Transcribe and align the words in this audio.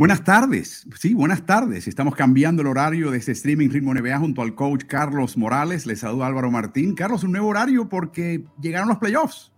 Buenas 0.00 0.24
tardes, 0.24 0.86
sí, 0.98 1.12
buenas 1.12 1.44
tardes. 1.44 1.86
Estamos 1.86 2.14
cambiando 2.14 2.62
el 2.62 2.68
horario 2.68 3.10
de 3.10 3.18
este 3.18 3.32
streaming 3.32 3.68
Ritmo 3.68 3.92
NBA 3.92 4.18
junto 4.18 4.40
al 4.40 4.54
coach 4.54 4.84
Carlos 4.86 5.36
Morales. 5.36 5.84
Les 5.84 6.00
saluda 6.00 6.26
Álvaro 6.26 6.50
Martín. 6.50 6.94
Carlos, 6.94 7.22
un 7.22 7.32
nuevo 7.32 7.48
horario 7.48 7.86
porque 7.86 8.42
llegaron 8.62 8.88
los 8.88 8.96
playoffs. 8.96 9.52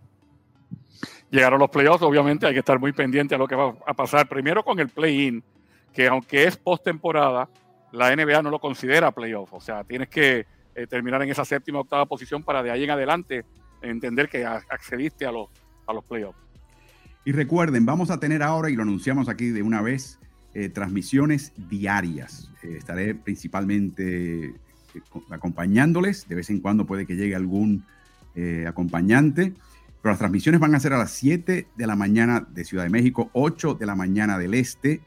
Llegaron 1.31 1.61
los 1.61 1.69
playoffs, 1.69 2.03
obviamente 2.03 2.45
hay 2.45 2.51
que 2.51 2.59
estar 2.59 2.77
muy 2.77 2.91
pendiente 2.91 3.35
a 3.35 3.37
lo 3.37 3.47
que 3.47 3.55
va 3.55 3.73
a 3.87 3.93
pasar. 3.93 4.27
Primero 4.27 4.65
con 4.65 4.81
el 4.81 4.89
play-in, 4.89 5.41
que 5.93 6.09
aunque 6.09 6.43
es 6.43 6.57
postemporada, 6.57 7.47
la 7.93 8.13
NBA 8.13 8.41
no 8.41 8.49
lo 8.49 8.59
considera 8.59 9.13
playoff. 9.13 9.53
O 9.53 9.61
sea, 9.61 9.85
tienes 9.85 10.09
que 10.09 10.45
eh, 10.75 10.87
terminar 10.87 11.21
en 11.21 11.29
esa 11.29 11.45
séptima 11.45 11.79
octava 11.79 12.05
posición 12.05 12.43
para 12.43 12.61
de 12.61 12.69
ahí 12.69 12.83
en 12.83 12.91
adelante 12.91 13.45
entender 13.81 14.27
que 14.27 14.45
accediste 14.45 15.25
a 15.25 15.31
los, 15.31 15.47
a 15.87 15.93
los 15.93 16.03
playoffs. 16.03 16.37
Y 17.23 17.31
recuerden, 17.31 17.85
vamos 17.85 18.11
a 18.11 18.19
tener 18.19 18.43
ahora, 18.43 18.69
y 18.69 18.75
lo 18.75 18.81
anunciamos 18.81 19.29
aquí 19.29 19.47
de 19.47 19.61
una 19.61 19.81
vez, 19.81 20.19
eh, 20.53 20.69
transmisiones 20.69 21.51
diarias. 21.69 22.51
Eh, 22.61 22.75
estaré 22.77 23.15
principalmente 23.15 24.45
eh, 24.45 24.53
acompañándoles. 25.31 26.27
De 26.27 26.35
vez 26.35 26.49
en 26.49 26.59
cuando 26.59 26.85
puede 26.85 27.05
que 27.05 27.15
llegue 27.15 27.35
algún 27.35 27.85
acompañante. 28.67 29.53
Pero 30.01 30.11
las 30.11 30.17
transmisiones 30.17 30.59
van 30.59 30.73
a 30.73 30.79
ser 30.79 30.93
a 30.93 30.97
las 30.97 31.11
7 31.11 31.67
de 31.75 31.87
la 31.87 31.95
mañana 31.95 32.47
de 32.51 32.65
Ciudad 32.65 32.83
de 32.83 32.89
México, 32.89 33.29
8 33.33 33.75
de 33.75 33.85
la 33.85 33.95
mañana 33.95 34.39
del 34.39 34.55
Este. 34.55 35.01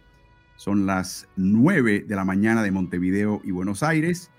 Son 0.55 0.87
las 0.87 1.27
9 1.35 2.05
de 2.07 2.17
la 2.17 2.25
mañana 2.25 2.63
de 2.63 2.71
Montevideo 2.71 3.41
y 3.43 3.51
Buenos 3.51 3.83
Aires. 3.83 4.31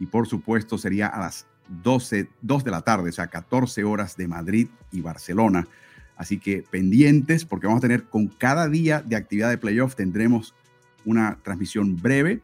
Y 0.00 0.06
por 0.06 0.26
supuesto 0.26 0.76
sería 0.76 1.06
a 1.06 1.20
las 1.20 1.46
12, 1.68 2.28
2 2.42 2.64
de 2.64 2.70
la 2.72 2.82
tarde, 2.82 3.10
o 3.10 3.12
sea, 3.12 3.28
14 3.28 3.84
horas 3.84 4.16
de 4.16 4.26
Madrid 4.26 4.68
y 4.90 5.00
Barcelona. 5.00 5.68
Así 6.22 6.38
que 6.38 6.62
pendientes 6.62 7.44
porque 7.44 7.66
vamos 7.66 7.80
a 7.80 7.88
tener 7.88 8.04
con 8.04 8.28
cada 8.28 8.68
día 8.68 9.02
de 9.02 9.16
actividad 9.16 9.50
de 9.50 9.58
playoff 9.58 9.96
tendremos 9.96 10.54
una 11.04 11.36
transmisión 11.42 11.96
breve. 11.96 12.42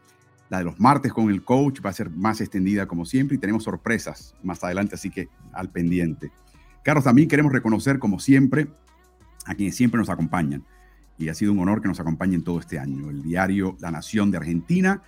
La 0.50 0.58
de 0.58 0.64
los 0.64 0.80
martes 0.80 1.12
con 1.12 1.30
el 1.30 1.44
coach 1.44 1.78
va 1.86 1.90
a 1.90 1.92
ser 1.92 2.10
más 2.10 2.40
extendida 2.40 2.86
como 2.86 3.04
siempre 3.04 3.36
y 3.36 3.38
tenemos 3.38 3.62
sorpresas 3.62 4.34
más 4.42 4.64
adelante, 4.64 4.96
así 4.96 5.10
que 5.10 5.28
al 5.52 5.70
pendiente. 5.70 6.32
Carlos, 6.82 7.04
también 7.04 7.28
queremos 7.28 7.52
reconocer 7.52 8.00
como 8.00 8.18
siempre 8.18 8.66
a 9.46 9.54
quienes 9.54 9.76
siempre 9.76 10.00
nos 10.00 10.08
acompañan 10.08 10.64
y 11.16 11.28
ha 11.28 11.34
sido 11.34 11.52
un 11.52 11.60
honor 11.60 11.80
que 11.80 11.86
nos 11.86 12.00
acompañen 12.00 12.42
todo 12.42 12.58
este 12.58 12.80
año. 12.80 13.10
El 13.10 13.22
diario 13.22 13.76
La 13.78 13.92
Nación 13.92 14.32
de 14.32 14.38
Argentina, 14.38 15.02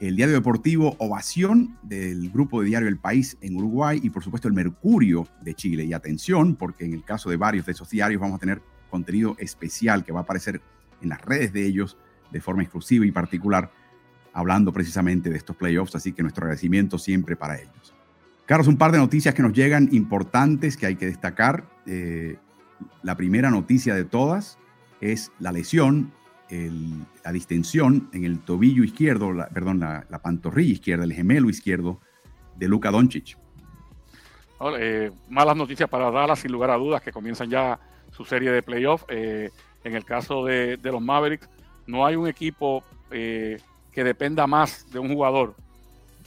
el 0.00 0.16
diario 0.16 0.34
deportivo 0.34 0.94
Ovación 0.98 1.78
del 1.82 2.30
grupo 2.30 2.60
de 2.60 2.68
diario 2.68 2.88
El 2.88 2.98
País 2.98 3.38
en 3.40 3.56
Uruguay 3.56 4.00
y 4.02 4.10
por 4.10 4.22
supuesto 4.22 4.48
el 4.48 4.54
Mercurio 4.54 5.26
de 5.42 5.54
Chile. 5.54 5.84
Y 5.84 5.92
atención, 5.92 6.54
porque 6.54 6.84
en 6.84 6.92
el 6.92 7.04
caso 7.04 7.30
de 7.30 7.36
varios 7.36 7.66
de 7.66 7.72
esos 7.72 7.88
diarios 7.88 8.20
vamos 8.20 8.36
a 8.36 8.40
tener 8.40 8.60
contenido 8.90 9.36
especial 9.38 10.04
que 10.04 10.12
va 10.12 10.20
a 10.20 10.22
aparecer 10.22 10.60
en 11.00 11.08
las 11.08 11.20
redes 11.22 11.52
de 11.52 11.66
ellos 11.66 11.96
de 12.30 12.40
forma 12.40 12.62
exclusiva 12.62 13.06
y 13.06 13.12
particular, 13.12 13.70
hablando 14.32 14.72
precisamente 14.72 15.30
de 15.30 15.36
estos 15.36 15.56
playoffs, 15.56 15.94
así 15.94 16.12
que 16.12 16.22
nuestro 16.22 16.44
agradecimiento 16.44 16.98
siempre 16.98 17.36
para 17.36 17.58
ellos. 17.58 17.94
Carlos, 18.44 18.68
un 18.68 18.76
par 18.76 18.92
de 18.92 18.98
noticias 18.98 19.34
que 19.34 19.42
nos 19.42 19.52
llegan 19.52 19.88
importantes 19.92 20.76
que 20.76 20.86
hay 20.86 20.96
que 20.96 21.06
destacar. 21.06 21.68
Eh, 21.86 22.36
la 23.02 23.16
primera 23.16 23.50
noticia 23.50 23.94
de 23.94 24.04
todas 24.04 24.58
es 25.00 25.32
la 25.38 25.52
lesión 25.52 26.12
la 26.48 27.32
distensión 27.32 28.08
en 28.12 28.24
el 28.24 28.40
tobillo 28.40 28.84
izquierdo, 28.84 29.32
perdón, 29.52 29.80
la, 29.80 30.20
pantorrilla 30.22 30.72
izquierda, 30.72 31.04
el 31.04 31.12
gemelo 31.12 31.48
izquierdo 31.48 32.00
de 32.56 32.68
Luka 32.68 32.90
Doncic. 32.90 33.36
Eh, 34.78 35.10
malas 35.28 35.56
noticias 35.56 35.88
para 35.88 36.10
Dallas, 36.10 36.38
sin 36.38 36.52
lugar 36.52 36.70
a 36.70 36.76
dudas, 36.76 37.02
que 37.02 37.12
comienzan 37.12 37.50
ya 37.50 37.78
su 38.12 38.24
serie 38.24 38.50
de 38.50 38.62
playoffs. 38.62 39.04
Eh, 39.08 39.50
en 39.84 39.94
el 39.94 40.04
caso 40.04 40.44
de, 40.44 40.78
los 40.82 41.02
Mavericks, 41.02 41.48
no 41.86 42.06
hay 42.06 42.16
un 42.16 42.26
equipo 42.26 42.82
eh, 43.10 43.60
que 43.92 44.04
dependa 44.04 44.46
más 44.46 44.90
de 44.90 44.98
un 44.98 45.12
jugador 45.12 45.54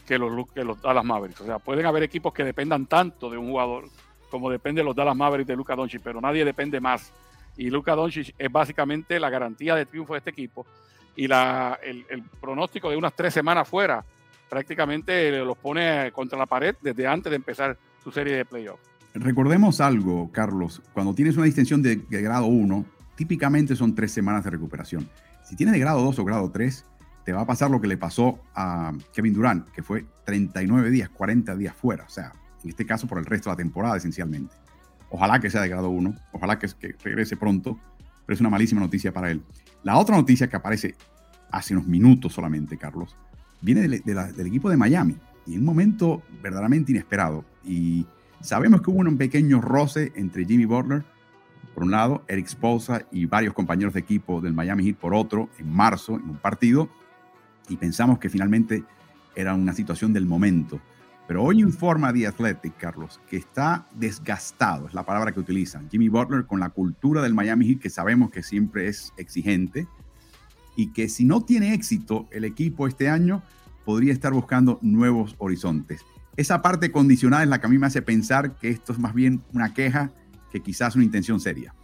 que 0.05 0.17
los, 0.17 0.47
que 0.51 0.63
los 0.63 0.81
Dallas 0.81 1.03
Mavericks. 1.05 1.41
O 1.41 1.45
sea, 1.45 1.59
pueden 1.59 1.85
haber 1.85 2.03
equipos 2.03 2.33
que 2.33 2.43
dependan 2.43 2.85
tanto 2.85 3.29
de 3.29 3.37
un 3.37 3.49
jugador 3.49 3.85
como 4.29 4.49
depende 4.49 4.83
los 4.83 4.95
Dallas 4.95 5.15
Mavericks 5.15 5.47
de 5.47 5.55
Luka 5.55 5.75
Doncic, 5.75 6.01
pero 6.03 6.21
nadie 6.21 6.45
depende 6.45 6.79
más 6.79 7.11
y 7.59 7.69
Luka 7.69 7.93
Doncic 7.93 8.33
es 8.37 8.51
básicamente 8.51 9.19
la 9.19 9.29
garantía 9.29 9.75
de 9.75 9.85
triunfo 9.85 10.13
de 10.13 10.19
este 10.19 10.29
equipo 10.29 10.65
y 11.13 11.25
el, 11.25 12.23
pronóstico 12.39 12.89
de 12.89 12.95
unas 12.95 13.13
tres 13.13 13.33
semanas 13.33 13.67
fuera 13.67 14.03
prácticamente 14.49 15.31
los 15.43 15.57
pone 15.57 16.09
contra 16.13 16.39
la 16.39 16.45
pared 16.45 16.73
desde 16.81 17.05
antes 17.05 17.29
de 17.29 17.35
empezar 17.35 17.77
su 18.01 18.11
serie 18.11 18.37
de 18.37 18.45
playoffs. 18.45 18.81
Recordemos 19.13 19.81
algo, 19.81 20.31
Carlos, 20.31 20.81
cuando 20.93 21.13
tienes 21.13 21.35
una 21.35 21.45
distensión 21.45 21.81
de, 21.83 21.97
grado 22.09 22.45
1, 22.45 22.85
típicamente 23.15 23.75
son 23.75 23.93
tres 23.93 24.13
semanas 24.13 24.45
de 24.45 24.51
recuperación. 24.51 25.09
Si 25.43 25.57
tienes 25.57 25.73
de 25.73 25.79
grado 25.79 26.01
2 26.01 26.17
o 26.17 26.23
grado 26.23 26.49
3, 26.49 26.85
te 27.25 27.33
va 27.33 27.41
a 27.41 27.45
pasar 27.45 27.69
lo 27.69 27.81
que 27.81 27.87
le 27.87 27.97
pasó 27.97 28.39
a 28.55 28.93
Kevin 29.13 29.33
Durant, 29.33 29.69
que 29.71 29.83
fue 29.83 30.05
39 30.23 30.89
días, 30.91 31.09
40 31.09 31.57
días 31.57 31.75
fuera, 31.75 32.05
o 32.05 32.09
sea, 32.09 32.31
en 32.63 32.69
este 32.69 32.85
caso 32.85 33.05
por 33.05 33.17
el 33.17 33.25
resto 33.25 33.49
de 33.49 33.55
la 33.55 33.57
temporada 33.57 33.97
esencialmente. 33.97 34.55
Ojalá 35.09 35.39
que 35.39 35.49
sea 35.49 35.61
de 35.61 35.69
grado 35.69 35.89
1, 35.89 36.15
ojalá 36.33 36.59
que, 36.59 36.67
regrese 37.03 37.35
pronto, 37.35 37.79
pero 38.25 38.35
es 38.35 38.41
una 38.41 38.49
malísima 38.49 38.81
noticia 38.81 39.11
para 39.11 39.31
él. 39.31 39.41
La 39.83 39.97
otra 39.97 40.15
noticia 40.15 40.47
que 40.47 40.55
aparece 40.55 40.95
hace 41.51 41.73
unos 41.73 41.87
minutos 41.87 42.33
solamente, 42.33 42.77
Carlos, 42.77 43.15
viene 43.61 43.87
del 43.87 44.47
equipo 44.47 44.69
de 44.69 44.77
Miami 44.77 45.17
y 45.45 45.55
en 45.55 45.61
un 45.61 45.65
momento 45.65 46.21
verdaderamente 46.41 46.91
inesperado. 46.91 47.43
Y 47.63 48.05
sabemos 48.39 48.81
que 48.81 48.91
hubo 48.91 48.99
un 48.99 49.17
pequeño 49.17 49.61
roce 49.61 50.11
entre 50.15 50.45
Jimmy 50.45 50.65
Butler, 50.65 51.03
por 51.73 51.83
un 51.83 51.91
lado, 51.91 52.23
Eric 52.27 52.47
Sposa 52.47 53.05
y 53.11 53.25
varios 53.25 53.53
compañeros 53.53 53.93
de 53.93 54.01
equipo 54.01 54.41
del 54.41 54.53
Miami 54.53 54.85
Heat 54.85 54.97
por 54.97 55.13
otro, 55.13 55.49
en 55.57 55.71
marzo, 55.71 56.15
en 56.15 56.29
un 56.29 56.37
partido, 56.37 56.89
y 57.67 57.77
pensamos 57.77 58.19
que 58.19 58.29
finalmente 58.29 58.83
era 59.35 59.53
una 59.53 59.73
situación 59.73 60.11
del 60.11 60.25
momento. 60.25 60.81
Pero 61.29 61.43
hoy 61.43 61.61
informa 61.61 62.11
The 62.11 62.25
Athletic, 62.25 62.75
Carlos, 62.77 63.21
que 63.29 63.37
está 63.37 63.85
desgastado, 63.93 64.87
es 64.87 64.95
la 64.95 65.03
palabra 65.03 65.31
que 65.31 65.39
utilizan. 65.39 65.87
Jimmy 65.87 66.09
Butler 66.09 66.47
con 66.47 66.59
la 66.59 66.69
cultura 66.69 67.21
del 67.21 67.35
Miami 67.35 67.67
Heat, 67.67 67.81
que 67.81 67.91
sabemos 67.91 68.31
que 68.31 68.41
siempre 68.41 68.87
es 68.87 69.13
exigente, 69.15 69.85
y 70.75 70.91
que 70.91 71.07
si 71.07 71.25
no 71.25 71.45
tiene 71.45 71.75
éxito 71.75 72.27
el 72.31 72.45
equipo 72.45 72.87
este 72.87 73.09
año, 73.09 73.43
podría 73.85 74.11
estar 74.11 74.33
buscando 74.33 74.79
nuevos 74.81 75.35
horizontes. 75.37 76.03
Esa 76.35 76.63
parte 76.63 76.91
condicionada 76.91 77.43
es 77.43 77.49
la 77.49 77.61
que 77.61 77.67
a 77.67 77.69
mí 77.69 77.77
me 77.77 77.85
hace 77.85 78.01
pensar 78.01 78.55
que 78.55 78.69
esto 78.71 78.91
es 78.91 78.97
más 78.97 79.13
bien 79.13 79.43
una 79.53 79.71
queja 79.71 80.09
que 80.51 80.61
quizás 80.61 80.95
una 80.95 81.05
intención 81.05 81.39
seria. 81.39 81.75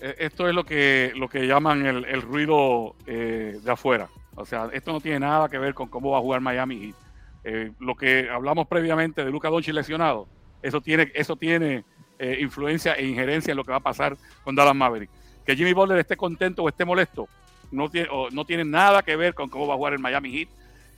E, 0.00 0.14
esto 0.20 0.48
es 0.48 0.54
lo 0.54 0.64
que, 0.64 1.12
lo 1.16 1.28
que 1.28 1.48
llaman 1.48 1.84
el, 1.84 2.22
ruido 2.22 2.94
eh, 3.08 3.58
de 3.60 3.70
afuera. 3.72 4.08
O 4.36 4.46
sea, 4.46 4.70
esto 4.72 4.92
no 4.92 5.00
tiene 5.00 5.18
nada 5.18 5.48
que 5.48 5.58
ver 5.58 5.74
con 5.74 5.88
cómo 5.88 6.12
va 6.12 6.18
a 6.18 6.20
jugar 6.20 6.40
Miami 6.40 6.78
Heat 6.78 7.01
eh, 7.44 7.72
lo 7.78 7.94
que 7.94 8.28
hablamos 8.30 8.66
previamente 8.68 9.24
de 9.24 9.30
Luca 9.30 9.48
Doncic 9.48 9.74
lesionado, 9.74 10.28
eso 10.62 10.80
tiene, 10.80 11.10
eso 11.14 11.36
tiene 11.36 11.84
eh, 12.18 12.38
influencia 12.40 12.94
e 12.94 13.06
injerencia 13.06 13.50
en 13.50 13.56
lo 13.56 13.64
que 13.64 13.72
va 13.72 13.78
a 13.78 13.80
pasar 13.80 14.16
con 14.44 14.54
Dallas 14.54 14.76
Maverick. 14.76 15.10
Que 15.44 15.56
Jimmy 15.56 15.72
Butler 15.72 15.98
esté 15.98 16.16
contento 16.16 16.62
o 16.62 16.68
esté 16.68 16.84
molesto, 16.84 17.28
no 17.72 17.88
tiene, 17.90 18.08
no 18.30 18.44
tiene 18.44 18.64
nada 18.64 19.02
que 19.02 19.16
ver 19.16 19.34
con 19.34 19.48
cómo 19.48 19.66
va 19.66 19.74
a 19.74 19.76
jugar 19.76 19.94
el 19.94 19.98
Miami 19.98 20.30
Heat. 20.30 20.48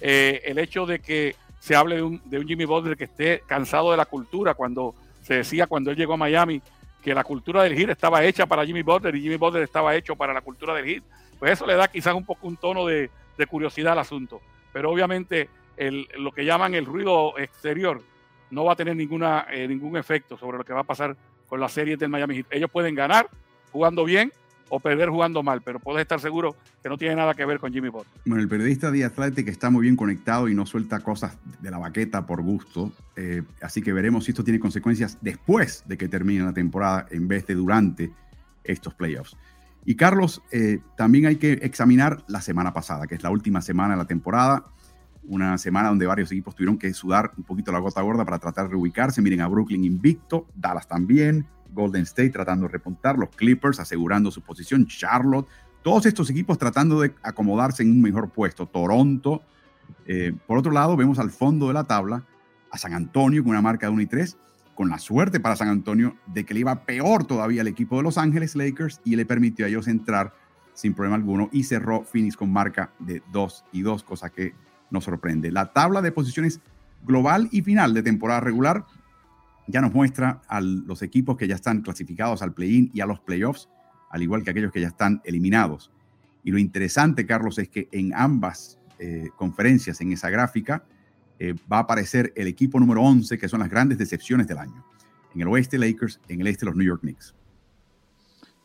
Eh, 0.00 0.43
el 0.44 0.58
hecho 0.58 0.85
de 0.85 0.99
que 0.99 1.37
se 1.61 1.75
hable 1.75 1.96
de 1.96 2.02
un, 2.02 2.20
de 2.26 2.38
un 2.38 2.46
Jimmy 2.46 2.67
Butler 2.67 2.96
que 2.96 3.05
esté 3.05 3.43
cansado 3.46 3.91
de 3.91 3.96
la 3.96 4.05
cultura, 4.05 4.55
cuando 4.55 4.94
se 5.23 5.35
decía 5.35 5.67
cuando 5.67 5.91
él 5.91 5.96
llegó 5.96 6.14
a 6.14 6.19
Miami 6.19 6.61
que 7.02 7.14
la 7.14 7.25
cultura 7.25 7.62
del 7.62 7.75
Heat 7.75 7.91
estaba 7.91 8.23
hecha 8.25 8.44
para 8.44 8.67
Jimmy 8.67 8.82
Butler 8.82 9.14
y 9.14 9.23
Jimmy 9.23 9.37
Butler 9.37 9.62
estaba 9.62 9.94
hecho 9.94 10.17
para 10.17 10.35
la 10.35 10.43
cultura 10.43 10.75
del 10.75 10.85
Heat, 10.85 11.02
pues 11.38 11.52
eso 11.52 11.67
le 11.67 11.75
da 11.75 11.88
quizás 11.88 12.14
un 12.14 12.25
poco 12.25 12.46
un 12.46 12.56
tono 12.56 12.85
de, 12.87 13.08
de 13.38 13.46
curiosidad 13.46 13.93
al 13.93 14.00
asunto. 14.00 14.41
Pero 14.73 14.91
obviamente 14.91 15.49
lo 16.19 16.32
que 16.32 16.44
llaman 16.44 16.75
el 16.75 16.87
ruido 16.87 17.38
exterior 17.38 18.03
no 18.50 18.65
va 18.65 18.73
a 18.73 18.76
tener 18.76 18.97
eh, 18.99 19.69
ningún 19.69 19.97
efecto 19.97 20.37
sobre 20.37 20.59
lo 20.59 20.65
que 20.65 20.73
va 20.73 20.81
a 20.81 20.85
pasar 20.85 21.17
con 21.49 21.61
la 21.61 21.69
serie 21.69 21.97
del 21.97 22.09
Miami 22.09 22.37
Heat. 22.37 22.47
Ellos 22.50 22.71
pueden 22.71 22.94
ganar 22.94 23.29
jugando 23.73 24.05
bien 24.05 24.32
o 24.71 24.81
perder 24.81 25.11
jugando 25.11 25.43
mal, 25.43 25.61
pero 25.62 25.79
puedes 25.79 26.03
estar 26.03 26.21
seguro 26.21 26.56
que 26.82 26.88
no 26.88 26.97
tiene 26.97 27.17
nada 27.17 27.35
que 27.35 27.44
ver 27.44 27.59
con 27.59 27.73
Jimmy 27.73 27.88
Butler. 27.88 28.12
Bueno, 28.25 28.43
el 28.43 28.49
periodista 28.49 28.91
de 28.91 29.05
Athletic 29.05 29.49
está 29.49 29.71
muy 29.71 29.82
bien 29.82 29.97
conectado 29.97 30.49
y 30.49 30.55
no 30.55 30.65
suelta 30.65 31.00
cosas 31.00 31.37
de 31.61 31.71
la 31.71 31.79
baqueta 31.79 32.27
por 32.27 32.43
gusto, 32.43 32.93
eh, 33.17 33.43
así 33.61 33.82
que 33.82 33.93
veremos 33.93 34.25
si 34.25 34.31
esto 34.31 34.43
tiene 34.43 34.59
consecuencias 34.59 35.19
después 35.20 35.85
de 35.87 35.99
que 35.99 36.09
termine 36.09 36.44
la 36.44 36.55
temporada 36.55 37.06
en 37.11 37.29
vez 37.29 37.47
de 37.47 37.55
durante 37.55 38.11
estos 38.65 38.94
playoffs. 38.94 39.37
Y 39.85 39.97
Carlos, 39.97 40.43
eh, 40.50 40.81
también 40.97 41.27
hay 41.27 41.37
que 41.37 41.53
examinar 41.53 42.25
la 42.27 42.41
semana 42.41 42.73
pasada, 42.73 43.06
que 43.06 43.17
es 43.17 43.23
la 43.23 43.31
última 43.31 43.61
semana 43.61 43.94
de 43.94 43.99
la 43.99 44.06
temporada, 44.06 44.65
una 45.26 45.59
semana 45.59 45.88
donde 45.88 46.06
varios 46.06 46.31
equipos 46.32 46.55
tuvieron 46.55 46.79
que 46.79 46.93
sudar 46.93 47.32
un 47.37 47.44
poquito 47.44 47.73
la 47.73 47.79
gota 47.79 48.00
gorda 48.03 48.25
para 48.25 48.38
tratar 48.38 48.67
de 48.67 48.73
reubicarse. 48.73 49.23
Miren 49.23 49.41
a 49.41 49.49
Brooklyn 49.49 49.85
invicto, 49.85 50.47
Dallas 50.55 50.87
también, 50.87 51.47
Golden 51.73 52.03
State 52.03 52.31
tratando 52.31 52.67
de 52.67 52.73
repuntar, 52.73 53.19
los 53.19 53.31
Clippers 53.31 53.81
asegurando 53.81 54.31
su 54.31 54.43
posición, 54.43 54.87
Charlotte, 54.87 55.49
todos 55.82 56.06
estos 56.06 56.31
equipos 56.31 56.56
tratando 56.56 57.00
de 57.00 57.15
acomodarse 57.23 57.82
en 57.82 57.91
un 57.91 58.00
mejor 58.00 58.31
puesto, 58.31 58.67
Toronto. 58.67 59.43
Eh, 60.06 60.32
por 60.47 60.59
otro 60.59 60.73
lado, 60.73 60.97
vemos 60.97 61.19
al 61.19 61.31
fondo 61.31 61.69
de 61.69 61.75
la 61.75 61.85
tabla 61.85 62.25
a 62.70 62.79
San 62.79 62.94
Antonio 62.94 63.43
con 63.43 63.50
una 63.50 63.61
marca 63.61 63.87
de 63.87 63.93
1 63.93 64.03
y 64.03 64.06
3, 64.06 64.38
con 64.75 64.88
la 64.88 64.99
suerte 64.99 65.41
para 65.41 65.56
San 65.56 65.69
Antonio 65.69 66.17
de 66.27 66.44
que 66.44 66.55
le 66.55 66.61
iba 66.61 66.85
peor 66.85 67.25
todavía 67.25 67.61
al 67.61 67.69
equipo 67.69 67.97
de 67.97 68.03
Los 68.03 68.19
Ángeles 68.19 68.56
Lakers 68.56 69.00
y 69.05 69.17
le 69.17 69.27
permitió 69.27 69.67
a 69.67 69.69
ellos 69.69 69.87
entrar 69.87 70.32
sin 70.73 70.94
problema 70.94 71.17
alguno 71.17 71.49
y 71.53 71.65
cerró 71.65 72.03
Phoenix 72.03 72.37
con 72.37 72.53
marca 72.53 72.91
de 72.99 73.23
2 73.31 73.65
y 73.73 73.82
2, 73.82 74.03
cosa 74.03 74.31
que 74.31 74.55
nos 74.91 75.05
sorprende. 75.05 75.51
La 75.51 75.73
tabla 75.73 76.03
de 76.03 76.13
posiciones 76.13 76.61
global 77.05 77.49
y 77.53 77.63
final 77.63 77.95
de 77.95 78.03
temporada 78.03 78.41
regular 78.41 78.87
ya 79.67 79.81
nos 79.81 79.95
muestra 79.95 80.43
a 80.49 80.61
los 80.61 81.03
equipos 81.03 81.37
que 81.37 81.49
ya 81.49 81.55
están 81.55 81.83
clasificados 81.83 82.43
al 82.43 82.53
play-in 82.53 82.91
y 82.93 83.01
a 83.01 83.07
los 83.07 83.21
playoffs, 83.21 83.69
al 84.11 84.23
igual 84.23 84.45
que 84.45 84.51
aquellos 84.51 84.73
que 84.73 84.81
ya 84.81 84.89
están 84.89 85.21
eliminados. 85.25 85.91
Y 86.43 86.51
lo 86.51 86.59
interesante, 86.59 87.27
Carlos, 87.27 87.59
es 87.59 87.69
que 87.69 87.89
en 87.91 88.13
ambas 88.15 88.79
eh, 88.99 89.31
conferencias, 89.37 90.01
en 90.01 90.13
esa 90.13 90.29
gráfica, 90.29 90.85
eh, 91.39 91.55
va 91.71 91.79
a 91.79 91.81
aparecer 91.81 92.33
el 92.37 92.47
equipo 92.47 92.79
número 92.79 93.03
11, 93.03 93.39
que 93.39 93.49
son 93.49 93.61
las 93.61 93.71
grandes 93.71 93.99
decepciones 93.99 94.47
del 94.47 94.59
año. 94.59 94.85
En 95.35 95.41
el 95.41 95.49
oeste, 95.49 95.79
Lakers, 95.79 96.21
en 96.29 96.43
el 96.43 96.47
este, 96.47 96.67
los 96.67 96.77
New 96.77 96.87
York 96.87 97.01
Knicks. 97.01 97.35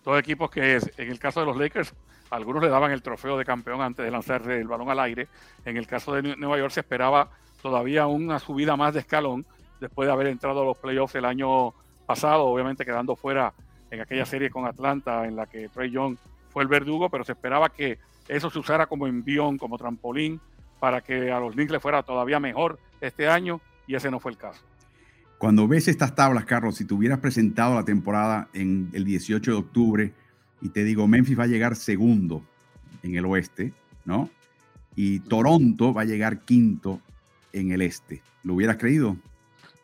Dos 0.04 0.19
equipos 0.19 0.51
que, 0.51 0.75
en 0.75 1.10
el 1.10 1.19
caso 1.19 1.39
de 1.39 1.45
los 1.45 1.57
Lakers, 1.57 1.94
algunos 2.29 2.61
le 2.61 2.69
daban 2.69 2.91
el 2.91 3.01
trofeo 3.01 3.37
de 3.37 3.45
campeón 3.45 3.81
antes 3.81 4.05
de 4.05 4.11
lanzar 4.11 4.49
el 4.49 4.67
balón 4.67 4.89
al 4.89 4.99
aire. 4.99 5.27
En 5.65 5.77
el 5.77 5.87
caso 5.87 6.13
de 6.13 6.35
Nueva 6.35 6.57
York 6.57 6.71
se 6.71 6.81
esperaba 6.81 7.29
todavía 7.61 8.07
una 8.07 8.39
subida 8.39 8.75
más 8.75 8.93
de 8.93 9.01
escalón 9.01 9.45
después 9.79 10.07
de 10.07 10.13
haber 10.13 10.27
entrado 10.27 10.61
a 10.61 10.65
los 10.65 10.77
playoffs 10.77 11.15
el 11.15 11.25
año 11.25 11.73
pasado, 12.05 12.45
obviamente 12.45 12.85
quedando 12.85 13.15
fuera 13.15 13.53
en 13.91 14.01
aquella 14.01 14.25
serie 14.25 14.49
con 14.49 14.65
Atlanta 14.65 15.25
en 15.25 15.35
la 15.35 15.47
que 15.47 15.69
Trey 15.69 15.91
Young 15.91 16.17
fue 16.49 16.63
el 16.63 16.69
verdugo, 16.69 17.09
pero 17.09 17.23
se 17.23 17.31
esperaba 17.31 17.69
que 17.69 17.99
eso 18.27 18.49
se 18.49 18.59
usara 18.59 18.85
como 18.85 19.07
envión, 19.07 19.57
como 19.57 19.77
trampolín, 19.77 20.39
para 20.79 21.01
que 21.01 21.31
a 21.31 21.39
los 21.39 21.53
Knicks 21.53 21.71
le 21.71 21.79
fuera 21.79 22.03
todavía 22.03 22.39
mejor 22.39 22.79
este 23.01 23.27
año, 23.27 23.61
y 23.87 23.95
ese 23.95 24.11
no 24.11 24.19
fue 24.19 24.31
el 24.31 24.37
caso. 24.37 24.61
Cuando 25.37 25.67
ves 25.67 25.87
estas 25.87 26.15
tablas, 26.15 26.45
Carlos, 26.45 26.75
si 26.75 26.85
te 26.85 26.93
hubieras 26.93 27.19
presentado 27.19 27.75
la 27.75 27.85
temporada 27.85 28.49
en 28.53 28.89
el 28.93 29.05
18 29.05 29.51
de 29.51 29.57
octubre 29.57 30.13
y 30.61 30.69
te 30.69 30.83
digo, 30.83 31.07
Memphis 31.07 31.39
va 31.39 31.44
a 31.44 31.47
llegar 31.47 31.75
segundo 31.75 32.41
en 33.03 33.15
el 33.15 33.25
oeste, 33.25 33.73
¿no? 34.06 34.29
Y 34.95 35.19
Toronto 35.21 35.94
va 35.94 36.01
a 36.01 36.06
llegar 36.06 36.39
quinto 36.39 37.00
en 37.53 37.71
el 37.71 37.81
este, 37.81 38.21
¿lo 38.44 38.56
hubieras 38.56 38.77
creído? 38.77 39.15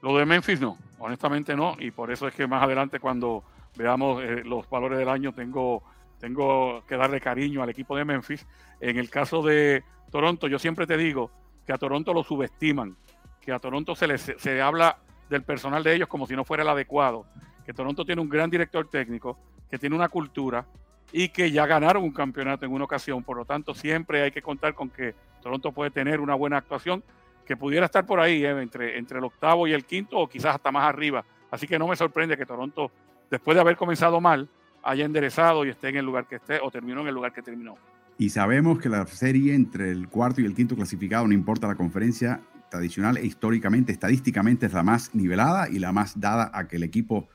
Lo 0.02 0.18
de 0.18 0.26
Memphis 0.26 0.60
no, 0.60 0.78
honestamente 1.00 1.56
no, 1.56 1.76
y 1.80 1.92
por 1.92 2.12
eso 2.12 2.28
es 2.28 2.36
que 2.36 2.48
más 2.48 2.62
adelante 2.64 3.00
cuando 3.00 3.44
veamos 3.78 4.24
eh, 4.24 4.44
los 4.44 4.70
valores 4.70 5.00
del 5.00 5.10
año 5.10 5.34
tengo, 5.34 5.84
tengo 6.20 6.84
que 6.88 6.98
darle 6.98 7.20
cariño 7.20 7.64
al 7.64 7.70
equipo 7.70 7.96
de 7.96 8.06
Memphis. 8.06 8.46
En 8.80 8.98
el 8.98 9.10
caso 9.10 9.42
de 9.42 9.84
Toronto, 10.12 10.48
yo 10.48 10.60
siempre 10.60 10.86
te 10.86 10.98
digo 10.98 11.32
que 11.66 11.74
a 11.74 11.78
Toronto 11.78 12.14
lo 12.14 12.24
subestiman, 12.24 12.96
que 13.42 13.52
a 13.52 13.60
Toronto 13.60 13.96
se, 13.96 14.08
les, 14.08 14.34
se 14.38 14.62
habla 14.62 14.98
del 15.30 15.44
personal 15.44 15.84
de 15.84 15.96
ellos 15.96 16.08
como 16.08 16.28
si 16.28 16.36
no 16.36 16.46
fuera 16.46 16.64
el 16.64 16.70
adecuado, 16.70 17.26
que 17.66 17.74
Toronto 17.74 18.06
tiene 18.06 18.22
un 18.22 18.30
gran 18.30 18.50
director 18.50 18.88
técnico, 18.88 19.38
que 19.70 19.80
tiene 19.80 19.96
una 19.96 20.10
cultura 20.10 20.66
y 21.12 21.30
que 21.30 21.52
ya 21.52 21.66
ganaron 21.66 22.04
un 22.04 22.12
campeonato 22.12 22.66
en 22.66 22.72
una 22.72 22.86
ocasión, 22.86 23.24
por 23.24 23.38
lo 23.38 23.46
tanto 23.46 23.74
siempre 23.74 24.22
hay 24.22 24.32
que 24.32 24.42
contar 24.42 24.74
con 24.74 24.90
que 24.90 25.16
Toronto 25.42 25.72
puede 25.72 25.92
tener 25.92 26.20
una 26.20 26.36
buena 26.36 26.58
actuación 26.58 27.04
que 27.46 27.56
pudiera 27.56 27.86
estar 27.86 28.06
por 28.06 28.20
ahí, 28.20 28.44
eh, 28.44 28.62
entre, 28.62 28.98
entre 28.98 29.20
el 29.20 29.24
octavo 29.24 29.68
y 29.68 29.74
el 29.74 29.86
quinto, 29.86 30.18
o 30.18 30.28
quizás 30.28 30.56
hasta 30.56 30.72
más 30.72 30.84
arriba. 30.84 31.24
Así 31.52 31.68
que 31.68 31.78
no 31.78 31.88
me 31.88 31.96
sorprende 31.96 32.36
que 32.36 32.46
Toronto, 32.46 32.92
después 33.30 33.56
de 33.56 33.62
haber 33.62 33.78
comenzado 33.78 34.20
mal, 34.20 34.50
haya 34.84 35.06
enderezado 35.06 35.66
y 35.66 35.70
esté 35.70 35.90
en 35.90 35.98
el 35.98 36.06
lugar 36.06 36.28
que 36.28 36.36
esté, 36.36 36.60
o 36.62 36.72
terminó 36.72 37.02
en 37.02 37.08
el 37.08 37.14
lugar 37.14 37.34
que 37.34 37.42
terminó. 37.42 37.78
Y 38.18 38.30
sabemos 38.30 38.80
que 38.80 38.90
la 38.90 39.06
serie 39.06 39.54
entre 39.54 39.92
el 39.92 40.08
cuarto 40.10 40.42
y 40.42 40.46
el 40.46 40.56
quinto 40.56 40.76
clasificado, 40.76 41.28
no 41.28 41.34
importa 41.34 41.68
la 41.68 41.76
conferencia, 41.76 42.42
tradicional 42.70 43.24
históricamente, 43.24 43.92
estadísticamente 43.92 44.66
es 44.66 44.74
la 44.74 44.84
más 44.84 45.14
nivelada 45.14 45.70
y 45.70 45.80
la 45.80 45.92
más 45.92 46.20
dada 46.20 46.52
a 46.54 46.68
que 46.68 46.78
el 46.78 46.84
equipo 46.84 47.30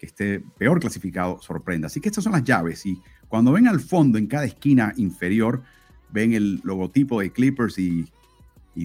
que 0.00 0.06
esté 0.06 0.40
peor 0.58 0.80
clasificado 0.80 1.40
sorprenda. 1.42 1.86
Así 1.86 2.00
que 2.00 2.08
estas 2.08 2.24
son 2.24 2.32
las 2.32 2.42
llaves 2.42 2.86
y 2.86 2.98
cuando 3.28 3.52
ven 3.52 3.68
al 3.68 3.80
fondo 3.80 4.18
en 4.18 4.26
cada 4.26 4.46
esquina 4.46 4.94
inferior, 4.96 5.62
ven 6.10 6.32
el 6.32 6.60
logotipo 6.64 7.20
de 7.20 7.30
Clippers 7.30 7.78
y 7.78 8.10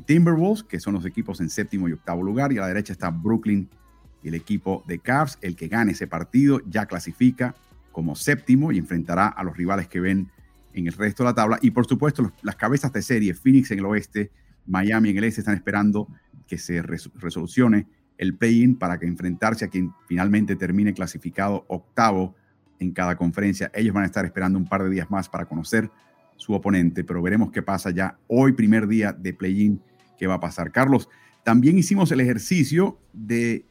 Timberwolves, 0.05 0.63
que 0.63 0.79
son 0.79 0.93
los 0.93 1.05
equipos 1.05 1.39
en 1.39 1.49
séptimo 1.49 1.87
y 1.87 1.93
octavo 1.93 2.21
lugar. 2.21 2.51
Y 2.51 2.57
a 2.57 2.61
la 2.61 2.67
derecha 2.67 2.91
está 2.91 3.09
Brooklyn 3.09 3.69
el 4.23 4.35
equipo 4.35 4.83
de 4.87 4.99
Cavs. 4.99 5.37
El 5.41 5.55
que 5.55 5.69
gane 5.69 5.93
ese 5.93 6.05
partido 6.05 6.61
ya 6.67 6.85
clasifica 6.85 7.55
como 7.91 8.15
séptimo 8.15 8.71
y 8.73 8.77
enfrentará 8.77 9.27
a 9.27 9.43
los 9.43 9.55
rivales 9.55 9.87
que 9.87 10.01
ven 10.01 10.29
en 10.73 10.87
el 10.87 10.93
resto 10.93 11.23
de 11.23 11.29
la 11.29 11.33
tabla. 11.33 11.59
Y 11.61 11.71
por 11.71 11.87
supuesto, 11.87 12.33
las 12.41 12.57
cabezas 12.57 12.91
de 12.91 13.01
serie, 13.01 13.33
Phoenix 13.33 13.71
en 13.71 13.79
el 13.79 13.85
oeste, 13.85 14.31
Miami 14.67 15.11
en 15.11 15.17
el 15.17 15.23
este, 15.23 15.41
están 15.41 15.55
esperando 15.55 16.09
que 16.45 16.57
se 16.57 16.81
resolucione 16.81 17.87
el 18.17 18.35
play-in 18.35 18.75
para 18.75 18.97
que 18.99 19.05
enfrentarse 19.05 19.65
a 19.65 19.67
quien 19.67 19.93
finalmente 20.07 20.55
termine 20.55 20.93
clasificado 20.93 21.65
octavo 21.67 22.35
en 22.79 22.91
cada 22.91 23.15
conferencia. 23.15 23.71
Ellos 23.73 23.93
van 23.93 24.03
a 24.03 24.07
estar 24.07 24.25
esperando 24.25 24.59
un 24.59 24.65
par 24.65 24.83
de 24.83 24.89
días 24.89 25.09
más 25.09 25.29
para 25.29 25.45
conocer 25.45 25.89
su 26.37 26.53
oponente, 26.53 27.03
pero 27.03 27.21
veremos 27.21 27.51
qué 27.51 27.61
pasa 27.61 27.91
ya 27.91 28.17
hoy, 28.27 28.53
primer 28.53 28.87
día 28.87 29.13
de 29.13 29.33
play-in, 29.33 29.81
qué 30.17 30.27
va 30.27 30.35
a 30.35 30.39
pasar. 30.39 30.71
Carlos, 30.71 31.09
también 31.43 31.77
hicimos 31.77 32.11
el 32.11 32.19
ejercicio 32.19 32.99
de, 33.13 33.65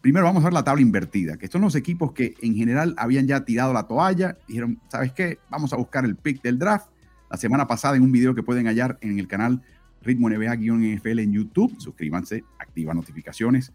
primero 0.00 0.26
vamos 0.26 0.42
a 0.42 0.46
ver 0.46 0.52
la 0.52 0.64
tabla 0.64 0.82
invertida, 0.82 1.36
que 1.36 1.48
son 1.48 1.62
los 1.62 1.74
equipos 1.74 2.12
que 2.12 2.34
en 2.42 2.54
general 2.54 2.94
habían 2.98 3.26
ya 3.26 3.44
tirado 3.44 3.72
la 3.72 3.86
toalla, 3.86 4.36
dijeron, 4.46 4.80
¿sabes 4.88 5.12
qué? 5.12 5.38
Vamos 5.50 5.72
a 5.72 5.76
buscar 5.76 6.04
el 6.04 6.16
pick 6.16 6.42
del 6.42 6.58
draft. 6.58 6.88
La 7.30 7.38
semana 7.38 7.66
pasada 7.66 7.96
en 7.96 8.02
un 8.02 8.12
video 8.12 8.34
que 8.34 8.42
pueden 8.42 8.66
hallar 8.66 8.98
en 9.00 9.18
el 9.18 9.26
canal 9.26 9.62
Ritmo 10.02 10.28
NBA-NFL 10.28 11.18
en 11.20 11.32
YouTube, 11.32 11.74
suscríbanse, 11.80 12.44
activa 12.58 12.92
notificaciones. 12.92 13.72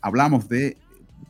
Hablamos 0.00 0.48
de 0.48 0.76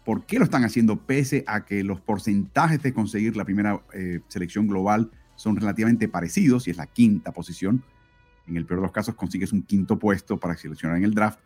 por 0.05 0.25
qué 0.25 0.39
lo 0.39 0.45
están 0.45 0.65
haciendo 0.65 0.97
pese 0.97 1.45
a 1.47 1.65
que 1.65 1.85
los 1.85 2.01
porcentajes 2.01 2.83
de 2.83 2.93
conseguir 2.93 3.37
la 3.37 3.45
primera 3.45 3.81
eh, 3.93 4.21
selección 4.29 4.67
global 4.67 5.11
son 5.37 5.57
relativamente 5.57 6.09
parecidos 6.09 6.67
y 6.67 6.71
es 6.71 6.77
la 6.77 6.87
quinta 6.87 7.33
posición. 7.33 7.83
En 8.47 8.57
el 8.57 8.65
peor 8.65 8.81
de 8.81 8.87
los 8.87 8.93
casos 8.93 9.15
consigues 9.15 9.53
un 9.53 9.63
quinto 9.63 9.99
puesto 9.99 10.39
para 10.39 10.57
seleccionar 10.57 10.97
en 10.97 11.05
el 11.05 11.15
draft. 11.15 11.39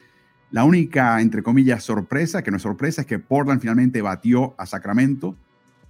La 0.51 0.65
única, 0.65 1.21
entre 1.21 1.43
comillas, 1.43 1.83
sorpresa, 1.83 2.43
que 2.43 2.51
no 2.51 2.59
es 2.59 2.63
sorpresa, 2.63 3.01
es 3.01 3.07
que 3.07 3.19
Portland 3.19 3.61
finalmente 3.61 4.01
batió 4.03 4.55
a 4.59 4.67
Sacramento 4.67 5.35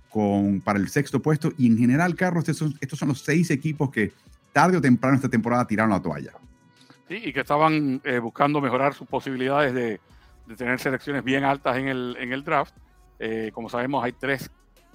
con, 0.08 0.60
para 0.60 0.78
el 0.78 0.88
sexto 0.88 1.20
puesto. 1.20 1.52
Y 1.58 1.66
en 1.66 1.76
general, 1.76 2.14
Carlos, 2.14 2.48
estos, 2.48 2.74
estos 2.80 2.98
son 2.98 3.08
los 3.08 3.20
seis 3.20 3.50
equipos 3.50 3.90
que 3.90 4.12
tarde 4.52 4.76
o 4.76 4.80
temprano 4.80 5.16
esta 5.16 5.28
temporada 5.28 5.66
tiraron 5.66 5.90
la 5.90 6.00
toalla. 6.00 6.32
Sí, 7.08 7.20
y 7.24 7.32
que 7.32 7.40
estaban 7.40 8.00
eh, 8.04 8.18
buscando 8.18 8.60
mejorar 8.60 8.94
sus 8.94 9.06
posibilidades 9.06 9.74
de, 9.74 10.00
de, 10.46 10.56
tener 10.56 10.78
selecciones 10.78 11.24
bien 11.24 11.44
altas 11.44 11.76
en 11.76 11.88
el, 11.88 12.16
en 12.18 12.32
el 12.32 12.44
draft. 12.44 12.74
Eh, 13.18 13.50
como 13.52 13.68
sabemos, 13.68 14.02
hay 14.04 14.12
tres 14.12 14.50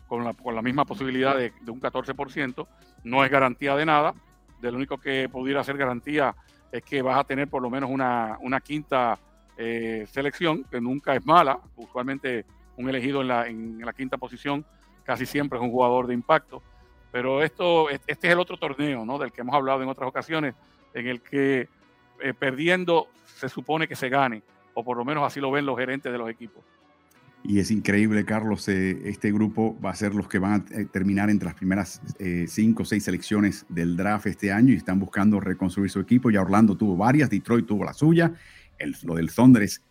con 0.08 0.24
la, 0.24 0.34
con 0.34 0.56
la 0.56 0.62
misma 0.62 0.86
posibilidad 0.86 1.36
de, 1.36 1.54
de, 1.62 1.72
un 1.72 1.82
14%. 1.82 2.68
No 3.04 3.24
es 3.24 3.32
garantía 3.32 3.76
de 3.76 3.86
nada. 3.86 4.14
De 4.62 4.72
lo 4.72 4.78
único 4.78 4.98
que 4.98 5.30
pudiera 5.30 5.64
ser 5.64 5.78
garantía 5.78 6.36
es 6.72 6.84
que 6.84 7.02
vas 7.02 7.20
a 7.20 7.24
tener 7.24 7.48
por 7.48 7.62
lo 7.62 7.70
menos 7.70 7.90
una, 7.90 8.38
una 8.42 8.60
quinta 8.60 9.18
eh, 9.58 10.06
selección, 10.10 10.64
que 10.66 10.80
nunca 10.80 11.16
es 11.16 11.26
mala. 11.26 11.60
Usualmente 11.76 12.46
un 12.78 12.90
elegido 12.90 13.22
en 13.22 13.28
la, 13.28 13.48
en 13.48 13.80
la 13.84 13.94
quinta 13.94 14.18
posición 14.18 14.66
casi 15.04 15.26
siempre 15.26 15.58
es 15.58 15.64
un 15.64 15.72
jugador 15.72 16.08
de 16.08 16.14
impacto. 16.14 16.62
Pero 17.12 17.42
esto, 17.42 17.90
este 17.90 18.12
es 18.12 18.34
el 18.34 18.40
otro 18.40 18.58
torneo 18.58 19.06
¿no? 19.06 19.18
del 19.18 19.32
que 19.32 19.42
hemos 19.42 19.56
hablado 19.56 19.82
en 19.82 19.90
otras 19.90 20.10
ocasiones, 20.10 20.54
en 20.94 21.08
el 21.08 21.22
que 21.22 21.70
eh, 22.20 22.34
perdiendo 22.34 23.08
se 23.26 23.50
supone 23.50 23.88
que 23.88 23.96
se 23.96 24.10
gane, 24.10 24.44
o 24.78 24.84
por 24.84 24.96
lo 24.96 25.04
menos 25.04 25.24
así 25.26 25.40
lo 25.40 25.50
ven 25.50 25.66
los 25.66 25.76
gerentes 25.76 26.12
de 26.12 26.20
los 26.20 26.30
equipos. 26.30 26.64
Y 27.44 27.58
es 27.58 27.72
increíble, 27.72 28.26
Carlos, 28.26 28.68
eh, 28.68 29.10
este 29.10 29.32
grupo 29.32 29.76
va 29.84 29.90
a 29.90 29.96
ser 29.96 30.14
los 30.14 30.28
que 30.28 30.38
van 30.38 30.66
a 30.70 30.80
eh, 30.80 30.86
terminar 30.86 31.32
entre 31.32 31.48
las 31.48 31.56
primeras 31.56 32.00
eh, 32.20 32.46
cinco 32.48 32.84
o 32.84 32.86
seis 32.86 33.04
selecciones 33.04 33.66
del 33.70 33.98
draft 33.98 34.28
este 34.28 34.52
año 34.52 34.74
y 34.74 34.76
están 34.76 35.00
buscando 35.00 35.40
reconstruir 35.40 35.90
su 35.90 36.00
equipo. 36.00 36.30
Ya 36.30 36.42
Orlando 36.42 36.78
tuvo 36.78 36.96
varias, 36.96 37.32
Detroit 37.32 37.66
tuvo 37.66 37.86
la 37.86 37.94
suya, 37.94 38.34
el, 38.78 38.96
lo 39.02 39.16
del 39.16 39.32
Thunder 39.34 39.64
es, 39.64 39.82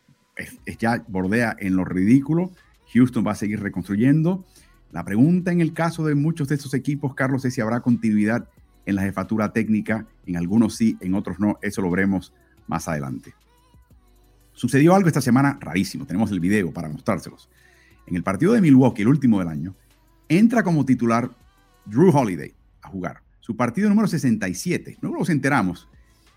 ya 0.79 1.03
bordea 1.09 1.57
en 1.59 1.75
lo 1.75 1.85
ridículo. 1.85 2.53
Houston 2.95 3.27
va 3.27 3.33
a 3.33 3.37
seguir 3.37 3.61
reconstruyendo. 3.61 4.45
La 4.93 5.05
pregunta 5.05 5.51
en 5.51 5.61
el 5.61 5.73
caso 5.73 6.05
de 6.05 6.15
muchos 6.15 6.47
de 6.47 6.55
estos 6.55 6.75
equipos, 6.75 7.15
Carlos, 7.15 7.45
es 7.45 7.55
si 7.55 7.61
habrá 7.61 7.81
continuidad 7.81 8.49
en 8.85 8.95
la 8.95 9.03
jefatura 9.03 9.53
técnica. 9.53 10.07
En 10.27 10.37
algunos 10.37 10.77
sí, 10.77 10.97
en 11.01 11.15
otros 11.15 11.41
no. 11.41 11.59
Eso 11.61 11.83
lo 11.83 11.91
veremos 11.91 12.33
más 12.69 12.87
adelante. 12.87 13.35
Sucedió 14.57 14.95
algo 14.95 15.07
esta 15.07 15.21
semana 15.21 15.59
rarísimo. 15.61 16.07
Tenemos 16.07 16.31
el 16.31 16.41
video 16.41 16.73
para 16.73 16.89
mostrárselos. 16.89 17.51
En 18.07 18.17
el 18.17 18.23
partido 18.23 18.55
de 18.55 18.63
Milwaukee, 18.63 19.03
el 19.03 19.09
último 19.09 19.39
del 19.39 19.49
año, 19.49 19.75
entra 20.31 20.63
como 20.63 20.87
titular 20.87 21.31
Drew 21.85 22.09
Holiday 22.11 22.55
a 22.81 22.89
jugar. 22.89 23.23
Su 23.41 23.55
partido 23.55 23.91
número 23.91 24.09
67. 24.09 24.97
Luego 25.03 25.19
nos 25.19 25.29
enteramos. 25.29 25.89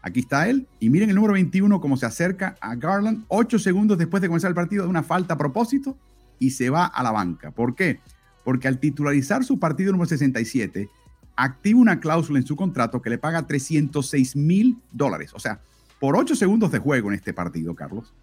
Aquí 0.02 0.20
está 0.20 0.50
él. 0.50 0.68
Y 0.82 0.90
miren 0.90 1.10
el 1.10 1.16
número 1.16 1.34
21 1.34 1.80
cómo 1.80 1.96
se 1.96 2.08
acerca 2.08 2.58
a 2.60 2.76
Garland. 2.76 3.24
Ocho 3.30 3.58
segundos 3.58 3.98
después 3.98 4.22
de 4.22 4.28
comenzar 4.28 4.50
el 4.50 4.56
partido 4.56 4.84
de 4.84 4.90
una 4.90 5.02
falta 5.02 5.36
a 5.36 5.38
propósito 5.38 5.98
y 6.40 6.52
se 6.52 6.70
va 6.70 6.86
a 6.86 7.02
la 7.04 7.12
banca. 7.12 7.52
¿Por 7.52 7.74
qué? 7.74 8.02
Porque 8.44 8.68
al 8.68 8.80
titularizar 8.80 9.46
su 9.46 9.60
partido 9.60 9.94
número 9.94 10.10
67, 10.10 10.90
activa 11.38 11.80
una 11.80 12.02
cláusula 12.02 12.40
en 12.40 12.46
su 12.46 12.58
contrato 12.58 13.02
que 13.02 13.10
le 13.10 13.18
paga 13.18 13.48
306 13.48 14.36
mil 14.36 14.78
dólares. 14.92 15.32
O 15.34 15.40
sea, 15.40 15.62
por 16.00 16.16
8 16.18 16.36
segundos 16.36 16.72
de 16.72 16.80
juego 16.80 17.10
en 17.10 17.16
este 17.16 17.34
partido, 17.34 17.76
Carlos, 17.76 18.14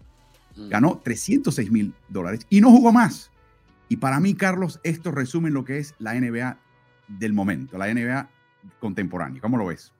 mm. 0.55 0.69
ganó 0.69 0.99
306 1.03 1.71
mil 1.71 1.93
dólares 2.09 2.45
y 2.49 2.61
no 2.61 2.71
jugó 2.71 2.91
más. 2.91 3.31
Y 3.89 3.97
para 3.97 4.19
mí, 4.19 4.33
Carlos, 4.33 4.79
esto 4.83 5.11
resume 5.11 5.49
lo 5.49 5.63
que 5.63 5.77
es 5.77 5.95
la 5.99 6.13
NBA 6.13 6.57
del 7.07 7.33
momento, 7.33 7.77
la 7.77 7.93
NBA 7.93 8.27
contemporánea. 8.79 9.41
¿Cómo 9.41 9.57
lo 9.57 9.67
ves? 9.67 9.93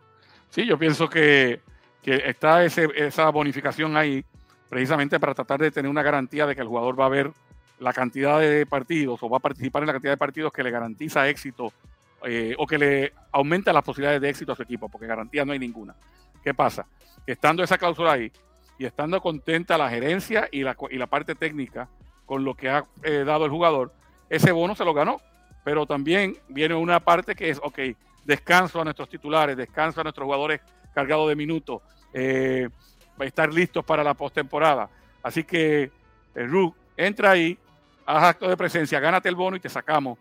Sí, 0.50 0.66
yo 0.66 0.78
pienso 0.78 1.10
que, 1.10 1.62
está 2.04 2.64
esa 2.64 3.30
bonificación 3.32 3.98
ahí 3.98 4.24
precisamente 4.70 5.20
para 5.20 5.34
tratar 5.34 5.60
de 5.60 5.72
tener 5.72 5.92
una 5.92 6.04
garantía 6.04 6.46
de 6.46 6.56
que 6.56 6.62
el 6.62 6.68
jugador 6.68 6.98
va 6.98 7.06
a 7.06 7.10
ver 7.10 7.32
la 7.80 7.92
cantidad 7.92 8.40
de 8.40 8.66
partidos 8.66 9.22
o 9.22 9.30
va 9.30 9.38
a 9.38 9.42
participar 9.42 9.84
en 9.84 9.88
la 9.88 9.94
cantidad 9.94 10.14
de 10.14 10.18
partidos 10.18 10.54
que 10.54 10.64
le 10.64 10.72
garantiza 10.72 11.28
éxito 11.28 11.74
eh, 12.24 12.56
o 12.58 12.66
que 12.66 12.78
le 12.78 13.14
aumenta 13.32 13.74
las 13.74 13.84
posibilidades 13.84 14.22
de 14.22 14.30
éxito 14.30 14.54
a 14.54 14.56
su 14.56 14.64
equipo, 14.64 14.90
porque 14.90 15.06
garantía 15.06 15.46
no 15.46 15.52
hay 15.52 15.60
ninguna. 15.60 15.96
¿Qué 16.44 16.54
pasa? 16.54 16.86
Estando 17.28 17.64
esa 17.64 17.78
cláusula 17.78 18.14
ahí 18.14 18.32
y 18.80 18.86
estando 18.86 19.22
contenta 19.22 19.78
la 19.78 19.90
gerencia 19.90 20.48
y 20.52 20.64
la, 20.64 20.76
y 20.90 20.98
la 20.98 21.08
parte 21.08 21.36
técnica 21.36 21.90
con 22.26 22.44
lo 22.44 22.56
que 22.56 22.70
ha 22.70 22.86
eh, 23.04 23.24
dado 23.26 23.46
el 23.46 23.52
jugador, 23.52 23.94
ese 24.30 24.52
bono 24.52 24.76
se 24.76 24.86
lo 24.86 24.94
ganó. 24.94 25.22
Pero 25.64 25.86
también 25.86 26.38
viene 26.48 26.76
una 26.76 27.02
parte 27.02 27.36
que 27.36 27.50
es, 27.50 27.60
ok, 27.62 27.80
descanso 28.24 28.80
a 28.80 28.86
nuestros 28.86 29.10
titulares, 29.10 29.58
descanso 29.58 30.00
a 30.00 30.04
nuestros 30.04 30.26
jugadores 30.26 30.62
cargados 30.94 31.28
de 31.28 31.36
minutos, 31.36 31.82
eh, 32.14 32.70
estar 33.20 33.54
listos 33.54 33.84
para 33.84 34.04
la 34.04 34.14
postemporada. 34.14 34.90
Así 35.22 35.44
que 35.44 35.92
el 36.34 36.50
RUC 36.50 36.76
entra 36.96 37.32
ahí, 37.32 37.58
haz 38.06 38.24
acto 38.24 38.48
de 38.48 38.56
presencia, 38.56 39.00
gánate 39.00 39.28
el 39.28 39.36
bono 39.36 39.58
y 39.58 39.60
te 39.60 39.70
sacamos, 39.70 40.18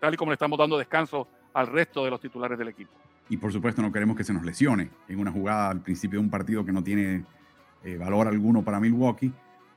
tal 0.00 0.14
y 0.14 0.16
como 0.16 0.32
le 0.32 0.34
estamos 0.34 0.58
dando 0.58 0.76
descanso 0.76 1.28
al 1.54 1.68
resto 1.68 2.04
de 2.04 2.10
los 2.10 2.20
titulares 2.20 2.58
del 2.58 2.68
equipo. 2.68 2.92
Y 3.28 3.36
por 3.36 3.52
supuesto 3.52 3.82
no 3.82 3.92
queremos 3.92 4.16
que 4.16 4.24
se 4.24 4.32
nos 4.32 4.44
lesione 4.44 4.90
en 5.08 5.18
una 5.18 5.30
jugada 5.30 5.70
al 5.70 5.82
principio 5.82 6.18
de 6.18 6.24
un 6.24 6.30
partido 6.30 6.64
que 6.64 6.72
no 6.72 6.82
tiene 6.82 7.24
eh, 7.84 7.96
valor 7.96 8.26
alguno 8.26 8.64
para 8.64 8.80
Milwaukee, 8.80 9.32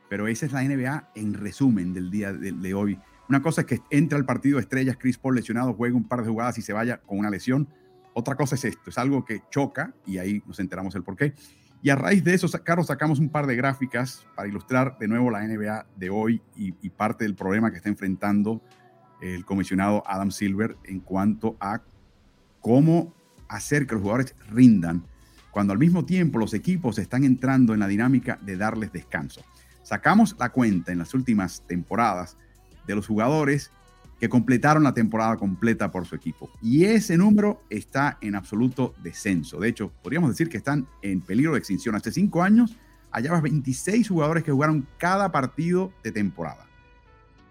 pero 0.10 0.28
esa 0.28 0.46
es 0.46 0.52
la 0.52 0.64
NBA 0.64 1.12
en 1.16 1.34
resumen 1.34 1.94
del 1.94 2.10
día 2.10 2.34
de, 2.34 2.74
hoy. 2.74 3.00
Una 3.30 3.42
cosa 3.42 3.62
es 3.62 3.68
que 3.68 3.80
entra 3.90 4.18
al 4.18 4.26
partido 4.26 4.58
de 4.58 4.64
estrellas, 4.64 4.98
Chris 5.00 5.18
Paul 5.18 5.36
lesionado, 5.36 5.74
juega 5.74 5.96
un 5.96 6.08
par 6.08 6.22
de 6.22 6.30
jugadas 6.30 6.58
y 6.58 6.62
se 6.62 6.74
vaya 6.74 6.98
con 6.98 7.20
una 7.20 7.30
lesión. 7.30 7.68
Otra 8.14 8.36
cosa 8.36 8.56
es 8.56 8.66
esto, 8.66 8.90
es 8.90 8.98
algo 8.98 9.24
que 9.24 9.42
choca 9.50 9.94
y 10.06 10.18
ahí 10.18 10.44
nos 10.46 10.60
enteramos 10.60 10.96
el 10.96 11.04
por 11.04 11.16
qué. 11.16 11.34
Y 11.84 11.90
a 11.90 11.96
raíz 11.96 12.24
de 12.24 12.34
eso, 12.34 12.48
Carlos, 12.64 12.88
sacamos 12.88 13.20
un 13.20 13.30
par 13.30 13.48
de 13.48 13.56
gráficas 13.56 14.28
para 14.36 14.48
ilustrar 14.48 14.98
de 15.00 15.08
nuevo 15.08 15.32
la 15.32 15.48
NBA 15.48 15.88
de 15.96 16.10
hoy 16.10 16.42
y, 16.56 16.76
y 16.82 16.90
parte 16.90 17.24
del 17.24 17.36
problema 17.36 17.72
que 17.72 17.78
está 17.78 17.90
enfrentando 17.90 18.62
el 19.22 19.46
comisionado 19.46 20.04
Adam 20.06 20.32
Silver 20.32 20.78
en 20.84 21.00
cuanto 21.00 21.56
a 21.60 21.82
cómo 22.60 23.14
hacer 23.56 23.86
que 23.86 23.96
los 23.96 24.02
jugadores 24.02 24.36
rindan 24.50 25.04
cuando 25.52 25.74
al 25.74 25.80
mismo 25.80 26.06
tiempo 26.06 26.40
los 26.40 26.54
equipos 26.54 26.98
están 26.98 27.24
entrando 27.24 27.74
en 27.74 27.82
la 27.82 27.88
dinámica 27.88 28.40
de 28.42 28.58
darles 28.58 28.92
descanso. 28.92 29.42
Sacamos 29.84 30.36
la 30.40 30.50
cuenta 30.50 30.92
en 30.92 31.00
las 31.00 31.14
últimas 31.14 31.64
temporadas 31.68 32.38
de 32.88 32.96
los 32.96 33.08
jugadores 33.08 33.72
que 34.20 34.30
completaron 34.30 34.84
la 34.84 34.94
temporada 34.94 35.36
completa 35.36 35.92
por 35.92 36.06
su 36.06 36.16
equipo. 36.16 36.50
Y 36.62 36.86
ese 36.86 37.18
número 37.18 37.64
está 37.70 38.18
en 38.22 38.36
absoluto 38.36 38.94
descenso. 39.04 39.60
De 39.60 39.68
hecho, 39.68 39.92
podríamos 40.04 40.30
decir 40.30 40.48
que 40.48 40.58
están 40.58 40.88
en 41.02 41.22
peligro 41.22 41.54
de 41.54 41.60
extinción. 41.60 41.96
Hace 41.96 42.12
cinco 42.12 42.44
años 42.44 42.78
hallabas 43.12 43.42
26 43.42 44.08
jugadores 44.08 44.44
que 44.44 44.52
jugaron 44.52 44.88
cada 44.98 45.32
partido 45.32 45.92
de 46.04 46.12
temporada. 46.12 46.68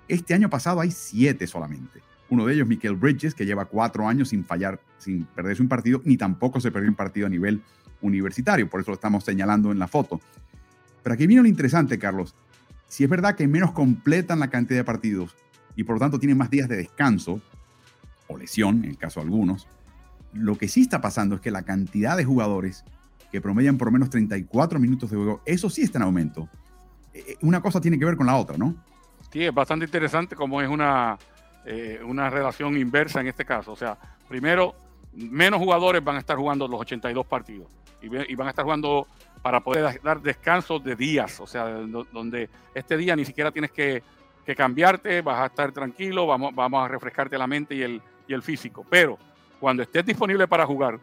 Este 0.08 0.32
año 0.32 0.48
pasado 0.48 0.80
hay 0.80 0.92
siete 0.92 1.46
solamente. 1.46 2.02
Uno 2.30 2.46
de 2.46 2.54
ellos, 2.54 2.68
Michael 2.68 2.94
Bridges, 2.94 3.34
que 3.34 3.44
lleva 3.44 3.64
cuatro 3.64 4.08
años 4.08 4.28
sin 4.28 4.44
fallar, 4.44 4.80
sin 5.00 5.24
perderse 5.24 5.62
un 5.62 5.68
partido, 5.68 6.00
ni 6.04 6.16
tampoco 6.16 6.60
se 6.60 6.70
perdió 6.70 6.88
un 6.88 6.94
partido 6.94 7.26
a 7.26 7.30
nivel 7.30 7.62
universitario. 8.02 8.68
Por 8.68 8.80
eso 8.80 8.90
lo 8.90 8.94
estamos 8.94 9.24
señalando 9.24 9.72
en 9.72 9.78
la 9.78 9.88
foto. 9.88 10.20
Pero 11.02 11.14
aquí 11.14 11.26
viene 11.26 11.42
lo 11.42 11.48
interesante, 11.48 11.98
Carlos. 11.98 12.34
Si 12.86 13.04
es 13.04 13.10
verdad 13.10 13.34
que 13.34 13.48
menos 13.48 13.72
completan 13.72 14.40
la 14.40 14.48
cantidad 14.48 14.80
de 14.80 14.84
partidos 14.84 15.36
y 15.76 15.84
por 15.84 15.96
lo 15.96 16.00
tanto 16.00 16.18
tienen 16.18 16.36
más 16.36 16.50
días 16.50 16.68
de 16.68 16.76
descanso 16.76 17.40
o 18.26 18.36
lesión, 18.36 18.84
en 18.84 18.90
el 18.90 18.98
caso 18.98 19.20
de 19.20 19.24
algunos, 19.24 19.66
lo 20.32 20.56
que 20.56 20.68
sí 20.68 20.82
está 20.82 21.00
pasando 21.00 21.36
es 21.36 21.40
que 21.40 21.50
la 21.50 21.62
cantidad 21.62 22.16
de 22.16 22.24
jugadores 22.24 22.84
que 23.32 23.40
promedian 23.40 23.78
por 23.78 23.88
lo 23.88 23.92
menos 23.92 24.10
34 24.10 24.78
minutos 24.78 25.10
de 25.10 25.16
juego, 25.16 25.40
eso 25.46 25.70
sí 25.70 25.82
está 25.82 25.98
en 25.98 26.02
aumento. 26.02 26.48
Eh, 27.14 27.24
eh, 27.26 27.36
una 27.42 27.60
cosa 27.60 27.80
tiene 27.80 27.98
que 27.98 28.04
ver 28.04 28.16
con 28.16 28.26
la 28.26 28.36
otra, 28.36 28.56
¿no? 28.56 28.74
Sí, 29.32 29.44
es 29.44 29.54
bastante 29.54 29.84
interesante 29.84 30.34
cómo 30.34 30.60
es 30.60 30.68
una 30.68 31.16
eh, 31.64 32.00
una 32.04 32.30
relación 32.30 32.76
inversa 32.76 33.20
en 33.20 33.28
este 33.28 33.44
caso. 33.44 33.72
O 33.72 33.76
sea, 33.76 33.98
primero, 34.28 34.74
menos 35.12 35.60
jugadores 35.60 36.02
van 36.02 36.16
a 36.16 36.20
estar 36.20 36.36
jugando 36.36 36.68
los 36.68 36.80
82 36.80 37.26
partidos 37.26 37.68
y, 38.02 38.34
van 38.34 38.46
a 38.46 38.50
estar 38.50 38.64
jugando 38.64 39.06
para 39.42 39.60
poder 39.60 40.00
dar 40.02 40.20
descanso 40.20 40.78
de 40.78 40.96
días, 40.96 41.40
o 41.40 41.46
sea, 41.46 41.64
donde 41.66 42.48
este 42.74 42.96
día 42.96 43.16
ni 43.16 43.24
siquiera 43.24 43.50
tienes 43.50 43.70
que, 43.70 44.02
cambiarte, 44.56 45.20
vas 45.20 45.38
a 45.38 45.46
estar 45.46 45.70
tranquilo, 45.70 46.26
vamos, 46.26 46.84
a 46.84 46.88
refrescarte 46.88 47.38
la 47.38 47.46
mente 47.46 47.76
y 47.76 47.82
el, 47.82 48.02
y 48.26 48.34
el 48.34 48.42
físico. 48.42 48.84
Pero 48.90 49.16
cuando 49.60 49.84
estés 49.84 50.04
disponible 50.04 50.48
para 50.48 50.66
jugar, 50.66 50.98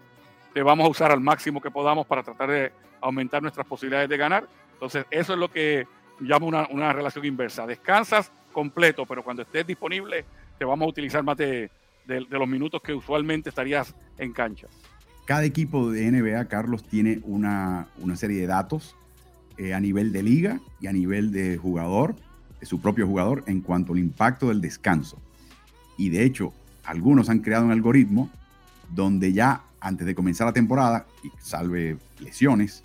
te 0.53 0.61
vamos 0.61 0.85
a 0.85 0.89
usar 0.89 1.11
al 1.13 1.21
máximo 1.21 1.61
que 1.61 1.71
podamos 1.71 2.05
para 2.05 2.23
tratar 2.23 2.49
de 2.49 2.73
aumentar 2.99 3.41
nuestras 3.41 3.65
posibilidades 3.65 4.09
de 4.09 4.17
ganar. 4.17 4.45
Entonces, 4.73 5.05
eso 5.09 5.31
es 5.31 5.39
lo 5.39 5.49
que 5.49 5.87
llamo 6.19 6.45
una, 6.45 6.67
una 6.71 6.91
relación 6.91 7.23
inversa. 7.23 7.65
Descansas 7.65 8.33
completo, 8.51 9.05
pero 9.05 9.23
cuando 9.23 9.43
estés 9.43 9.65
disponible, 9.65 10.25
te 10.57 10.65
vamos 10.65 10.85
a 10.85 10.89
utilizar 10.89 11.23
más 11.23 11.37
de, 11.37 11.71
los 12.07 12.47
minutos 12.47 12.81
que 12.81 12.93
usualmente 12.93 13.49
estarías 13.49 13.95
en 14.17 14.33
cancha. 14.33 14.67
Cada 15.25 15.43
equipo 15.43 15.91
de 15.91 16.09
NBA, 16.11 16.45
Carlos, 16.45 16.83
tiene 16.83 17.19
una, 17.23 17.87
serie 18.15 18.41
de 18.41 18.47
datos 18.47 18.95
eh, 19.57 19.73
a 19.73 19.79
nivel 19.79 20.13
de 20.13 20.23
liga 20.23 20.59
y 20.79 20.87
a 20.87 20.93
nivel 20.93 21.31
de 21.31 21.57
jugador, 21.57 22.15
de 22.59 22.65
su 22.65 22.79
propio 22.79 23.05
jugador, 23.05 23.43
en 23.47 23.61
cuanto 23.61 23.93
al 23.93 23.99
impacto 23.99 24.47
del 24.49 24.61
descanso. 24.61 25.21
Y 25.97 26.09
de 26.09 26.23
hecho, 26.23 26.53
algunos 26.85 27.29
han 27.29 27.39
creado 27.39 27.65
un 27.65 27.71
algoritmo 27.71 28.29
donde 28.89 29.33
ya 29.33 29.63
antes 29.79 30.07
de 30.07 30.15
comenzar 30.15 30.47
la 30.47 30.53
temporada, 30.53 31.05
y 31.23 31.31
salve 31.39 31.97
lesiones, 32.19 32.83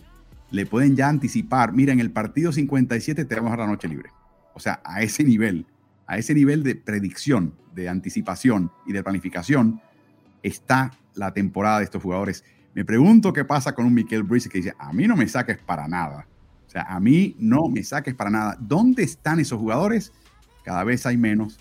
le 0.50 0.66
pueden 0.66 0.96
ya 0.96 1.08
anticipar, 1.08 1.72
mira, 1.72 1.92
en 1.92 2.00
el 2.00 2.10
partido 2.10 2.52
57 2.52 3.24
te 3.24 3.34
vamos 3.34 3.52
a 3.52 3.56
la 3.56 3.66
noche 3.66 3.88
libre. 3.88 4.10
O 4.54 4.60
sea, 4.60 4.80
a 4.84 5.02
ese 5.02 5.24
nivel 5.24 5.66
a 6.12 6.18
ese 6.18 6.34
nivel 6.34 6.62
de 6.62 6.74
predicción, 6.74 7.54
de 7.74 7.88
anticipación 7.88 8.70
y 8.84 8.92
de 8.92 9.02
planificación 9.02 9.80
está 10.42 10.90
la 11.14 11.32
temporada 11.32 11.78
de 11.78 11.84
estos 11.84 12.02
jugadores. 12.02 12.44
Me 12.74 12.84
pregunto 12.84 13.32
qué 13.32 13.46
pasa 13.46 13.74
con 13.74 13.86
un 13.86 13.94
Michael 13.94 14.24
Bridges 14.24 14.52
que 14.52 14.58
dice, 14.58 14.74
a 14.78 14.92
mí 14.92 15.08
no 15.08 15.16
me 15.16 15.26
saques 15.26 15.56
para 15.56 15.88
nada. 15.88 16.26
O 16.66 16.70
sea, 16.70 16.82
a 16.82 17.00
mí 17.00 17.34
no 17.38 17.66
me 17.70 17.82
saques 17.82 18.14
para 18.14 18.28
nada. 18.28 18.58
¿Dónde 18.60 19.04
están 19.04 19.40
esos 19.40 19.58
jugadores? 19.58 20.12
Cada 20.62 20.84
vez 20.84 21.06
hay 21.06 21.16
menos. 21.16 21.58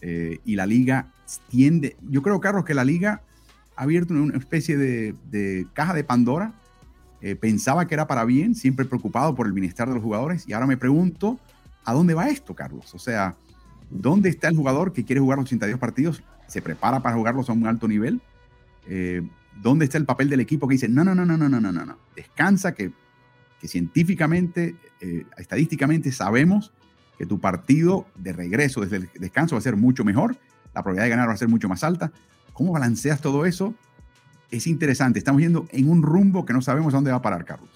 Eh, 0.00 0.40
y 0.44 0.56
la 0.56 0.66
liga 0.66 1.12
tiende, 1.48 1.96
yo 2.10 2.22
creo, 2.22 2.40
Carlos, 2.40 2.64
que 2.64 2.74
la 2.74 2.84
liga 2.84 3.22
ha 3.76 3.84
abierto 3.84 4.14
una 4.14 4.36
especie 4.36 4.76
de, 4.76 5.66
caja 5.74 5.94
de 5.94 6.02
Pandora. 6.02 6.54
Eh, 7.20 7.36
pensaba 7.36 7.86
que 7.86 7.94
era 7.94 8.08
para 8.08 8.24
bien, 8.24 8.56
siempre 8.56 8.84
preocupado 8.84 9.36
por 9.36 9.46
el 9.46 9.52
bienestar 9.52 9.86
de 9.86 9.94
los 9.94 10.02
jugadores. 10.02 10.48
Y 10.48 10.54
ahora 10.54 10.66
me 10.66 10.76
pregunto, 10.76 11.38
¿a 11.84 11.92
dónde 11.92 12.14
va 12.14 12.30
esto, 12.30 12.52
Carlos? 12.56 12.92
O 12.96 12.98
sea, 12.98 13.36
¿Dónde 13.92 14.30
está 14.30 14.48
el 14.48 14.56
jugador 14.56 14.92
que 14.92 15.04
quiere 15.04 15.20
jugar 15.20 15.38
los 15.38 15.46
82 15.46 15.78
partidos? 15.78 16.22
¿Se 16.48 16.62
prepara 16.62 17.00
para 17.00 17.14
jugarlos 17.14 17.50
a 17.50 17.52
un 17.52 17.66
alto 17.66 17.86
nivel? 17.86 18.20
Eh, 18.88 19.22
¿Dónde 19.60 19.84
está 19.84 19.98
el 19.98 20.06
papel 20.06 20.30
del 20.30 20.40
equipo 20.40 20.66
que 20.66 20.74
dice, 20.74 20.88
no, 20.88 21.04
no, 21.04 21.14
no, 21.14 21.26
no, 21.26 21.36
no, 21.36 21.48
no, 21.48 21.60
no, 21.60 21.72
no, 21.72 21.98
descansa, 22.16 22.72
que, 22.72 22.90
que 23.60 23.68
científicamente, 23.68 24.76
eh, 25.00 25.24
estadísticamente 25.36 26.10
sabemos 26.10 26.72
que 27.18 27.26
tu 27.26 27.38
partido 27.38 28.06
de 28.16 28.32
regreso 28.32 28.80
desde 28.80 28.96
el 28.96 29.10
descanso 29.18 29.56
va 29.56 29.58
a 29.58 29.62
ser 29.62 29.76
mucho 29.76 30.04
mejor, 30.04 30.36
la 30.74 30.82
probabilidad 30.82 31.04
de 31.04 31.10
ganar 31.10 31.28
va 31.28 31.34
a 31.34 31.36
ser 31.36 31.48
mucho 31.48 31.68
más 31.68 31.84
alta. 31.84 32.10
¿Cómo 32.54 32.72
balanceas 32.72 33.20
todo 33.20 33.44
eso? 33.44 33.74
Es 34.50 34.66
interesante, 34.66 35.18
estamos 35.18 35.42
yendo 35.42 35.66
en 35.70 35.90
un 35.90 36.02
rumbo 36.02 36.46
que 36.46 36.54
no 36.54 36.62
sabemos 36.62 36.94
a 36.94 36.96
dónde 36.96 37.10
va 37.10 37.18
a 37.18 37.22
parar, 37.22 37.44
Carlos. 37.44 37.68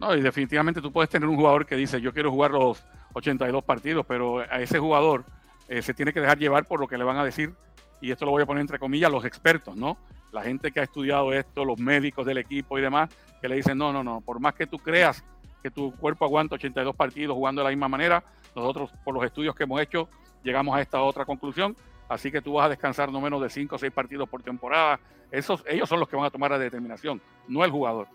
No, 0.00 0.16
y 0.16 0.20
definitivamente 0.20 0.80
tú 0.80 0.92
puedes 0.92 1.08
tener 1.08 1.28
un 1.28 1.36
jugador 1.36 1.64
que 1.64 1.76
dice, 1.76 2.00
yo 2.00 2.12
quiero 2.12 2.32
jugar 2.32 2.50
los 2.50 2.84
82 3.12 3.62
partidos, 3.62 4.04
pero 4.06 4.40
a 4.40 4.60
ese 4.60 4.80
jugador 4.80 5.24
eh, 5.68 5.82
se 5.82 5.94
tiene 5.94 6.12
que 6.12 6.20
dejar 6.20 6.38
llevar 6.38 6.66
por 6.66 6.80
lo 6.80 6.88
que 6.88 6.98
le 6.98 7.04
van 7.04 7.16
a 7.16 7.24
decir, 7.24 7.54
y 8.00 8.10
esto 8.10 8.24
lo 8.24 8.32
voy 8.32 8.42
a 8.42 8.46
poner 8.46 8.60
entre 8.60 8.78
comillas, 8.78 9.10
los 9.10 9.24
expertos, 9.24 9.76
¿no? 9.76 9.96
La 10.32 10.42
gente 10.42 10.72
que 10.72 10.80
ha 10.80 10.82
estudiado 10.82 11.32
esto, 11.32 11.64
los 11.64 11.78
médicos 11.78 12.26
del 12.26 12.38
equipo 12.38 12.78
y 12.78 12.82
demás, 12.82 13.10
que 13.40 13.48
le 13.48 13.56
dicen, 13.56 13.78
no, 13.78 13.92
no, 13.92 14.02
no, 14.02 14.20
por 14.20 14.40
más 14.40 14.54
que 14.54 14.66
tú 14.66 14.78
creas 14.78 15.24
que 15.62 15.70
tu 15.70 15.92
cuerpo 15.96 16.24
aguanta 16.24 16.56
82 16.56 16.94
partidos 16.94 17.34
jugando 17.34 17.62
de 17.62 17.64
la 17.64 17.70
misma 17.70 17.88
manera, 17.88 18.22
nosotros 18.54 18.90
por 19.04 19.14
los 19.14 19.24
estudios 19.24 19.54
que 19.54 19.64
hemos 19.64 19.80
hecho 19.80 20.08
llegamos 20.42 20.76
a 20.76 20.82
esta 20.82 21.00
otra 21.00 21.24
conclusión, 21.24 21.74
así 22.08 22.30
que 22.30 22.42
tú 22.42 22.54
vas 22.54 22.66
a 22.66 22.68
descansar 22.68 23.10
no 23.10 23.20
menos 23.20 23.40
de 23.40 23.48
5 23.48 23.74
o 23.74 23.78
6 23.78 23.92
partidos 23.92 24.28
por 24.28 24.42
temporada. 24.42 25.00
Esos, 25.30 25.64
ellos 25.66 25.88
son 25.88 26.00
los 26.00 26.08
que 26.08 26.16
van 26.16 26.26
a 26.26 26.30
tomar 26.30 26.50
la 26.50 26.58
determinación, 26.58 27.20
no 27.48 27.64
el 27.64 27.70
jugador. 27.70 28.08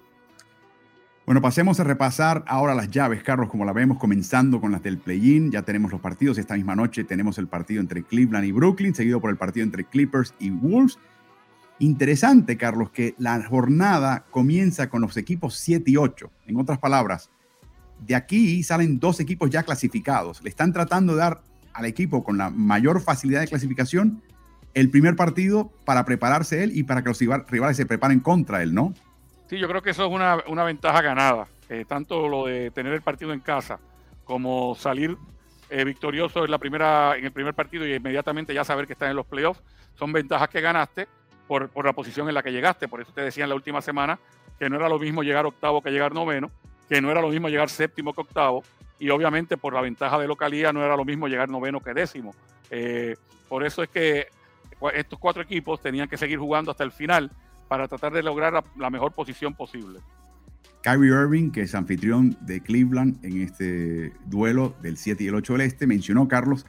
Bueno, 1.29 1.43
pasemos 1.43 1.79
a 1.79 1.83
repasar 1.83 2.43
ahora 2.47 2.73
las 2.73 2.89
llaves, 2.89 3.21
Carlos, 3.21 3.49
como 3.49 3.63
la 3.63 3.71
vemos, 3.71 3.99
comenzando 3.99 4.59
con 4.59 4.71
las 4.71 4.81
del 4.81 4.97
play-in. 4.97 5.51
Ya 5.51 5.61
tenemos 5.61 5.91
los 5.91 6.01
partidos. 6.01 6.39
Esta 6.39 6.55
misma 6.55 6.75
noche 6.75 7.03
tenemos 7.03 7.37
el 7.37 7.47
partido 7.47 7.81
entre 7.81 8.01
Cleveland 8.01 8.47
y 8.47 8.51
Brooklyn, 8.51 8.95
seguido 8.95 9.21
por 9.21 9.29
el 9.29 9.37
partido 9.37 9.63
entre 9.63 9.83
Clippers 9.83 10.33
y 10.39 10.49
Wolves. 10.49 10.97
Interesante, 11.77 12.57
Carlos, 12.57 12.89
que 12.89 13.13
la 13.19 13.43
jornada 13.43 14.25
comienza 14.31 14.89
con 14.89 15.01
los 15.01 15.17
equipos 15.17 15.53
7 15.53 15.91
y 15.91 15.97
8. 15.97 16.31
En 16.47 16.57
otras 16.57 16.79
palabras, 16.79 17.29
de 18.07 18.15
aquí 18.15 18.63
salen 18.63 18.99
dos 18.99 19.19
equipos 19.19 19.51
ya 19.51 19.61
clasificados. 19.61 20.41
Le 20.41 20.49
están 20.49 20.73
tratando 20.73 21.13
de 21.13 21.19
dar 21.19 21.43
al 21.73 21.85
equipo 21.85 22.23
con 22.23 22.39
la 22.39 22.49
mayor 22.49 23.01
facilidad 23.01 23.41
de 23.41 23.47
clasificación 23.49 24.23
el 24.73 24.89
primer 24.89 25.15
partido 25.15 25.71
para 25.85 26.05
prepararse 26.05 26.63
él 26.63 26.75
y 26.75 26.81
para 26.81 27.03
que 27.03 27.09
los 27.09 27.19
rivales 27.49 27.77
se 27.77 27.85
preparen 27.85 28.19
contra 28.19 28.63
él, 28.63 28.73
¿no? 28.73 28.95
Sí, 29.49 29.57
yo 29.57 29.67
creo 29.67 29.81
que 29.81 29.89
eso 29.89 30.05
es 30.05 30.11
una, 30.11 30.63
ventaja 30.63 31.01
ganada. 31.01 31.47
Eh, 31.69 31.83
tanto 31.87 32.27
lo 32.27 32.45
de 32.45 32.69
tener 32.69 32.93
el 32.93 33.01
partido 33.01 33.33
en 33.33 33.39
casa 33.39 33.79
como 34.23 34.75
salir 34.75 35.17
eh, 35.71 35.83
victorioso 35.83 36.45
en, 36.45 36.51
la 36.51 36.59
primera, 36.59 37.15
en 37.17 37.25
el 37.25 37.31
primer 37.31 37.55
partido 37.55 37.87
y 37.87 37.95
inmediatamente 37.95 38.53
ya 38.53 38.63
saber 38.63 38.85
que 38.85 38.93
estás 38.93 39.09
en 39.09 39.15
los 39.15 39.25
playoffs, 39.25 39.63
son 39.95 40.13
ventajas 40.13 40.49
que 40.49 40.61
ganaste 40.61 41.07
por, 41.47 41.69
por 41.69 41.83
la 41.83 41.93
posición 41.93 42.27
en 42.27 42.35
la 42.35 42.43
que 42.43 42.51
llegaste. 42.51 42.87
Por 42.87 43.01
eso 43.01 43.11
te 43.11 43.21
decía 43.21 43.45
en 43.45 43.49
la 43.49 43.55
última 43.55 43.81
semana 43.81 44.19
que 44.59 44.69
no 44.69 44.75
era 44.75 44.87
lo 44.87 44.99
mismo 44.99 45.23
llegar 45.23 45.47
octavo 45.47 45.81
que 45.81 45.89
llegar 45.89 46.13
noveno, 46.13 46.51
que 46.87 47.01
no 47.01 47.09
era 47.09 47.19
lo 47.19 47.29
mismo 47.29 47.49
llegar 47.49 47.69
séptimo 47.69 48.13
que 48.13 48.21
octavo, 48.21 48.63
y 48.99 49.09
obviamente 49.09 49.57
por 49.57 49.73
la 49.73 49.81
ventaja 49.81 50.19
de 50.19 50.27
localía 50.27 50.71
no 50.71 50.85
era 50.85 50.95
lo 50.95 51.05
mismo 51.05 51.27
llegar 51.27 51.49
noveno 51.49 51.79
que 51.79 51.95
décimo. 51.95 52.35
Eh, 52.69 53.15
por 53.47 53.65
eso 53.65 53.81
es 53.81 53.89
que 53.89 54.27
estos 54.93 55.17
cuatro 55.17 55.41
equipos 55.41 55.81
tenían 55.81 56.07
que 56.07 56.17
seguir 56.17 56.37
jugando 56.37 56.69
hasta 56.69 56.83
el 56.83 56.91
final 56.91 57.31
para 57.69 57.87
tratar 57.87 58.11
de 58.11 58.23
lograr 58.23 58.61
la, 58.75 58.89
mejor 58.89 59.13
posición 59.13 59.53
posible. 59.53 59.99
Kyrie 60.81 61.11
Irving, 61.11 61.51
que 61.51 61.61
es 61.61 61.75
anfitrión 61.75 62.35
de 62.41 62.61
Cleveland 62.61 63.23
en 63.23 63.41
este 63.41 64.11
duelo 64.25 64.75
del 64.81 64.97
7 64.97 65.23
y 65.23 65.27
el 65.27 65.35
8 65.35 65.53
del 65.53 65.61
Este, 65.61 65.87
mencionó, 65.87 66.27
Carlos, 66.27 66.65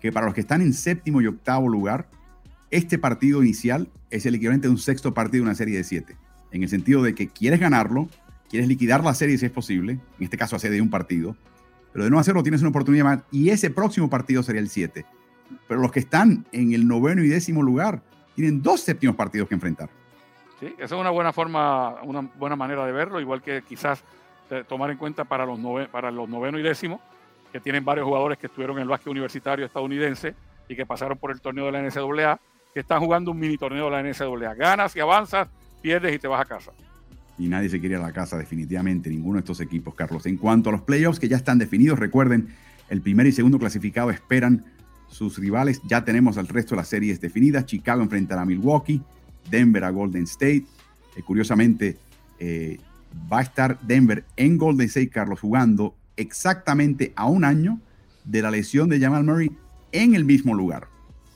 que 0.00 0.12
para 0.12 0.26
los 0.26 0.34
que 0.34 0.40
están 0.40 0.60
en 0.60 0.74
séptimo 0.74 1.22
y 1.22 1.26
octavo 1.26 1.68
lugar, 1.68 2.08
este 2.70 2.98
partido 2.98 3.42
inicial 3.42 3.88
es 4.10 4.26
el 4.26 4.34
equivalente 4.34 4.66
de 4.66 4.72
un 4.72 4.78
sexto 4.78 5.14
partido 5.14 5.44
de 5.44 5.50
una 5.50 5.54
serie 5.54 5.76
de 5.76 5.84
siete, 5.84 6.16
en 6.50 6.64
el 6.64 6.68
sentido 6.68 7.02
de 7.02 7.14
que 7.14 7.28
quieres 7.28 7.60
ganarlo, 7.60 8.08
quieres 8.48 8.68
liquidar 8.68 9.04
la 9.04 9.14
serie 9.14 9.38
si 9.38 9.46
es 9.46 9.52
posible, 9.52 9.92
en 9.92 10.24
este 10.24 10.36
caso 10.36 10.56
hace 10.56 10.68
de 10.68 10.80
un 10.80 10.90
partido, 10.90 11.36
pero 11.92 12.04
de 12.04 12.10
no 12.10 12.18
hacerlo 12.18 12.42
tienes 12.42 12.60
una 12.60 12.70
oportunidad 12.70 13.04
más 13.04 13.20
y 13.30 13.50
ese 13.50 13.70
próximo 13.70 14.10
partido 14.10 14.42
sería 14.42 14.60
el 14.60 14.68
7. 14.68 15.04
Pero 15.68 15.80
los 15.80 15.92
que 15.92 16.00
están 16.00 16.46
en 16.52 16.72
el 16.72 16.88
noveno 16.88 17.22
y 17.22 17.28
décimo 17.28 17.62
lugar 17.62 18.02
tienen 18.34 18.62
dos 18.62 18.80
séptimos 18.80 19.16
partidos 19.16 19.48
que 19.48 19.54
enfrentar. 19.54 19.90
Sí, 20.60 20.74
esa 20.78 20.94
es 20.94 21.00
una 21.00 21.10
buena 21.10 21.32
forma, 21.32 22.02
una 22.02 22.20
buena 22.38 22.54
manera 22.54 22.84
de 22.84 22.92
verlo, 22.92 23.20
igual 23.20 23.42
que 23.42 23.62
quizás 23.62 24.04
tomar 24.68 24.90
en 24.90 24.98
cuenta 24.98 25.24
para 25.24 25.46
los, 25.46 25.58
para 25.88 26.10
los 26.10 26.28
noveno 26.28 26.58
y 26.58 26.62
décimo, 26.62 27.00
que 27.52 27.60
tienen 27.60 27.84
varios 27.84 28.06
jugadores 28.06 28.38
que 28.38 28.46
estuvieron 28.46 28.76
en 28.76 28.82
el 28.82 28.88
básquet 28.88 29.10
universitario 29.10 29.64
estadounidense 29.64 30.34
y 30.68 30.76
que 30.76 30.86
pasaron 30.86 31.18
por 31.18 31.30
el 31.30 31.40
torneo 31.40 31.66
de 31.66 31.72
la 31.72 31.82
NCAA, 31.82 32.38
que 32.74 32.80
están 32.80 33.00
jugando 33.00 33.30
un 33.30 33.38
mini 33.38 33.56
torneo 33.56 33.86
de 33.86 33.90
la 33.90 34.02
NCAA. 34.02 34.54
Ganas 34.54 34.94
y 34.94 35.00
avanzas, 35.00 35.48
pierdes 35.80 36.14
y 36.14 36.18
te 36.18 36.28
vas 36.28 36.40
a 36.40 36.44
casa. 36.44 36.72
Y 37.38 37.48
nadie 37.48 37.68
se 37.68 37.80
quiere 37.80 37.94
ir 37.94 38.00
a 38.00 38.06
la 38.06 38.12
casa, 38.12 38.36
definitivamente, 38.36 39.08
ninguno 39.08 39.36
de 39.36 39.40
estos 39.40 39.60
equipos, 39.60 39.94
Carlos. 39.94 40.26
En 40.26 40.36
cuanto 40.36 40.68
a 40.68 40.72
los 40.72 40.82
playoffs 40.82 41.18
que 41.18 41.28
ya 41.28 41.36
están 41.36 41.58
definidos, 41.58 41.98
recuerden, 41.98 42.54
el 42.90 43.00
primer 43.00 43.26
y 43.26 43.32
segundo 43.32 43.58
clasificado 43.58 44.10
esperan 44.10 44.64
sus 45.08 45.38
rivales. 45.38 45.80
Ya 45.88 46.04
tenemos 46.04 46.38
al 46.38 46.48
resto 46.48 46.74
de 46.74 46.82
las 46.82 46.88
series 46.88 47.20
definidas. 47.20 47.66
Chicago 47.66 48.02
enfrentará 48.02 48.42
a 48.42 48.44
Milwaukee. 48.44 49.00
Denver 49.50 49.84
a 49.84 49.90
Golden 49.90 50.24
State. 50.24 50.64
Curiosamente, 51.24 51.98
eh, 52.38 52.78
va 53.30 53.40
a 53.40 53.42
estar 53.42 53.78
Denver 53.80 54.24
en 54.36 54.56
Golden 54.56 54.86
State, 54.86 55.10
Carlos, 55.10 55.40
jugando 55.40 55.94
exactamente 56.16 57.12
a 57.16 57.26
un 57.26 57.44
año 57.44 57.80
de 58.24 58.42
la 58.42 58.50
lesión 58.50 58.88
de 58.88 59.00
Jamal 59.00 59.24
Murray 59.24 59.50
en 59.92 60.14
el 60.14 60.24
mismo 60.24 60.54
lugar, 60.54 60.88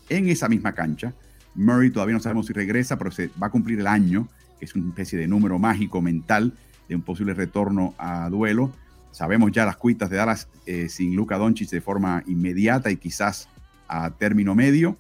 en 0.09 0.29
esa 0.29 0.49
misma 0.49 0.73
cancha. 0.73 1.15
Murray 1.55 1.91
todavía 1.91 2.15
no 2.15 2.21
sabemos 2.21 2.47
si 2.47 2.53
regresa, 2.53 2.97
pero 2.99 3.11
se 3.11 3.31
va 3.43 3.49
a 3.49 3.51
cumplir 3.51 3.81
el 3.81 3.87
año, 3.87 4.29
que 4.59 4.65
es 4.65 4.75
una 4.75 4.89
especie 4.89 5.19
de 5.19 5.29
número 5.29 5.59
mágico 5.59 6.01
mental 6.01 6.53
de 6.89 6.97
un 6.97 7.03
posible 7.03 7.35
retorno 7.35 7.95
a 7.99 8.29
duelo. 8.29 8.73
Sabemos 9.11 9.53
ya 9.53 9.65
las 9.65 9.77
cuitas 9.77 10.11
de 10.11 10.17
Dallas 10.17 10.49
eh, 10.67 10.89
sin 10.89 11.15
Luka 11.15 11.39
Doncic 11.39 11.71
de 11.71 11.81
forma 11.81 12.23
inmediata 12.27 12.91
y 12.91 12.97
quizás 12.97 13.49
a 13.89 14.11
término 14.11 14.55
medio. 14.55 14.97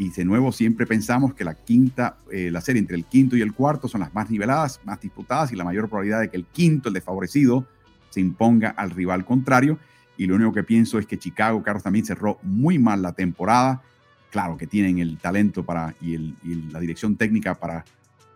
Y 0.00 0.08
de 0.08 0.24
nuevo 0.24 0.50
siempre 0.50 0.86
pensamos 0.86 1.34
que 1.34 1.44
la 1.44 1.54
quinta, 1.54 2.16
eh, 2.32 2.50
la 2.50 2.62
serie 2.62 2.80
entre 2.80 2.96
el 2.96 3.04
quinto 3.04 3.36
y 3.36 3.42
el 3.42 3.52
cuarto 3.52 3.86
son 3.86 4.00
las 4.00 4.14
más 4.14 4.30
niveladas, 4.30 4.80
más 4.82 4.98
disputadas 4.98 5.52
y 5.52 5.56
la 5.56 5.62
mayor 5.62 5.90
probabilidad 5.90 6.20
de 6.20 6.30
que 6.30 6.38
el 6.38 6.46
quinto, 6.46 6.88
el 6.88 6.94
desfavorecido, 6.94 7.66
se 8.08 8.18
imponga 8.18 8.70
al 8.70 8.92
rival 8.92 9.26
contrario. 9.26 9.78
Y 10.16 10.26
lo 10.26 10.36
único 10.36 10.54
que 10.54 10.62
pienso 10.62 10.98
es 10.98 11.04
que 11.04 11.18
Chicago, 11.18 11.62
Carlos, 11.62 11.82
también 11.82 12.06
cerró 12.06 12.38
muy 12.42 12.78
mal 12.78 13.02
la 13.02 13.12
temporada. 13.12 13.82
Claro 14.30 14.56
que 14.56 14.66
tienen 14.66 15.00
el 15.00 15.18
talento 15.18 15.66
para, 15.66 15.94
y, 16.00 16.16
la 16.72 16.80
dirección 16.80 17.16
técnica 17.16 17.56
para 17.56 17.84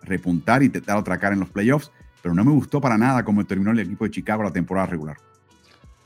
repuntar 0.02 0.62
y 0.62 0.70
otra 0.94 1.16
cara 1.16 1.32
en 1.32 1.40
los 1.40 1.48
playoffs, 1.48 1.90
pero 2.20 2.34
no 2.34 2.44
me 2.44 2.52
gustó 2.52 2.78
para 2.78 2.98
nada 2.98 3.24
cómo 3.24 3.42
terminó 3.46 3.70
el 3.70 3.78
equipo 3.78 4.04
de 4.04 4.10
Chicago 4.10 4.42
la 4.42 4.52
temporada 4.52 4.88
regular. 4.88 5.16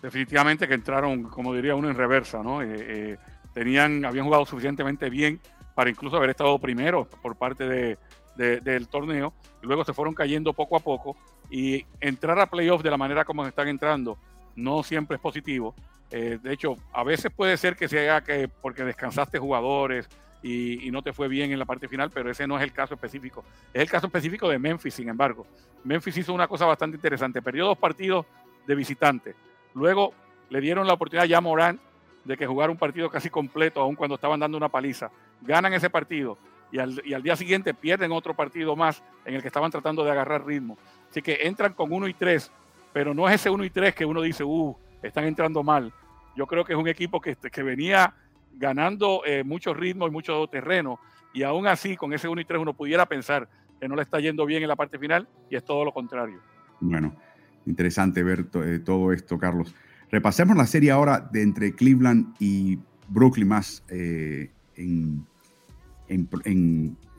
Definitivamente 0.01 0.69
que 0.69 0.75
entraron, 0.75 1.25
como 1.25 1.53
diría 1.53 1.75
uno, 1.75 1.91
en 1.91 1.97
reversa, 1.97 2.45
¿no? 2.45 2.63
Eh, 2.63 2.69
eh, 2.79 3.19
tenían, 3.53 4.05
habían 4.05 4.25
jugado 4.25 4.45
suficientemente 4.47 5.11
bien 5.11 5.41
para 5.75 5.91
incluso 5.91 6.17
haber 6.17 6.31
estado 6.31 6.59
primero 6.59 7.09
por 7.23 7.37
parte 7.37 7.69
de, 7.69 7.99
del 8.37 8.89
torneo. 8.89 9.33
Y 9.63 9.67
luego 9.67 9.85
se 9.85 9.93
fueron 9.93 10.15
cayendo 10.15 10.53
poco 10.53 10.77
a 10.77 10.81
poco. 10.81 11.17
Y 11.51 11.87
entrar 12.01 12.39
a 12.39 12.47
playoffs 12.47 12.85
de 12.85 12.91
la 12.91 12.97
manera 12.97 13.25
como 13.25 13.47
están 13.47 13.69
entrando 13.69 14.19
no 14.57 14.83
siempre 14.83 15.17
es 15.17 15.21
positivo. 15.21 15.75
Eh, 16.11 16.39
de 16.43 16.53
hecho, 16.53 16.77
a 16.93 17.05
veces 17.05 17.31
puede 17.35 17.57
ser 17.57 17.77
que 17.77 17.89
sea 17.89 18.23
que 18.23 18.49
porque 18.49 18.83
descansaste 18.83 19.39
jugadores 19.39 20.09
y, 20.43 20.91
no 20.91 21.03
te 21.03 21.13
fue 21.13 21.29
bien 21.29 21.53
en 21.53 21.59
la 21.59 21.65
parte 21.65 21.89
final, 21.89 22.11
pero 22.11 22.31
ese 22.31 22.47
no 22.47 22.57
es 22.57 22.63
el 22.63 22.73
caso 22.73 22.95
específico. 22.95 23.45
Es 23.73 23.83
el 23.83 23.91
caso 23.91 24.07
específico 24.07 24.49
de 24.49 24.59
Memphis, 24.59 24.95
sin 24.95 25.09
embargo. 25.09 25.47
Memphis 25.85 26.17
hizo 26.19 26.33
una 26.33 26.49
cosa 26.49 26.67
bastante 26.67 26.97
interesante. 26.97 27.43
Perdió 27.43 27.67
dos 27.67 27.79
partidos 27.79 28.27
de 28.67 28.75
visitante. 28.75 29.35
Luego 29.75 30.13
le 30.51 30.61
dieron 30.61 30.87
la 30.87 30.95
oportunidad 30.95 31.27
ya 31.27 31.39
a 31.39 31.41
Morán 31.41 31.81
de 32.29 32.37
que 32.37 32.47
jugar 32.47 32.69
un 32.69 32.77
partido 32.77 33.09
casi 33.09 33.31
completo, 33.31 33.81
aun 33.81 33.97
cuando 33.97 34.17
estaban 34.17 34.39
dando 34.39 34.59
una 34.59 34.69
paliza. 34.69 35.11
Ganan 35.41 35.73
ese 35.73 35.89
partido 35.89 36.37
y 36.71 36.79
al, 36.79 37.23
día 37.23 37.35
siguiente 37.37 37.73
pierden 37.73 38.13
otro 38.13 38.37
partido 38.37 38.77
más 38.77 39.03
en 39.25 39.35
el 39.35 39.41
que 39.41 39.49
estaban 39.49 39.71
tratando 39.71 40.05
de 40.05 40.11
agarrar 40.11 40.45
ritmo. 40.45 40.77
Así 41.11 41.23
que 41.23 41.39
entran 41.47 41.73
con 41.73 41.91
1 41.91 42.07
y 42.07 42.13
3, 42.13 42.53
pero 42.93 43.15
no 43.15 43.27
es 43.27 43.37
ese 43.37 43.49
1 43.49 43.65
y 43.65 43.71
3 43.71 43.95
que 43.95 44.05
uno 44.05 44.21
dice, 44.21 44.45
uh, 44.45 44.77
están 45.03 45.25
entrando 45.25 45.63
mal. 45.63 45.91
Yo 46.37 46.47
creo 46.47 46.67
que 46.67 46.75
es 46.75 46.79
un 46.79 46.87
equipo 46.87 47.19
que, 47.19 47.35
que 47.35 47.63
venía 47.63 48.13
ganando 48.53 49.23
eh, 49.25 49.43
mucho 49.43 49.73
ritmo 49.73 50.07
y 50.07 50.11
mucho 50.11 50.47
terreno, 50.49 51.01
y 51.33 51.45
aún 51.45 51.67
así, 51.67 51.97
con 51.97 52.13
ese 52.13 52.29
1 52.29 52.43
y 52.43 52.45
3, 52.45 52.61
uno 52.61 52.75
pudiera 52.75 53.07
pensar 53.07 53.49
que 53.81 53.89
no 53.89 53.97
le 53.97 54.03
está 54.03 54.21
yendo 54.21 54.45
bien 54.45 54.63
en 54.63 54.69
la 54.69 54.77
parte 54.77 54.99
final, 54.99 55.27
y 55.49 55.57
es 55.57 55.65
todo 55.65 55.83
lo 55.83 55.95
contrario. 55.95 56.41
Bueno, 56.81 57.17
interesante 57.65 58.23
ver 58.23 58.45
eh, 58.67 58.81
todo 58.85 59.15
esto, 59.15 59.39
Carlos. 59.39 59.75
Repasemos 60.11 60.57
la 60.57 60.67
serie 60.67 60.91
ahora 60.91 61.29
de 61.33 61.43
entre 61.43 61.73
Cleveland 61.73 62.35
y 62.39 62.79
Brooklyn 63.09 63.49
más 63.49 63.83
eh, 63.89 64.51
en, 64.77 65.27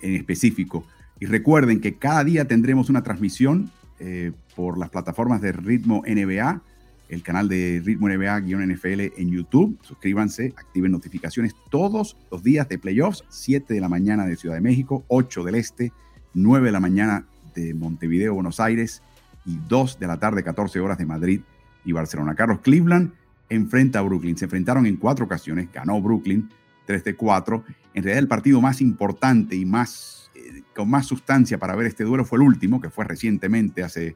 específico. 0.01 0.85
Y 1.19 1.25
recuerden 1.25 1.81
que 1.81 1.95
cada 1.95 2.23
día 2.23 2.45
tendremos 2.45 2.89
una 2.89 3.03
transmisión 3.03 3.69
eh, 3.99 4.31
por 4.55 4.77
las 4.77 4.89
plataformas 4.89 5.41
de 5.41 5.51
Ritmo 5.51 6.03
NBA, 6.07 6.61
el 7.09 7.23
canal 7.23 7.49
de 7.49 7.81
Ritmo 7.83 8.07
NBA-NFL 8.07 9.19
en 9.19 9.31
YouTube. 9.31 9.77
Suscríbanse, 9.81 10.53
activen 10.57 10.91
notificaciones 10.91 11.55
todos 11.69 12.17
los 12.31 12.43
días 12.43 12.69
de 12.69 12.79
playoffs, 12.79 13.23
7 13.29 13.73
de 13.73 13.81
la 13.81 13.89
mañana 13.89 14.25
de 14.25 14.35
Ciudad 14.35 14.55
de 14.55 14.61
México, 14.61 15.03
8 15.09 15.43
del 15.43 15.55
Este, 15.55 15.91
9 16.33 16.67
de 16.67 16.71
la 16.71 16.79
mañana 16.79 17.25
de 17.53 17.73
Montevideo, 17.73 18.35
Buenos 18.35 18.59
Aires 18.59 19.01
y 19.45 19.59
2 19.67 19.99
de 19.99 20.07
la 20.07 20.17
tarde, 20.17 20.43
14 20.43 20.79
horas 20.79 20.97
de 20.97 21.05
Madrid, 21.05 21.41
y 21.89 21.93
Barcelona. 21.93 22.35
Carlos 22.35 22.59
Cleveland 22.61 23.11
enfrenta 23.49 23.99
a 23.99 24.01
Brooklyn. 24.01 24.37
Se 24.37 24.45
enfrentaron 24.45 24.85
en 24.85 24.97
cuatro 24.97 25.25
ocasiones, 25.25 25.69
ganó 25.71 26.01
Brooklyn 26.01 26.49
3 26.85 27.03
de 27.03 27.15
4. 27.15 27.63
En 27.93 28.03
realidad 28.03 28.19
el 28.19 28.27
partido 28.27 28.61
más 28.61 28.81
importante 28.81 29.55
y 29.55 29.65
más, 29.65 30.31
eh, 30.35 30.63
con 30.75 30.89
más 30.89 31.05
sustancia 31.05 31.57
para 31.57 31.75
ver 31.75 31.87
este 31.87 32.03
duelo 32.03 32.25
fue 32.25 32.37
el 32.39 32.43
último, 32.43 32.81
que 32.81 32.89
fue 32.89 33.05
recientemente, 33.05 33.83
hace 33.83 34.15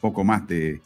poco 0.00 0.24
más 0.24 0.46
de, 0.46 0.80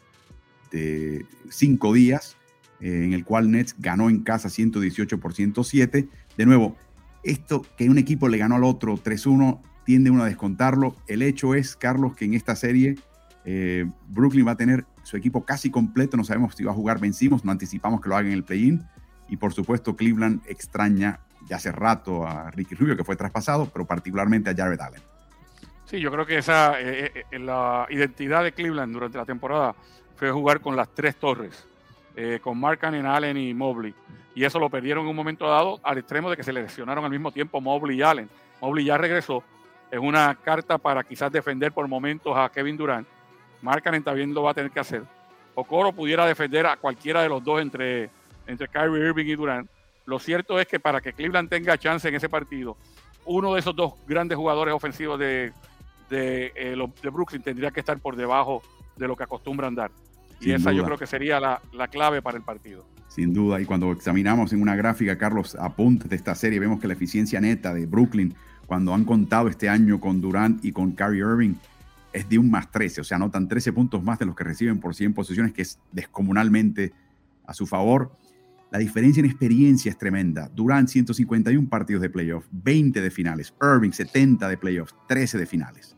cinco 1.49 1.95
días, 1.95 2.37
eh, 2.81 3.05
en 3.05 3.15
el 3.15 3.25
cual 3.25 3.51
Nets 3.51 3.75
ganó 3.79 4.11
en 4.11 4.21
casa 4.21 4.51
118 4.51 5.19
por 5.19 5.33
107. 5.33 6.09
De 6.37 6.47
nuevo, 6.47 6.77
esto 7.23 7.65
que 7.77 7.89
un 7.89 7.99
equipo 7.99 8.29
le 8.29 8.39
ganó 8.39 8.57
al 8.57 8.65
otro 8.65 8.97
3-1, 8.97 9.61
tiende 9.85 10.11
uno 10.11 10.23
a 10.23 10.27
descontarlo. 10.27 10.97
El 11.07 11.23
hecho 11.23 11.55
es, 11.55 11.77
Carlos, 11.77 12.15
que 12.15 12.27
en 12.27 12.35
esta 12.35 12.57
serie 12.57 12.97
eh, 13.45 13.87
Brooklyn 14.09 14.47
va 14.47 14.53
a 14.53 14.57
tener 14.57 14.85
su 15.07 15.17
equipo 15.17 15.45
casi 15.45 15.71
completo. 15.71 16.17
No 16.17 16.25
sabemos 16.25 16.57
si 16.57 16.65
va 16.65 16.73
a 16.73 16.75
jugar 16.75 16.99
vencimos, 16.99 17.45
no 17.45 17.53
anticipamos 17.53 18.01
que 18.01 18.09
lo 18.09 18.17
haga 18.17 18.27
en 18.27 18.35
el 18.35 18.43
play-in. 18.43 18.85
Y 19.29 19.37
por 19.37 19.53
supuesto, 19.53 19.95
Cleveland 19.95 20.43
extraña 20.47 21.21
ya 21.49 21.57
hace 21.57 21.71
rato 21.71 22.27
a 22.27 22.51
Ricky 22.51 22.75
Rubio, 22.75 22.97
que 22.97 23.05
fue 23.05 23.15
traspasado, 23.15 23.67
pero 23.67 23.85
particularmente 23.87 24.51
a 24.51 24.55
Jared 24.55 24.81
Allen. 24.81 25.01
Sí, 25.85 26.01
yo 26.01 26.11
creo 26.11 26.27
que 26.27 26.39
esa 26.39 26.81
eh, 26.81 27.25
eh, 27.31 27.39
la 27.39 27.87
identidad 27.89 28.43
de 28.43 28.51
Cleveland 28.51 28.93
durante 28.93 29.17
la 29.17 29.25
temporada 29.25 29.77
fue 30.17 30.33
jugar 30.33 30.61
con 30.61 30.75
las 30.75 30.89
tres 30.93 31.15
torres, 31.15 31.69
eh, 32.17 32.41
con 32.43 32.59
Mark 32.59 32.81
Allen 32.85 33.37
y 33.37 33.55
Mobley. 33.55 33.95
Y 34.35 34.43
eso 34.43 34.59
lo 34.59 34.69
perdieron 34.69 35.05
en 35.05 35.11
un 35.11 35.17
momento 35.17 35.47
dado 35.47 35.79
al 35.85 35.99
extremo 35.99 36.29
de 36.31 36.37
que 36.37 36.43
se 36.43 36.53
le 36.53 36.63
lesionaron 36.63 37.05
al 37.05 37.11
mismo 37.13 37.31
tiempo 37.31 37.61
Mobley 37.61 37.99
y 37.99 38.03
Allen. 38.03 38.29
Mobley 38.61 38.85
ya 38.85 38.99
regresó. 38.99 39.45
Es 39.89 40.01
una 40.01 40.35
carta 40.35 40.79
para 40.79 41.05
quizás 41.05 41.31
defender 41.31 41.71
por 41.71 41.87
momentos 41.87 42.37
a 42.37 42.49
Kevin 42.49 42.77
Durant. 42.77 43.07
Mark 43.63 43.83
Allen 43.87 44.03
también 44.03 44.33
lo 44.35 44.43
va 44.43 44.51
a 44.51 44.55
tener 44.55 44.71
que 44.71 44.81
hacer. 44.81 45.03
Coro 45.65 45.93
pudiera 45.93 46.27
defender 46.27 46.67
a 46.67 46.77
cualquiera 46.77 47.23
de 47.23 47.29
los 47.29 47.43
dos 47.43 47.61
entre, 47.61 48.11
entre 48.47 48.69
Kyrie 48.69 49.09
Irving 49.09 49.27
y 49.27 49.37
Durant. 49.37 49.69
Lo 50.05 50.19
cierto 50.19 50.61
es 50.61 50.67
que 50.67 50.79
para 50.79 51.01
que 51.01 51.13
Cleveland 51.13 51.49
tenga 51.49 51.79
chance 51.79 52.07
en 52.07 52.15
ese 52.15 52.29
partido, 52.29 52.77
uno 53.25 53.55
de 53.55 53.61
esos 53.61 53.75
dos 53.75 53.95
grandes 54.07 54.37
jugadores 54.37 54.75
ofensivos 54.75 55.19
de, 55.19 55.53
de, 56.11 56.53
eh, 56.55 56.77
de 57.03 57.11
Brooklyn 57.11 57.43
tendría 57.43 57.71
que 57.71 57.81
estar 57.81 57.99
por 57.99 58.17
debajo 58.17 58.63
de 58.97 59.09
lo 59.09 59.17
que 59.17 59.25
acostumbran 59.25 59.75
dar. 59.75 59.91
Y 60.41 60.53
esa 60.53 60.71
yo 60.71 60.85
creo 60.85 60.99
que 60.99 61.07
sería 61.07 61.41
la, 61.41 61.61
la, 61.73 61.89
clave 61.89 62.21
para 62.21 62.37
el 62.37 62.45
partido. 62.45 62.85
Sin 63.09 63.33
duda, 63.33 63.59
y 63.61 63.65
cuando 63.65 63.91
examinamos 63.93 64.53
en 64.53 64.61
una 64.61 64.77
gráfica, 64.77 65.17
Carlos, 65.17 65.57
apuntes 65.59 66.11
de 66.11 66.17
esta 66.17 66.35
serie, 66.35 66.61
vemos 66.61 66.79
que 66.79 66.87
la 66.87 66.93
eficiencia 66.93 67.41
neta 67.41 67.73
de 67.73 67.87
Brooklyn, 67.87 68.35
cuando 68.67 68.93
han 68.93 69.05
contado 69.05 69.49
este 69.49 69.71
año 69.71 69.99
con 69.99 70.21
Durant 70.21 70.63
y 70.63 70.73
con 70.73 70.93
Kyrie 70.93 71.21
Irving, 71.21 71.55
es 72.17 72.29
de 72.29 72.39
un 72.39 72.51
más 72.51 72.71
13, 72.71 73.03
o 73.03 73.05
sea, 73.05 73.17
anotan 73.17 73.47
13 73.47 73.75
puntos 73.75 74.03
más 74.03 74.19
de 74.19 74.25
los 74.25 74.35
que 74.35 74.43
reciben 74.43 74.81
por 74.81 74.95
100 74.95 75.13
posiciones, 75.13 75.53
que 75.53 75.63
es 75.63 75.79
descomunalmente 75.93 76.93
a 77.47 77.53
su 77.53 77.67
favor. 77.67 78.17
La 78.71 78.79
diferencia 78.79 79.21
en 79.21 79.27
experiencia 79.27 79.91
es 79.91 79.99
tremenda. 79.99 80.51
Durant 80.55 80.89
151 80.89 81.69
partidos 81.69 82.01
de 82.01 82.09
playoff, 82.09 82.47
20 82.51 83.01
de 83.03 83.11
finales. 83.11 83.55
Irving 83.63 83.93
70 83.93 84.49
de 84.49 84.57
playoffs, 84.57 84.95
13 85.09 85.39
de 85.39 85.47
finales. 85.47 85.95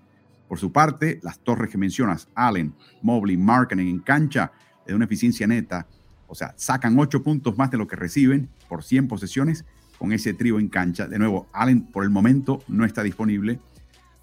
Por 0.48 0.58
su 0.58 0.72
parte, 0.72 1.20
las 1.22 1.38
torres 1.38 1.70
que 1.70 1.78
mencionas, 1.78 2.28
Allen, 2.34 2.74
Mobley, 3.00 3.36
Markkinen 3.36 3.86
en 3.86 4.00
cancha, 4.00 4.50
de 4.86 4.94
una 4.94 5.04
eficiencia 5.04 5.46
neta, 5.46 5.86
o 6.26 6.34
sea, 6.34 6.52
sacan 6.56 6.98
8 6.98 7.22
puntos 7.22 7.56
más 7.56 7.70
de 7.70 7.78
lo 7.78 7.86
que 7.86 7.94
reciben 7.94 8.48
por 8.68 8.82
100 8.82 9.06
posesiones 9.06 9.64
con 9.98 10.12
ese 10.12 10.34
trío 10.34 10.58
en 10.58 10.68
cancha. 10.68 11.06
De 11.06 11.18
nuevo, 11.18 11.48
Allen 11.52 11.82
por 11.82 12.02
el 12.02 12.10
momento 12.10 12.60
no 12.66 12.84
está 12.84 13.02
disponible. 13.02 13.60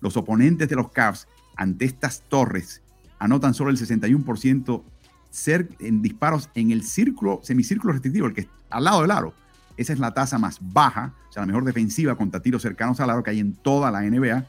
Los 0.01 0.17
oponentes 0.17 0.67
de 0.67 0.75
los 0.75 0.91
Cavs 0.91 1.27
ante 1.55 1.85
estas 1.85 2.23
torres 2.27 2.81
anotan 3.19 3.53
solo 3.53 3.69
el 3.69 3.77
61% 3.77 4.83
ser 5.29 5.69
en 5.79 6.01
disparos 6.01 6.49
en 6.55 6.71
el 6.71 6.83
círculo, 6.83 7.39
semicírculo 7.43 7.93
restrictivo, 7.93 8.27
el 8.27 8.33
que 8.33 8.47
al 8.69 8.83
lado 8.83 9.01
del 9.01 9.11
aro. 9.11 9.33
Esa 9.77 9.91
es 9.91 9.99
la 9.99 10.13
tasa 10.13 10.37
más 10.37 10.59
baja, 10.61 11.13
o 11.29 11.33
sea, 11.33 11.41
la 11.41 11.47
mejor 11.47 11.65
defensiva 11.65 12.15
contra 12.15 12.41
tiros 12.41 12.61
cercanos 12.61 12.99
al 13.01 13.09
aro 13.09 13.23
que 13.23 13.31
hay 13.31 13.39
en 13.41 13.53
toda 13.53 13.91
la 13.91 14.01
NBA. 14.01 14.45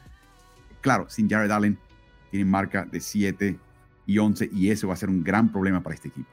Claro, 0.79 1.09
sin 1.09 1.29
Jared 1.29 1.51
Allen 1.51 1.77
tienen 2.31 2.49
marca 2.49 2.85
de 2.85 3.01
7 3.01 3.59
y 4.05 4.17
11 4.17 4.49
y 4.53 4.69
eso 4.69 4.87
va 4.87 4.93
a 4.93 4.97
ser 4.97 5.09
un 5.09 5.23
gran 5.23 5.51
problema 5.51 5.81
para 5.81 5.95
este 5.95 6.07
equipo. 6.07 6.29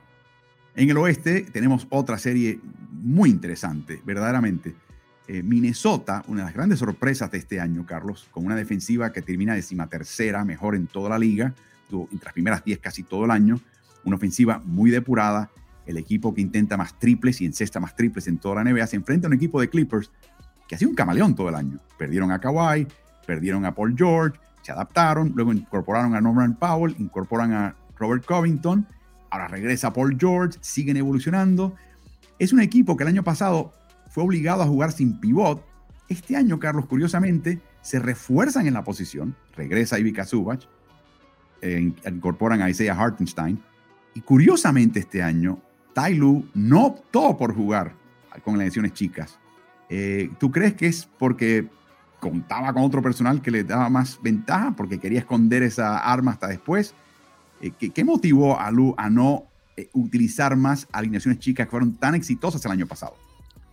En 0.77 0.91
el 0.91 0.97
oeste 0.97 1.43
tenemos 1.53 1.87
otra 1.91 2.19
serie 2.19 2.61
muy 2.93 3.31
interesante, 3.31 4.01
verdaderamente. 4.05 4.75
Eh, 5.27 5.43
Minnesota, 5.43 6.23
una 6.29 6.41
de 6.41 6.47
las 6.47 6.55
grandes 6.55 6.79
sorpresas 6.81 7.31
de 7.31 7.39
este 7.39 7.59
año, 7.59 7.87
Carlos, 7.87 8.29
con 8.31 8.45
una 8.45 8.57
defensiva 8.57 9.11
que 9.11 9.23
termina 9.23 9.55
decimatercera, 9.55 10.45
mejor 10.45 10.75
en 10.75 10.87
toda 10.87 11.09
la 11.09 11.19
liga, 11.19 11.55
tuvo 11.89 12.09
entre 12.13 12.27
las 12.27 12.35
primeras 12.35 12.63
10 12.63 12.79
casi 12.79 13.05
todo 13.05 13.25
el 13.25 13.31
año, 13.31 13.59
una 14.05 14.17
ofensiva 14.17 14.61
muy 14.67 14.91
depurada, 14.91 15.51
el 15.87 15.97
equipo 15.97 16.35
que 16.35 16.43
intenta 16.43 16.77
más 16.77 16.99
triples 16.99 17.41
y 17.41 17.47
encesta 17.47 17.81
más 17.81 17.97
triples 17.97 18.27
en 18.29 18.39
toda 18.39 18.57
la 18.57 18.71
NBA, 18.71 18.87
se 18.87 18.97
enfrenta 18.97 19.27
a 19.27 19.29
un 19.29 19.35
equipo 19.35 19.61
de 19.61 19.71
Clippers 19.71 20.11
que 20.69 20.75
ha 20.75 20.79
sido 20.79 20.91
un 20.91 20.97
camaleón 20.97 21.35
todo 21.35 21.49
el 21.49 21.55
año. 21.55 21.79
Perdieron 21.97 22.31
a 22.31 22.39
Kawhi, 22.39 22.87
perdieron 23.27 23.65
a 23.65 23.75
Paul 23.75 23.95
George, 23.97 24.39
se 24.61 24.73
adaptaron, 24.73 25.33
luego 25.35 25.53
incorporaron 25.53 26.15
a 26.15 26.21
Norman 26.21 26.55
Powell, 26.55 26.95
incorporan 26.99 27.53
a 27.53 27.75
Robert 27.97 28.27
Covington, 28.27 28.87
ahora 29.31 29.49
regresa 29.49 29.93
Paul 29.93 30.17
George, 30.19 30.59
siguen 30.61 30.99
evolucionando. 30.99 31.75
Es 32.39 32.53
un 32.53 32.61
equipo 32.61 32.97
que 32.97 33.05
el 33.05 33.09
año 33.09 33.25
pasado 33.25 33.73
fue 34.14 34.22
obligado 34.22 34.62
a 34.62 34.66
jugar 34.66 34.92
sin 34.92 35.18
pivot. 35.18 35.61
Este 36.09 36.37
año, 36.37 36.61
Carlos, 36.61 36.87
curiosamente, 36.87 37.61
se 37.83 37.98
refuerzan 37.98 38.68
en 38.68 38.74
la 38.74 38.85
posición, 38.85 39.35
regresa 39.57 39.98
Ivica 39.98 40.24
incorporan 42.07 42.62
a 42.62 42.70
Isaiah 42.70 42.94
Hartenstein, 42.94 43.61
y 44.14 44.20
curiosamente 44.20 45.00
este 45.00 45.20
año, 45.20 45.59
Tai 45.94 46.14
Lu 46.14 46.48
no 46.55 46.87
optó 46.87 47.37
por 47.37 47.57
jugar 47.57 47.96
con 48.44 48.57
las 48.57 48.66
lesiones 48.66 48.92
chicas. 48.92 49.40
Eh, 49.88 50.31
¿Tú 50.38 50.53
crees 50.53 50.74
que 50.74 50.87
es 50.87 51.09
porque 51.18 51.68
contaba 52.20 52.72
con 52.72 52.85
otro 52.85 53.03
personal 53.03 53.42
que 53.42 53.50
le 53.50 53.64
daba 53.64 53.88
más 53.88 54.20
ventaja, 54.22 54.74
porque 54.77 55.00
quería 55.00 55.18
esconder 55.18 55.64
esa 55.64 55.98
arma 55.98 56.31
hasta 56.31 56.46
después? 56.46 56.94
Eh, 57.61 57.72
¿qué, 57.92 58.05
motivó 58.05 58.61
a 58.61 58.70
Lu 58.70 58.94
a 58.96 59.11
no 59.11 59.46
eh, 59.77 59.88
utilizar 59.92 60.55
más 60.55 60.87
alineaciones 60.92 61.40
chicas 61.40 61.66
que 61.66 61.70
fueron 61.72 61.94
tan 61.94 62.14
exitosas 62.14 62.64
el 62.64 62.70
año 62.70 62.87
pasado? 62.87 63.24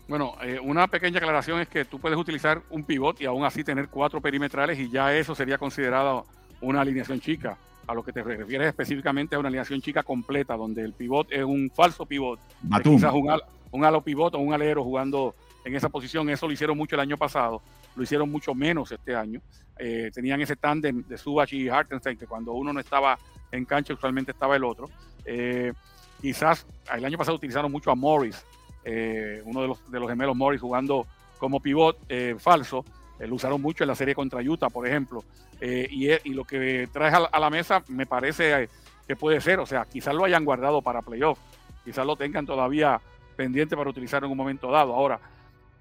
Bueno, 0.08 0.36
una 0.64 0.88
pequeña 0.88 1.20
aclaración 1.20 1.62
es 1.62 1.68
que 1.68 1.86
tú 1.86 2.00
puedes 2.00 2.18
utilizar 2.18 2.62
un 2.70 2.84
pivot 2.84 3.22
y 3.22 3.26
aún 3.26 3.46
así 3.46 3.64
tener 3.64 3.88
cuatro 3.88 4.20
perimetrales 4.20 4.78
y 4.78 4.90
ya 4.90 5.16
eso 5.16 5.34
sería 5.36 5.58
considerado 5.58 6.26
una 6.60 6.82
alineación 6.82 7.20
chica 7.22 7.58
a 7.88 7.94
lo 7.94 8.04
que 8.04 8.14
te 8.14 8.24
refieres 8.24 8.68
específicamente 8.68 9.36
a 9.36 9.40
una 9.40 9.48
alineación 9.48 9.82
chica 9.82 10.04
completa, 10.04 10.56
donde 10.56 10.84
el 10.84 10.94
pivot 10.94 11.32
es 11.32 11.44
un 11.44 11.72
falso 11.74 12.06
pivot. 12.06 12.40
Quizás 12.84 13.14
un, 13.14 13.30
un 13.72 13.86
alo 13.86 14.02
pivot 14.02 14.36
o 14.36 14.40
un 14.40 14.54
alero 14.54 14.84
jugando 14.84 15.36
en 15.66 15.76
esa 15.76 15.90
posición. 15.90 16.30
Eso 16.30 16.48
lo 16.48 16.54
hicieron 16.54 16.78
mucho 16.78 16.96
el 16.96 17.02
año 17.02 17.18
pasado, 17.18 17.62
lo 17.96 18.04
hicieron 18.04 18.30
mucho 18.30 18.54
menos 18.54 18.92
este 18.92 19.16
año. 19.16 19.42
Eh, 19.78 20.12
tenían 20.14 20.42
ese 20.42 20.56
tándem 20.56 21.04
de 21.08 21.18
Subach 21.18 21.52
y 21.54 21.70
Hartenstein, 21.70 22.18
que 22.18 22.28
cuando 22.28 22.54
uno 22.54 22.72
no 22.72 22.80
estaba 22.80 23.18
en 23.52 23.66
cancha, 23.66 23.94
usualmente 23.94 24.32
estaba 24.32 24.56
el 24.56 24.64
otro. 24.64 24.90
Eh, 25.26 25.74
quizás 26.22 26.66
el 26.94 27.04
año 27.04 27.18
pasado 27.18 27.38
utilizaron 27.38 27.72
mucho 27.72 27.92
a 27.92 27.96
Morris, 27.96 28.46
eh, 28.84 29.42
uno 29.46 29.62
de 29.62 30.00
los, 30.00 30.10
gemelos 30.10 30.36
Morris 30.36 30.62
jugando 30.62 31.06
como 31.38 31.60
pivot 31.60 31.98
falso. 32.40 32.86
lo 33.20 33.36
usaron 33.36 33.62
mucho 33.62 33.84
en 33.84 33.88
la 33.88 33.96
serie 33.96 34.16
contra 34.16 34.42
Utah, 34.42 34.70
por 34.70 34.88
ejemplo. 34.88 35.24
Eh, 35.64 36.20
y, 36.24 36.34
lo 36.34 36.44
que 36.44 36.90
traes 36.92 37.14
a, 37.14 37.40
la 37.40 37.50
mesa 37.52 37.84
me 37.88 38.08
parece 38.08 38.68
que 39.08 39.16
puede 39.16 39.40
ser, 39.42 39.60
o 39.60 39.66
sea, 39.68 39.86
quizás 39.86 40.16
lo 40.16 40.26
hayan 40.26 40.44
guardado 40.44 40.82
para 40.82 41.04
playoff, 41.04 41.38
quizás 41.86 42.04
lo 42.04 42.16
tengan 42.16 42.48
todavía 42.48 43.00
pendiente 43.36 43.78
para 43.78 43.92
utilizar 43.92 44.24
en 44.24 44.32
un 44.32 44.38
momento 44.38 44.72
dado. 44.72 44.96
Ahora, 44.96 45.20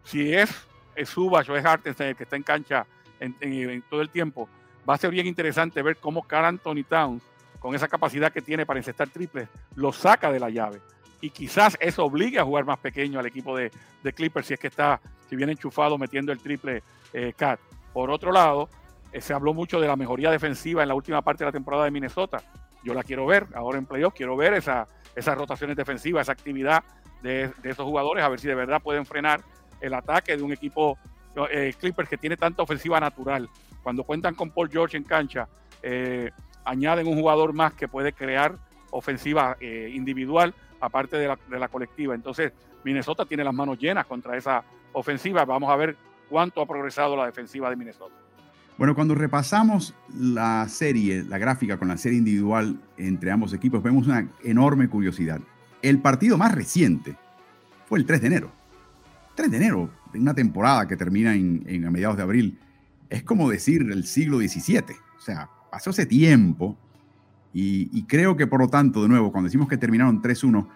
si 0.04 0.34
es, 0.34 0.50
es 0.94 1.16
o 1.16 1.38
es 1.38 1.64
Hartenstein 1.64 2.10
el 2.10 2.16
que 2.16 2.24
está 2.24 2.36
en 2.36 2.42
cancha 2.42 2.86
en, 3.20 3.82
todo 3.88 4.02
el 4.02 4.10
tiempo, 4.10 4.50
va 4.88 4.94
a 4.94 4.98
ser 4.98 5.10
bien 5.10 5.26
interesante 5.26 5.80
ver 5.82 5.96
cómo 5.96 6.22
Carl 6.22 6.44
Anthony 6.44 6.84
Towns, 6.86 7.22
con 7.58 7.74
esa 7.74 7.88
capacidad 7.88 8.32
que 8.32 8.42
tiene 8.42 8.66
para 8.66 8.80
encestar 8.80 9.08
triples, 9.08 9.48
lo 9.76 9.92
saca 9.92 10.30
de 10.30 10.40
la 10.40 10.50
llave. 10.50 10.80
Y 11.20 11.30
quizás 11.30 11.76
eso 11.80 12.04
obligue 12.04 12.38
a 12.38 12.44
jugar 12.44 12.64
más 12.64 12.78
pequeño 12.78 13.18
al 13.18 13.26
equipo 13.26 13.56
de, 13.56 13.70
Clippers 14.14 14.46
si 14.46 14.54
es 14.54 14.60
que 14.60 14.68
está, 14.68 15.00
si 15.28 15.36
viene 15.36 15.52
enchufado 15.52 15.98
metiendo 15.98 16.32
el 16.32 16.38
triple 16.38 16.82
eh, 17.12 17.32
Cat. 17.36 17.60
Por 17.92 18.10
otro 18.10 18.32
lado, 18.32 18.68
eh, 19.12 19.20
se 19.20 19.32
habló 19.32 19.52
mucho 19.52 19.80
de 19.80 19.88
la 19.88 19.96
mejoría 19.96 20.30
defensiva 20.30 20.82
en 20.82 20.88
la 20.88 20.94
última 20.94 21.22
parte 21.22 21.44
de 21.44 21.48
la 21.48 21.52
temporada 21.52 21.84
de 21.84 21.90
Minnesota. 21.90 22.42
Yo 22.82 22.94
la 22.94 23.02
quiero 23.02 23.26
ver 23.26 23.46
ahora 23.54 23.78
en 23.78 23.86
playoff, 23.86 24.14
quiero 24.14 24.36
ver 24.36 24.54
esa, 24.54 24.86
esas 25.14 25.36
rotaciones 25.36 25.76
defensivas, 25.76 26.22
esa 26.22 26.32
actividad 26.32 26.82
de, 27.22 27.52
esos 27.64 27.84
jugadores, 27.84 28.24
a 28.24 28.28
ver 28.28 28.40
si 28.40 28.48
de 28.48 28.54
verdad 28.54 28.80
pueden 28.80 29.04
frenar 29.04 29.42
el 29.80 29.92
ataque 29.94 30.36
de 30.36 30.42
un 30.42 30.52
equipo 30.52 30.98
eh, 31.50 31.74
Clippers 31.78 32.08
que 32.08 32.16
tiene 32.16 32.36
tanta 32.36 32.62
ofensiva 32.62 32.98
natural. 33.00 33.48
Cuando 33.82 34.04
cuentan 34.04 34.34
con 34.34 34.50
Paul 34.50 34.70
George 34.70 34.96
en 34.96 35.04
cancha, 35.04 35.48
eh, 35.82 36.30
añaden 36.64 37.06
un 37.06 37.18
jugador 37.18 37.52
más 37.52 37.74
que 37.74 37.88
puede 37.88 38.12
crear 38.12 38.56
ofensiva 38.92 39.56
individual, 39.60 40.52
aparte 40.80 41.16
de 41.16 41.28
la, 41.28 41.38
de 41.48 41.58
la 41.58 41.68
colectiva. 41.68 42.14
Entonces, 42.14 42.52
Minnesota 42.84 43.26
tiene 43.26 43.44
las 43.44 43.54
manos 43.54 43.78
llenas 43.78 44.06
contra 44.06 44.36
esa 44.36 44.64
ofensiva. 44.92 45.44
Vamos 45.44 45.70
a 45.70 45.76
ver 45.76 45.96
cuánto 46.28 46.62
ha 46.62 46.66
progresado 46.66 47.16
la 47.16 47.26
defensiva 47.26 47.68
de 47.70 47.76
Minnesota. 47.76 48.14
Bueno, 48.80 48.94
cuando 48.94 49.14
repasamos 49.14 49.94
la 50.18 50.66
serie, 50.68 51.22
la 51.24 51.36
gráfica 51.36 51.76
con 51.76 51.88
la 51.88 51.98
serie 51.98 52.18
individual 52.18 52.80
entre 52.96 53.30
ambos 53.30 53.52
equipos, 53.52 53.82
vemos 53.82 54.06
una 54.06 54.26
enorme 54.42 54.88
curiosidad. 54.88 55.40
El 55.82 55.98
partido 55.98 56.38
más 56.38 56.54
reciente 56.54 57.14
fue 57.86 57.98
el 57.98 58.06
3 58.06 58.22
de 58.22 58.26
enero. 58.28 58.50
3 59.34 59.50
de 59.50 59.56
enero, 59.58 59.90
en 60.14 60.22
una 60.22 60.32
temporada 60.32 60.88
que 60.88 60.96
termina 60.96 61.34
en, 61.34 61.84
a 61.84 61.90
mediados 61.90 62.16
de 62.16 62.22
abril, 62.22 62.58
es 63.10 63.22
como 63.22 63.50
decir 63.50 63.82
el 63.82 64.06
siglo 64.06 64.38
XVII. 64.38 64.96
O 65.18 65.20
sea, 65.20 65.50
pasó 65.70 65.90
ese 65.90 66.06
tiempo 66.06 66.78
y, 67.52 67.90
y 67.96 68.04
creo 68.04 68.36
que 68.36 68.46
por 68.46 68.60
lo 68.60 68.68
tanto, 68.68 69.02
de 69.02 69.08
nuevo, 69.08 69.32
cuando 69.32 69.48
decimos 69.48 69.68
que 69.68 69.76
terminaron 69.76 70.22
3-1, 70.22 70.66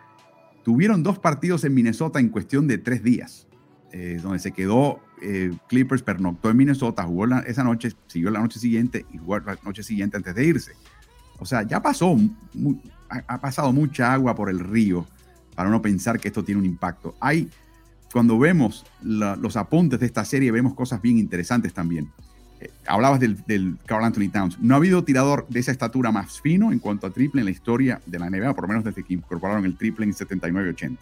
tuvieron 0.65 1.03
dos 1.03 1.19
partidos 1.19 1.63
en 1.65 1.75
Minnesota 1.75 2.19
en 2.19 2.31
cuestión 2.31 2.67
de 2.67 2.79
tres 2.79 3.05
días, 3.05 3.47
eh, 3.93 4.19
donde 4.21 4.41
se 4.41 4.51
quedó 4.51 4.99
eh, 5.23 5.53
Clippers, 5.69 6.03
pernoctó 6.03 6.51
en 6.51 6.57
Minnesota, 6.57 7.05
jugó 7.05 7.27
esa 7.47 7.63
noche, 7.63 7.93
siguió 8.09 8.31
la 8.31 8.41
noche 8.41 8.59
siguiente 8.59 9.07
y 9.13 9.19
jugó 9.19 9.39
la 9.39 9.57
noche 9.63 9.83
siguiente 9.83 10.17
antes 10.17 10.35
de 10.35 10.45
irse. 10.45 10.73
O 11.39 11.45
sea, 11.45 11.63
ya 11.63 11.83
pasó, 11.83 12.17
ha, 13.09 13.41
pasado 13.41 13.73
mucha 13.73 14.13
agua 14.13 14.35
por 14.35 14.49
el 14.49 14.59
río 14.59 15.07
para 15.55 15.71
no 15.71 15.83
pensar 15.83 16.19
que 16.19 16.29
esto 16.29 16.43
tiene 16.43 16.61
un 16.61 16.67
impacto. 16.67 17.15
Hay, 17.21 17.51
cuando 18.13 18.39
vemos 18.39 18.87
los 19.03 19.57
apuntes 19.57 20.01
de 20.01 20.07
esta 20.07 20.25
serie, 20.25 20.51
vemos 20.51 20.75
cosas 20.75 21.03
bien 21.03 21.19
interesantes 21.19 21.75
también. 21.75 22.11
Eh, 22.65 22.71
hablabas 22.87 23.21
del, 23.21 23.37
del, 23.47 23.77
Carl 23.87 24.05
Anthony 24.05 24.31
Towns. 24.33 24.59
No 24.59 24.75
ha 24.75 24.79
habido 24.79 25.05
tirador 25.05 25.47
de 25.49 25.61
esa 25.61 25.71
estatura 25.71 26.11
más 26.11 26.41
fino 26.41 26.73
en 26.73 26.79
cuanto 26.79 27.07
a 27.07 27.11
triple 27.11 27.43
en 27.43 27.45
la 27.47 27.51
historia 27.51 28.01
de 28.07 28.19
la 28.19 28.31
NBA, 28.31 28.55
por 28.55 28.65
lo 28.65 28.69
menos 28.69 28.85
desde 28.85 29.03
que 29.03 29.15
incorporaron 29.15 29.65
el 29.65 29.77
triple 29.77 30.07
en 30.07 30.13
79-80. 30.13 30.99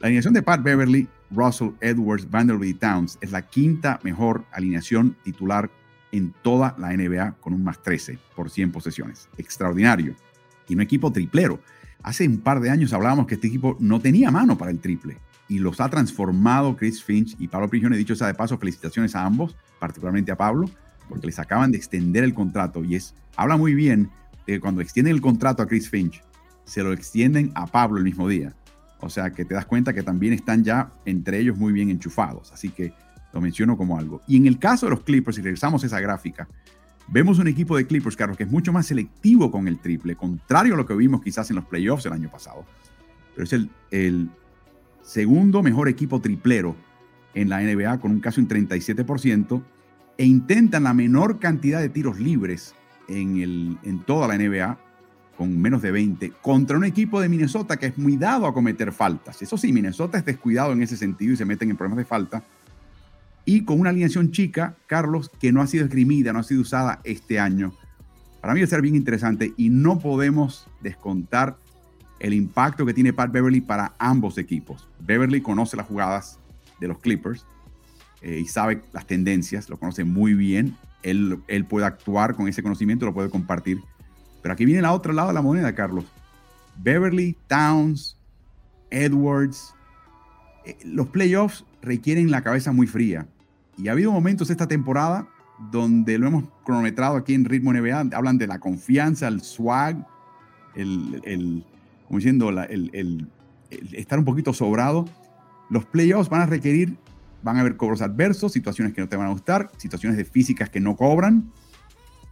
La 0.00 0.06
alineación 0.06 0.34
de 0.34 0.42
Pat 0.42 0.62
Beverly, 0.62 1.06
Russell, 1.30 1.70
Edwards, 1.80 2.28
Vanderbilt 2.28 2.76
y 2.76 2.78
Towns 2.78 3.18
es 3.20 3.30
la 3.30 3.42
quinta 3.42 4.00
mejor 4.02 4.44
alineación 4.52 5.16
titular 5.22 5.70
en 6.10 6.34
toda 6.42 6.74
la 6.78 6.92
NBA 6.92 7.36
con 7.40 7.52
un 7.52 7.62
más 7.62 7.82
13 7.82 8.18
por 8.34 8.50
100 8.50 8.72
posesiones. 8.72 9.28
Extraordinario. 9.36 10.14
Y 10.68 10.74
un 10.74 10.80
equipo 10.80 11.12
triplero. 11.12 11.60
Hace 12.02 12.26
un 12.26 12.38
par 12.38 12.60
de 12.60 12.70
años 12.70 12.92
hablábamos 12.92 13.26
que 13.26 13.34
este 13.34 13.46
equipo 13.46 13.76
no 13.78 14.00
tenía 14.00 14.30
mano 14.30 14.58
para 14.58 14.70
el 14.70 14.80
triple 14.80 15.18
y 15.48 15.58
los 15.58 15.80
ha 15.80 15.88
transformado 15.88 16.76
Chris 16.76 17.02
Finch 17.02 17.36
y 17.38 17.46
Pablo 17.46 17.68
Prigioni. 17.68 17.96
Dicho 17.96 18.16
sea 18.16 18.26
de 18.26 18.34
paso, 18.34 18.58
felicitaciones 18.58 19.14
a 19.14 19.24
ambos, 19.24 19.54
particularmente 19.78 20.32
a 20.32 20.36
Pablo, 20.36 20.68
porque 21.08 21.26
les 21.26 21.38
acaban 21.38 21.72
de 21.72 21.78
extender 21.78 22.24
el 22.24 22.34
contrato 22.34 22.84
y 22.84 22.96
es, 22.96 23.14
habla 23.36 23.56
muy 23.56 23.74
bien 23.74 24.10
de 24.46 24.54
que 24.54 24.60
cuando 24.60 24.80
extienden 24.80 25.14
el 25.14 25.20
contrato 25.20 25.62
a 25.62 25.66
Chris 25.66 25.88
Finch, 25.88 26.22
se 26.64 26.82
lo 26.82 26.92
extienden 26.92 27.52
a 27.54 27.66
Pablo 27.66 27.98
el 27.98 28.04
mismo 28.04 28.28
día. 28.28 28.54
O 29.00 29.10
sea 29.10 29.32
que 29.32 29.44
te 29.44 29.54
das 29.54 29.66
cuenta 29.66 29.92
que 29.92 30.02
también 30.02 30.32
están 30.32 30.62
ya 30.62 30.90
entre 31.04 31.38
ellos 31.38 31.58
muy 31.58 31.72
bien 31.72 31.90
enchufados. 31.90 32.52
Así 32.52 32.70
que 32.70 32.94
lo 33.32 33.40
menciono 33.40 33.76
como 33.76 33.98
algo. 33.98 34.22
Y 34.26 34.36
en 34.36 34.46
el 34.46 34.58
caso 34.58 34.86
de 34.86 34.90
los 34.90 35.02
Clippers, 35.02 35.36
si 35.36 35.42
regresamos 35.42 35.82
a 35.82 35.86
esa 35.86 36.00
gráfica, 36.00 36.48
vemos 37.08 37.38
un 37.38 37.48
equipo 37.48 37.76
de 37.76 37.86
Clippers, 37.86 38.16
Carlos, 38.16 38.36
que 38.36 38.44
es 38.44 38.50
mucho 38.50 38.72
más 38.72 38.86
selectivo 38.86 39.50
con 39.50 39.66
el 39.66 39.78
triple, 39.78 40.14
contrario 40.14 40.74
a 40.74 40.76
lo 40.76 40.86
que 40.86 40.94
vimos 40.94 41.22
quizás 41.22 41.50
en 41.50 41.56
los 41.56 41.64
playoffs 41.64 42.06
el 42.06 42.12
año 42.12 42.30
pasado. 42.30 42.64
Pero 43.34 43.44
es 43.44 43.52
el, 43.52 43.70
el 43.90 44.30
segundo 45.02 45.62
mejor 45.62 45.88
equipo 45.88 46.20
triplero 46.20 46.76
en 47.34 47.48
la 47.48 47.60
NBA, 47.60 47.98
con 48.00 48.12
un 48.12 48.20
caso 48.20 48.40
en 48.40 48.48
37%, 48.48 49.62
e 50.22 50.24
intentan 50.24 50.84
la 50.84 50.94
menor 50.94 51.40
cantidad 51.40 51.80
de 51.80 51.88
tiros 51.88 52.20
libres 52.20 52.76
en, 53.08 53.38
el, 53.38 53.76
en 53.82 54.04
toda 54.04 54.28
la 54.28 54.38
NBA, 54.38 54.78
con 55.36 55.60
menos 55.60 55.82
de 55.82 55.90
20, 55.90 56.34
contra 56.40 56.76
un 56.76 56.84
equipo 56.84 57.20
de 57.20 57.28
Minnesota 57.28 57.76
que 57.76 57.86
es 57.86 57.98
muy 57.98 58.16
dado 58.16 58.46
a 58.46 58.54
cometer 58.54 58.92
faltas. 58.92 59.42
Eso 59.42 59.58
sí, 59.58 59.72
Minnesota 59.72 60.18
es 60.18 60.24
descuidado 60.24 60.74
en 60.74 60.80
ese 60.80 60.96
sentido 60.96 61.32
y 61.32 61.36
se 61.36 61.44
meten 61.44 61.70
en 61.70 61.76
problemas 61.76 61.98
de 61.98 62.04
falta, 62.04 62.44
y 63.44 63.64
con 63.64 63.80
una 63.80 63.90
alineación 63.90 64.30
chica, 64.30 64.76
Carlos, 64.86 65.28
que 65.40 65.50
no 65.50 65.60
ha 65.60 65.66
sido 65.66 65.86
esgrimida, 65.86 66.32
no 66.32 66.38
ha 66.38 66.44
sido 66.44 66.60
usada 66.60 67.00
este 67.02 67.40
año. 67.40 67.74
Para 68.40 68.54
mí 68.54 68.60
va 68.60 68.66
a 68.66 68.70
ser 68.70 68.80
bien 68.80 68.94
interesante 68.94 69.52
y 69.56 69.70
no 69.70 69.98
podemos 69.98 70.68
descontar 70.82 71.56
el 72.20 72.32
impacto 72.32 72.86
que 72.86 72.94
tiene 72.94 73.12
Pat 73.12 73.32
Beverly 73.32 73.60
para 73.60 73.94
ambos 73.98 74.38
equipos. 74.38 74.86
Beverly 75.00 75.40
conoce 75.40 75.76
las 75.76 75.88
jugadas 75.88 76.38
de 76.78 76.86
los 76.86 77.00
Clippers 77.00 77.44
eh, 78.22 78.40
y 78.40 78.46
sabe 78.46 78.82
las 78.92 79.06
tendencias, 79.06 79.68
lo 79.68 79.78
conoce 79.78 80.04
muy 80.04 80.34
bien. 80.34 80.76
Él, 81.02 81.40
él 81.48 81.64
puede 81.64 81.86
actuar 81.86 82.34
con 82.34 82.48
ese 82.48 82.62
conocimiento, 82.62 83.04
lo 83.04 83.14
puede 83.14 83.30
compartir. 83.30 83.80
Pero 84.40 84.54
aquí 84.54 84.64
viene 84.64 84.82
la 84.82 84.92
otra 84.92 85.12
lado 85.12 85.28
de 85.28 85.34
la 85.34 85.42
moneda, 85.42 85.74
Carlos. 85.74 86.04
Beverly, 86.76 87.36
Towns, 87.48 88.16
Edwards, 88.90 89.74
eh, 90.64 90.76
los 90.84 91.08
playoffs 91.08 91.64
requieren 91.80 92.30
la 92.30 92.42
cabeza 92.42 92.72
muy 92.72 92.86
fría. 92.86 93.26
Y 93.76 93.88
ha 93.88 93.92
habido 93.92 94.12
momentos 94.12 94.50
esta 94.50 94.68
temporada 94.68 95.28
donde 95.70 96.18
lo 96.18 96.26
hemos 96.26 96.44
cronometrado 96.64 97.16
aquí 97.16 97.34
en 97.34 97.44
Ritmo 97.44 97.72
NBA, 97.72 98.10
hablan 98.14 98.38
de 98.38 98.46
la 98.46 98.58
confianza, 98.58 99.28
el 99.28 99.42
swag, 99.42 100.04
el, 100.74 101.64
como 102.06 102.18
diciendo, 102.18 102.50
el, 102.50 103.28
estar 103.92 104.18
un 104.18 104.24
poquito 104.24 104.52
sobrado. 104.52 105.06
Los 105.70 105.84
playoffs 105.84 106.28
van 106.28 106.42
a 106.42 106.46
requerir, 106.46 106.96
van 107.42 107.56
a 107.56 107.60
haber 107.60 107.76
cobros 107.76 108.02
adversos, 108.02 108.52
situaciones 108.52 108.94
que 108.94 109.00
no 109.00 109.08
te 109.08 109.16
van 109.16 109.26
a 109.26 109.30
gustar, 109.30 109.70
situaciones 109.76 110.16
de 110.16 110.24
físicas 110.24 110.70
que 110.70 110.80
no 110.80 110.96
cobran. 110.96 111.50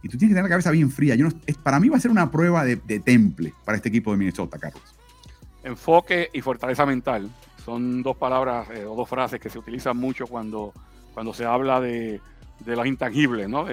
Y 0.03 0.09
tú 0.09 0.17
tienes 0.17 0.29
que 0.31 0.35
tener 0.35 0.43
la 0.43 0.49
cabeza 0.49 0.71
bien 0.71 0.89
fría. 0.89 1.15
Yo 1.15 1.27
para 1.61 1.79
mí 1.79 1.89
va 1.89 1.97
a 1.97 1.99
ser 1.99 2.11
una 2.11 2.31
prueba 2.31 2.63
de, 2.63 2.77
de 2.77 2.99
temple 2.99 3.53
para 3.65 3.75
este 3.77 3.89
equipo 3.89 4.11
de 4.11 4.17
Minnesota, 4.17 4.57
Carlos. 4.57 4.81
Enfoque 5.63 6.29
y 6.33 6.41
fortaleza 6.41 6.85
mental 6.85 7.29
son 7.63 8.01
dos 8.01 8.17
palabras 8.17 8.67
eh, 8.71 8.85
o 8.85 8.95
dos 8.95 9.07
frases 9.07 9.39
que 9.39 9.49
se 9.49 9.59
utilizan 9.59 9.95
mucho 9.95 10.25
cuando, 10.25 10.73
cuando 11.13 11.33
se 11.33 11.45
habla 11.45 11.79
de, 11.79 12.19
de 12.59 12.75
las 12.75 12.87
intangibles, 12.87 13.47
¿no? 13.47 13.65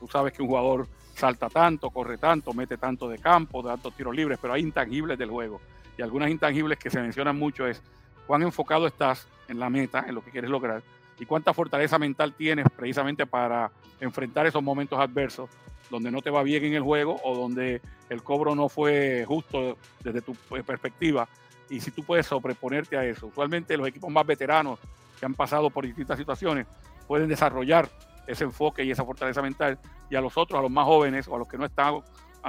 tú 0.00 0.08
sabes 0.10 0.32
que 0.32 0.42
un 0.42 0.48
jugador 0.48 0.88
salta 1.14 1.48
tanto, 1.48 1.90
corre 1.90 2.18
tanto, 2.18 2.52
mete 2.52 2.76
tanto 2.76 3.08
de 3.08 3.18
campo, 3.18 3.62
da 3.62 3.72
tantos 3.72 3.94
tiros 3.94 4.14
libres, 4.14 4.38
pero 4.40 4.54
hay 4.54 4.62
intangibles 4.62 5.18
del 5.18 5.30
juego. 5.30 5.60
Y 5.96 6.02
algunas 6.02 6.30
intangibles 6.30 6.78
que 6.78 6.90
se 6.90 7.00
mencionan 7.00 7.38
mucho 7.38 7.66
es 7.66 7.82
cuán 8.26 8.42
enfocado 8.42 8.86
estás 8.86 9.26
en 9.48 9.58
la 9.58 9.70
meta, 9.70 10.04
en 10.06 10.14
lo 10.14 10.24
que 10.24 10.30
quieres 10.30 10.50
lograr, 10.50 10.82
y 11.18 11.26
cuánta 11.26 11.54
fortaleza 11.54 11.98
mental 11.98 12.34
tienes 12.34 12.66
precisamente 12.74 13.26
para 13.26 13.70
enfrentar 14.00 14.46
esos 14.46 14.62
momentos 14.62 14.98
adversos 14.98 15.48
donde 15.90 16.10
no 16.10 16.20
te 16.20 16.30
va 16.30 16.42
bien 16.42 16.64
en 16.64 16.74
el 16.74 16.82
juego 16.82 17.20
o 17.24 17.36
donde 17.36 17.80
el 18.10 18.22
cobro 18.22 18.54
no 18.54 18.68
fue 18.68 19.24
justo 19.26 19.78
desde 20.02 20.20
tu 20.20 20.34
perspectiva 20.66 21.28
y 21.70 21.80
si 21.80 21.90
tú 21.90 22.02
puedes 22.02 22.26
sobreponerte 22.26 22.96
a 22.96 23.04
eso. 23.04 23.26
Usualmente 23.28 23.76
los 23.76 23.88
equipos 23.88 24.10
más 24.10 24.26
veteranos 24.26 24.78
que 25.18 25.26
han 25.26 25.34
pasado 25.34 25.70
por 25.70 25.86
distintas 25.86 26.18
situaciones 26.18 26.66
pueden 27.06 27.28
desarrollar 27.28 27.88
ese 28.26 28.44
enfoque 28.44 28.84
y 28.84 28.90
esa 28.90 29.04
fortaleza 29.04 29.40
mental 29.40 29.78
y 30.10 30.16
a 30.16 30.20
los 30.20 30.36
otros, 30.36 30.58
a 30.58 30.62
los 30.62 30.70
más 30.70 30.84
jóvenes 30.84 31.28
o 31.28 31.36
a 31.36 31.38
los 31.38 31.48
que 31.48 31.56
no 31.56 31.64
están 31.64 32.02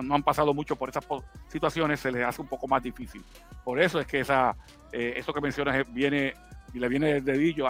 no 0.04 0.16
han 0.16 0.24
pasado 0.24 0.54
mucho 0.54 0.76
por 0.76 0.90
esas 0.90 1.06
situaciones, 1.48 2.00
se 2.00 2.12
les 2.12 2.26
hace 2.26 2.42
un 2.42 2.48
poco 2.48 2.68
más 2.68 2.84
difícil. 2.84 3.24
Por 3.64 3.82
eso 3.82 4.00
es 4.00 4.06
que 4.06 4.20
esa, 4.20 4.56
eh, 4.92 5.14
eso 5.18 5.34
que 5.34 5.42
mencionas 5.42 5.92
viene 5.92 6.34
y 6.74 6.80
le 6.80 6.90
viene 6.90 7.14
al 7.14 7.24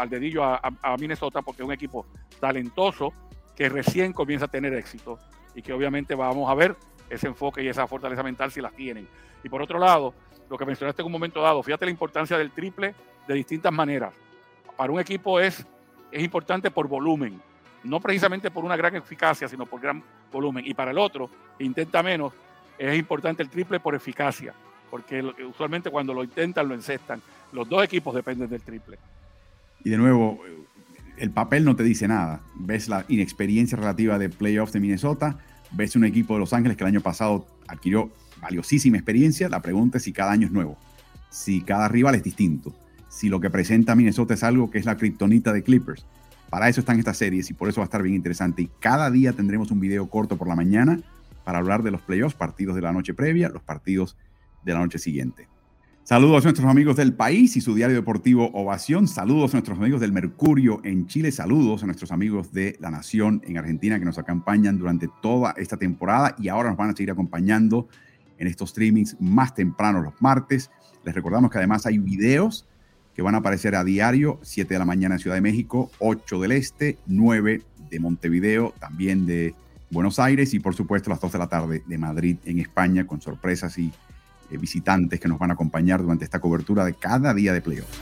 dedillo 0.09 0.43
a, 0.43 0.59
a, 0.81 0.97
Minnesota 0.97 1.41
porque 1.41 1.61
es 1.61 1.67
un 1.67 1.73
equipo 1.73 2.05
talentoso 2.39 3.13
que 3.55 3.69
recién 3.69 4.13
comienza 4.13 4.45
a 4.45 4.47
tener 4.47 4.73
éxito 4.73 5.19
y 5.55 5.61
que 5.61 5.73
obviamente 5.73 6.15
vamos 6.15 6.49
a 6.49 6.55
ver 6.55 6.75
ese 7.09 7.27
enfoque 7.27 7.63
y 7.63 7.67
esa 7.67 7.87
fortaleza 7.87 8.23
mental 8.23 8.51
si 8.51 8.61
las 8.61 8.73
tienen. 8.73 9.07
Y 9.43 9.49
por 9.49 9.61
otro 9.61 9.79
lado, 9.79 10.13
lo 10.49 10.57
que 10.57 10.65
mencionaste 10.65 11.01
en 11.01 11.05
un 11.05 11.11
momento 11.11 11.41
dado, 11.41 11.63
fíjate 11.63 11.85
la 11.85 11.91
importancia 11.91 12.37
del 12.37 12.51
triple 12.51 12.93
de 13.27 13.33
distintas 13.33 13.71
maneras. 13.71 14.13
Para 14.75 14.91
un 14.91 14.99
equipo 14.99 15.39
es, 15.39 15.65
es 16.11 16.23
importante 16.23 16.71
por 16.71 16.87
volumen, 16.87 17.41
no 17.83 17.99
precisamente 17.99 18.51
por 18.51 18.63
una 18.63 18.75
gran 18.75 18.95
eficacia, 18.95 19.47
sino 19.47 19.65
por 19.65 19.81
gran 19.81 20.03
volumen. 20.31 20.65
Y 20.65 20.73
para 20.73 20.91
el 20.91 20.97
otro, 20.97 21.29
intenta 21.59 22.03
menos, 22.03 22.33
es 22.77 22.97
importante 22.97 23.41
el 23.41 23.49
triple 23.49 23.79
por 23.79 23.95
eficacia, 23.95 24.53
porque 24.89 25.23
usualmente 25.49 25.89
cuando 25.89 26.13
lo 26.13 26.23
intentan 26.23 26.67
lo 26.67 26.75
encestan. 26.75 27.21
Los 27.51 27.67
dos 27.69 27.83
equipos 27.83 28.13
dependen 28.15 28.49
del 28.49 28.61
triple. 28.61 28.97
Y 29.83 29.89
de 29.89 29.97
nuevo, 29.97 30.39
el 31.17 31.31
papel 31.31 31.65
no 31.65 31.75
te 31.75 31.83
dice 31.83 32.07
nada. 32.07 32.41
Ves 32.55 32.87
la 32.87 33.05
inexperiencia 33.07 33.77
relativa 33.77 34.19
de 34.19 34.29
playoffs 34.29 34.73
de 34.73 34.79
Minnesota, 34.79 35.37
ves 35.71 35.95
un 35.95 36.05
equipo 36.05 36.33
de 36.33 36.41
Los 36.41 36.53
Ángeles 36.53 36.77
que 36.77 36.83
el 36.83 36.89
año 36.89 37.01
pasado 37.01 37.47
adquirió 37.67 38.11
valiosísima 38.41 38.97
experiencia. 38.97 39.49
La 39.49 39.61
pregunta 39.61 39.97
es 39.97 40.03
si 40.03 40.13
cada 40.13 40.31
año 40.31 40.47
es 40.47 40.51
nuevo, 40.51 40.77
si 41.29 41.61
cada 41.61 41.87
rival 41.87 42.15
es 42.15 42.23
distinto, 42.23 42.73
si 43.09 43.29
lo 43.29 43.39
que 43.39 43.49
presenta 43.49 43.95
Minnesota 43.95 44.33
es 44.33 44.43
algo 44.43 44.69
que 44.69 44.77
es 44.77 44.85
la 44.85 44.97
kriptonita 44.97 45.53
de 45.53 45.63
Clippers. 45.63 46.05
Para 46.49 46.69
eso 46.69 46.79
están 46.79 46.99
estas 46.99 47.17
series 47.17 47.49
y 47.49 47.53
por 47.53 47.67
eso 47.67 47.81
va 47.81 47.85
a 47.85 47.89
estar 47.89 48.01
bien 48.01 48.15
interesante. 48.15 48.61
Y 48.61 48.69
cada 48.79 49.11
día 49.11 49.33
tendremos 49.33 49.69
un 49.71 49.79
video 49.79 50.07
corto 50.09 50.37
por 50.37 50.47
la 50.47 50.55
mañana 50.55 50.99
para 51.43 51.59
hablar 51.59 51.83
de 51.83 51.91
los 51.91 52.01
playoffs, 52.01 52.35
partidos 52.35 52.75
de 52.75 52.81
la 52.81 52.93
noche 52.93 53.13
previa, 53.13 53.49
los 53.49 53.63
partidos 53.63 54.15
de 54.67 54.73
la 54.73 54.79
noche 54.79 54.99
siguiente. 54.99 55.47
Saludos 56.03 56.43
a 56.43 56.47
nuestros 56.47 56.69
amigos 56.69 56.95
del 56.95 57.13
país 57.13 57.57
y 57.57 57.61
su 57.61 57.73
diario 57.73 57.95
deportivo 57.95 58.49
Ovación. 58.53 59.07
Saludos 59.07 59.53
a 59.53 59.57
nuestros 59.57 59.77
amigos 59.77 59.99
del 59.99 60.13
Mercurio 60.13 60.79
en 60.83 61.07
Chile. 61.07 61.31
Saludos 61.31 61.83
a 61.83 61.85
nuestros 61.85 62.11
amigos 62.11 62.53
de 62.53 62.77
La 62.79 62.89
Nación 62.89 63.41
en 63.45 63.57
Argentina 63.57 63.99
que 63.99 64.05
nos 64.05 64.17
acompañan 64.17 64.77
durante 64.77 65.09
toda 65.21 65.53
esta 65.57 65.75
temporada 65.75 66.35
y 66.37 66.47
ahora 66.47 66.69
nos 66.69 66.77
van 66.77 66.91
a 66.91 66.93
seguir 66.95 67.11
acompañando 67.11 67.87
en 68.37 68.47
estos 68.47 68.69
streamings 68.69 69.17
más 69.19 69.53
temprano 69.53 70.01
los 70.01 70.13
martes. 70.21 70.69
Les 71.03 71.15
recordamos 71.15 71.51
que 71.51 71.57
además 71.57 71.85
hay 71.85 71.97
videos 71.97 72.67
que 73.13 73.21
van 73.21 73.35
a 73.35 73.39
aparecer 73.39 73.75
a 73.75 73.83
diario, 73.83 74.39
7 74.43 74.73
de 74.73 74.79
la 74.79 74.85
mañana 74.85 75.15
en 75.15 75.19
Ciudad 75.19 75.35
de 75.35 75.41
México, 75.41 75.91
8 75.99 76.39
del 76.39 76.51
Este, 76.53 76.97
9 77.07 77.63
de 77.89 77.99
Montevideo, 77.99 78.73
también 78.79 79.25
de 79.25 79.55
Buenos 79.89 80.19
Aires 80.19 80.53
y 80.53 80.59
por 80.59 80.75
supuesto 80.75 81.09
las 81.09 81.19
2 81.19 81.31
de 81.31 81.39
la 81.39 81.47
tarde 81.47 81.83
de 81.85 81.97
Madrid 81.97 82.37
en 82.45 82.59
España 82.59 83.07
con 83.07 83.21
sorpresas 83.21 83.77
y 83.77 83.91
visitantes 84.51 85.19
que 85.19 85.27
nos 85.27 85.39
van 85.39 85.51
a 85.51 85.53
acompañar 85.55 86.01
durante 86.01 86.23
esta 86.23 86.39
cobertura 86.39 86.85
de 86.85 86.93
cada 86.93 87.33
día 87.33 87.51
de 87.51 87.61
playoffs. 87.61 87.99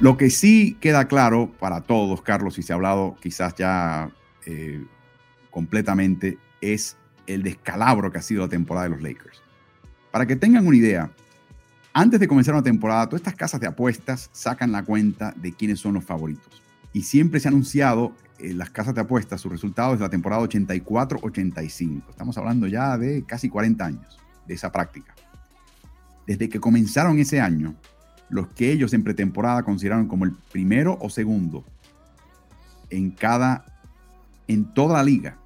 Lo 0.00 0.16
que 0.16 0.30
sí 0.30 0.76
queda 0.80 1.08
claro 1.08 1.50
para 1.58 1.80
todos, 1.80 2.22
Carlos, 2.22 2.56
y 2.58 2.62
se 2.62 2.72
ha 2.72 2.76
hablado 2.76 3.16
quizás 3.20 3.56
ya 3.56 4.10
eh, 4.46 4.84
completamente 5.50 6.38
es 6.60 6.96
el 7.26 7.42
descalabro 7.42 8.12
que 8.12 8.18
ha 8.18 8.22
sido 8.22 8.42
la 8.42 8.48
temporada 8.48 8.84
de 8.84 8.90
los 8.90 9.02
Lakers. 9.02 9.42
Para 10.12 10.24
que 10.24 10.36
tengan 10.36 10.66
una 10.68 10.76
idea, 10.76 11.10
antes 11.92 12.20
de 12.20 12.28
comenzar 12.28 12.54
una 12.54 12.62
temporada, 12.62 13.06
todas 13.06 13.22
estas 13.22 13.34
casas 13.34 13.60
de 13.60 13.66
apuestas 13.66 14.30
sacan 14.32 14.70
la 14.70 14.84
cuenta 14.84 15.34
de 15.36 15.52
quiénes 15.52 15.80
son 15.80 15.94
los 15.94 16.04
favoritos. 16.04 16.62
Y 16.92 17.02
siempre 17.02 17.40
se 17.40 17.48
ha 17.48 17.50
anunciado 17.50 18.14
en 18.38 18.58
las 18.58 18.70
casas 18.70 18.94
de 18.94 19.00
apuestas 19.00 19.40
sus 19.40 19.50
resultados 19.50 19.98
de 19.98 20.04
la 20.04 20.10
temporada 20.10 20.42
84-85. 20.42 22.02
Estamos 22.10 22.38
hablando 22.38 22.66
ya 22.66 22.96
de 22.96 23.24
casi 23.24 23.48
40 23.48 23.84
años 23.84 24.18
de 24.46 24.54
esa 24.54 24.72
práctica. 24.72 25.14
Desde 26.26 26.48
que 26.48 26.60
comenzaron 26.60 27.18
ese 27.18 27.40
año, 27.40 27.74
los 28.28 28.48
que 28.48 28.70
ellos 28.70 28.92
en 28.92 29.02
pretemporada 29.02 29.62
consideraron 29.62 30.06
como 30.06 30.24
el 30.24 30.32
primero 30.32 30.98
o 31.00 31.08
segundo 31.10 31.64
en 32.90 33.10
cada, 33.10 33.64
en 34.46 34.72
toda 34.72 34.98
la 34.98 35.02
liga, 35.02 35.38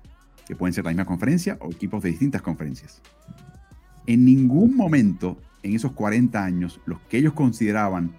que 0.46 0.57
pueden 0.57 0.74
ser 0.74 0.85
la 0.85 0.90
misma 0.90 1.05
conferencia 1.05 1.57
o 1.61 1.70
equipos 1.70 2.02
de 2.02 2.11
distintas 2.11 2.42
conferencias. 2.42 3.00
En 4.07 4.24
ningún 4.24 4.76
momento 4.76 5.40
en 5.62 5.74
esos 5.74 5.92
40 5.92 6.44
años, 6.44 6.81
los 6.87 7.00
que 7.02 7.18
ellos 7.18 7.33
consideraban 7.33 8.12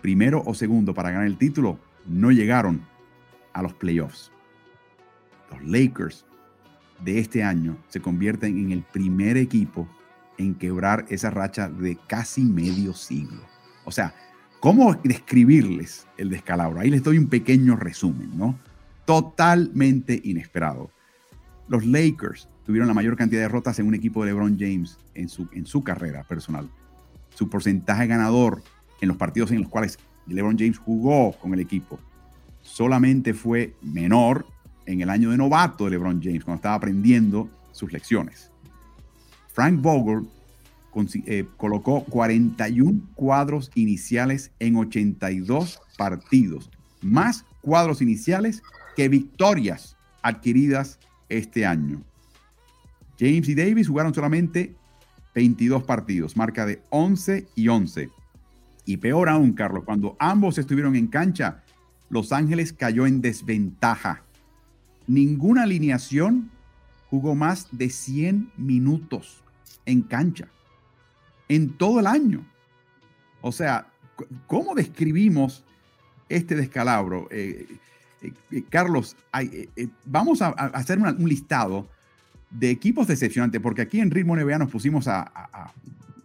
primero 0.00 0.42
o 0.46 0.54
segundo 0.54 0.94
para 0.94 1.10
ganar 1.10 1.26
el 1.26 1.36
título, 1.36 1.78
no 2.06 2.30
llegaron 2.30 2.82
a 3.56 3.62
los 3.62 3.72
playoffs. 3.72 4.30
Los 5.50 5.64
Lakers 5.66 6.26
de 7.02 7.18
este 7.18 7.42
año 7.42 7.76
se 7.88 8.00
convierten 8.00 8.58
en 8.58 8.70
el 8.70 8.82
primer 8.82 9.36
equipo 9.36 9.88
en 10.38 10.54
quebrar 10.54 11.06
esa 11.08 11.30
racha 11.30 11.68
de 11.68 11.96
casi 12.06 12.42
medio 12.42 12.92
siglo. 12.92 13.40
O 13.86 13.90
sea, 13.90 14.14
¿cómo 14.60 14.94
describirles 15.02 16.06
el 16.18 16.28
descalabro? 16.28 16.80
Ahí 16.80 16.90
les 16.90 17.02
doy 17.02 17.16
un 17.16 17.28
pequeño 17.28 17.76
resumen, 17.76 18.36
¿no? 18.36 18.58
Totalmente 19.06 20.20
inesperado. 20.22 20.90
Los 21.68 21.86
Lakers 21.86 22.48
tuvieron 22.64 22.88
la 22.88 22.94
mayor 22.94 23.16
cantidad 23.16 23.40
de 23.40 23.46
derrotas 23.46 23.78
en 23.78 23.86
un 23.86 23.94
equipo 23.94 24.22
de 24.22 24.32
LeBron 24.32 24.58
James 24.58 24.98
en 25.14 25.30
su, 25.30 25.48
en 25.52 25.64
su 25.64 25.82
carrera 25.82 26.24
personal. 26.24 26.68
Su 27.34 27.48
porcentaje 27.48 28.06
ganador 28.06 28.62
en 29.00 29.08
los 29.08 29.16
partidos 29.16 29.50
en 29.50 29.62
los 29.62 29.70
cuales 29.70 29.98
LeBron 30.26 30.58
James 30.58 30.78
jugó 30.78 31.32
con 31.38 31.54
el 31.54 31.60
equipo 31.60 31.98
solamente 32.66 33.32
fue 33.32 33.74
menor 33.80 34.46
en 34.84 35.00
el 35.00 35.10
año 35.10 35.30
de 35.30 35.36
novato 35.36 35.84
de 35.84 35.92
LeBron 35.92 36.20
James, 36.22 36.44
cuando 36.44 36.56
estaba 36.56 36.74
aprendiendo 36.74 37.48
sus 37.72 37.92
lecciones. 37.92 38.50
Frank 39.52 39.80
Vogel 39.80 40.28
eh, 41.26 41.46
colocó 41.56 42.04
41 42.04 43.00
cuadros 43.14 43.70
iniciales 43.74 44.50
en 44.58 44.76
82 44.76 45.80
partidos, 45.96 46.70
más 47.02 47.44
cuadros 47.62 48.02
iniciales 48.02 48.62
que 48.96 49.08
victorias 49.08 49.96
adquiridas 50.22 50.98
este 51.28 51.66
año. 51.66 52.02
James 53.18 53.48
y 53.48 53.54
Davis 53.54 53.88
jugaron 53.88 54.14
solamente 54.14 54.74
22 55.34 55.84
partidos, 55.84 56.36
marca 56.36 56.64
de 56.66 56.82
11 56.90 57.46
y 57.54 57.68
11. 57.68 58.10
Y 58.86 58.96
peor 58.98 59.28
aún, 59.28 59.52
Carlos, 59.52 59.84
cuando 59.84 60.16
ambos 60.18 60.58
estuvieron 60.58 60.96
en 60.96 61.08
cancha, 61.08 61.62
Los 62.08 62.32
Ángeles 62.32 62.72
cayó 62.72 63.06
en 63.06 63.20
desventaja. 63.20 64.22
Ninguna 65.06 65.64
alineación 65.64 66.50
jugó 67.10 67.34
más 67.34 67.68
de 67.72 67.90
100 67.90 68.52
minutos 68.56 69.42
en 69.84 70.02
cancha 70.02 70.48
en 71.48 71.70
todo 71.70 72.00
el 72.00 72.06
año. 72.06 72.44
O 73.40 73.52
sea, 73.52 73.86
¿cómo 74.46 74.74
describimos 74.74 75.64
este 76.28 76.54
descalabro? 76.54 77.28
Eh, 77.30 77.66
eh, 78.22 78.32
eh, 78.50 78.64
Carlos, 78.68 79.16
vamos 80.04 80.42
a, 80.42 80.48
hacer 80.48 80.98
un 80.98 81.28
listado 81.28 81.88
de 82.50 82.70
equipos 82.70 83.06
decepcionantes, 83.06 83.60
porque 83.60 83.82
aquí 83.82 84.00
en 84.00 84.10
Ritmo 84.10 84.36
NBA 84.36 84.58
nos 84.58 84.70
pusimos 84.70 85.08
a, 85.08 85.20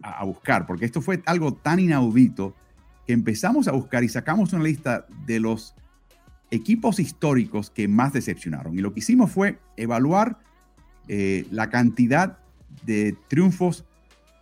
a, 0.02 0.24
buscar, 0.24 0.66
porque 0.66 0.84
esto 0.84 1.00
fue 1.00 1.22
algo 1.26 1.54
tan 1.54 1.78
inaudito 1.78 2.54
que 3.12 3.14
empezamos 3.14 3.68
a 3.68 3.72
buscar 3.72 4.04
y 4.04 4.08
sacamos 4.08 4.54
una 4.54 4.64
lista 4.64 5.06
de 5.26 5.38
los 5.38 5.74
equipos 6.50 6.98
históricos 6.98 7.68
que 7.68 7.86
más 7.86 8.14
decepcionaron. 8.14 8.78
Y 8.78 8.80
lo 8.80 8.94
que 8.94 9.00
hicimos 9.00 9.30
fue 9.30 9.58
evaluar 9.76 10.38
eh, 11.08 11.46
la 11.50 11.68
cantidad 11.68 12.38
de 12.86 13.14
triunfos 13.28 13.84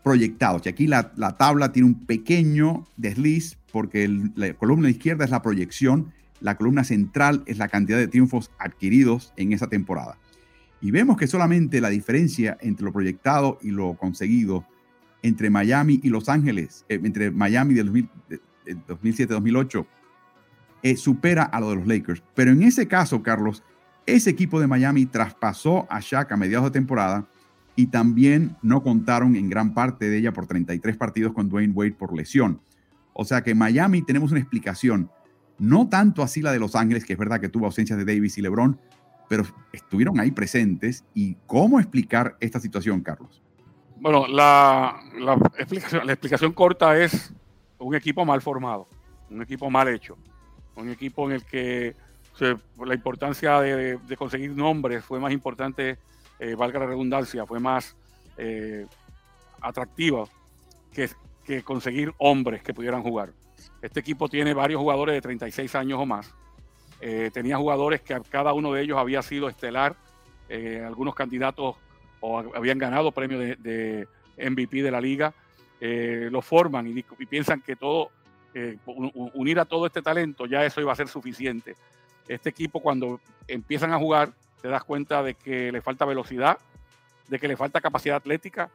proyectados. 0.05 0.63
Y 0.65 0.69
aquí 0.69 0.87
la, 0.87 1.11
la 1.17 1.37
tabla 1.37 1.73
tiene 1.73 1.89
un 1.89 2.07
pequeño 2.07 2.87
desliz 2.97 3.59
porque 3.73 4.09
la 4.37 4.55
columna 4.55 4.89
izquierda 4.89 5.25
es 5.25 5.33
la 5.33 5.43
proyección, 5.43 6.13
la 6.41 6.57
columna 6.57 6.85
central 6.85 7.43
es 7.47 7.59
la 7.59 7.67
cantidad 7.67 7.99
de 7.99 8.07
triunfos 8.07 8.53
adquiridos 8.61 9.33
en 9.37 9.53
esa 9.53 9.67
temporada. 9.67 10.17
Y 10.81 10.93
vemos 10.93 11.17
que 11.17 11.27
solamente 11.27 11.81
la 11.81 11.89
diferencia 11.89 12.57
entre 12.61 12.85
lo 12.85 12.93
proyectado 12.93 13.59
y 13.63 13.73
lo 13.73 13.95
conseguido 13.95 14.65
entre 15.23 15.51
Miami 15.51 15.99
y 16.05 16.09
Los 16.09 16.29
Ángeles, 16.29 16.85
eh, 16.89 17.01
entre 17.03 17.33
Miami 17.33 17.75
del 17.75 17.91
2007-2008, 18.67 19.87
eh, 20.83 20.97
supera 20.97 21.45
a 21.45 21.61
lo 21.61 21.71
de 21.71 21.77
los 21.77 21.87
Lakers. 21.87 22.23
Pero 22.35 22.53
en 22.53 22.63
ese 22.63 22.89
caso, 22.89 23.23
Carlos, 23.23 23.63
ese 24.07 24.31
equipo 24.31 24.61
de 24.61 24.67
Miami 24.67 25.07
traspasó 25.07 25.87
a 25.91 26.01
Shaq 26.01 26.33
a 26.33 26.37
mediados 26.37 26.67
de 26.67 26.71
temporada 26.79 27.29
y 27.77 27.87
también 27.87 28.57
no 28.63 28.83
contaron 28.83 29.37
en 29.37 29.49
gran 29.49 29.75
parte 29.75 30.09
de 30.09 30.19
ella 30.19 30.33
por 30.33 30.47
33 30.47 30.97
partidos 30.97 31.33
con 31.33 31.49
Dwayne 31.49 31.73
Wade 31.73 31.93
por 31.93 32.15
lesión. 32.15 32.61
O 33.13 33.25
sea 33.25 33.43
que 33.43 33.55
Miami 33.55 34.03
tenemos 34.03 34.31
una 34.31 34.41
explicación, 34.41 35.11
no 35.59 35.89
tanto 35.89 36.23
así 36.23 36.43
la 36.43 36.53
de 36.53 36.59
Los 36.59 36.75
Ángeles, 36.75 37.05
que 37.05 37.13
es 37.13 37.19
verdad 37.19 37.41
que 37.41 37.49
tuvo 37.49 37.67
ausencias 37.67 37.99
de 37.99 38.05
Davis 38.05 38.39
y 38.39 38.43
LeBron, 38.43 38.79
pero 39.29 39.45
estuvieron 39.73 40.19
ahí 40.19 40.31
presentes. 40.31 41.05
¿Y 41.15 41.37
cómo 41.47 41.79
explicar 41.79 42.37
esta 42.41 42.59
situación, 42.61 43.03
Carlos? 43.03 43.43
Bueno, 44.01 44.27
la, 44.27 45.01
explicación, 45.59 46.07
la 46.07 46.13
explicación 46.13 46.53
corta 46.53 46.99
es 46.99 47.35
un 47.81 47.95
equipo 47.95 48.25
mal 48.25 48.41
formado, 48.41 48.87
un 49.31 49.43
equipo 49.43 49.71
mal 49.71 49.89
hecho, 49.89 50.17
un 50.77 50.91
equipo 50.91 51.29
en 51.29 51.37
el 51.37 51.45
que 51.45 51.95
la 52.85 52.95
importancia 52.95 53.61
de, 53.61 53.99
conseguir 54.17 54.53
nombres 54.53 55.05
fue 55.05 55.21
más 55.21 55.33
importante, 55.33 55.99
eh, 56.39 56.55
valga 56.55 56.81
la 56.81 56.87
redundancia, 56.87 57.45
fue 57.45 57.61
más 57.61 57.97
eh, 58.39 58.87
atractiva 59.61 60.25
que, 60.93 61.11
que 61.45 61.63
conseguir 61.63 62.13
hombres 62.19 62.63
que 62.63 62.73
pudieran 62.73 63.03
jugar. 63.03 63.33
Este 63.83 64.01
equipo 64.01 64.29
tiene 64.29 64.55
varios 64.55 64.81
jugadores 64.81 65.15
de 65.15 65.21
36 65.21 65.75
años 65.75 65.99
o 66.01 66.07
más. 66.07 66.35
Eh, 67.01 67.31
tenía 67.33 67.57
jugadores 67.57 68.01
que 68.03 68.19
cada 68.31 68.53
uno 68.53 68.73
de 68.73 68.83
ellos 68.83 68.99
había 68.99 69.23
sido 69.23 69.49
estelar, 69.49 69.97
algunos 70.85 71.15
candidatos 71.15 71.77
o 72.19 72.39
habían 72.57 72.77
ganado 72.77 73.13
premios 73.13 73.57
de, 73.63 74.09
MVP 74.37 74.83
de 74.83 74.91
la 74.91 75.01
liga, 75.01 75.33
eh, 75.81 76.29
lo 76.31 76.43
forman 76.43 76.87
y, 76.87 77.03
piensan 77.27 77.61
que 77.61 77.77
todo, 77.77 78.11
unir 79.05 79.61
a 79.61 79.65
todo 79.65 79.87
este 79.87 80.03
talento, 80.03 80.47
ya 80.47 80.65
eso 80.65 80.81
iba 80.81 80.93
a 80.93 80.97
ser 80.97 81.09
suficiente. 81.09 81.77
Este 82.29 82.51
equipo 82.51 82.81
cuando 82.81 83.21
empiezan 83.49 83.93
a 83.93 83.99
jugar, 83.99 84.33
te 84.61 84.69
das 84.69 84.85
cuenta 84.85 85.23
de 85.23 85.35
que 85.35 85.73
le 85.73 85.81
falta 85.81 86.05
velocidad, 86.05 86.59
de 87.29 87.39
que 87.39 87.49
le 87.49 87.57
falta 87.57 87.81
capacidad 87.81 88.17
atlética, 88.17 88.71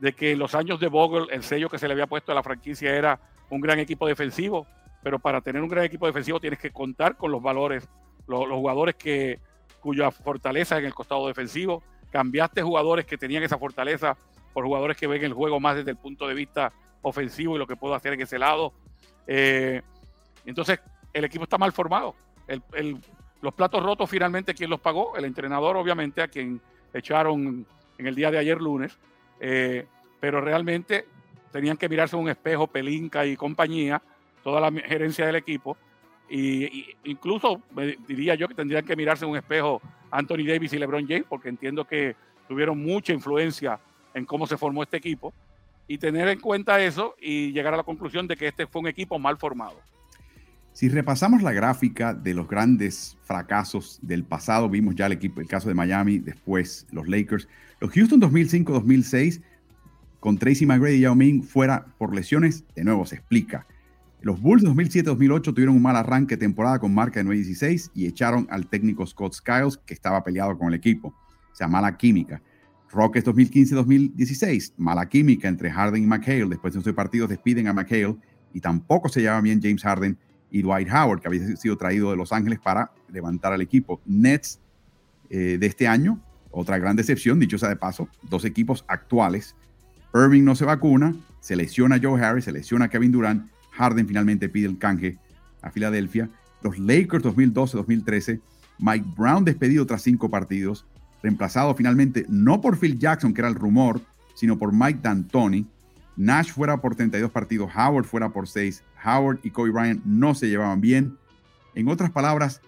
de 0.00 0.12
que 0.12 0.32
en 0.32 0.38
los 0.38 0.54
años 0.54 0.80
de 0.80 0.88
Vogel 0.88 1.28
el 1.30 1.42
sello 1.42 1.68
que 1.68 1.78
se 1.78 1.86
le 1.86 1.92
había 1.92 2.06
puesto 2.06 2.32
a 2.32 2.34
la 2.34 2.42
franquicia 2.42 2.94
era 2.94 3.20
un 3.50 3.60
gran 3.60 3.78
equipo 3.78 4.06
defensivo 4.06 4.66
pero 5.02 5.18
para 5.18 5.40
tener 5.40 5.62
un 5.62 5.68
gran 5.68 5.84
equipo 5.84 6.06
defensivo 6.06 6.40
tienes 6.40 6.58
que 6.58 6.70
contar 6.70 7.16
con 7.16 7.30
los 7.30 7.42
valores, 7.42 7.88
los, 8.26 8.46
jugadores 8.48 8.96
que, 8.96 9.38
cuya 9.80 10.10
fortaleza 10.10 10.78
en 10.78 10.84
el 10.84 10.94
costado 10.94 11.26
defensivo. 11.28 11.82
Cambiaste 12.10 12.62
jugadores 12.62 13.06
que 13.06 13.18
tenían 13.18 13.42
esa 13.42 13.58
fortaleza 13.58 14.16
por 14.58 14.64
jugadores 14.64 14.96
que 14.96 15.06
ven 15.06 15.22
el 15.22 15.34
juego 15.34 15.60
más 15.60 15.76
desde 15.76 15.92
el 15.92 15.96
punto 15.96 16.26
de 16.26 16.34
vista 16.34 16.72
ofensivo 17.02 17.54
y 17.54 17.60
lo 17.60 17.66
que 17.68 17.76
puedo 17.76 17.94
hacer 17.94 18.14
en 18.14 18.22
ese 18.22 18.40
lado. 18.40 18.72
Eh, 19.24 19.80
entonces, 20.44 20.80
el 21.12 21.24
equipo 21.24 21.44
está 21.44 21.56
mal 21.58 21.70
formado. 21.70 22.16
los 23.40 23.54
platos 23.54 23.80
rotos 23.80 24.10
finalmente, 24.10 24.54
¿quién 24.54 24.68
los 24.68 24.80
pagó? 24.80 25.16
El 25.16 25.26
entrenador, 25.26 25.76
obviamente, 25.76 26.22
a 26.22 26.26
quien 26.26 26.60
echaron 26.92 27.64
en 27.98 28.06
el 28.08 28.16
día 28.16 28.32
de 28.32 28.38
ayer 28.38 28.60
lunes. 28.60 28.98
Eh, 29.38 29.86
pero 30.18 30.40
realmente 30.40 31.06
tenían 31.52 31.76
que 31.76 31.88
mirarse 31.88 32.16
un 32.16 32.28
espejo, 32.28 32.66
Pelinca 32.66 33.24
y 33.24 33.36
compañía, 33.36 34.02
toda 34.42 34.60
la 34.60 34.72
gerencia 34.72 35.24
del 35.24 35.36
equipo. 35.36 35.76
Y, 36.28 36.96
incluso 37.04 37.62
diría 38.08 38.34
yo 38.34 38.48
que 38.48 38.56
tendrían 38.56 38.84
que 38.84 38.96
mirarse 38.96 39.24
un 39.24 39.36
espejo 39.36 39.80
Anthony 40.10 40.48
Davis 40.48 40.72
y 40.72 40.80
LeBron 40.80 41.06
James, 41.06 41.26
porque 41.28 41.48
entiendo 41.48 41.84
que 41.84 42.16
tuvieron 42.48 42.82
mucha 42.82 43.12
influencia 43.12 43.78
en 44.18 44.26
cómo 44.26 44.46
se 44.46 44.58
formó 44.58 44.82
este 44.82 44.98
equipo. 44.98 45.32
Y 45.86 45.96
tener 45.96 46.28
en 46.28 46.40
cuenta 46.40 46.82
eso 46.82 47.14
y 47.18 47.52
llegar 47.52 47.72
a 47.72 47.78
la 47.78 47.82
conclusión 47.82 48.26
de 48.28 48.36
que 48.36 48.48
este 48.48 48.66
fue 48.66 48.82
un 48.82 48.88
equipo 48.88 49.18
mal 49.18 49.38
formado. 49.38 49.80
Si 50.78 50.88
repasamos 50.88 51.42
la 51.42 51.52
gráfica 51.52 52.14
de 52.14 52.34
los 52.34 52.46
grandes 52.46 53.16
fracasos 53.24 53.98
del 54.02 54.22
pasado, 54.22 54.68
vimos 54.68 54.94
ya 54.94 55.06
el 55.06 55.12
equipo, 55.12 55.40
el 55.40 55.48
caso 55.48 55.68
de 55.68 55.74
Miami, 55.74 56.18
después 56.18 56.86
los 56.92 57.08
Lakers, 57.08 57.48
los 57.80 57.90
Houston 57.90 58.20
2005-2006 58.20 59.42
con 60.20 60.38
Tracy 60.38 60.66
McGrady 60.66 60.96
y 60.96 61.00
Yao 61.00 61.14
Ming 61.14 61.42
fuera 61.42 61.86
por 61.98 62.14
lesiones, 62.14 62.64
de 62.74 62.84
nuevo 62.84 63.06
se 63.06 63.16
explica 63.16 63.66
Los 64.20 64.40
Bulls 64.40 64.64
2007-2008 64.64 65.42
tuvieron 65.42 65.76
un 65.76 65.82
mal 65.82 65.96
arranque 65.96 66.36
de 66.36 66.40
temporada 66.40 66.78
con 66.78 66.94
marca 66.94 67.22
de 67.22 67.28
9-16 67.28 67.90
y 67.94 68.06
echaron 68.06 68.46
al 68.50 68.68
técnico 68.68 69.06
Scott 69.06 69.34
Skiles, 69.34 69.78
que 69.78 69.94
estaba 69.94 70.22
peleado 70.22 70.56
con 70.58 70.68
el 70.68 70.74
equipo. 70.74 71.08
O 71.52 71.54
sea, 71.54 71.68
mala 71.68 71.96
química. 71.96 72.42
Rockets 72.90 73.26
2015-2016, 73.26 74.74
mala 74.76 75.08
química 75.08 75.48
entre 75.48 75.70
Harden 75.70 76.02
y 76.02 76.06
McHale. 76.06 76.48
Después 76.48 76.72
de 76.72 76.78
11 76.78 76.92
partidos 76.94 77.28
despiden 77.28 77.68
a 77.68 77.72
McHale 77.72 78.16
y 78.52 78.60
tampoco 78.60 79.08
se 79.08 79.20
lleva 79.20 79.40
bien 79.40 79.60
James 79.62 79.82
Harden 79.82 80.16
y 80.50 80.62
Dwight 80.62 80.88
Howard, 80.90 81.20
que 81.20 81.28
había 81.28 81.56
sido 81.56 81.76
traído 81.76 82.10
de 82.10 82.16
Los 82.16 82.32
Ángeles 82.32 82.58
para 82.58 82.92
levantar 83.12 83.52
al 83.52 83.60
equipo. 83.60 84.00
Nets 84.06 84.60
eh, 85.28 85.58
de 85.60 85.66
este 85.66 85.86
año, 85.86 86.22
otra 86.50 86.78
gran 86.78 86.96
decepción, 86.96 87.38
dicho 87.38 87.58
sea 87.58 87.68
de 87.68 87.76
paso, 87.76 88.08
dos 88.22 88.44
equipos 88.44 88.84
actuales. 88.88 89.54
Irving 90.14 90.42
no 90.42 90.54
se 90.54 90.64
vacuna, 90.64 91.14
se 91.40 91.56
lesiona 91.56 92.00
Joe 92.02 92.20
Harris, 92.22 92.46
se 92.46 92.52
lesiona 92.52 92.88
Kevin 92.88 93.12
Durant 93.12 93.48
Harden 93.78 94.08
finalmente 94.08 94.48
pide 94.48 94.66
el 94.66 94.78
canje 94.78 95.18
a 95.62 95.70
Filadelfia. 95.70 96.28
Los 96.62 96.78
Lakers 96.78 97.24
2012-2013, 97.24 98.40
Mike 98.80 99.06
Brown 99.16 99.44
despedido 99.44 99.86
tras 99.86 100.02
cinco 100.02 100.28
partidos, 100.28 100.84
reemplazado 101.22 101.74
finalmente 101.74 102.24
no 102.28 102.60
por 102.60 102.78
Phil 102.78 102.98
Jackson, 102.98 103.34
que 103.34 103.40
era 103.40 103.48
el 103.48 103.54
rumor, 103.54 104.00
sino 104.34 104.58
por 104.58 104.72
Mike 104.72 105.00
D'Antoni. 105.02 105.66
Nash 106.16 106.52
fuera 106.52 106.80
por 106.80 106.96
32 106.96 107.30
partidos, 107.30 107.70
Howard 107.74 108.04
fuera 108.04 108.30
por 108.30 108.48
6. 108.48 108.82
Howard 109.04 109.38
y 109.42 109.50
Kobe 109.50 109.70
Bryant 109.70 110.04
no 110.04 110.34
se 110.34 110.48
llevaban 110.48 110.80
bien. 110.80 111.16
En 111.74 111.88
otras 111.88 112.10
palabras, 112.10 112.60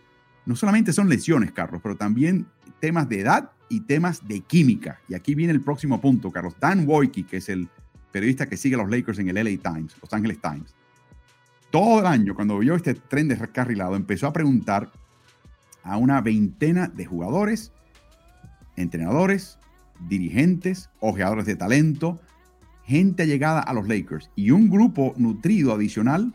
no 0.46 0.54
solamente 0.56 0.92
son 0.92 1.08
lesiones, 1.08 1.52
Carlos, 1.52 1.80
pero 1.82 1.96
también 1.96 2.46
temas 2.80 3.08
de 3.08 3.20
edad 3.20 3.50
y 3.68 3.80
temas 3.80 4.26
de 4.26 4.40
química. 4.40 5.00
Y 5.08 5.14
aquí 5.14 5.34
viene 5.34 5.52
el 5.52 5.60
próximo 5.60 6.00
punto, 6.00 6.30
Carlos. 6.30 6.54
Dan 6.60 6.86
Wojcicki, 6.86 7.24
que 7.24 7.38
es 7.38 7.48
el 7.48 7.68
periodista 8.12 8.48
que 8.48 8.56
sigue 8.56 8.74
a 8.74 8.78
los 8.78 8.90
Lakers 8.90 9.18
en 9.18 9.28
el 9.28 9.36
LA 9.36 9.72
Times, 9.72 9.94
Los 10.00 10.12
Angeles 10.12 10.40
Times, 10.40 10.74
todo 11.70 12.00
el 12.00 12.06
año, 12.06 12.34
cuando 12.34 12.58
vio 12.58 12.74
este 12.74 12.94
tren 12.94 13.28
de 13.28 13.36
descarrilado, 13.36 13.94
empezó 13.94 14.26
a 14.26 14.32
preguntar 14.32 14.90
a 15.82 15.96
una 15.96 16.20
veintena 16.20 16.88
de 16.88 17.06
jugadores, 17.06 17.72
entrenadores, 18.80 19.58
dirigentes, 20.08 20.90
ojeadores 21.00 21.46
de 21.46 21.56
talento, 21.56 22.20
gente 22.84 23.26
llegada 23.26 23.60
a 23.60 23.72
los 23.72 23.86
Lakers 23.86 24.30
y 24.34 24.50
un 24.50 24.68
grupo 24.68 25.14
nutrido 25.16 25.72
adicional 25.72 26.34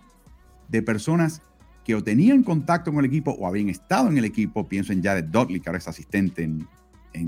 de 0.69 0.81
personas 0.81 1.41
que 1.83 1.95
o 1.95 2.03
tenían 2.03 2.43
contacto 2.43 2.91
con 2.91 2.99
el 3.03 3.05
equipo 3.05 3.31
o 3.31 3.47
habían 3.47 3.69
estado 3.69 4.09
en 4.09 4.17
el 4.17 4.25
equipo, 4.25 4.67
pienso 4.67 4.91
en 4.91 5.03
Jared 5.03 5.25
Dudley, 5.25 5.59
que 5.59 5.69
ahora 5.69 5.77
es 5.77 5.87
asistente 5.87 6.43
en, 6.43 6.67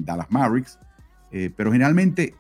Dallas 0.04 0.30
Mavericks, 0.30 0.80
eh, 1.32 1.50
pero 1.56 1.72
generalmente 1.72 2.36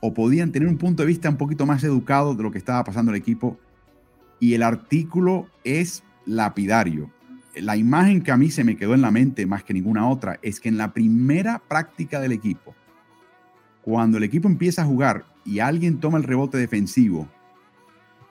o 0.00 0.12
podían 0.12 0.52
tener 0.52 0.68
un 0.68 0.76
punto 0.76 1.02
de 1.02 1.06
vista 1.06 1.30
un 1.30 1.36
poquito 1.36 1.64
más 1.64 1.82
educado 1.84 2.34
de 2.34 2.42
lo 2.42 2.50
que 2.50 2.58
estaba 2.58 2.84
pasando 2.84 3.12
el 3.12 3.16
equipo 3.16 3.58
y 4.40 4.52
el 4.54 4.62
artículo 4.62 5.46
es 5.64 6.02
lapidario. 6.26 7.10
La 7.56 7.76
imagen 7.76 8.22
que 8.22 8.32
a 8.32 8.36
mí 8.36 8.50
se 8.50 8.64
me 8.64 8.76
quedó 8.76 8.94
en 8.94 9.00
la 9.00 9.10
mente 9.10 9.46
más 9.46 9.64
que 9.64 9.72
ninguna 9.72 10.08
otra 10.08 10.38
es 10.42 10.60
que 10.60 10.68
en 10.68 10.76
la 10.76 10.92
primera 10.92 11.58
práctica 11.58 12.20
del 12.20 12.32
equipo, 12.32 12.74
cuando 13.82 14.18
el 14.18 14.24
equipo 14.24 14.48
empieza 14.48 14.82
a 14.82 14.84
jugar 14.86 15.24
y 15.44 15.60
alguien 15.60 15.98
toma 15.98 16.18
el 16.18 16.24
rebote 16.24 16.58
defensivo 16.58 17.28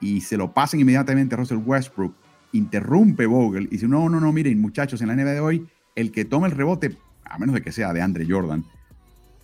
y 0.00 0.20
se 0.20 0.36
lo 0.36 0.52
pasan 0.52 0.80
inmediatamente 0.80 1.34
a 1.34 1.38
Russell 1.38 1.58
Westbrook, 1.64 2.14
interrumpe 2.52 3.26
Vogel 3.26 3.64
y 3.64 3.68
dice, 3.68 3.88
no, 3.88 4.08
no, 4.08 4.20
no, 4.20 4.32
miren 4.32 4.60
muchachos, 4.60 5.00
en 5.00 5.08
la 5.08 5.16
NBA 5.16 5.32
de 5.32 5.40
hoy, 5.40 5.66
el 5.94 6.12
que 6.12 6.24
toma 6.24 6.46
el 6.46 6.52
rebote, 6.52 6.96
a 7.24 7.38
menos 7.38 7.54
de 7.54 7.62
que 7.62 7.72
sea 7.72 7.92
de 7.92 8.02
Andre 8.02 8.26
Jordan, 8.28 8.64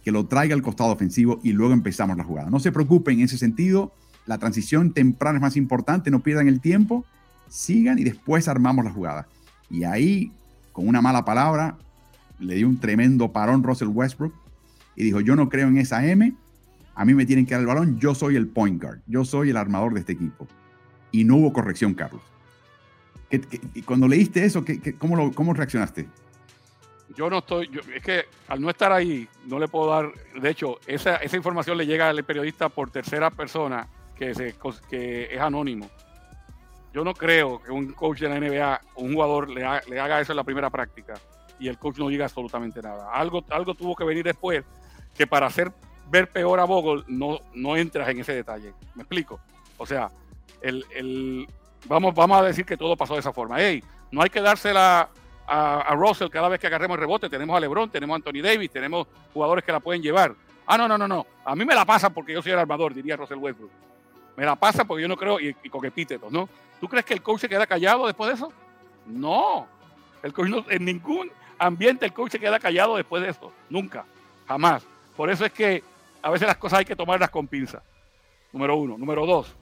que 0.04 0.12
lo 0.12 0.26
traiga 0.26 0.54
al 0.54 0.62
costado 0.62 0.92
ofensivo 0.92 1.40
y 1.42 1.52
luego 1.52 1.72
empezamos 1.72 2.16
la 2.16 2.24
jugada. 2.24 2.50
No 2.50 2.60
se 2.60 2.72
preocupen 2.72 3.18
en 3.18 3.24
ese 3.24 3.38
sentido, 3.38 3.94
la 4.26 4.38
transición 4.38 4.92
temprana 4.92 5.38
es 5.38 5.42
más 5.42 5.56
importante, 5.56 6.10
no 6.10 6.22
pierdan 6.22 6.48
el 6.48 6.60
tiempo, 6.60 7.04
sigan 7.48 7.98
y 7.98 8.04
después 8.04 8.48
armamos 8.48 8.84
la 8.84 8.90
jugada. 8.90 9.26
Y 9.72 9.82
ahí, 9.82 10.30
con 10.72 10.86
una 10.86 11.02
mala 11.02 11.24
palabra, 11.24 11.76
le 12.38 12.54
dio 12.54 12.68
un 12.68 12.78
tremendo 12.78 13.32
parón 13.32 13.64
Russell 13.64 13.88
Westbrook 13.88 14.34
y 14.94 15.02
dijo, 15.02 15.20
yo 15.20 15.34
no 15.34 15.48
creo 15.48 15.66
en 15.66 15.78
esa 15.78 16.06
M, 16.06 16.32
a 16.94 17.04
mí 17.04 17.14
me 17.14 17.26
tienen 17.26 17.46
que 17.46 17.54
dar 17.54 17.62
el 17.62 17.66
balón, 17.66 17.98
yo 17.98 18.14
soy 18.14 18.36
el 18.36 18.46
point 18.46 18.80
guard, 18.80 19.00
yo 19.06 19.24
soy 19.24 19.50
el 19.50 19.56
armador 19.56 19.94
de 19.94 20.00
este 20.00 20.12
equipo. 20.12 20.46
Y 21.10 21.24
no 21.24 21.36
hubo 21.36 21.52
corrección, 21.52 21.94
Carlos. 21.94 22.22
cuando 23.84 24.06
leíste 24.06 24.44
eso, 24.44 24.64
cómo, 24.98 25.16
lo, 25.16 25.32
¿cómo 25.32 25.54
reaccionaste? 25.54 26.06
yo 27.16 27.28
no 27.28 27.38
estoy, 27.38 27.70
es 27.94 28.02
que 28.02 28.24
al 28.48 28.60
no 28.60 28.70
estar 28.70 28.92
ahí, 28.92 29.28
no 29.46 29.58
le 29.58 29.68
puedo 29.68 29.90
dar, 29.90 30.12
de 30.40 30.50
hecho, 30.50 30.78
esa, 30.86 31.16
esa 31.16 31.36
información 31.36 31.76
le 31.76 31.86
llega 31.86 32.08
al 32.08 32.24
periodista 32.24 32.68
por 32.68 32.90
tercera 32.90 33.30
persona 33.30 33.86
que, 34.16 34.54
que 34.88 35.34
es 35.34 35.40
anónimo. 35.40 35.90
Yo 36.92 37.04
no 37.04 37.14
creo 37.14 37.62
que 37.62 37.70
un 37.70 37.92
coach 37.92 38.20
de 38.20 38.28
la 38.28 38.38
NBA, 38.38 38.80
un 38.96 39.14
jugador, 39.14 39.48
le, 39.48 39.64
haga 39.64 40.20
eso 40.20 40.32
en 40.32 40.36
la 40.36 40.44
primera 40.44 40.70
práctica 40.70 41.14
y 41.58 41.68
el 41.68 41.78
coach 41.78 41.98
no 41.98 42.08
diga 42.08 42.24
absolutamente 42.24 42.82
nada. 42.82 43.10
Algo, 43.12 43.44
algo 43.50 43.74
tuvo 43.74 43.94
que 43.94 44.04
venir 44.04 44.24
después 44.24 44.64
que 45.16 45.26
para 45.26 45.46
hacer 45.46 45.72
ver 46.10 46.28
peor 46.30 46.60
a 46.60 46.64
Bogle 46.64 47.04
no, 47.06 47.38
no 47.54 47.76
entras 47.76 48.08
en 48.08 48.20
ese 48.20 48.34
detalle. 48.34 48.74
¿Me 48.94 49.02
explico? 49.02 49.40
O 49.78 49.86
sea, 49.86 50.10
el, 50.60 51.46
vamos, 51.86 52.14
vamos 52.14 52.40
a 52.40 52.44
decir 52.44 52.64
que 52.64 52.76
todo 52.76 52.96
pasó 52.96 53.14
de 53.14 53.20
esa 53.20 53.32
forma. 53.32 53.56
Hey, 53.58 53.82
no 54.10 54.22
hay 54.22 54.28
que 54.28 54.40
dársela 54.40 55.08
a, 55.46 55.80
a 55.80 55.94
Russell 55.94 56.28
cada 56.28 56.48
vez 56.48 56.60
que 56.60 56.66
agarremos 56.66 56.96
el 56.96 57.00
rebote. 57.00 57.30
Tenemos 57.30 57.56
a 57.56 57.60
LeBron, 57.60 57.90
tenemos 57.90 58.14
a 58.14 58.16
Anthony 58.16 58.42
Davis, 58.42 58.70
tenemos 58.70 59.06
jugadores 59.32 59.64
que 59.64 59.72
la 59.72 59.80
pueden 59.80 60.02
llevar. 60.02 60.34
Ah, 60.66 60.78
no, 60.78 60.88
no, 60.88 60.96
no, 60.96 61.08
no. 61.08 61.26
A 61.44 61.54
mí 61.56 61.64
me 61.64 61.74
la 61.74 61.84
pasa 61.84 62.10
porque 62.10 62.32
yo 62.32 62.42
soy 62.42 62.52
el 62.52 62.58
armador, 62.58 62.94
diría 62.94 63.16
Russell 63.16 63.38
Westbrook. 63.38 63.70
Me 64.36 64.44
la 64.44 64.56
pasa 64.56 64.84
porque 64.84 65.02
yo 65.02 65.08
no 65.08 65.16
creo, 65.16 65.38
y, 65.40 65.54
con 65.68 65.84
epítetos, 65.84 66.30
¿no? 66.32 66.48
¿Tú 66.82 66.88
crees 66.88 67.04
que 67.04 67.14
el 67.14 67.22
coach 67.22 67.42
se 67.42 67.48
queda 67.48 67.64
callado 67.64 68.08
después 68.08 68.26
de 68.26 68.34
eso? 68.34 68.52
No. 69.06 69.68
El 70.20 70.32
coach 70.32 70.48
no, 70.48 70.64
en 70.68 70.84
ningún 70.84 71.30
ambiente 71.56 72.06
el 72.06 72.12
coach 72.12 72.32
se 72.32 72.40
queda 72.40 72.58
callado 72.58 72.96
después 72.96 73.22
de 73.22 73.28
eso. 73.28 73.52
Nunca. 73.70 74.04
Jamás. 74.48 74.84
Por 75.16 75.30
eso 75.30 75.44
es 75.44 75.52
que 75.52 75.84
a 76.20 76.30
veces 76.30 76.48
las 76.48 76.56
cosas 76.56 76.80
hay 76.80 76.84
que 76.84 76.96
tomarlas 76.96 77.30
con 77.30 77.46
pinza. 77.46 77.84
Número 78.52 78.74
uno. 78.74 78.98
Número 78.98 79.24
dos. 79.24 79.54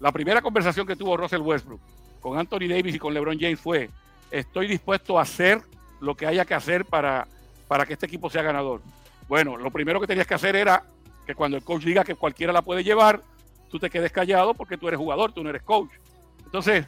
La 0.00 0.12
primera 0.12 0.40
conversación 0.40 0.86
que 0.86 0.96
tuvo 0.96 1.14
Russell 1.14 1.42
Westbrook 1.42 1.78
con 2.22 2.38
Anthony 2.38 2.68
Davis 2.70 2.94
y 2.94 2.98
con 2.98 3.12
LeBron 3.12 3.38
James 3.38 3.60
fue: 3.60 3.90
Estoy 4.30 4.66
dispuesto 4.66 5.18
a 5.18 5.22
hacer 5.22 5.60
lo 6.00 6.14
que 6.14 6.26
haya 6.26 6.46
que 6.46 6.54
hacer 6.54 6.86
para, 6.86 7.28
para 7.68 7.84
que 7.84 7.92
este 7.92 8.06
equipo 8.06 8.30
sea 8.30 8.40
ganador. 8.40 8.80
Bueno, 9.28 9.58
lo 9.58 9.70
primero 9.70 10.00
que 10.00 10.06
tenías 10.06 10.26
que 10.26 10.36
hacer 10.36 10.56
era 10.56 10.84
que 11.26 11.34
cuando 11.34 11.58
el 11.58 11.64
coach 11.64 11.82
diga 11.82 12.02
que 12.02 12.14
cualquiera 12.14 12.50
la 12.50 12.62
puede 12.62 12.82
llevar, 12.82 13.20
tú 13.70 13.78
te 13.78 13.90
quedes 13.90 14.10
callado 14.10 14.54
porque 14.54 14.78
tú 14.78 14.88
eres 14.88 14.96
jugador, 14.96 15.32
tú 15.32 15.44
no 15.44 15.50
eres 15.50 15.60
coach. 15.60 15.90
Entonces, 16.44 16.86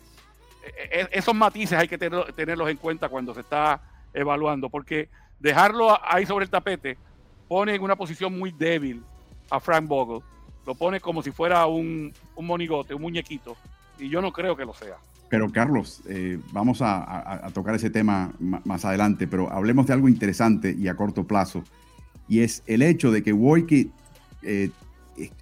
e, 0.64 1.00
e, 1.00 1.08
esos 1.12 1.34
matices 1.34 1.78
hay 1.78 1.88
que 1.88 1.98
tenerlos 1.98 2.68
en 2.70 2.76
cuenta 2.76 3.08
cuando 3.08 3.34
se 3.34 3.40
está 3.40 3.80
evaluando, 4.12 4.68
porque 4.68 5.08
dejarlo 5.40 5.98
ahí 6.06 6.24
sobre 6.26 6.44
el 6.44 6.50
tapete 6.50 6.96
pone 7.48 7.74
en 7.74 7.82
una 7.82 7.96
posición 7.96 8.38
muy 8.38 8.52
débil 8.52 9.02
a 9.50 9.60
Frank 9.60 9.86
Vogel. 9.86 10.22
Lo 10.66 10.74
pone 10.74 11.00
como 11.00 11.22
si 11.22 11.30
fuera 11.30 11.66
un, 11.66 12.12
monigote, 12.40 12.94
un 12.94 13.02
muñequito, 13.02 13.56
y 13.98 14.08
yo 14.08 14.22
no 14.22 14.32
creo 14.32 14.56
que 14.56 14.64
lo 14.64 14.72
sea. 14.72 14.96
Pero 15.28 15.50
Carlos, 15.50 16.00
eh, 16.08 16.38
vamos 16.52 16.80
a, 16.80 17.50
tocar 17.52 17.74
ese 17.74 17.90
tema 17.90 18.32
más 18.38 18.84
adelante, 18.84 19.26
pero 19.26 19.50
hablemos 19.50 19.86
de 19.86 19.92
algo 19.92 20.08
interesante 20.08 20.74
y 20.78 20.88
a 20.88 20.94
corto 20.94 21.24
plazo, 21.24 21.64
y 22.28 22.40
es 22.40 22.62
el 22.66 22.82
hecho 22.82 23.10
de 23.10 23.22
que 23.22 23.32
Wojcicki 23.32 23.90
eh, 24.42 24.70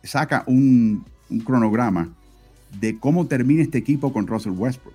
saca 0.02 0.42
un 0.46 1.04
cronograma 1.44 2.08
de 2.80 2.98
cómo 2.98 3.26
termina 3.26 3.62
este 3.62 3.78
equipo 3.78 4.12
con 4.12 4.26
Russell 4.26 4.52
Westbrook. 4.52 4.94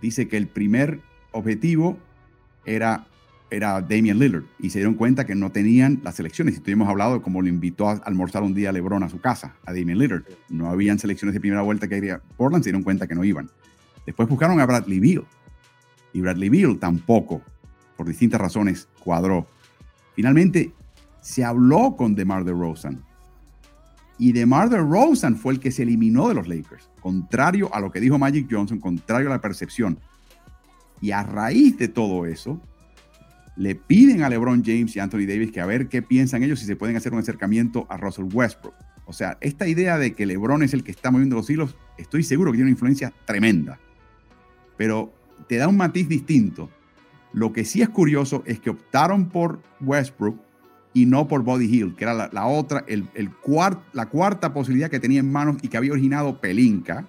Dice 0.00 0.28
que 0.28 0.36
el 0.36 0.46
primer 0.46 1.00
objetivo 1.32 1.98
era, 2.64 3.06
era 3.50 3.80
Damian 3.80 4.18
Lillard 4.18 4.44
y 4.58 4.70
se 4.70 4.78
dieron 4.78 4.94
cuenta 4.94 5.24
que 5.24 5.34
no 5.34 5.50
tenían 5.50 6.00
las 6.02 6.16
selecciones. 6.16 6.54
Y 6.54 6.56
estuvimos 6.58 6.88
hablado 6.88 7.14
de 7.14 7.22
cómo 7.22 7.42
lo 7.42 7.48
invitó 7.48 7.88
a 7.88 7.92
almorzar 8.04 8.42
un 8.42 8.54
día 8.54 8.70
a 8.70 8.72
LeBron 8.72 9.02
a 9.02 9.08
su 9.08 9.20
casa, 9.20 9.54
a 9.64 9.72
Damian 9.72 9.98
Lillard. 9.98 10.24
No 10.48 10.68
habían 10.68 10.98
selecciones 10.98 11.34
de 11.34 11.40
primera 11.40 11.62
vuelta 11.62 11.88
que 11.88 11.96
iría 11.96 12.20
Portland, 12.36 12.64
se 12.64 12.70
dieron 12.70 12.82
cuenta 12.82 13.06
que 13.06 13.14
no 13.14 13.24
iban. 13.24 13.50
Después 14.04 14.28
buscaron 14.28 14.60
a 14.60 14.66
Bradley 14.66 15.00
Beal 15.00 15.24
y 16.12 16.20
Bradley 16.20 16.48
Beal 16.48 16.78
tampoco, 16.78 17.42
por 17.96 18.06
distintas 18.06 18.40
razones, 18.40 18.88
cuadró. 19.00 19.46
Finalmente, 20.14 20.72
se 21.20 21.44
habló 21.44 21.96
con 21.96 22.14
DeMar 22.14 22.44
DeRozan 22.44 23.05
y 24.18 24.32
DeMar 24.32 24.70
DeRozan 24.70 25.36
fue 25.36 25.54
el 25.54 25.60
que 25.60 25.70
se 25.70 25.82
eliminó 25.82 26.28
de 26.28 26.34
los 26.34 26.48
Lakers, 26.48 26.90
contrario 27.00 27.72
a 27.74 27.80
lo 27.80 27.90
que 27.90 28.00
dijo 28.00 28.18
Magic 28.18 28.46
Johnson, 28.50 28.80
contrario 28.80 29.28
a 29.28 29.34
la 29.34 29.40
percepción. 29.40 29.98
Y 31.00 31.10
a 31.10 31.22
raíz 31.22 31.76
de 31.76 31.88
todo 31.88 32.24
eso, 32.24 32.60
le 33.56 33.74
piden 33.74 34.22
a 34.22 34.28
LeBron 34.28 34.62
James 34.64 34.94
y 34.96 35.00
Anthony 35.00 35.26
Davis 35.26 35.50
que 35.50 35.60
a 35.60 35.66
ver 35.66 35.88
qué 35.88 36.02
piensan 36.02 36.42
ellos 36.42 36.60
si 36.60 36.66
se 36.66 36.76
pueden 36.76 36.96
hacer 36.96 37.12
un 37.12 37.18
acercamiento 37.18 37.86
a 37.88 37.96
Russell 37.96 38.28
Westbrook. 38.32 38.74
O 39.06 39.12
sea, 39.12 39.38
esta 39.40 39.68
idea 39.68 39.98
de 39.98 40.14
que 40.14 40.26
LeBron 40.26 40.62
es 40.62 40.74
el 40.74 40.82
que 40.82 40.90
está 40.90 41.10
moviendo 41.10 41.36
los 41.36 41.48
hilos, 41.48 41.76
estoy 41.96 42.22
seguro 42.22 42.50
que 42.50 42.56
tiene 42.56 42.70
una 42.70 42.74
influencia 42.74 43.12
tremenda. 43.24 43.78
Pero 44.76 45.12
te 45.48 45.56
da 45.56 45.68
un 45.68 45.76
matiz 45.76 46.08
distinto. 46.08 46.70
Lo 47.32 47.52
que 47.52 47.64
sí 47.64 47.82
es 47.82 47.88
curioso 47.88 48.42
es 48.46 48.60
que 48.60 48.70
optaron 48.70 49.28
por 49.28 49.62
Westbrook 49.80 50.38
y 50.96 51.04
no 51.04 51.28
por 51.28 51.42
Body 51.42 51.66
Hill, 51.66 51.94
que 51.94 52.04
era 52.04 52.30
la, 52.32 52.46
otra, 52.46 52.82
el, 52.88 53.06
el 53.12 53.30
la 53.92 54.06
cuarta 54.06 54.54
posibilidad 54.54 54.90
que 54.90 54.98
tenía 54.98 55.20
en 55.20 55.30
manos 55.30 55.58
y 55.60 55.68
que 55.68 55.76
había 55.76 55.92
originado 55.92 56.38
Pelinka, 56.40 57.04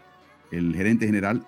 el 0.51 0.75
gerente 0.75 1.05
general, 1.05 1.47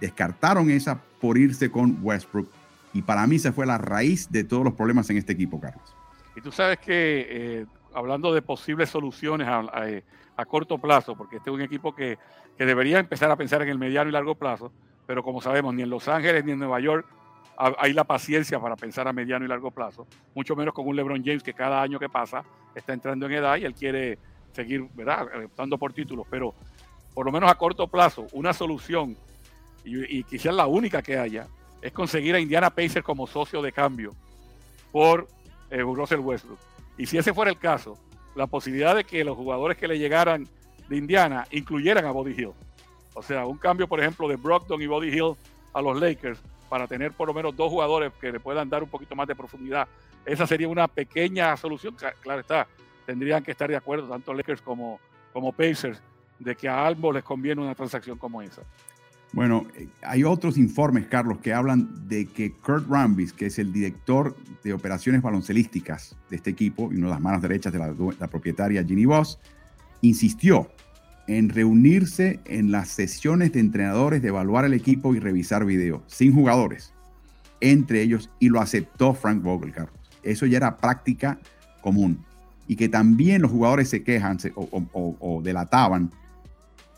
descartaron 0.00 0.68
esa 0.68 1.00
por 1.20 1.38
irse 1.38 1.70
con 1.70 2.00
Westbrook. 2.02 2.50
Y 2.92 3.02
para 3.02 3.24
mí 3.28 3.38
se 3.38 3.52
fue 3.52 3.66
la 3.66 3.78
raíz 3.78 4.32
de 4.32 4.42
todos 4.42 4.64
los 4.64 4.74
problemas 4.74 5.08
en 5.10 5.18
este 5.18 5.34
equipo, 5.34 5.60
Carlos. 5.60 5.94
Y 6.34 6.40
tú 6.40 6.50
sabes 6.50 6.78
que, 6.78 7.26
eh, 7.30 7.66
hablando 7.94 8.34
de 8.34 8.42
posibles 8.42 8.90
soluciones 8.90 9.46
a, 9.46 10.44
corto 10.44 10.78
plazo, 10.78 11.16
porque 11.16 11.36
este 11.36 11.50
es 11.50 11.54
un 11.54 11.62
equipo 11.62 11.94
que, 11.94 12.18
que 12.58 12.66
debería 12.66 12.98
empezar 12.98 13.30
a 13.30 13.36
pensar 13.36 13.62
en 13.62 13.68
el 13.68 13.78
mediano 13.78 14.10
y 14.10 14.12
largo 14.12 14.34
plazo, 14.34 14.72
pero 15.06 15.22
como 15.22 15.40
sabemos, 15.40 15.72
ni 15.72 15.82
en 15.82 15.90
Los 15.90 16.08
Ángeles 16.08 16.44
ni 16.44 16.50
en 16.50 16.58
Nueva 16.58 16.80
York 16.80 17.06
hay 17.56 17.92
la 17.92 18.04
paciencia 18.04 18.60
para 18.60 18.76
pensar 18.76 19.08
a 19.08 19.12
mediano 19.12 19.44
y 19.44 19.48
largo 19.48 19.70
plazo, 19.70 20.06
mucho 20.34 20.54
menos 20.54 20.74
con 20.74 20.86
un 20.86 20.94
LeBron 20.94 21.24
James 21.24 21.42
que 21.42 21.54
cada 21.54 21.80
año 21.80 21.98
que 21.98 22.08
pasa 22.08 22.44
está 22.74 22.92
entrando 22.92 23.26
en 23.26 23.32
edad 23.32 23.56
y 23.56 23.64
él 23.64 23.74
quiere 23.74 24.18
seguir, 24.52 24.86
¿verdad?, 24.94 25.26
optando 25.44 25.78
por 25.78 25.92
títulos, 25.92 26.26
pero 26.30 26.54
por 27.14 27.24
lo 27.24 27.32
menos 27.32 27.50
a 27.50 27.54
corto 27.54 27.86
plazo, 27.88 28.26
una 28.32 28.52
solución, 28.52 29.16
y, 29.84 30.24
quizás 30.24 30.54
la 30.54 30.66
única 30.66 31.00
que 31.00 31.16
haya, 31.16 31.46
es 31.80 31.92
conseguir 31.92 32.34
a 32.34 32.40
Indiana 32.40 32.70
Pacers 32.70 33.04
como 33.04 33.26
socio 33.26 33.62
de 33.62 33.72
cambio 33.72 34.14
por 34.90 35.28
eh, 35.70 35.80
Russell 35.80 36.20
Westbrook. 36.20 36.58
Y 36.98 37.06
si 37.06 37.16
ese 37.16 37.32
fuera 37.32 37.50
el 37.50 37.58
caso, 37.58 37.96
la 38.34 38.46
posibilidad 38.46 38.96
de 38.96 39.04
que 39.04 39.24
los 39.24 39.36
jugadores 39.36 39.78
que 39.78 39.86
le 39.86 39.98
llegaran 39.98 40.48
de 40.88 40.96
Indiana 40.96 41.46
incluyeran 41.50 42.04
a 42.04 42.10
Body 42.10 42.32
Hill. 42.32 42.52
O 43.14 43.22
sea, 43.22 43.46
un 43.46 43.56
cambio, 43.56 43.86
por 43.86 44.00
ejemplo, 44.00 44.28
de 44.28 44.36
Brockton 44.36 44.82
y 44.82 44.86
Body 44.86 45.08
Hill 45.08 45.36
a 45.72 45.80
los 45.80 45.98
Lakers 45.98 46.40
para 46.68 46.86
tener 46.86 47.12
por 47.12 47.28
lo 47.28 47.34
menos 47.34 47.56
dos 47.56 47.70
jugadores 47.70 48.12
que 48.20 48.32
le 48.32 48.40
puedan 48.40 48.68
dar 48.68 48.82
un 48.82 48.88
poquito 48.88 49.14
más 49.14 49.26
de 49.26 49.34
profundidad. 49.34 49.88
Esa 50.24 50.46
sería 50.46 50.68
una 50.68 50.88
pequeña 50.88 51.56
solución. 51.56 51.96
Claro 52.20 52.40
está, 52.40 52.66
tendrían 53.06 53.42
que 53.42 53.52
estar 53.52 53.68
de 53.68 53.76
acuerdo 53.76 54.08
tanto 54.08 54.34
Lakers 54.34 54.60
como, 54.60 55.00
como 55.32 55.52
Pacers 55.52 56.02
de 56.38 56.54
que 56.54 56.68
a 56.68 56.86
ambos 56.86 57.14
les 57.14 57.24
conviene 57.24 57.62
una 57.62 57.74
transacción 57.74 58.18
como 58.18 58.42
esa. 58.42 58.62
Bueno, 59.32 59.66
eh, 59.76 59.88
hay 60.02 60.24
otros 60.24 60.56
informes, 60.56 61.06
Carlos, 61.06 61.38
que 61.38 61.52
hablan 61.52 62.08
de 62.08 62.26
que 62.26 62.52
Kurt 62.52 62.88
Rambis, 62.88 63.32
que 63.32 63.46
es 63.46 63.58
el 63.58 63.72
director 63.72 64.36
de 64.62 64.72
operaciones 64.72 65.22
baloncelísticas 65.22 66.16
de 66.30 66.36
este 66.36 66.50
equipo 66.50 66.90
y 66.92 66.96
una 66.96 67.06
de 67.06 67.12
las 67.12 67.20
manos 67.20 67.42
derechas 67.42 67.72
de 67.72 67.78
la, 67.78 67.94
la 68.18 68.26
propietaria 68.28 68.84
Ginny 68.84 69.04
Voss, 69.04 69.38
insistió 70.00 70.68
en 71.26 71.48
reunirse 71.48 72.40
en 72.44 72.70
las 72.70 72.88
sesiones 72.88 73.52
de 73.52 73.60
entrenadores 73.60 74.22
de 74.22 74.28
evaluar 74.28 74.64
el 74.64 74.74
equipo 74.74 75.14
y 75.14 75.18
revisar 75.18 75.64
video, 75.64 76.02
sin 76.06 76.32
jugadores, 76.32 76.92
entre 77.60 78.02
ellos, 78.02 78.30
y 78.38 78.48
lo 78.48 78.60
aceptó 78.60 79.14
Frank 79.14 79.42
Vogel. 79.42 79.74
Eso 80.22 80.46
ya 80.46 80.58
era 80.58 80.76
práctica 80.76 81.38
común. 81.80 82.24
Y 82.68 82.76
que 82.76 82.88
también 82.88 83.42
los 83.42 83.50
jugadores 83.50 83.88
se 83.88 84.02
quejan 84.02 84.38
o, 84.54 85.40
delataban 85.42 86.10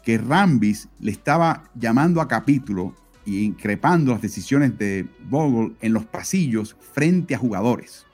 que 0.02 0.16
Rambis 0.16 0.88
le 1.00 1.10
estaba 1.10 1.64
llamando 1.74 2.22
a 2.22 2.28
capítulo 2.28 2.94
y 3.26 3.44
increpando 3.44 4.12
las 4.12 4.22
decisiones 4.22 4.78
de 4.78 5.06
Vogel 5.28 5.76
en 5.82 5.92
los 5.92 6.06
pasillos 6.06 6.74
frente 6.94 7.34
a 7.34 7.38
jugadores. 7.38 8.06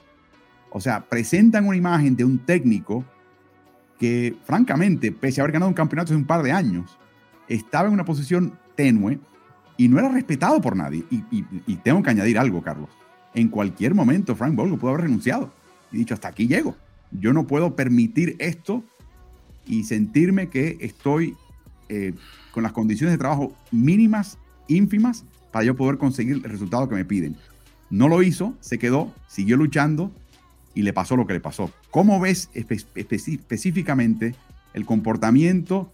O 0.70 0.80
sea, 0.80 1.04
presentan 1.08 1.66
una 1.68 1.76
imagen 1.76 2.16
de 2.16 2.24
un 2.24 2.38
técnico 2.38 3.04
que 4.04 4.36
francamente, 4.44 5.12
pese 5.12 5.40
a 5.40 5.44
haber 5.44 5.54
ganado 5.54 5.70
un 5.70 5.74
campeonato 5.74 6.12
hace 6.12 6.16
un 6.16 6.26
par 6.26 6.42
de 6.42 6.52
años, 6.52 6.98
estaba 7.48 7.88
en 7.88 7.94
una 7.94 8.04
posición 8.04 8.52
tenue 8.74 9.18
y 9.78 9.88
no 9.88 9.98
era 9.98 10.10
respetado 10.10 10.60
por 10.60 10.76
nadie. 10.76 11.04
Y, 11.10 11.76
tengo 11.76 12.02
que 12.02 12.10
añadir 12.10 12.38
algo, 12.38 12.62
Carlos. 12.62 12.90
En 13.34 13.48
cualquier 13.48 13.94
momento 13.94 14.36
Frank 14.36 14.54
Vogel 14.54 14.78
pudo 14.78 14.90
haber 14.90 15.04
renunciado 15.04 15.54
y 15.90 15.96
dicho, 15.96 16.12
hasta 16.12 16.28
aquí 16.28 16.46
llego. 16.46 16.76
Yo 17.12 17.32
no 17.32 17.46
puedo 17.46 17.74
permitir 17.76 18.36
esto 18.40 18.84
y 19.64 19.84
sentirme 19.84 20.50
que 20.50 20.76
estoy 20.82 21.34
eh, 21.88 22.12
con 22.52 22.62
las 22.62 22.72
condiciones 22.72 23.14
de 23.14 23.18
trabajo 23.18 23.56
mínimas, 23.70 24.36
ínfimas, 24.68 25.24
para 25.50 25.64
yo 25.64 25.76
poder 25.76 25.96
conseguir 25.96 26.42
el 26.44 26.50
resultado 26.50 26.90
que 26.90 26.94
me 26.94 27.06
piden. 27.06 27.36
No 27.88 28.08
lo 28.08 28.22
hizo, 28.22 28.54
se 28.60 28.78
quedó, 28.78 29.14
siguió 29.28 29.56
luchando 29.56 30.12
y 30.74 30.82
le 30.82 30.92
pasó 30.92 31.16
lo 31.16 31.26
que 31.26 31.32
le 31.32 31.40
pasó. 31.40 31.72
¿Cómo 31.94 32.18
ves 32.18 32.50
específicamente 32.54 34.34
el 34.72 34.84
comportamiento 34.84 35.92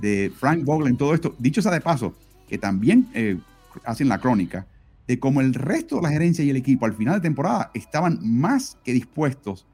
de 0.00 0.32
Frank 0.38 0.62
Vogel 0.62 0.86
en 0.86 0.96
todo 0.96 1.14
esto? 1.14 1.34
Dicho 1.40 1.60
sea 1.60 1.72
de 1.72 1.80
paso, 1.80 2.14
que 2.46 2.58
también 2.58 3.08
eh, 3.12 3.40
hacen 3.84 4.08
la 4.08 4.20
crónica, 4.20 4.68
de 5.08 5.18
cómo 5.18 5.40
el 5.40 5.52
resto 5.54 5.96
de 5.96 6.02
la 6.02 6.10
gerencia 6.10 6.44
y 6.44 6.50
el 6.50 6.56
equipo 6.56 6.86
al 6.86 6.94
final 6.94 7.16
de 7.16 7.22
temporada 7.22 7.72
estaban 7.74 8.20
más 8.22 8.78
que 8.84 8.92
dispuestos 8.92 9.66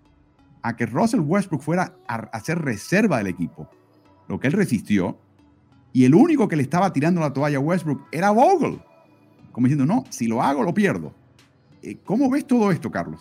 a 0.63 0.75
que 0.75 0.87
Russell 0.87 1.21
Westbrook 1.21 1.61
fuera 1.61 1.93
a 2.07 2.15
hacer 2.33 2.63
reserva 2.63 3.19
del 3.19 3.27
equipo, 3.27 3.69
lo 4.27 4.41
que 4.41 4.47
él 4.47 4.55
resistió, 4.55 5.19
y 5.93 6.07
el 6.07 6.15
único 6.15 6.49
que 6.49 6.57
le 6.57 6.63
estaba 6.63 6.95
tirando 6.95 7.21
la 7.21 7.35
toalla 7.35 7.59
a 7.59 7.61
Westbrook 7.61 8.07
era 8.11 8.31
Vogel, 8.31 8.81
como 9.53 9.67
diciendo, 9.67 9.85
no, 9.85 10.05
si 10.09 10.29
lo 10.29 10.43
hago, 10.43 10.63
lo 10.63 10.73
pierdo. 10.73 11.13
Eh, 11.83 11.99
¿Cómo 12.07 12.31
ves 12.31 12.47
todo 12.47 12.73
esto, 12.73 12.91
Carlos? 12.91 13.21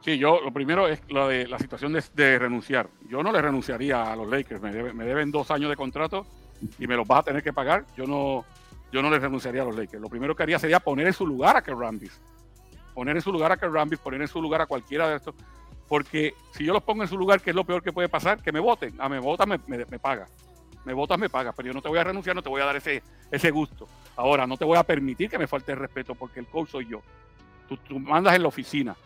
Sí, 0.00 0.16
yo 0.16 0.40
lo 0.40 0.52
primero 0.52 0.86
es 0.86 1.00
lo 1.08 1.28
de 1.28 1.48
la 1.48 1.58
situación 1.58 1.92
de, 1.92 2.38
renunciar. 2.38 2.88
Yo 3.08 3.22
no 3.22 3.32
le 3.32 3.42
renunciaría 3.42 4.12
a 4.12 4.16
los 4.16 4.28
Lakers. 4.28 4.60
Me, 4.60 4.70
deben 4.72 5.30
dos 5.30 5.50
años 5.50 5.70
de 5.70 5.76
contrato 5.76 6.26
y 6.78 6.86
me 6.86 6.96
los 6.96 7.06
vas 7.06 7.20
a 7.20 7.22
tener 7.24 7.42
que 7.42 7.52
pagar. 7.52 7.84
Yo 7.96 8.04
no, 8.04 8.44
yo 8.92 9.02
no 9.02 9.10
le 9.10 9.18
renunciaría 9.18 9.62
a 9.62 9.64
los 9.64 9.76
Lakers. 9.76 10.00
Lo 10.00 10.08
primero 10.08 10.36
que 10.36 10.44
haría 10.44 10.58
sería 10.58 10.78
poner 10.78 11.08
en 11.08 11.12
su 11.12 11.26
lugar 11.26 11.56
a 11.56 11.62
Kerr 11.62 11.76
Rambis. 11.76 12.20
Poner 12.94 13.16
en 13.16 13.22
su 13.22 13.32
lugar 13.32 13.52
a 13.52 13.56
Kerr 13.56 13.72
Rambis, 13.72 13.98
poner 13.98 14.22
en 14.22 14.28
su 14.28 14.40
lugar 14.40 14.60
a 14.60 14.66
cualquiera 14.66 15.08
de 15.08 15.16
estos. 15.16 15.34
Porque 15.88 16.34
si 16.52 16.64
yo 16.64 16.72
los 16.72 16.82
pongo 16.82 17.02
en 17.02 17.08
su 17.08 17.18
lugar, 17.18 17.40
¿qué 17.40 17.50
es 17.50 17.56
lo 17.56 17.64
peor 17.64 17.82
que 17.82 17.92
puede 17.92 18.08
pasar? 18.08 18.40
Que 18.40 18.52
me 18.52 18.60
voten. 18.60 19.00
A 19.00 19.06
ah, 19.06 19.08
me 19.08 19.18
votan, 19.18 19.48
me, 19.48 19.58
me, 19.66 19.98
paga. 19.98 20.26
Me 20.84 20.92
votas, 20.92 21.18
me 21.18 21.28
paga. 21.28 21.52
Pero 21.52 21.68
yo 21.68 21.74
no 21.74 21.82
te 21.82 21.88
voy 21.88 21.98
a 21.98 22.04
renunciar, 22.04 22.36
no 22.36 22.42
te 22.42 22.48
voy 22.48 22.62
a 22.62 22.66
dar 22.66 22.76
ese, 22.76 23.02
ese 23.32 23.50
gusto. 23.50 23.88
Ahora, 24.14 24.46
no 24.46 24.56
te 24.56 24.64
voy 24.64 24.78
a 24.78 24.84
permitir 24.84 25.28
que 25.28 25.38
me 25.38 25.46
falte 25.46 25.72
el 25.72 25.78
respeto 25.78 26.14
porque 26.14 26.38
el 26.38 26.46
coach 26.46 26.70
soy 26.70 26.86
yo. 26.86 27.02
Tú, 27.68 27.76
tú 27.78 27.98
mandas 27.98 28.36
en 28.36 28.42
la 28.42 28.48
oficina 28.48 28.96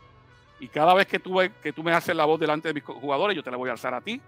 y 0.62 0.68
cada 0.68 0.94
vez 0.94 1.08
que 1.08 1.18
tú, 1.18 1.34
me 1.82 1.92
haces 1.92 2.14
la 2.14 2.24
voz 2.24 2.38
delante 2.38 2.68
de 2.68 2.74
mis 2.74 2.84
jugadores, 2.84 3.34
yo 3.34 3.42
te 3.42 3.50
la 3.50 3.56
voy 3.56 3.68
a 3.68 3.72
alzar 3.72 3.94
a 3.94 4.00
ti, 4.00 4.20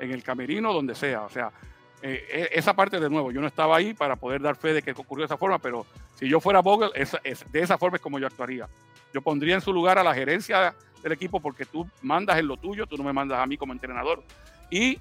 en 0.00 0.10
el 0.10 0.22
camerino, 0.22 0.72
donde 0.72 0.94
sea. 0.94 1.20
O 1.20 1.28
sea, 1.28 1.52
eh, 2.00 2.48
e, 2.50 2.58
esa 2.58 2.72
parte 2.72 2.98
de 2.98 3.10
nuevo, 3.10 3.30
yo 3.30 3.42
no 3.42 3.46
estaba 3.46 3.76
ahí 3.76 3.92
para 3.92 4.16
poder 4.16 4.40
dar 4.40 4.56
fe 4.56 4.72
de 4.72 4.80
que 4.80 4.92
ocurrió 4.92 5.24
de 5.24 5.26
esa 5.26 5.36
forma, 5.36 5.58
pero 5.58 5.84
si 6.14 6.26
yo 6.26 6.40
fuera 6.40 6.60
Vogel, 6.60 6.92
de 6.94 7.60
esa 7.60 7.76
forma 7.76 7.98
es 7.98 8.02
como 8.02 8.18
yo 8.18 8.26
actuaría. 8.26 8.70
Yo 9.12 9.20
pondría 9.20 9.54
en 9.54 9.60
su 9.60 9.70
lugar 9.70 9.98
a 9.98 10.02
la 10.02 10.14
gerencia 10.14 10.74
del 11.02 11.12
equipo 11.12 11.40
porque 11.40 11.66
tú 11.66 11.86
mandas 12.00 12.38
en 12.38 12.48
lo 12.48 12.56
tuyo, 12.56 12.86
tú 12.86 12.96
no 12.96 13.04
me 13.04 13.12
mandas 13.12 13.40
a 13.40 13.46
mí 13.46 13.58
como 13.58 13.74
entrenador. 13.74 14.22
Y 14.70 14.98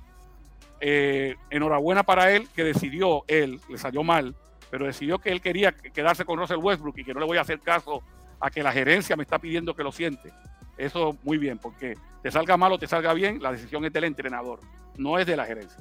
eh, 0.81 1.37
enhorabuena 1.49 2.03
para 2.03 2.33
él 2.33 2.49
que 2.53 2.65
decidió, 2.65 3.23
él, 3.29 3.61
le 3.69 3.77
salió 3.77 4.03
mal, 4.03 4.35
pero 4.69 4.87
decidió 4.87 5.19
que 5.19 5.31
él 5.31 5.39
quería 5.39 5.71
quedarse 5.71 6.25
con 6.25 6.37
Russell 6.37 6.57
Westbrook 6.57 6.97
y 6.97 7.05
que 7.05 7.13
no 7.13 7.21
le 7.21 7.27
voy 7.27 7.37
a 7.37 7.41
hacer 7.41 7.61
caso 7.61 8.03
a 8.41 8.51
que 8.51 8.61
la 8.61 8.73
gerencia 8.73 9.15
me 9.15 9.23
está 9.23 9.39
pidiendo 9.39 9.73
que 9.73 9.83
lo 9.83 9.93
siente. 9.93 10.33
Eso 10.81 11.15
muy 11.23 11.37
bien, 11.37 11.59
porque 11.59 11.95
te 12.23 12.31
salga 12.31 12.57
mal 12.57 12.71
o 12.71 12.79
te 12.79 12.87
salga 12.87 13.13
bien, 13.13 13.39
la 13.39 13.51
decisión 13.51 13.85
es 13.85 13.93
del 13.93 14.05
entrenador, 14.05 14.59
no 14.97 15.19
es 15.19 15.27
de 15.27 15.37
la 15.37 15.45
gerencia. 15.45 15.77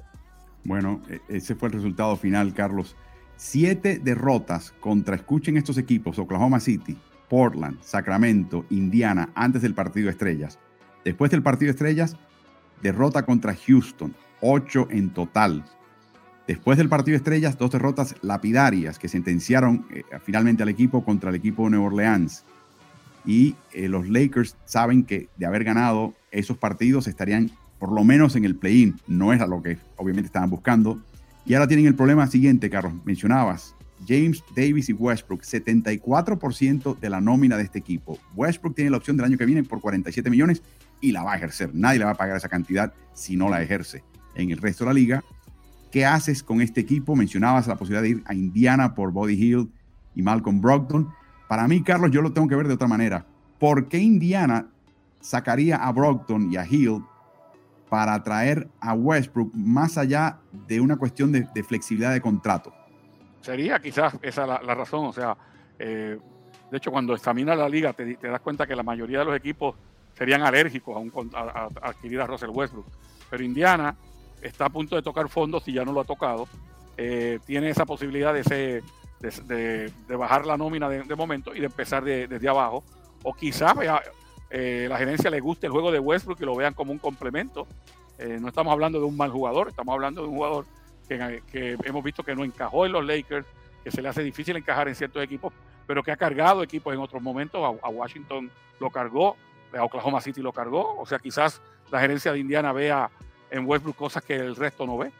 Bueno, 0.63 1.01
e, 1.09 1.21
ese 1.29 1.55
fue 1.55 1.69
el 1.69 1.73
resultado 1.73 2.17
final, 2.19 2.53
Carlos. 2.53 2.97
Siete 3.37 3.99
derrotas 3.99 4.73
contra, 4.73 5.17
escuchen 5.17 5.57
estos 5.57 5.79
equipos, 5.79 6.19
Oklahoma 6.19 6.61
City, 6.61 6.99
Portland, 7.31 7.81
Sacramento, 7.81 8.67
Indiana, 8.69 9.31
antes 9.35 9.63
del 9.63 9.73
partido 9.73 10.07
de 10.07 10.13
estrellas. 10.13 10.59
Después 11.03 11.31
del 11.31 11.43
partido 11.43 11.69
de 11.69 11.77
estrellas, 11.77 12.19
derrota 12.83 13.25
contra 13.25 13.57
Houston, 13.57 14.15
ocho 14.43 14.87
en 14.91 15.15
total. 15.15 15.65
Después 16.47 16.77
del 16.77 16.91
partido 16.91 17.13
de 17.13 17.19
estrellas, 17.19 17.57
dos 17.57 17.71
derrotas 17.71 18.17
lapidarias 18.21 18.99
que 18.99 19.09
sentenciaron 19.09 19.87
eh, 19.91 20.03
finalmente 20.23 20.63
al 20.63 20.69
equipo 20.69 21.03
contra 21.03 21.31
el 21.31 21.37
equipo 21.37 21.65
de 21.65 21.71
Nueva 21.71 21.87
Orleans 21.87 22.45
y 23.25 23.55
eh, 23.73 23.89
los 23.89 24.09
Lakers 24.09 24.57
saben 24.65 25.05
que 25.05 25.29
de 25.37 25.47
haber 25.47 25.65
ganado 25.65 26.15
esos 26.31 26.57
partidos 26.57 27.07
estarían 27.07 27.51
por 27.79 27.93
lo 27.93 28.05
menos 28.05 28.37
en 28.37 28.45
el 28.45 28.57
play-in. 28.57 29.01
No 29.07 29.33
era 29.33 29.47
lo 29.47 29.63
que 29.63 29.79
obviamente 29.97 30.27
estaban 30.27 30.51
buscando. 30.51 31.01
Y 31.47 31.55
ahora 31.55 31.67
tienen 31.67 31.87
el 31.87 31.95
problema 31.95 32.27
siguiente, 32.27 32.69
Carlos. 32.71 32.93
Mencionabas 33.05 33.75
James 34.07 34.43
Davis 34.55 34.89
y 34.89 34.93
Westbrook, 34.93 35.43
74% 35.43 36.99
de 36.99 37.11
la 37.11 37.21
nómina 37.21 37.57
de 37.57 37.65
este 37.65 37.79
equipo. 37.79 38.19
Westbrook 38.35 38.75
tiene 38.75 38.91
la 38.91 38.97
opción 38.97 39.17
del 39.17 39.27
año 39.27 39.39
que 39.39 39.47
viene 39.47 39.63
por 39.63 39.81
47 39.81 40.31
millones 40.31 40.63
y 41.01 41.13
la 41.13 41.23
va 41.23 41.35
a 41.35 41.37
ejercer. 41.37 41.71
Nadie 41.75 41.99
le 41.99 42.05
va 42.05 42.13
a 42.13 42.17
pagar 42.17 42.37
esa 42.37 42.49
cantidad 42.49 42.93
si 43.15 43.37
no 43.37 43.49
la 43.49 43.63
ejerce. 43.63 44.03
En 44.35 44.51
el 44.51 44.59
resto 44.59 44.85
de 44.85 44.91
la 44.91 44.95
liga, 44.95 45.25
¿qué 45.91 46.07
haces 46.07 46.43
con 46.43 46.61
este 46.61 46.81
equipo? 46.81 47.17
Mencionabas 47.17 47.67
la 47.67 47.77
posibilidad 47.77 48.03
de 48.03 48.11
ir 48.11 48.23
a 48.27 48.35
Indiana 48.35 48.95
por 48.95 49.13
Body 49.13 49.35
Hill 49.35 49.71
y 50.15 50.23
Malcolm 50.23 50.61
Brogdon. 50.61 51.09
Para 51.51 51.67
mí, 51.67 51.83
Carlos, 51.83 52.13
yo 52.13 52.23
lo 52.23 52.33
tengo 52.33 52.47
que 52.47 52.55
ver 52.55 52.69
de 52.69 52.75
otra 52.75 52.87
manera. 52.87 53.27
¿Por 53.59 53.89
qué 53.89 53.99
Indiana 53.99 54.69
sacaría 55.19 55.79
a 55.79 55.91
Brockton 55.91 56.53
y 56.53 56.57
a 56.57 56.65
Hill 56.65 57.03
para 57.89 58.23
traer 58.23 58.69
a 58.79 58.95
Westbrook 58.95 59.51
más 59.53 59.99
allá 59.99 60.39
de 60.53 60.81
una 60.81 60.97
cuestión 60.97 61.33
de, 61.33 61.65
flexibilidad 61.65 62.13
de 62.13 62.21
contrato? 62.21 62.73
Sería 63.41 63.81
quizás 63.81 64.15
esa 64.23 64.47
la, 64.47 64.75
razón. 64.77 65.07
O 65.07 65.13
sea, 65.13 65.37
eh, 65.77 66.21
de 66.71 66.77
hecho, 66.77 66.93
cuando 66.93 67.15
examina 67.15 67.57
la 67.57 67.69
liga, 67.69 67.95
te, 67.95 68.15
das 68.15 68.41
cuenta 68.43 68.65
que 68.65 68.77
la 68.77 68.85
mayoría 68.85 69.19
de 69.19 69.25
los 69.25 69.37
equipos 69.37 69.75
serían 70.15 70.43
alérgicos 70.43 71.03
a, 71.35 71.69
adquirir 71.83 72.21
a 72.21 72.29
Russell 72.29 72.51
Westbrook. 72.51 72.87
Pero 73.29 73.43
Indiana 73.43 73.97
está 74.41 74.67
a 74.67 74.71
punto 74.71 74.95
de 74.95 75.03
tocar 75.03 75.29
fondo 75.29 75.59
si 75.59 75.73
ya 75.73 75.85
no 75.85 75.93
lo 75.93 76.03
ha 76.03 76.05
tocado. 76.05 76.47
Eh, 76.97 77.41
tiene 77.45 77.71
esa 77.71 77.87
posibilidad 77.87 78.33
de 78.33 78.41
ese 78.43 78.83
de, 79.21 79.93
bajar 80.09 80.47
la 80.47 80.57
nómina 80.57 80.89
de, 80.89 81.15
momento 81.15 81.55
y 81.55 81.61
de 81.61 81.67
empezar 81.67 82.05
desde 82.05 82.49
abajo. 82.49 82.83
O 83.23 83.35
quizás 83.35 83.75
eh, 84.51 84.87
la 84.89 84.99
gerencia 84.99 85.31
le 85.31 85.41
guste 85.41 85.67
el 85.67 85.73
juego 85.73 85.93
de 85.93 85.99
Westbrook 85.99 86.41
y 86.41 86.45
lo 86.45 86.57
vean 86.57 86.75
como 86.75 86.93
un 86.93 86.99
complemento. 86.99 87.67
Eh, 88.19 88.39
no 88.41 88.49
estamos 88.49 88.73
hablando 88.73 88.99
de 88.99 89.05
un 89.05 89.17
mal 89.17 89.31
jugador, 89.31 89.69
estamos 89.69 89.93
hablando 89.93 90.23
de 90.23 90.29
un 90.29 90.35
jugador 90.35 90.67
que, 91.09 91.77
hemos 91.85 92.05
visto 92.05 92.23
que 92.23 92.35
no 92.35 92.45
encajó 92.45 92.87
en 92.87 92.93
los 92.93 93.05
Lakers, 93.05 93.47
que 93.83 93.91
se 93.91 94.03
le 94.03 94.09
hace 94.09 94.23
difícil 94.23 94.57
encajar 94.57 94.89
en 94.89 94.95
ciertos 94.95 95.23
equipos, 95.23 95.53
pero 95.87 96.03
que 96.03 96.13
ha 96.13 96.17
cargado 96.17 96.63
equipos 96.63 96.95
en 96.95 97.01
otros 97.01 97.23
momentos. 97.23 97.61
A, 97.83 97.89
Washington 97.89 98.51
lo 98.79 98.91
cargó, 98.91 99.37
a 99.77 99.83
Oklahoma 99.83 100.21
City 100.21 100.41
lo 100.41 100.53
cargó. 100.53 100.99
O 100.99 101.07
sea, 101.07 101.19
quizás 101.19 101.61
la 101.91 102.01
gerencia 102.01 102.33
de 102.33 102.39
Indiana 102.39 102.73
vea 102.73 103.11
en 103.51 103.67
Westbrook 103.67 103.97
cosas 103.97 104.23
que 104.23 104.37
el 104.37 104.55
resto 104.55 104.87
no 104.87 104.99
ve. 104.99 105.13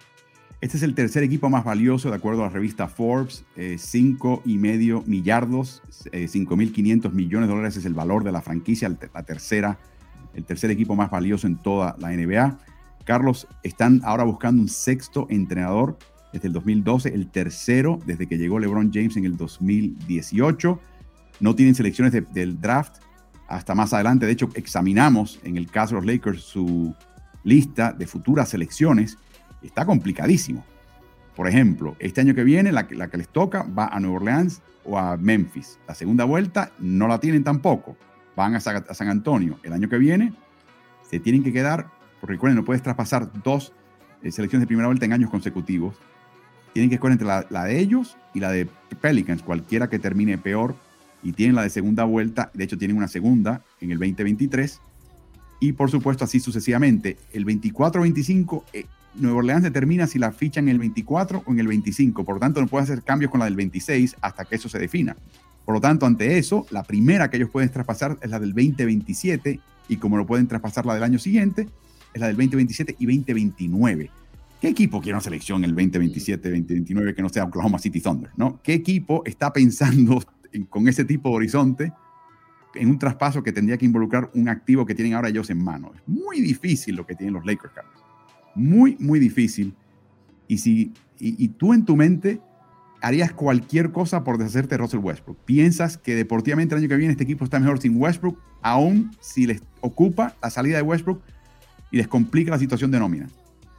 Este 0.61 0.77
es 0.77 0.83
el 0.83 0.95
tercer 0.95 1.23
equipo 1.23 1.49
más 1.49 1.65
valioso 1.65 2.11
de 2.11 2.17
acuerdo 2.17 2.43
a 2.43 2.49
la 2.49 2.53
revista 2.53 2.87
Forbes, 2.87 3.47
eh, 3.57 3.77
cinco 3.79 4.43
y 4.45 4.59
medio 4.59 5.03
millardos, 5.07 5.83
eh, 6.13 6.29
5.500 6.29 7.13
millones 7.13 7.49
de 7.49 7.55
dólares 7.55 7.77
es 7.79 7.87
el 7.87 7.95
valor 7.95 8.25
de 8.25 8.33
la 8.33 8.43
franquicia, 8.43 8.95
la 9.15 9.23
tercera, 9.23 9.79
el 10.35 10.45
tercer 10.45 10.71
equipo 10.71 10.95
más 10.95 11.11
valioso 11.11 11.47
en 11.47 11.57
toda 11.57 11.97
la 11.99 12.11
NBA. 12.11 12.59
Carlos, 13.05 13.49
están 13.63 14.03
ahora 14.05 14.25
buscando 14.25 14.61
un 14.61 14.69
sexto 14.69 15.27
entrenador 15.31 15.97
desde 16.31 16.49
el 16.49 16.53
2012, 16.53 17.09
el 17.15 17.31
tercero 17.31 17.99
desde 18.05 18.27
que 18.27 18.37
llegó 18.37 18.59
LeBron 18.59 18.91
James 18.93 19.17
en 19.17 19.25
el 19.25 19.39
2018. 19.39 20.79
No 21.41 21.55
tienen 21.55 21.75
selecciones 21.75 22.13
del 22.13 22.61
draft 22.61 22.97
hasta 23.49 23.75
más 23.75 23.95
adelante. 23.95 24.27
De 24.27 24.33
hecho, 24.33 24.51
examinamos 24.55 25.41
en 25.43 25.57
el 25.57 25.71
caso 25.71 25.95
de 25.95 26.03
los 26.03 26.07
Lakers 26.15 26.43
su 26.43 26.95
lista 27.45 27.95
de 27.95 28.07
futuras 28.07 28.51
selecciones 28.51 29.17
está 29.67 29.85
complicadísimo. 29.85 30.65
Por 31.37 31.49
ejemplo, 31.49 31.97
este 31.99 32.21
año 32.21 32.35
que 32.35 32.45
viene, 32.45 32.73
la, 32.73 32.87
la 32.91 33.09
que 33.09 33.17
les 33.17 33.29
toca 33.29 33.63
va 33.63 33.87
a 33.87 34.01
Nueva 34.01 34.17
Orleans 34.17 34.63
o 34.85 34.99
a 34.99 35.17
Memphis. 35.17 35.79
La 35.87 35.95
segunda 35.95 36.25
vuelta 36.25 36.73
no 36.79 37.09
la 37.09 37.19
tienen 37.21 37.45
tampoco. 37.45 37.97
Van 38.37 38.55
a, 38.55 38.61
San 38.61 39.09
Antonio. 39.09 39.59
El 39.63 39.73
año 39.73 39.89
que 39.89 39.99
viene 39.99 40.33
se 41.09 41.21
tienen 41.21 41.43
que 41.43 41.53
quedar, 41.53 41.89
porque 42.21 42.35
recuerden, 42.35 42.57
no 42.57 42.65
puedes 42.65 42.83
traspasar 42.83 43.31
dos 43.43 43.73
eh, 44.23 44.31
selecciones 44.31 44.63
de 44.63 44.67
primera 44.67 44.89
vuelta 44.89 45.05
en 45.05 45.13
años 45.13 45.31
consecutivos. 45.31 45.97
Tienen 46.73 46.89
que 46.89 46.97
escoger 46.97 47.13
entre 47.13 47.27
la, 47.27 47.47
la, 47.51 47.65
de 47.65 47.79
ellos 47.79 48.17
y 48.33 48.41
la 48.41 48.51
de 48.51 48.69
Pelicans, 49.01 49.43
cualquiera 49.43 49.89
que 49.89 49.99
termine 49.99 50.39
peor. 50.39 50.77
Y 51.23 51.33
tienen 51.33 51.55
la 51.55 51.63
de 51.63 51.71
segunda 51.71 52.05
vuelta, 52.05 52.51
de 52.55 52.65
hecho 52.65 52.79
tienen 52.79 52.97
una 52.97 53.09
segunda 53.09 53.63
en 53.81 53.91
el 53.91 53.99
2023. 53.99 54.81
Y 55.61 55.73
por 55.73 55.91
supuesto 55.91 56.25
así 56.25 56.41
sucesivamente. 56.41 57.19
El 57.33 57.45
24-25 57.45 58.65
Nueva 59.15 59.39
Orleans 59.39 59.63
determina 59.63 60.07
si 60.07 60.19
la 60.19 60.33
ficha 60.33 60.61
en 60.61 60.69
el 60.69 60.79
24 60.79 61.43
o 61.45 61.53
en 61.53 61.61
el 61.61 61.67
25. 61.67 62.25
Por 62.25 62.37
lo 62.37 62.41
tanto, 62.41 62.61
no 62.61 62.69
puede 62.69 62.85
hacer 62.85 63.03
cambios 63.03 63.31
con 63.31 63.41
la 63.41 63.47
del 63.47 63.57
26 63.57 64.17
hasta 64.21 64.45
que 64.45 64.57
eso 64.57 64.69
se 64.69 64.79
defina. 64.79 65.17
Por 65.65 65.75
lo 65.75 65.81
tanto, 65.81 66.07
ante 66.07 66.39
eso, 66.39 66.67
la 66.71 66.83
primera 66.83 67.31
que 67.31 67.37
ellos 67.37 67.51
pueden 67.51 67.71
traspasar 67.71 68.19
es 68.23 68.31
la 68.31 68.39
del 68.39 68.53
2027 68.53 69.61
y 69.89 69.97
como 69.97 70.17
no 70.17 70.27
pueden 70.27 70.47
traspasar 70.47 70.87
la 70.87 70.95
del 70.95 71.03
año 71.03 71.19
siguiente, 71.19 71.69
es 72.15 72.21
la 72.21 72.29
del 72.29 72.37
2027 72.37 72.97
y 72.99 73.07
2029. 73.07 74.11
¿Qué 74.61 74.69
equipo 74.69 75.01
quiere 75.01 75.15
una 75.15 75.23
selección 75.23 75.65
en 75.65 75.71
el 75.71 75.77
2027, 75.77 76.51
2029 76.51 77.15
que 77.15 77.23
no 77.23 77.29
sea 77.29 77.45
Oklahoma 77.45 77.79
City 77.79 78.01
Thunder? 78.01 78.31
¿no? 78.37 78.61
¿Qué 78.63 78.75
equipo 78.75 79.23
está 79.25 79.53
pensando 79.53 80.23
con 80.69 80.87
ese 80.87 81.05
tipo 81.05 81.31
de 81.31 81.35
horizonte 81.37 81.93
en 82.75 82.89
un 82.89 82.99
traspaso 82.99 83.43
que 83.43 83.53
tendría 83.53 83.77
que 83.79 83.87
involucrar 83.87 84.31
un 84.35 84.49
activo 84.49 84.87
que 84.87 84.95
tienen 84.95 85.15
ahora 85.15 85.29
ellos 85.29 85.51
en 85.51 85.63
mano? 85.63 85.93
Es 85.95 86.03
muy 86.07 86.41
difícil 86.41 86.95
lo 86.95 87.07
que 87.07 87.17
tienen 87.17 87.35
los 87.35 87.47
Lakers, 87.47 87.73
Carlos 87.75 88.00
muy, 88.55 88.97
muy 88.99 89.19
difícil. 89.19 89.75
Y, 90.49 90.59
si, 90.59 90.93
y, 91.19 91.49
tú 91.49 91.73
en 91.73 91.85
tu 91.85 91.97
mente 91.97 92.41
harías 93.01 93.33
cualquier 93.33 93.93
cosa 93.93 94.25
por 94.25 94.37
deshacerte 94.37 94.75
de 94.75 94.79
Russell 94.79 95.01
Westbrook. 95.01 95.39
Piensas 95.45 95.97
que 95.97 96.15
deportivamente 96.15 96.75
el 96.75 96.81
año 96.81 96.89
que 96.89 96.97
viene 96.97 97.13
este 97.13 97.25
equipo 97.25 97.45
está 97.45 97.59
mejor 97.61 97.79
sin 97.79 98.01
Westbrook, 98.01 98.39
aún 98.63 99.13
si 99.21 99.47
les 99.47 99.63
ocupa 99.81 100.35
la 100.43 100.51
salida 100.51 100.77
de 100.77 100.83
Westbrook 100.83 101.23
y 101.91 101.97
les 101.99 102.09
complica 102.09 102.51
la 102.51 102.59
situación 102.59 102.91
de 102.91 102.99
nómina. 102.99 103.29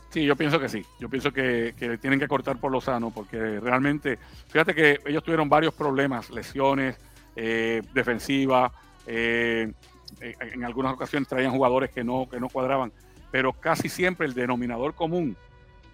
Sí, 0.10 0.26
yo 0.26 0.36
pienso 0.36 0.60
que 0.60 0.68
sí. 0.68 0.84
Yo 1.00 1.10
pienso 1.10 1.32
que, 1.32 1.74
que 1.78 1.98
tienen 1.98 2.20
que 2.20 2.28
cortar 2.28 2.58
por 2.58 2.72
lo 2.72 2.82
sano, 2.82 3.12
porque 3.12 3.60
realmente, 3.60 4.20
fíjate 4.48 4.76
que 4.76 5.00
ellos 5.06 5.24
tuvieron 5.24 5.48
varios 5.48 5.74
problemas, 5.74 6.30
lesiones, 6.30 6.98
eh, 7.36 7.82
defensiva, 7.94 8.74
eh, 9.08 9.72
en 10.20 10.64
algunas 10.66 10.94
ocasiones 10.94 11.30
traían 11.30 11.52
jugadores 11.52 11.92
que 11.92 12.04
no, 12.04 12.28
que 12.30 12.40
no 12.40 12.50
cuadraban 12.50 12.92
pero 13.32 13.54
casi 13.54 13.90
siempre 13.90 14.28
el 14.28 14.34
denominador 14.34 14.94
común 14.94 15.36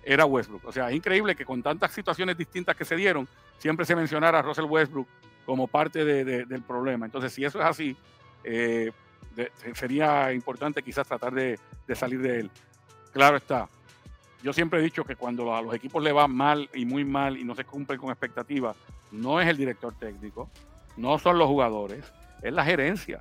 era 0.04 0.26
Westbrook. 0.26 0.66
O 0.66 0.72
sea, 0.72 0.90
es 0.90 0.96
increíble 0.96 1.36
que 1.36 1.46
con 1.46 1.62
tantas 1.62 1.92
situaciones 1.92 2.38
distintas 2.38 2.76
que 2.76 2.86
se 2.86 2.96
dieron, 2.96 3.28
siempre 3.60 3.86
se 3.86 3.96
mencionara 3.96 4.40
a 4.40 4.42
Russell 4.42 4.66
Westbrook 4.66 5.08
como 5.46 5.68
parte 5.68 6.04
del 6.04 6.62
problema. 6.64 7.06
Entonces, 7.06 7.32
si 7.32 7.46
eso 7.46 7.60
es 7.60 7.66
así, 7.66 7.96
eh, 8.44 8.92
sería 9.74 10.34
importante 10.34 10.82
quizás 10.82 11.08
tratar 11.08 11.34
de, 11.34 11.60
salir 11.94 12.22
de 12.22 12.40
él. 12.42 12.52
Claro 13.14 13.38
está. 13.38 13.70
Yo 14.44 14.54
siempre 14.54 14.80
he 14.80 14.84
dicho 14.84 15.04
que 15.04 15.16
cuando 15.16 15.56
a 15.56 15.62
los 15.62 15.74
equipos 15.74 16.04
le 16.04 16.12
va 16.12 16.28
mal 16.28 16.70
y 16.74 16.86
muy 16.86 17.04
mal 17.04 17.38
y 17.38 17.44
no 17.44 17.56
se 17.56 17.66
cumplen 17.66 18.00
con 18.00 18.10
expectativas, 18.10 18.76
no 19.12 19.42
es 19.42 19.48
el 19.48 19.58
director 19.58 19.94
técnico, 19.96 20.50
no 20.96 21.18
son 21.18 21.38
los 21.38 21.48
jugadores, 21.48 22.06
es 22.42 22.54
la 22.54 22.64
gerencia. 22.64 23.20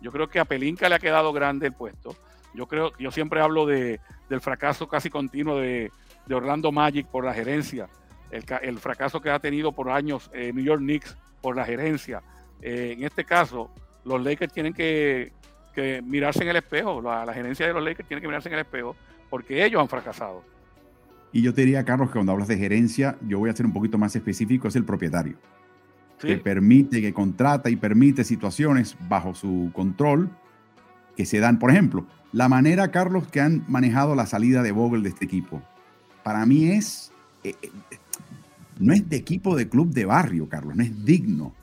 Yo 0.00 0.10
creo 0.12 0.28
que 0.28 0.40
a 0.40 0.44
Pelinka 0.44 0.88
le 0.88 0.96
ha 0.96 0.98
quedado 0.98 1.32
grande 1.32 1.66
el 1.66 1.72
puesto 1.72 2.16
yo 2.54 2.66
creo, 2.66 2.92
yo 2.98 3.10
siempre 3.10 3.40
hablo 3.40 3.66
de, 3.66 4.00
del 4.28 4.40
fracaso 4.40 4.88
casi 4.88 5.10
continuo 5.10 5.58
de, 5.58 5.90
Orlando 6.30 6.70
Magic 6.72 7.06
por 7.06 7.24
la 7.24 7.32
gerencia, 7.32 7.88
el, 8.30 8.78
fracaso 8.78 9.20
que 9.20 9.30
ha 9.30 9.38
tenido 9.38 9.72
por 9.72 9.88
años 9.88 10.30
eh, 10.34 10.52
New 10.52 10.62
York 10.62 10.80
Knicks 10.80 11.16
por 11.40 11.56
la 11.56 11.64
gerencia. 11.64 12.22
Eh, 12.60 12.94
en 12.98 13.04
este 13.04 13.24
caso, 13.24 13.70
los 14.04 14.22
Lakers 14.22 14.52
tienen 14.52 14.74
que, 14.74 15.32
mirarse 16.04 16.42
en 16.42 16.48
el 16.48 16.56
espejo, 16.56 17.00
la, 17.00 17.32
gerencia 17.32 17.66
de 17.66 17.72
los 17.72 17.82
Lakers 17.82 18.08
tiene 18.08 18.20
que 18.20 18.26
mirarse 18.26 18.48
en 18.48 18.54
el 18.54 18.60
espejo 18.60 18.96
porque 19.30 19.64
ellos 19.64 19.80
han 19.80 19.88
fracasado. 19.88 20.42
Y 21.32 21.42
yo 21.42 21.54
te 21.54 21.60
diría, 21.60 21.84
Carlos, 21.84 22.08
que 22.08 22.14
cuando 22.14 22.32
hablas 22.32 22.48
de 22.48 22.56
gerencia, 22.56 23.16
yo 23.22 23.38
voy 23.38 23.50
a 23.50 23.52
ser 23.52 23.66
un 23.66 23.72
poquito 23.72 23.98
más 23.98 24.16
específico, 24.16 24.68
es 24.68 24.76
el 24.76 24.84
propietario. 24.84 25.36
Que 26.18 26.36
permite, 26.38 27.00
que 27.00 27.14
contrata 27.14 27.70
y 27.70 27.76
permite 27.76 28.24
situaciones 28.24 28.96
bajo 29.08 29.34
su 29.34 29.70
control 29.72 30.30
que 31.16 31.24
se 31.26 31.38
dan. 31.38 31.58
Por 31.58 31.70
ejemplo, 31.70 32.06
la 32.32 32.48
manera, 32.48 32.90
Carlos, 32.90 33.26
que 33.28 33.40
han 33.40 33.64
manejado 33.68 34.14
la 34.14 34.26
salida 34.26 34.62
de 34.62 34.72
Vogel 34.72 35.02
de 35.02 35.08
este 35.10 35.24
equipo, 35.24 35.62
para 36.22 36.44
mí 36.44 36.70
es, 36.70 37.10
eh, 37.42 37.54
eh, 37.62 37.70
no 38.78 38.92
es 38.92 39.08
de 39.08 39.16
equipo 39.16 39.56
de 39.56 39.68
club 39.68 39.90
de 39.90 40.04
barrio, 40.04 40.48
Carlos, 40.48 40.76
no 40.76 40.82
es 40.82 41.04
digno. 41.04 41.54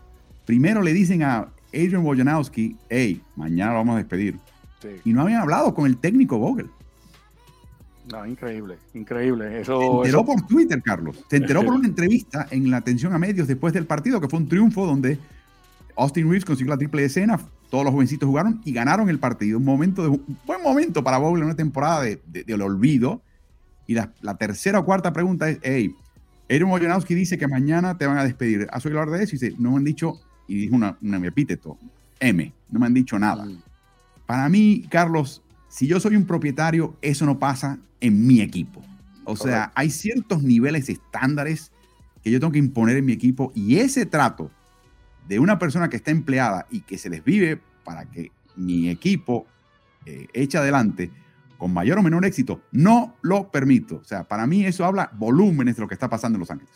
Primero 0.45 0.81
le 0.81 0.93
dicen 0.93 1.23
a 1.23 1.49
Adrian 1.69 2.03
Wojnarowski, 2.03 2.75
hey, 2.89 3.21
mañana 3.35 3.71
lo 3.71 3.77
vamos 3.79 3.95
a 3.95 3.97
despedir. 3.99 4.39
Y 5.03 5.13
no 5.13 5.21
habían 5.21 5.41
hablado 5.41 5.73
con 5.73 5.85
el 5.87 5.97
técnico 5.97 6.37
Vogel. 6.37 6.69
No, 8.11 8.25
increíble, 8.25 8.77
increíble. 8.93 9.61
Eso, 9.61 9.79
se 9.79 9.87
enteró 9.87 10.25
por 10.25 10.45
Twitter, 10.45 10.81
Carlos. 10.83 11.23
Se 11.27 11.37
enteró 11.37 11.63
por 11.63 11.73
una 11.75 11.87
entrevista 11.87 12.47
en 12.51 12.69
la 12.69 12.77
atención 12.77 13.13
a 13.13 13.19
medios 13.19 13.47
después 13.47 13.73
del 13.73 13.85
partido, 13.85 14.21
que 14.21 14.27
fue 14.27 14.39
un 14.39 14.47
triunfo 14.47 14.85
donde 14.85 15.17
Austin 15.95 16.25
Reeves 16.25 16.45
consiguió 16.45 16.73
la 16.73 16.77
triple 16.77 17.03
escena, 17.03 17.39
todos 17.69 17.83
los 17.83 17.93
jovencitos 17.93 18.27
jugaron 18.27 18.61
y 18.63 18.71
ganaron 18.71 19.09
el 19.09 19.19
partido. 19.19 19.57
Un 19.57 19.65
momento 19.65 20.03
de 20.03 20.09
un 20.09 20.37
buen 20.45 20.61
momento 20.61 21.03
para 21.03 21.17
Vogel 21.17 21.41
en 21.41 21.45
una 21.45 21.55
temporada 21.55 22.01
de, 22.01 22.21
de, 22.25 22.53
olvido. 22.53 23.21
Y 23.87 23.93
la, 23.93 24.11
tercera 24.37 24.79
o 24.79 24.85
cuarta 24.85 25.13
pregunta 25.13 25.49
es, 25.49 25.59
hey, 25.61 25.95
Aaron 26.49 26.71
Wojanowski 26.71 27.13
dice 27.15 27.37
que 27.37 27.47
mañana 27.47 27.97
te 27.97 28.07
van 28.07 28.17
a 28.17 28.23
despedir. 28.23 28.67
¿Has 28.71 28.85
oído 28.85 28.99
hablar 28.99 29.17
de 29.17 29.23
eso? 29.23 29.35
Y 29.35 29.39
dice, 29.39 29.55
no 29.59 29.71
me 29.71 29.77
han 29.77 29.83
dicho, 29.83 30.19
y 30.47 30.55
dijo 30.55 30.75
una, 30.75 30.97
un 31.01 31.25
epíteto, 31.25 31.77
M, 32.19 32.53
no 32.69 32.79
me 32.79 32.85
han 32.85 32.93
dicho 32.93 33.19
nada. 33.19 33.45
Mm. 33.45 33.61
Para 34.25 34.49
mí, 34.49 34.85
Carlos, 34.89 35.43
si 35.67 35.87
yo 35.87 35.99
soy 35.99 36.15
un 36.15 36.25
propietario, 36.25 36.95
eso 37.01 37.25
no 37.25 37.37
pasa 37.37 37.79
en 37.99 38.25
mi 38.25 38.41
equipo. 38.41 38.81
O 39.25 39.35
sea, 39.35 39.71
hay 39.75 39.89
ciertos 39.89 40.43
niveles 40.43 40.87
estándares 40.87 41.71
que 42.23 42.31
yo 42.31 42.39
tengo 42.39 42.51
que 42.51 42.59
imponer 42.59 42.97
en 42.97 43.05
mi 43.05 43.11
equipo 43.11 43.51
y 43.55 43.77
ese 43.77 44.05
trato 44.05 44.51
de 45.27 45.39
una 45.39 45.59
persona 45.59 45.89
que 45.89 45.97
está 45.97 46.11
empleada 46.11 46.67
y 46.69 46.81
que 46.81 46.97
se 46.97 47.09
desvive 47.09 47.59
para 47.83 48.05
que 48.05 48.31
mi 48.55 48.89
equipo 48.89 49.45
eh, 50.05 50.27
eche 50.33 50.57
adelante 50.57 51.11
con 51.57 51.73
mayor 51.73 51.97
o 51.99 52.03
menor 52.03 52.25
éxito, 52.25 52.61
no 52.71 53.15
lo 53.21 53.49
permito. 53.49 53.97
O 53.97 54.03
sea, 54.03 54.23
para 54.23 54.45
mí 54.45 54.65
eso 54.65 54.85
habla 54.85 55.09
volúmenes 55.13 55.75
de 55.75 55.81
lo 55.81 55.87
que 55.87 55.93
está 55.93 56.09
pasando 56.09 56.35
en 56.35 56.41
Los 56.41 56.51
Ángeles. 56.51 56.73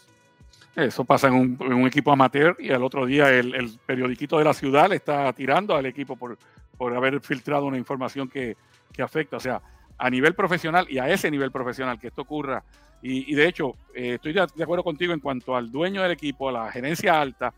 Eso 0.76 1.04
pasa 1.04 1.28
en 1.28 1.58
un, 1.60 1.88
equipo 1.88 2.12
amateur 2.12 2.56
y 2.58 2.72
al 2.72 2.84
otro 2.84 3.06
día 3.06 3.30
el, 3.32 3.54
el, 3.54 3.78
periodiquito 3.86 4.38
de 4.38 4.45
la 4.45 4.54
ciudad 4.54 4.89
le 4.89 4.95
está 4.95 5.32
tirando 5.34 5.76
al 5.76 5.86
equipo 5.86 6.16
por, 6.16 6.38
por 6.80 6.95
haber 6.95 7.20
filtrado 7.20 7.66
una 7.66 7.78
información 7.78 8.30
que, 8.30 8.56
afecta. 9.04 9.38
O 9.38 9.39
sea, 9.39 9.62
a 9.97 10.10
nivel 10.10 10.34
profesional 10.34 10.88
y 10.89 10.97
a 10.97 11.10
ese 11.10 11.30
nivel 11.30 11.52
profesional 11.52 12.00
que 12.00 12.08
esto 12.08 12.22
ocurra. 12.22 12.64
Y, 13.02 13.34
de 13.34 13.47
hecho, 13.47 13.76
eh, 13.93 14.16
estoy 14.16 14.34
de, 14.34 14.41
acuerdo 14.41 14.84
contigo 14.84 15.14
en 15.14 15.22
cuanto 15.22 15.56
al 15.56 15.72
dueño 15.72 16.02
del 16.02 16.12
equipo, 16.12 16.50
a 16.50 16.52
la 16.52 16.72
gerencia 16.72 17.20
alta, 17.20 17.54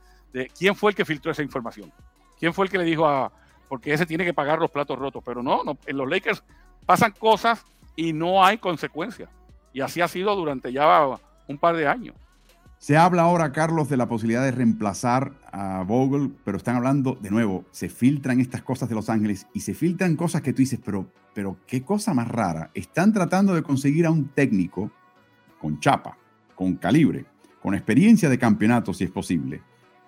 quién 0.57 0.75
fue 0.75 0.91
el 0.91 0.95
que 0.95 1.05
filtró 1.05 1.31
esa 1.31 1.43
información. 1.43 1.91
¿Quién 2.39 2.53
fue 2.53 2.65
el 2.65 2.71
que 2.71 2.77
le 2.77 2.83
dijo 2.83 3.07
a... 3.07 3.31
Porque 3.69 3.93
ese 3.93 4.05
tiene 4.05 4.25
que 4.25 4.33
pagar 4.33 4.59
los 4.59 4.71
platos 4.71 4.97
rotos. 4.97 5.23
Pero 5.25 5.41
no, 5.41 5.63
no 5.63 5.77
en 5.85 5.97
los 5.97 6.09
Lakers 6.09 6.43
pasan 6.85 7.13
cosas 7.17 7.63
y 7.95 8.13
no 8.13 8.43
hay 8.43 8.57
consecuencias. 8.57 9.29
Y 9.73 9.81
así 9.81 10.01
ha 10.01 10.07
sido 10.07 10.35
durante 10.35 10.73
ya 10.73 11.07
un 11.47 11.57
par 11.57 11.75
de 11.75 11.87
años. 11.87 12.15
Se 12.81 12.97
habla 12.97 13.21
ahora, 13.21 13.51
Carlos, 13.51 13.89
de 13.89 13.97
la 13.97 14.09
posibilidad 14.09 14.43
de 14.43 14.49
reemplazar 14.49 15.33
a 15.51 15.83
Vogel, 15.83 16.33
pero 16.43 16.57
están 16.57 16.77
hablando, 16.77 17.15
de 17.21 17.29
nuevo, 17.29 17.63
se 17.69 17.89
filtran 17.89 18.39
estas 18.39 18.63
cosas 18.63 18.89
de 18.89 18.95
Los 18.95 19.07
Ángeles 19.07 19.45
y 19.53 19.59
se 19.59 19.75
filtran 19.75 20.15
cosas 20.15 20.41
que 20.41 20.51
tú 20.51 20.57
dices, 20.57 20.79
pero, 20.83 21.05
pero 21.35 21.57
qué 21.67 21.83
cosa 21.83 22.15
más 22.15 22.27
rara. 22.27 22.71
Están 22.73 23.13
tratando 23.13 23.53
de 23.53 23.61
conseguir 23.61 24.07
a 24.07 24.11
un 24.11 24.29
técnico 24.29 24.89
con 25.59 25.79
chapa, 25.79 26.17
con 26.55 26.75
calibre, 26.75 27.25
con 27.61 27.75
experiencia 27.75 28.29
de 28.29 28.39
campeonato, 28.39 28.95
si 28.95 29.03
es 29.03 29.11
posible, 29.11 29.61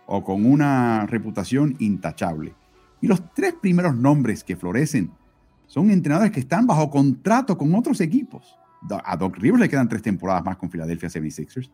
o 0.06 0.24
con 0.24 0.46
una 0.46 1.06
reputación 1.06 1.76
intachable. 1.80 2.54
Y 3.02 3.08
los 3.08 3.34
tres 3.34 3.54
primeros 3.62 3.96
nombres 3.96 4.44
que 4.44 4.56
florecen 4.56 5.12
son 5.68 5.90
entrenadores 5.90 6.32
que 6.32 6.40
están 6.40 6.68
bajo 6.68 6.90
contrato 6.90 7.58
con 7.58 7.74
otros 7.76 8.00
equipos. 8.02 8.56
A 9.06 9.18
Doc 9.18 9.38
Rivers 9.38 9.62
le 9.62 9.70
quedan 9.70 9.90
tres 9.90 10.02
temporadas 10.02 10.44
más 10.44 10.58
con 10.58 10.70
Philadelphia 10.70 11.10
76ers. 11.10 11.70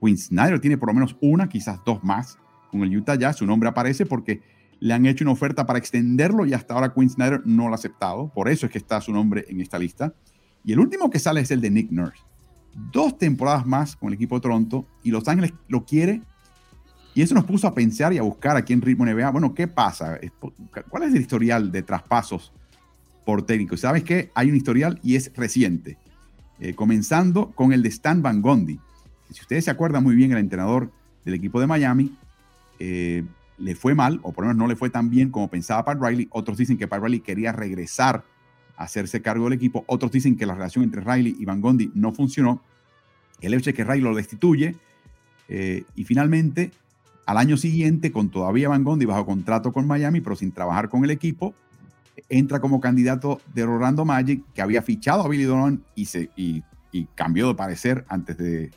Quinn 0.00 0.16
Snyder 0.16 0.60
tiene 0.60 0.78
por 0.78 0.88
lo 0.88 0.94
menos 0.94 1.16
una, 1.20 1.48
quizás 1.48 1.80
dos 1.84 2.02
más 2.04 2.38
con 2.70 2.82
el 2.82 2.96
Utah 2.96 3.16
Jazz. 3.16 3.36
Su 3.36 3.46
nombre 3.46 3.68
aparece 3.68 4.06
porque 4.06 4.42
le 4.80 4.94
han 4.94 5.06
hecho 5.06 5.24
una 5.24 5.32
oferta 5.32 5.66
para 5.66 5.78
extenderlo 5.78 6.46
y 6.46 6.52
hasta 6.52 6.74
ahora 6.74 6.92
Quinn 6.94 7.10
Snyder 7.10 7.42
no 7.44 7.68
lo 7.68 7.72
ha 7.72 7.76
aceptado. 7.76 8.32
Por 8.32 8.48
eso 8.48 8.66
es 8.66 8.72
que 8.72 8.78
está 8.78 9.00
su 9.00 9.12
nombre 9.12 9.44
en 9.48 9.60
esta 9.60 9.78
lista. 9.78 10.14
Y 10.64 10.72
el 10.72 10.80
último 10.80 11.10
que 11.10 11.18
sale 11.18 11.40
es 11.40 11.50
el 11.50 11.60
de 11.60 11.70
Nick 11.70 11.90
Nurse. 11.90 12.22
Dos 12.92 13.18
temporadas 13.18 13.66
más 13.66 13.96
con 13.96 14.08
el 14.08 14.14
equipo 14.14 14.36
de 14.36 14.42
Toronto 14.42 14.86
y 15.02 15.10
Los 15.10 15.26
Ángeles 15.26 15.52
lo 15.68 15.84
quiere. 15.84 16.22
Y 17.18 17.22
eso 17.22 17.34
nos 17.34 17.46
puso 17.46 17.66
a 17.66 17.74
pensar 17.74 18.12
y 18.12 18.18
a 18.18 18.22
buscar 18.22 18.56
aquí 18.56 18.72
en 18.72 18.80
Ritmo 18.80 19.04
NBA, 19.04 19.28
bueno, 19.32 19.52
¿qué 19.52 19.66
pasa? 19.66 20.20
¿Cuál 20.88 21.02
es 21.02 21.12
el 21.12 21.20
historial 21.20 21.72
de 21.72 21.82
traspasos 21.82 22.52
por 23.26 23.42
técnico? 23.42 23.76
¿Sabes 23.76 24.04
qué? 24.04 24.30
Hay 24.36 24.50
un 24.50 24.54
historial 24.54 25.00
y 25.02 25.16
es 25.16 25.32
reciente. 25.34 25.98
Eh, 26.60 26.74
comenzando 26.74 27.50
con 27.50 27.72
el 27.72 27.82
de 27.82 27.88
Stan 27.88 28.22
Van 28.22 28.40
Gondi 28.40 28.78
si 29.30 29.40
ustedes 29.40 29.64
se 29.64 29.70
acuerdan 29.72 30.04
muy 30.04 30.14
bien, 30.14 30.30
el 30.30 30.38
entrenador 30.38 30.92
del 31.24 31.34
equipo 31.34 31.60
de 31.60 31.66
Miami 31.66 32.16
eh, 32.78 33.24
le 33.58 33.74
fue 33.74 33.96
mal, 33.96 34.20
o 34.22 34.32
por 34.32 34.44
lo 34.44 34.50
menos 34.50 34.58
no 34.58 34.68
le 34.68 34.76
fue 34.76 34.88
tan 34.88 35.10
bien 35.10 35.30
como 35.30 35.48
pensaba 35.48 35.84
Pat 35.84 36.00
Riley. 36.00 36.28
Otros 36.30 36.56
dicen 36.56 36.78
que 36.78 36.86
Pat 36.86 37.02
Riley 37.02 37.18
quería 37.18 37.50
regresar 37.50 38.24
a 38.76 38.84
hacerse 38.84 39.20
cargo 39.22 39.44
del 39.46 39.54
equipo. 39.54 39.82
Otros 39.88 40.12
dicen 40.12 40.36
que 40.36 40.46
la 40.46 40.54
relación 40.54 40.84
entre 40.84 41.00
Riley 41.00 41.36
y 41.36 41.44
Van 41.44 41.60
Gondi 41.60 41.90
no 41.94 42.12
funcionó. 42.12 42.62
El 43.40 43.54
hecho 43.54 43.70
es 43.70 43.76
que 43.76 43.82
Riley 43.82 44.02
lo 44.02 44.14
destituye. 44.14 44.76
Eh, 45.48 45.82
y 45.96 46.04
finalmente, 46.04 46.70
al 47.28 47.36
año 47.36 47.58
siguiente, 47.58 48.10
con 48.10 48.30
todavía 48.30 48.70
Van 48.70 48.84
Gondi 48.84 49.04
bajo 49.04 49.26
contrato 49.26 49.70
con 49.70 49.86
Miami, 49.86 50.22
pero 50.22 50.34
sin 50.34 50.50
trabajar 50.50 50.88
con 50.88 51.04
el 51.04 51.10
equipo, 51.10 51.54
entra 52.30 52.58
como 52.58 52.80
candidato 52.80 53.42
de 53.52 53.64
Orlando 53.64 54.06
Magic, 54.06 54.42
que 54.54 54.62
había 54.62 54.80
fichado 54.80 55.22
a 55.22 55.28
Billy 55.28 55.44
Donovan 55.44 55.82
y, 55.94 56.62
cambió 57.14 57.48
de 57.48 57.54
parecer 57.54 58.06
antes 58.08 58.38
de, 58.38 58.70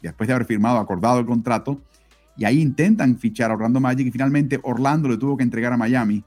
después 0.00 0.26
de 0.26 0.32
haber 0.32 0.46
firmado, 0.46 0.78
acordado 0.78 1.20
el 1.20 1.26
contrato. 1.26 1.78
Y 2.38 2.46
ahí 2.46 2.62
intentan 2.62 3.18
fichar 3.18 3.50
a 3.50 3.54
Orlando 3.54 3.80
Magic 3.80 4.06
y 4.06 4.10
finalmente 4.10 4.58
Orlando 4.62 5.06
le 5.06 5.18
tuvo 5.18 5.36
que 5.36 5.42
entregar 5.42 5.74
a 5.74 5.76
Miami 5.76 6.24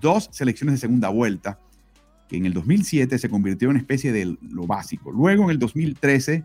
dos 0.00 0.28
selecciones 0.30 0.76
de 0.76 0.78
segunda 0.78 1.08
vuelta, 1.08 1.58
que 2.28 2.36
en 2.36 2.46
el 2.46 2.52
2007 2.52 3.18
se 3.18 3.28
convirtió 3.28 3.66
en 3.66 3.70
una 3.70 3.80
especie 3.80 4.12
de 4.12 4.38
lo 4.40 4.68
básico. 4.68 5.10
Luego 5.10 5.42
en 5.42 5.50
el 5.50 5.58
2013, 5.58 6.44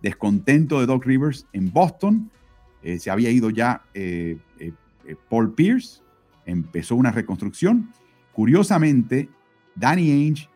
descontento 0.00 0.78
de 0.78 0.86
Doc 0.86 1.04
Rivers 1.04 1.44
en 1.52 1.72
Boston, 1.72 2.30
eh, 2.82 2.98
se 2.98 3.10
había 3.10 3.30
ido 3.30 3.50
ya 3.50 3.82
eh, 3.94 4.38
eh, 4.58 4.72
Paul 5.28 5.54
Pierce, 5.54 6.02
empezó 6.46 6.96
una 6.96 7.10
reconstrucción. 7.10 7.92
Curiosamente, 8.32 9.28
Danny 9.74 10.10
Ainge 10.10 10.48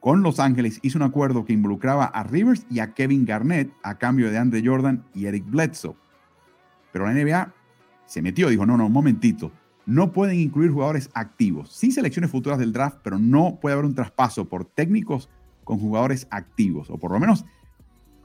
con 0.00 0.22
Los 0.22 0.40
Ángeles 0.40 0.80
hizo 0.82 0.98
un 0.98 1.02
acuerdo 1.02 1.44
que 1.44 1.52
involucraba 1.52 2.06
a 2.06 2.24
Rivers 2.24 2.66
y 2.70 2.80
a 2.80 2.92
Kevin 2.94 3.24
Garnett 3.24 3.72
a 3.82 3.98
cambio 3.98 4.30
de 4.30 4.38
Andre 4.38 4.62
Jordan 4.64 5.04
y 5.14 5.26
Eric 5.26 5.44
Bledsoe. 5.46 5.94
Pero 6.92 7.06
la 7.06 7.12
NBA 7.12 7.54
se 8.06 8.20
metió, 8.20 8.48
dijo, 8.48 8.66
no, 8.66 8.76
no, 8.76 8.86
un 8.86 8.92
momentito, 8.92 9.52
no 9.86 10.12
pueden 10.12 10.40
incluir 10.40 10.70
jugadores 10.70 11.08
activos. 11.14 11.70
Sí 11.72 11.92
selecciones 11.92 12.30
futuras 12.30 12.58
del 12.58 12.72
draft, 12.72 12.98
pero 13.02 13.18
no 13.18 13.58
puede 13.60 13.74
haber 13.74 13.86
un 13.86 13.94
traspaso 13.94 14.48
por 14.48 14.64
técnicos 14.64 15.28
con 15.64 15.78
jugadores 15.78 16.26
activos, 16.30 16.90
o 16.90 16.98
por 16.98 17.12
lo 17.12 17.20
menos 17.20 17.44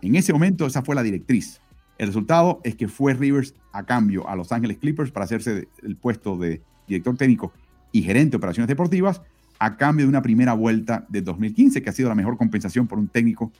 en 0.01 0.15
ese 0.15 0.33
momento 0.33 0.65
esa 0.65 0.81
fue 0.81 0.95
la 0.95 1.03
directriz. 1.03 1.61
El 1.97 2.07
resultado 2.07 2.61
es 2.63 2.75
que 2.75 2.87
fue 2.87 3.13
Rivers 3.13 3.55
a 3.71 3.85
cambio 3.85 4.27
a 4.27 4.35
Los 4.35 4.51
Ángeles 4.51 4.77
Clippers 4.77 5.11
para 5.11 5.25
hacerse 5.25 5.67
el 5.83 5.95
puesto 5.95 6.37
de 6.37 6.61
director 6.87 7.17
técnico 7.17 7.53
y 7.91 8.03
gerente 8.03 8.31
de 8.31 8.37
operaciones 8.37 8.67
deportivas 8.67 9.21
a 9.59 9.77
cambio 9.77 10.05
de 10.05 10.09
una 10.09 10.21
primera 10.21 10.53
vuelta 10.53 11.05
de 11.09 11.21
2015, 11.21 11.81
que 11.81 11.89
ha 11.89 11.93
sido 11.93 12.09
la 12.09 12.15
mejor 12.15 12.37
compensación 12.37 12.87
por 12.87 12.99
un 12.99 13.07
técnico 13.07 13.51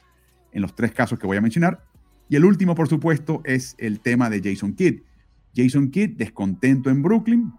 en 0.52 0.62
los 0.62 0.76
tres 0.76 0.92
casos 0.92 1.18
que 1.18 1.26
voy 1.26 1.38
a 1.38 1.42
mencionar. 1.42 1.84
Y 2.30 2.36
el 2.36 2.46
último, 2.46 2.76
por 2.76 2.88
supuesto, 2.88 3.42
es 3.46 3.76
el 3.80 4.00
tema 4.00 4.30
de 4.30 4.42
Jason 4.44 4.74
Kidd. 4.74 5.02
Jason 5.56 5.90
Kidd, 5.90 6.18
descontento 6.18 6.90
en 6.90 7.02
Brooklyn, 7.02 7.54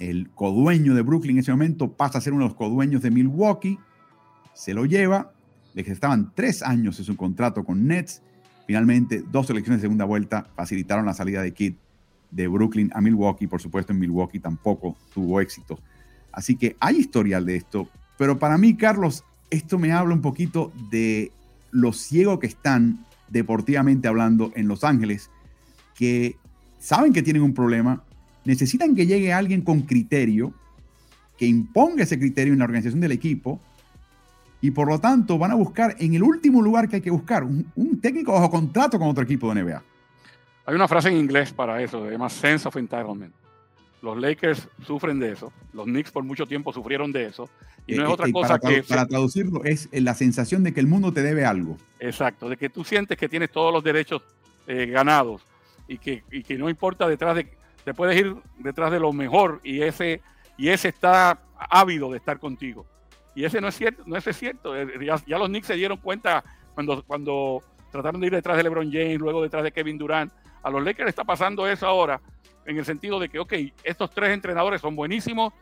el 0.00 0.30
codueño 0.30 0.94
de 0.94 1.02
Brooklyn 1.02 1.36
en 1.36 1.40
ese 1.40 1.52
momento 1.52 1.92
pasa 1.92 2.18
a 2.18 2.20
ser 2.20 2.32
uno 2.32 2.44
de 2.44 2.48
los 2.48 2.56
codueños 2.56 3.02
de 3.02 3.10
Milwaukee, 3.10 3.78
se 4.52 4.74
lo 4.74 4.86
lleva, 4.86 5.32
le 5.74 5.82
estaban 5.82 6.32
tres 6.34 6.62
años 6.62 6.98
en 6.98 7.04
su 7.04 7.16
contrato 7.16 7.64
con 7.64 7.86
Nets. 7.86 8.22
Finalmente, 8.66 9.22
dos 9.30 9.48
elecciones 9.50 9.80
de 9.80 9.86
segunda 9.86 10.04
vuelta 10.04 10.46
facilitaron 10.54 11.06
la 11.06 11.14
salida 11.14 11.42
de 11.42 11.52
Kidd 11.52 11.74
de 12.30 12.48
Brooklyn 12.48 12.90
a 12.94 13.00
Milwaukee. 13.00 13.46
Por 13.46 13.60
supuesto, 13.60 13.92
en 13.92 13.98
Milwaukee 13.98 14.40
tampoco 14.40 14.96
tuvo 15.12 15.40
éxito. 15.40 15.78
Así 16.32 16.56
que 16.56 16.76
hay 16.80 16.96
historial 16.96 17.44
de 17.46 17.56
esto. 17.56 17.88
Pero 18.18 18.38
para 18.38 18.58
mí, 18.58 18.76
Carlos, 18.76 19.24
esto 19.50 19.78
me 19.78 19.92
habla 19.92 20.14
un 20.14 20.22
poquito 20.22 20.72
de 20.90 21.30
lo 21.70 21.92
ciego 21.92 22.38
que 22.38 22.46
están 22.46 23.04
deportivamente 23.28 24.08
hablando 24.08 24.52
en 24.54 24.68
Los 24.68 24.84
Ángeles, 24.84 25.30
que 25.94 26.36
saben 26.78 27.12
que 27.12 27.22
tienen 27.22 27.42
un 27.42 27.54
problema, 27.54 28.02
necesitan 28.44 28.94
que 28.94 29.06
llegue 29.06 29.32
alguien 29.32 29.62
con 29.62 29.82
criterio, 29.82 30.52
que 31.38 31.46
imponga 31.46 32.04
ese 32.04 32.18
criterio 32.18 32.52
en 32.52 32.60
la 32.60 32.64
organización 32.64 33.00
del 33.00 33.12
equipo, 33.12 33.60
y 34.64 34.70
por 34.70 34.88
lo 34.88 34.98
tanto 34.98 35.36
van 35.36 35.50
a 35.50 35.56
buscar 35.56 35.94
en 35.98 36.14
el 36.14 36.22
último 36.22 36.62
lugar 36.62 36.88
que 36.88 36.96
hay 36.96 37.02
que 37.02 37.10
buscar, 37.10 37.44
un, 37.44 38.00
técnico 38.00 38.32
bajo 38.32 38.50
contrato 38.50 38.98
con 38.98 39.08
otro 39.08 39.22
equipo 39.22 39.52
de 39.52 39.62
NBA. 39.62 39.82
Hay 40.64 40.74
una 40.74 40.88
frase 40.88 41.10
en 41.10 41.18
inglés 41.18 41.52
para 41.52 41.82
eso, 41.82 42.02
se 42.02 42.12
llama 42.12 42.30
sense 42.30 42.66
of 42.66 42.74
entitlement. 42.76 43.34
Los 44.00 44.16
Lakers 44.16 44.66
sufren 44.86 45.18
de 45.18 45.32
eso. 45.32 45.52
Los 45.74 45.84
Knicks 45.84 46.10
por 46.10 46.24
mucho 46.24 46.46
tiempo 46.46 46.72
sufrieron 46.72 47.12
de 47.12 47.26
eso. 47.26 47.50
Y 47.86 47.96
no 47.96 48.04
es 48.04 48.08
eh, 48.08 48.12
otra 48.14 48.26
eh, 48.26 48.32
cosa 48.32 48.58
que... 48.58 48.82
Para 48.84 49.04
traducirlo, 49.04 49.64
es 49.64 49.86
la 49.92 50.14
sensación 50.14 50.62
de 50.62 50.72
que 50.72 50.80
el 50.80 50.86
mundo 50.86 51.12
te 51.12 51.20
debe 51.20 51.44
algo. 51.44 51.76
Exacto, 52.00 52.48
de 52.48 52.56
que 52.56 52.70
tú 52.70 52.84
sientes 52.84 53.18
que 53.18 53.28
tienes 53.28 53.52
todos 53.52 53.70
los 53.70 53.84
derechos 53.84 54.22
eh, 54.66 54.86
ganados 54.86 55.42
y 55.86 55.98
que, 55.98 56.22
que 56.22 56.56
no 56.56 56.70
importa 56.70 57.06
detrás 57.06 57.36
de... 57.36 57.52
Te 57.84 57.92
puedes 57.92 58.18
ir 58.18 58.34
detrás 58.60 58.90
de 58.90 58.98
lo 58.98 59.12
mejor 59.12 59.60
y 59.62 59.82
ese, 59.82 60.22
y 60.56 60.68
ese 60.68 60.88
está 60.88 61.42
ávido 61.68 62.10
de 62.10 62.16
estar 62.16 62.38
contigo. 62.38 62.86
Y 63.34 63.44
ese 63.44 63.60
no 63.60 63.68
es 63.68 63.76
cierto, 63.76 64.02
no 64.06 64.16
es 64.16 64.24
cierto. 64.36 64.74
Ya, 65.26 65.38
los 65.38 65.48
Knicks 65.48 65.66
se 65.66 65.74
dieron 65.74 65.98
cuenta 65.98 66.44
cuando, 66.74 67.02
cuando 67.02 67.62
trataron 67.90 68.20
de 68.20 68.28
ir 68.28 68.32
detrás 68.32 68.56
de 68.56 68.62
LeBron 68.62 68.90
James, 68.90 69.18
luego 69.18 69.42
detrás 69.42 69.64
de 69.64 69.72
Kevin 69.72 69.98
Durant. 69.98 70.32
A 70.62 70.70
los 70.70 70.82
Lakers 70.82 71.08
está 71.08 71.24
pasando 71.24 71.66
eso 71.68 71.86
ahora 71.86 72.20
en 72.66 72.78
el 72.78 72.84
sentido 72.84 73.18
de 73.18 73.28
que, 73.28 73.38
ok, 73.38 73.52
estos 73.82 74.10
tres 74.10 74.30
entrenadores 74.30 74.80
son 74.80 74.96
buenísimos, 74.96 75.52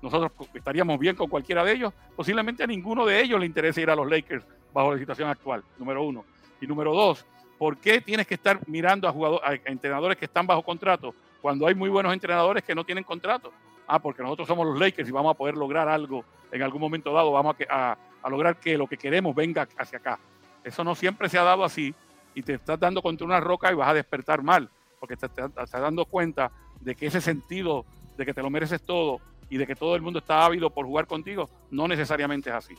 nosotros 0.00 0.32
estaríamos 0.54 0.98
bien 0.98 1.16
con 1.16 1.28
cualquiera 1.28 1.64
de 1.64 1.72
ellos, 1.72 1.92
posiblemente 2.16 2.62
a 2.62 2.66
ninguno 2.66 3.06
de 3.06 3.20
ellos 3.20 3.38
le 3.40 3.46
interesa 3.46 3.80
ir 3.80 3.90
a 3.90 3.96
los 3.96 4.08
Lakers 4.08 4.44
bajo 4.72 4.92
la 4.92 4.98
situación 4.98 5.28
actual, 5.28 5.62
número 5.78 6.02
uno. 6.02 6.24
Y 6.60 6.66
número 6.66 6.92
dos, 6.92 7.24
¿por 7.58 7.76
qué 7.78 8.00
tienes 8.00 8.26
que 8.26 8.34
estar 8.34 8.60
mirando 8.68 9.08
a, 9.08 9.12
jugadores, 9.12 9.60
a 9.66 9.70
entrenadores 9.70 10.16
que 10.16 10.24
están 10.24 10.46
bajo 10.46 10.62
contrato 10.62 11.14
cuando 11.40 11.66
hay 11.66 11.74
muy 11.74 11.88
buenos 11.88 12.12
entrenadores 12.12 12.62
que 12.64 12.74
no 12.74 12.84
tienen 12.84 13.04
contrato? 13.04 13.52
Ah, 13.94 13.98
porque 13.98 14.22
nosotros 14.22 14.48
somos 14.48 14.66
los 14.66 14.78
Lakers 14.78 15.06
y 15.06 15.12
vamos 15.12 15.34
a 15.34 15.36
poder 15.36 15.54
lograr 15.54 15.86
algo 15.86 16.24
en 16.50 16.62
algún 16.62 16.80
momento 16.80 17.12
dado, 17.12 17.30
vamos 17.30 17.56
a, 17.68 17.98
lograr 18.30 18.56
que 18.56 18.78
lo 18.78 18.86
que 18.86 18.96
queremos 18.96 19.34
venga 19.34 19.68
hacia 19.76 19.98
acá. 19.98 20.18
Eso 20.64 20.82
no 20.82 20.94
siempre 20.94 21.28
se 21.28 21.36
ha 21.36 21.42
dado 21.42 21.62
así 21.62 21.94
y 22.34 22.40
te 22.40 22.54
estás 22.54 22.80
dando 22.80 23.02
contra 23.02 23.26
una 23.26 23.38
roca 23.38 23.70
y 23.70 23.74
vas 23.74 23.90
a 23.90 23.92
despertar 23.92 24.42
mal 24.42 24.70
porque 24.98 25.14
te, 25.18 25.26
estás 25.26 25.70
dando 25.70 26.06
cuenta 26.06 26.50
de 26.80 26.94
que 26.94 27.04
ese 27.04 27.20
sentido 27.20 27.84
de 28.16 28.24
que 28.24 28.32
te 28.32 28.40
lo 28.40 28.48
mereces 28.48 28.80
todo 28.80 29.20
y 29.50 29.58
de 29.58 29.66
que 29.66 29.76
todo 29.76 29.94
el 29.94 30.00
mundo 30.00 30.20
está 30.20 30.42
ávido 30.46 30.70
por 30.70 30.86
jugar 30.86 31.06
contigo, 31.06 31.50
no 31.70 31.86
necesariamente 31.86 32.48
es 32.48 32.56
así. 32.56 32.74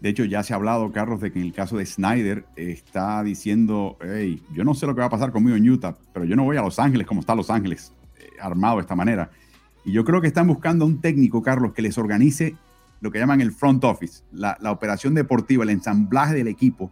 De 0.00 0.10
hecho, 0.10 0.26
ya 0.26 0.42
se 0.42 0.52
ha 0.52 0.56
hablado, 0.56 0.92
Carlos, 0.92 1.22
de 1.22 1.32
que 1.32 1.38
en 1.38 1.46
el 1.46 1.54
caso 1.54 1.78
de 1.78 1.86
Snyder 1.86 2.44
está 2.56 3.22
diciendo, 3.22 3.96
hey, 4.02 4.42
yo 4.52 4.64
no 4.64 4.74
sé 4.74 4.86
lo 4.86 4.94
que 4.94 5.00
va 5.00 5.06
a 5.06 5.10
pasar 5.10 5.32
conmigo 5.32 5.56
en 5.56 5.66
Utah, 5.66 5.96
pero 6.12 6.26
yo 6.26 6.36
no 6.36 6.44
voy 6.44 6.58
a 6.58 6.62
Los 6.62 6.78
Ángeles 6.78 7.06
como 7.06 7.20
está 7.20 7.34
Los 7.34 7.48
Ángeles, 7.48 7.90
eh, 8.18 8.28
armado 8.38 8.76
de 8.76 8.82
esta 8.82 8.94
manera. 8.94 9.30
Y 9.86 9.92
yo 9.92 10.04
creo 10.04 10.20
que 10.20 10.26
están 10.26 10.48
buscando 10.48 10.84
a 10.84 10.88
un 10.88 11.00
técnico, 11.00 11.42
Carlos, 11.42 11.72
que 11.72 11.80
les 11.80 11.96
organice 11.96 12.56
lo 13.00 13.10
que 13.12 13.20
llaman 13.20 13.40
el 13.40 13.52
front 13.52 13.84
office, 13.84 14.24
la, 14.32 14.58
operación 14.64 15.14
deportiva, 15.14 15.62
el 15.62 15.70
ensamblaje 15.70 16.34
del 16.34 16.48
equipo, 16.48 16.90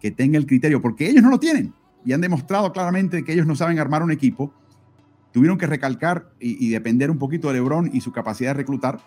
que 0.00 0.10
tenga 0.10 0.36
el 0.36 0.46
criterio, 0.46 0.82
porque 0.82 1.08
ellos 1.08 1.22
no 1.22 1.30
lo 1.30 1.40
tienen 1.40 1.72
y 2.04 2.12
han 2.12 2.20
demostrado 2.20 2.72
claramente 2.72 3.24
que 3.24 3.32
ellos 3.32 3.46
no 3.46 3.56
saben 3.56 3.78
armar 3.78 4.02
un 4.02 4.12
equipo, 4.12 4.52
tuvieron 5.32 5.56
que 5.56 5.66
recalcar 5.66 6.30
y, 6.38 6.68
depender 6.68 7.10
un 7.10 7.18
poquito 7.18 7.48
de 7.48 7.54
LeBron 7.54 7.90
y 7.92 8.00
su 8.00 8.12
capacidad 8.12 8.50
de 8.50 8.54
reclutar. 8.54 9.00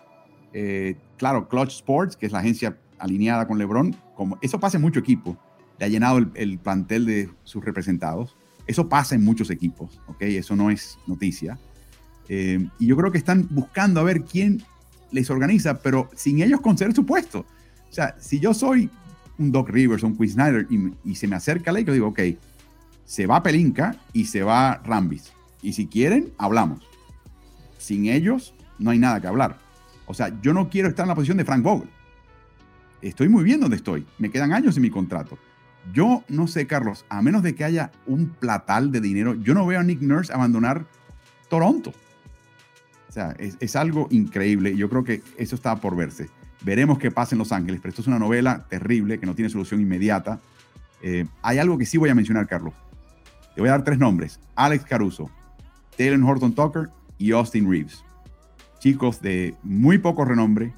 Eh, 0.52 0.96
claro, 1.16 1.48
Clutch 1.48 1.70
Sports, 1.70 2.16
que 2.16 2.26
es 2.26 2.32
la 2.32 2.40
agencia 2.40 2.78
alineada 2.98 3.46
con 3.46 3.58
LeBron, 3.58 3.96
como 4.16 4.38
eso 4.42 4.60
pasa 4.60 4.76
en 4.76 4.82
mucho 4.82 5.00
equipo, 5.00 5.38
le 5.78 5.86
ha 5.86 5.88
llenado 5.88 6.18
el, 6.18 6.58
plantel 6.58 7.06
de 7.06 7.30
sus 7.44 7.64
representados. 7.64 8.36
Eso 8.66 8.88
pasa 8.88 9.14
en 9.14 9.24
muchos 9.24 9.50
equipos, 9.50 10.00
¿ok? 10.08 10.22
Eso 10.22 10.54
no 10.54 10.70
es 10.70 10.98
noticia. 11.06 11.58
Eh, 12.28 12.68
y 12.78 12.86
yo 12.86 12.96
creo 12.96 13.10
que 13.10 13.18
están 13.18 13.48
buscando 13.50 14.00
a 14.00 14.04
ver 14.04 14.22
quién 14.22 14.62
les 15.10 15.30
organiza, 15.30 15.80
pero 15.82 16.10
sin 16.14 16.42
ellos 16.42 16.60
conceder 16.60 16.94
su 16.94 17.04
puesto. 17.04 17.40
O 17.88 17.92
sea, 17.92 18.16
si 18.20 18.38
yo 18.38 18.54
soy 18.54 18.90
un 19.38 19.50
Doc 19.50 19.70
Rivers 19.70 20.02
un 20.02 20.16
Quinn 20.16 20.30
Snyder 20.30 20.66
y, 21.04 21.14
se 21.14 21.26
me 21.26 21.34
acerca 21.34 21.72
Lake, 21.72 21.86
yo 21.86 21.92
digo, 21.92 22.08
ok, 22.08 22.20
se 23.04 23.26
va 23.26 23.42
Pelinka 23.42 23.96
y 24.12 24.26
se 24.26 24.42
va 24.42 24.80
Rambis. 24.84 25.32
Y 25.62 25.72
si 25.72 25.86
quieren, 25.86 26.32
hablamos. 26.38 26.86
Sin 27.78 28.06
ellos, 28.06 28.54
no 28.78 28.90
hay 28.90 28.98
nada 28.98 29.20
que 29.20 29.26
hablar. 29.26 29.58
O 30.06 30.14
sea, 30.14 30.38
yo 30.42 30.52
no 30.52 30.68
quiero 30.68 30.88
estar 30.88 31.04
en 31.04 31.08
la 31.08 31.14
posición 31.14 31.38
de 31.38 31.44
Frank 31.44 31.62
Vogel. 31.62 31.88
Estoy 33.02 33.28
muy 33.28 33.42
bien 33.42 33.60
donde 33.60 33.76
estoy. 33.76 34.06
Me 34.18 34.30
quedan 34.30 34.52
años 34.52 34.76
en 34.76 34.82
mi 34.82 34.90
contrato. 34.90 35.38
Yo 35.94 36.22
no 36.28 36.46
sé, 36.46 36.66
Carlos, 36.66 37.06
a 37.08 37.22
menos 37.22 37.42
de 37.42 37.54
que 37.54 37.64
haya 37.64 37.90
un 38.06 38.28
platal 38.28 38.92
de 38.92 39.00
dinero, 39.00 39.34
yo 39.34 39.54
no 39.54 39.66
veo 39.66 39.80
a 39.80 39.82
Nick 39.82 40.02
Nurse 40.02 40.32
abandonar 40.32 40.84
Toronto. 41.48 41.92
O 43.10 43.12
sea, 43.12 43.34
es, 43.40 43.74
algo 43.74 44.06
increíble. 44.12 44.76
Yo 44.76 44.88
creo 44.88 45.02
que 45.02 45.20
eso 45.36 45.56
está 45.56 45.74
por 45.74 45.96
verse. 45.96 46.30
Veremos 46.62 46.96
qué 46.96 47.10
pasa 47.10 47.34
en 47.34 47.40
Los 47.40 47.50
Ángeles, 47.50 47.80
pero 47.82 47.90
esto 47.90 48.02
es 48.02 48.06
una 48.06 48.20
novela 48.20 48.66
terrible 48.68 49.18
que 49.18 49.26
no 49.26 49.34
tiene 49.34 49.50
solución 49.50 49.80
inmediata. 49.80 50.38
Eh, 51.02 51.26
hay 51.42 51.58
algo 51.58 51.76
que 51.76 51.86
sí 51.86 51.98
voy 51.98 52.10
a 52.10 52.14
mencionar, 52.14 52.46
Carlos. 52.46 52.72
Te 53.56 53.60
voy 53.60 53.66
a 53.66 53.72
dar 53.72 53.82
tres 53.82 53.98
nombres. 53.98 54.38
Alex 54.54 54.84
Caruso, 54.84 55.28
Taylor 55.96 56.22
Horton 56.22 56.54
Tucker 56.54 56.88
y 57.18 57.32
Austin 57.32 57.68
Reeves. 57.68 58.04
Chicos 58.78 59.20
de 59.20 59.56
muy 59.64 59.98
poco 59.98 60.24
renombre, 60.24 60.72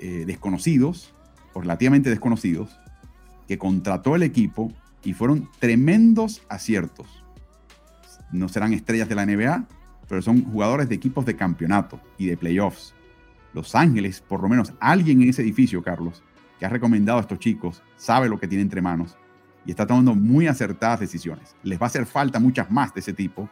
eh, 0.00 0.24
desconocidos, 0.26 1.14
o 1.52 1.60
relativamente 1.60 2.10
desconocidos, 2.10 2.80
que 3.46 3.58
contrató 3.58 4.16
el 4.16 4.24
equipo 4.24 4.72
y 5.04 5.12
fueron 5.12 5.48
tremendos 5.60 6.42
aciertos. 6.48 7.06
No 8.32 8.48
serán 8.48 8.72
estrellas 8.72 9.08
de 9.08 9.14
la 9.14 9.24
NBA, 9.24 9.68
pero 10.08 10.22
son 10.22 10.44
jugadores 10.44 10.88
de 10.88 10.94
equipos 10.94 11.24
de 11.24 11.36
campeonato 11.36 12.00
y 12.18 12.26
de 12.26 12.36
playoffs. 12.36 12.94
Los 13.52 13.74
Ángeles, 13.74 14.20
por 14.20 14.42
lo 14.42 14.48
menos 14.48 14.72
alguien 14.80 15.22
en 15.22 15.28
ese 15.28 15.42
edificio, 15.42 15.82
Carlos, 15.82 16.22
que 16.58 16.66
ha 16.66 16.68
recomendado 16.68 17.18
a 17.18 17.22
estos 17.22 17.38
chicos, 17.38 17.82
sabe 17.96 18.28
lo 18.28 18.38
que 18.38 18.48
tiene 18.48 18.62
entre 18.62 18.82
manos 18.82 19.16
y 19.64 19.70
está 19.70 19.86
tomando 19.86 20.14
muy 20.14 20.46
acertadas 20.46 21.00
decisiones. 21.00 21.56
Les 21.62 21.78
va 21.78 21.84
a 21.84 21.86
hacer 21.86 22.06
falta 22.06 22.38
muchas 22.38 22.70
más 22.70 22.92
de 22.92 23.00
ese 23.00 23.12
tipo 23.12 23.48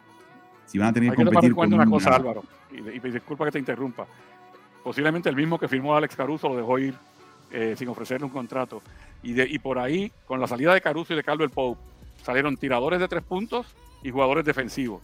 si 0.65 0.77
van 0.77 0.89
a 0.89 0.93
tener 0.93 1.11
que 1.11 1.23
competir 1.23 1.53
con 1.53 1.73
una 1.73 1.85
cosa, 1.85 2.15
Álvaro, 2.15 2.43
y, 2.71 2.99
disculpa 3.09 3.45
que 3.45 3.51
te 3.51 3.59
interrumpa. 3.59 4.05
Posiblemente 4.83 5.29
el 5.29 5.35
mismo 5.35 5.57
que 5.57 5.67
firmó 5.67 5.95
Alex 5.95 6.15
Caruso 6.15 6.49
lo 6.49 6.57
dejó 6.57 6.79
ir 6.79 6.95
eh, 7.51 7.75
sin 7.77 7.87
ofrecerle 7.89 8.25
un 8.25 8.31
contrato. 8.31 8.81
Y, 9.21 9.33
de, 9.33 9.47
y 9.47 9.59
por 9.59 9.79
ahí, 9.79 10.11
con 10.25 10.39
la 10.39 10.47
salida 10.47 10.73
de 10.73 10.81
Caruso 10.81 11.13
y 11.13 11.15
de 11.15 11.23
Caldwell 11.23 11.49
Pope, 11.49 11.81
salieron 12.21 12.57
tiradores 12.57 12.99
de 12.99 13.07
tres 13.07 13.23
puntos 13.23 13.67
y 14.03 14.11
jugadores 14.11 14.43
defensivos 14.43 15.01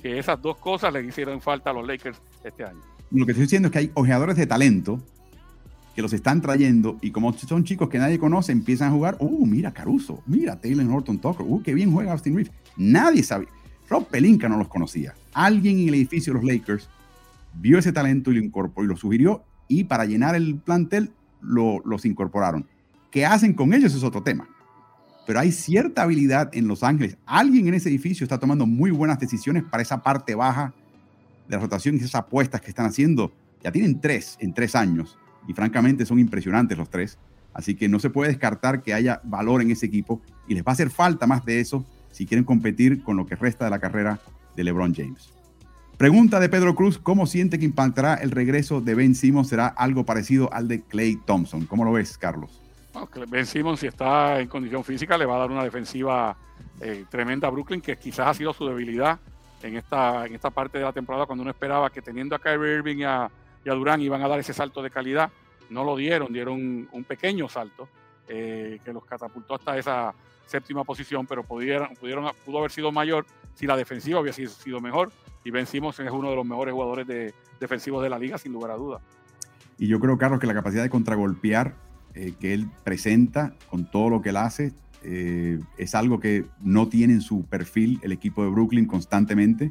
que 0.00 0.18
esas 0.18 0.40
dos 0.40 0.56
cosas 0.56 0.92
le 0.92 1.04
hicieron 1.04 1.40
falta 1.40 1.70
a 1.70 1.72
los 1.72 1.86
Lakers 1.86 2.20
este 2.44 2.64
año. 2.64 2.80
Lo 3.10 3.26
que 3.26 3.32
estoy 3.32 3.44
diciendo 3.44 3.68
es 3.68 3.72
que 3.72 3.78
hay 3.78 3.90
ojeadores 3.94 4.36
de 4.36 4.46
talento 4.46 5.00
que 5.94 6.02
los 6.02 6.12
están 6.12 6.40
trayendo 6.40 6.98
y 7.00 7.10
como 7.10 7.32
son 7.32 7.64
chicos 7.64 7.88
que 7.88 7.98
nadie 7.98 8.18
conoce, 8.18 8.52
empiezan 8.52 8.88
a 8.88 8.92
jugar, 8.92 9.16
uh, 9.18 9.46
mira 9.46 9.72
Caruso, 9.72 10.22
mira 10.26 10.60
Taylor 10.60 10.86
Horton 10.86 11.18
Tucker, 11.18 11.44
uh, 11.46 11.62
qué 11.62 11.74
bien 11.74 11.92
juega 11.92 12.12
Austin 12.12 12.36
Reeves. 12.36 12.52
Nadie 12.76 13.22
sabe. 13.22 13.48
Rob 13.88 14.06
Pelinka 14.06 14.48
no 14.48 14.56
los 14.56 14.68
conocía. 14.68 15.14
Alguien 15.34 15.80
en 15.80 15.88
el 15.88 15.94
edificio 15.94 16.32
de 16.32 16.40
los 16.40 16.48
Lakers 16.48 16.88
vio 17.54 17.78
ese 17.78 17.92
talento 17.92 18.30
y 18.30 18.34
lo 18.34 18.44
incorporó 18.44 18.84
y 18.84 18.88
lo 18.88 18.96
sugirió 18.96 19.42
y 19.66 19.84
para 19.84 20.04
llenar 20.04 20.36
el 20.36 20.56
plantel 20.56 21.10
lo, 21.40 21.80
los 21.84 22.04
incorporaron. 22.04 22.66
¿Qué 23.10 23.26
hacen 23.26 23.54
con 23.54 23.74
ellos 23.74 23.92
es 23.94 24.04
otro 24.04 24.22
tema? 24.22 24.48
Pero 25.26 25.40
hay 25.40 25.52
cierta 25.52 26.02
habilidad 26.02 26.50
en 26.52 26.68
Los 26.68 26.82
Ángeles. 26.82 27.16
Alguien 27.26 27.68
en 27.68 27.74
ese 27.74 27.88
edificio 27.88 28.24
está 28.24 28.38
tomando 28.38 28.66
muy 28.66 28.90
buenas 28.90 29.18
decisiones 29.18 29.62
para 29.64 29.82
esa 29.82 30.02
parte 30.02 30.34
baja 30.34 30.72
de 31.48 31.56
la 31.56 31.62
rotación 31.62 31.94
y 31.94 31.98
esas 31.98 32.14
apuestas 32.14 32.60
que 32.60 32.68
están 32.68 32.86
haciendo. 32.86 33.32
Ya 33.62 33.70
tienen 33.70 34.00
tres 34.00 34.36
en 34.40 34.54
tres 34.54 34.74
años 34.74 35.18
y 35.46 35.52
francamente 35.52 36.06
son 36.06 36.18
impresionantes 36.18 36.78
los 36.78 36.90
tres. 36.90 37.18
Así 37.52 37.74
que 37.74 37.88
no 37.88 37.98
se 37.98 38.10
puede 38.10 38.30
descartar 38.30 38.82
que 38.82 38.94
haya 38.94 39.20
valor 39.24 39.60
en 39.62 39.70
ese 39.70 39.86
equipo 39.86 40.20
y 40.48 40.54
les 40.54 40.62
va 40.62 40.70
a 40.70 40.72
hacer 40.72 40.90
falta 40.90 41.26
más 41.26 41.44
de 41.44 41.60
eso 41.60 41.84
si 42.10 42.26
quieren 42.26 42.44
competir 42.44 43.02
con 43.02 43.16
lo 43.16 43.26
que 43.26 43.36
resta 43.36 43.64
de 43.64 43.70
la 43.70 43.78
carrera 43.78 44.20
de 44.56 44.64
LeBron 44.64 44.94
James. 44.94 45.30
Pregunta 45.96 46.40
de 46.40 46.48
Pedro 46.48 46.74
Cruz, 46.74 46.98
¿cómo 46.98 47.26
siente 47.26 47.58
que 47.58 47.66
impactará 47.66 48.14
el 48.14 48.30
regreso 48.30 48.80
de 48.80 48.94
Ben 48.94 49.14
Simmons? 49.14 49.48
¿Será 49.48 49.66
algo 49.66 50.06
parecido 50.06 50.50
al 50.52 50.66
de 50.66 50.80
Clay 50.80 51.18
Thompson? 51.26 51.66
¿Cómo 51.66 51.84
lo 51.84 51.92
ves, 51.92 52.16
Carlos? 52.16 52.62
Ben 53.28 53.46
Simmons, 53.46 53.80
si 53.80 53.86
está 53.86 54.40
en 54.40 54.48
condición 54.48 54.84
física, 54.84 55.16
le 55.16 55.26
va 55.26 55.36
a 55.36 55.38
dar 55.40 55.50
una 55.50 55.64
defensiva 55.64 56.36
eh, 56.80 57.04
tremenda 57.08 57.48
a 57.48 57.50
Brooklyn, 57.50 57.80
que 57.80 57.96
quizás 57.96 58.28
ha 58.28 58.34
sido 58.34 58.52
su 58.52 58.66
debilidad 58.66 59.18
en 59.62 59.76
esta, 59.76 60.26
en 60.26 60.34
esta 60.34 60.50
parte 60.50 60.78
de 60.78 60.84
la 60.84 60.92
temporada, 60.92 61.26
cuando 61.26 61.42
uno 61.42 61.50
esperaba 61.50 61.90
que 61.90 62.02
teniendo 62.02 62.34
a 62.34 62.38
Kyrie 62.38 62.76
Irving 62.76 62.98
y 62.98 63.04
a, 63.04 63.30
Durán 63.64 64.00
iban 64.00 64.22
a 64.22 64.28
dar 64.28 64.38
ese 64.38 64.54
salto 64.54 64.82
de 64.82 64.90
calidad. 64.90 65.30
No 65.68 65.84
lo 65.84 65.94
dieron, 65.96 66.32
dieron 66.32 66.88
un, 66.90 67.04
pequeño 67.04 67.48
salto 67.48 67.88
eh, 68.26 68.80
que 68.84 68.92
los 68.92 69.04
catapultó 69.04 69.54
hasta 69.54 69.78
esa 69.78 70.14
séptima 70.46 70.82
posición, 70.82 71.26
pero 71.26 71.44
pudieron, 71.44 71.94
pudieron, 71.94 72.28
pudo 72.44 72.58
haber 72.58 72.72
sido 72.72 72.90
mayor 72.90 73.24
si 73.54 73.66
la 73.66 73.76
defensiva 73.76 74.20
hubiera 74.20 74.34
sido, 74.34 74.80
mejor. 74.80 75.12
Y 75.44 75.50
Ben 75.50 75.66
Simmons 75.66 76.00
es 76.00 76.10
uno 76.10 76.30
de 76.30 76.36
los 76.36 76.44
mejores 76.44 76.72
jugadores 76.72 77.06
de, 77.06 77.34
defensivos 77.60 78.02
de 78.02 78.10
la 78.10 78.18
liga, 78.18 78.36
sin 78.36 78.52
lugar 78.52 78.72
a 78.72 78.74
dudas. 78.74 79.02
Y 79.78 79.86
yo 79.86 80.00
creo, 80.00 80.18
Carlos, 80.18 80.40
que 80.40 80.46
la 80.46 80.54
capacidad 80.54 80.82
de 80.82 80.90
contragolpear 80.90 81.74
eh, 82.14 82.34
que 82.40 82.52
él 82.54 82.68
presenta 82.82 83.54
con 83.68 83.88
todo 83.88 84.10
lo 84.10 84.22
que 84.22 84.30
él 84.30 84.36
hace. 84.36 84.72
Eh, 85.02 85.60
es 85.78 85.94
algo 85.94 86.18
que 86.18 86.44
no 86.60 86.88
tiene 86.88 87.14
en 87.14 87.20
su 87.20 87.44
perfil 87.44 88.00
el 88.02 88.12
equipo 88.12 88.42
de 88.42 88.50
Brooklyn 88.50 88.86
constantemente. 88.86 89.70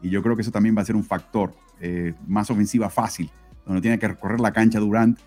Y 0.00 0.08
yo 0.10 0.22
creo 0.22 0.34
que 0.34 0.42
eso 0.42 0.50
también 0.50 0.76
va 0.76 0.82
a 0.82 0.86
ser 0.86 0.96
un 0.96 1.04
factor. 1.04 1.54
Eh, 1.80 2.14
más 2.26 2.50
ofensiva 2.50 2.90
fácil, 2.90 3.30
donde 3.64 3.82
tiene 3.82 3.98
que 3.98 4.08
recorrer 4.08 4.40
la 4.40 4.52
cancha 4.52 4.80
Durant, 4.80 5.18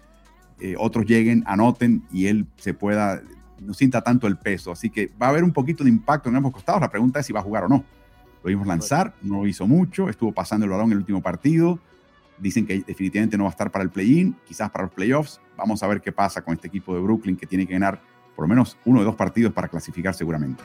otros 0.78 1.08
lleguen, 1.08 1.44
anoten 1.48 2.04
y 2.12 2.28
él 2.28 2.46
se 2.58 2.76
pueda, 2.76 3.24
no 3.60 3.74
sienta 3.74 4.02
tanto 4.02 4.28
el 4.28 4.38
peso. 4.38 4.72
Así 4.72 4.92
que 4.92 5.10
va 5.20 5.28
a 5.28 5.30
haber 5.30 5.44
un 5.44 5.54
poquito 5.54 5.84
de 5.84 5.90
impacto 5.90 6.30
en 6.30 6.36
ambos 6.36 6.52
costados. 6.52 6.82
La 6.82 6.92
pregunta 6.92 7.20
es 7.20 7.26
si 7.26 7.34
va 7.34 7.40
a 7.40 7.44
jugar 7.44 7.64
o 7.64 7.68
no. 7.68 7.84
Lo 8.44 8.50
vimos 8.50 8.68
lanzar, 8.68 9.16
no 9.24 9.48
hizo 9.48 9.66
mucho, 9.66 10.08
estuvo 10.08 10.32
pasando 10.34 10.66
el 10.66 10.72
balón 10.72 10.88
en 10.88 10.92
el 10.94 10.98
último 11.00 11.22
partido 11.22 11.80
Dicen 12.42 12.66
que 12.66 12.82
definitivamente 12.82 13.38
no 13.38 13.44
va 13.44 13.50
a 13.50 13.52
estar 13.52 13.72
para 13.72 13.84
el 13.84 13.92
play-in, 13.92 14.36
quizás 14.46 14.72
para 14.72 14.86
los 14.86 14.94
playoffs. 14.94 15.40
Vamos 15.56 15.84
a 15.84 15.88
ver 15.88 16.02
qué 16.02 16.12
pasa 16.12 16.42
con 16.42 16.56
este 16.56 16.68
equipo 16.68 16.96
de 16.96 17.02
Brooklyn 17.02 17.38
que 17.38 17.46
tiene 17.46 17.68
que 17.68 17.74
ganar 17.74 18.02
por 18.36 18.46
lo 18.46 18.48
menos 18.50 18.78
uno 18.86 19.00
de 19.00 19.06
dos 19.06 19.16
partidos 19.16 19.54
para 19.54 19.68
clasificar 19.68 20.16
seguramente. 20.16 20.64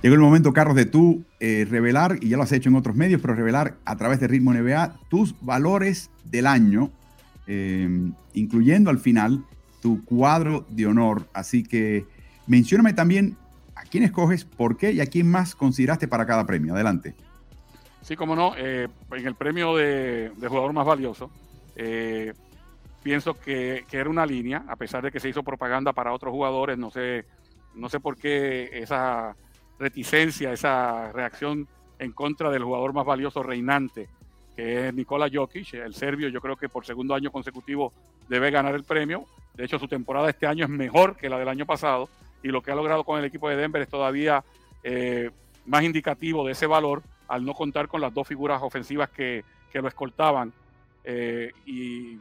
Llegó 0.00 0.14
el 0.14 0.20
momento, 0.20 0.52
Carlos, 0.52 0.76
de 0.76 0.86
tú 0.86 1.24
eh, 1.38 1.66
revelar, 1.68 2.18
y 2.22 2.28
ya 2.28 2.36
lo 2.36 2.44
has 2.44 2.52
hecho 2.52 2.70
en 2.70 2.76
otros 2.76 2.96
medios, 2.96 3.20
pero 3.20 3.34
revelar 3.34 3.76
a 3.84 3.96
través 3.96 4.20
de 4.20 4.28
Ritmo 4.28 4.54
NBA 4.54 4.96
tus 5.08 5.34
valores 5.40 6.10
del 6.24 6.46
año, 6.46 6.90
eh, 7.48 8.10
incluyendo 8.32 8.90
al 8.90 9.00
final 9.00 9.44
tu 9.82 10.04
cuadro 10.04 10.64
de 10.70 10.86
honor. 10.86 11.28
Así 11.34 11.64
que 11.64 12.06
mencióname 12.46 12.92
también 12.92 13.36
¿A 13.78 13.82
quién 13.82 14.02
escoges? 14.02 14.44
¿Por 14.44 14.76
qué? 14.76 14.90
¿Y 14.90 15.00
a 15.00 15.06
quién 15.06 15.30
más 15.30 15.54
consideraste 15.54 16.08
para 16.08 16.26
cada 16.26 16.44
premio? 16.44 16.74
Adelante. 16.74 17.14
Sí, 18.02 18.16
como 18.16 18.34
no, 18.34 18.54
eh, 18.56 18.88
en 19.12 19.26
el 19.26 19.36
premio 19.36 19.76
de, 19.76 20.32
jugador 20.48 20.72
más 20.72 20.84
valioso, 20.84 21.30
eh, 21.76 22.34
pienso 23.04 23.34
que, 23.38 23.84
era 23.92 24.10
una 24.10 24.26
línea, 24.26 24.64
a 24.66 24.74
pesar 24.74 25.04
de 25.04 25.12
que 25.12 25.20
se 25.20 25.28
hizo 25.28 25.44
propaganda 25.44 25.92
para 25.92 26.12
otros 26.12 26.32
jugadores, 26.32 26.76
no 26.76 26.90
sé, 26.90 27.24
no 27.76 27.88
sé 27.88 28.00
por 28.00 28.16
qué 28.16 28.68
esa 28.72 29.36
reticencia, 29.78 30.52
esa 30.52 31.12
reacción 31.12 31.68
en 32.00 32.12
contra 32.12 32.50
del 32.50 32.64
jugador 32.64 32.92
más 32.92 33.06
valioso 33.06 33.44
reinante, 33.44 34.08
que 34.56 34.88
es 34.88 34.94
Nikola 34.94 35.30
Jokic, 35.32 35.74
el 35.74 35.94
serbio, 35.94 36.28
yo 36.30 36.40
creo 36.40 36.56
que 36.56 36.68
por 36.68 36.84
segundo 36.84 37.14
año 37.14 37.30
consecutivo 37.30 37.92
debe 38.28 38.50
ganar 38.50 38.74
el 38.74 38.82
premio. 38.82 39.24
De 39.54 39.64
hecho, 39.64 39.78
su 39.78 39.86
temporada 39.86 40.30
este 40.30 40.48
año 40.48 40.64
es 40.64 40.70
mejor 40.70 41.16
que 41.16 41.28
la 41.28 41.38
del 41.38 41.48
año 41.48 41.64
pasado 41.64 42.08
y 42.42 42.48
lo 42.48 42.62
que 42.62 42.70
ha 42.70 42.74
logrado 42.74 43.04
con 43.04 43.18
el 43.18 43.24
equipo 43.24 43.48
de 43.48 43.56
Denver 43.56 43.82
es 43.82 43.88
todavía 43.88 44.44
eh, 44.82 45.30
más 45.66 45.82
indicativo 45.82 46.46
de 46.46 46.52
ese 46.52 46.66
valor 46.66 47.02
al 47.28 47.44
no 47.44 47.54
contar 47.54 47.88
con 47.88 48.00
las 48.00 48.12
dos 48.12 48.26
figuras 48.26 48.62
ofensivas 48.62 49.10
que, 49.10 49.44
lo 49.74 49.86
escoltaban. 49.86 50.52
Eh, 51.04 51.52
y, 51.66 52.18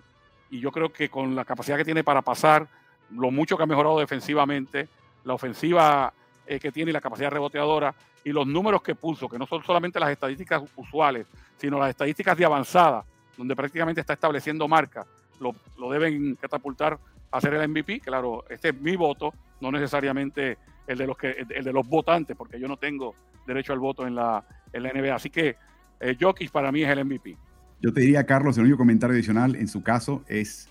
yo 0.50 0.72
creo 0.72 0.94
que 0.94 1.10
con 1.10 1.36
la 1.36 1.44
capacidad 1.44 1.76
que 1.76 1.84
tiene 1.84 2.06
para 2.06 2.22
pasar, 2.22 2.68
lo 3.12 3.32
mucho 3.32 3.58
que 3.58 3.64
ha 3.64 3.66
mejorado 3.66 4.00
defensivamente, 4.00 4.88
la 5.26 5.34
ofensiva 5.34 6.14
eh, 6.46 6.60
que 6.60 6.72
tiene 6.72 6.92
y 6.92 6.94
la 6.94 7.02
capacidad 7.02 7.30
reboteadora 7.30 7.94
y 8.24 8.32
los 8.32 8.48
números 8.48 8.82
que 8.82 8.96
puso, 8.96 9.28
que 9.28 9.38
no 9.38 9.46
son 9.46 9.64
solamente 9.64 10.00
las 10.00 10.10
estadísticas 10.10 10.64
usuales, 10.78 11.28
sino 11.58 11.78
las 11.80 11.90
estadísticas 11.90 12.38
de 12.38 12.46
avanzada, 12.46 13.04
donde 13.38 13.56
prácticamente 13.56 14.00
está 14.00 14.14
estableciendo 14.14 14.68
marca, 14.70 15.06
lo, 15.40 15.54
lo 15.78 15.90
deben 15.92 16.36
catapultar 16.36 16.98
a 17.32 17.42
ser 17.42 17.54
el 17.54 17.68
MVP. 17.68 18.00
Claro, 18.00 18.46
este 18.50 18.70
es 18.70 18.82
mi 18.82 18.96
voto, 18.96 19.34
no 19.62 19.72
necesariamente 19.72 20.58
el 20.88 20.98
de 20.98 21.08
los 21.08 21.18
que 21.18 21.46
el 21.50 21.64
de 21.64 21.74
los 21.74 21.88
votantes, 21.88 22.36
porque 22.36 22.60
yo 22.60 22.68
no 22.68 22.78
tengo 22.78 23.16
derecho 23.46 23.74
al 23.74 23.80
voto 23.80 24.06
en 24.08 24.16
la, 24.16 24.44
en 24.74 24.84
la 24.84 24.92
NBA. 24.94 25.16
Así 25.16 25.30
que 25.30 25.56
eh, 26.00 26.18
Jokic 26.20 26.52
para 26.52 26.72
mí 26.72 26.84
es 26.84 26.90
el 26.90 27.04
MVP. 27.04 27.38
Yo 27.82 27.94
te 27.94 28.02
diría, 28.02 28.26
Carlos, 28.26 28.58
el 28.58 28.64
único 28.64 28.78
comentario 28.78 29.16
adicional 29.16 29.56
en 29.56 29.68
su 29.68 29.84
caso 29.84 30.24
es 30.28 30.70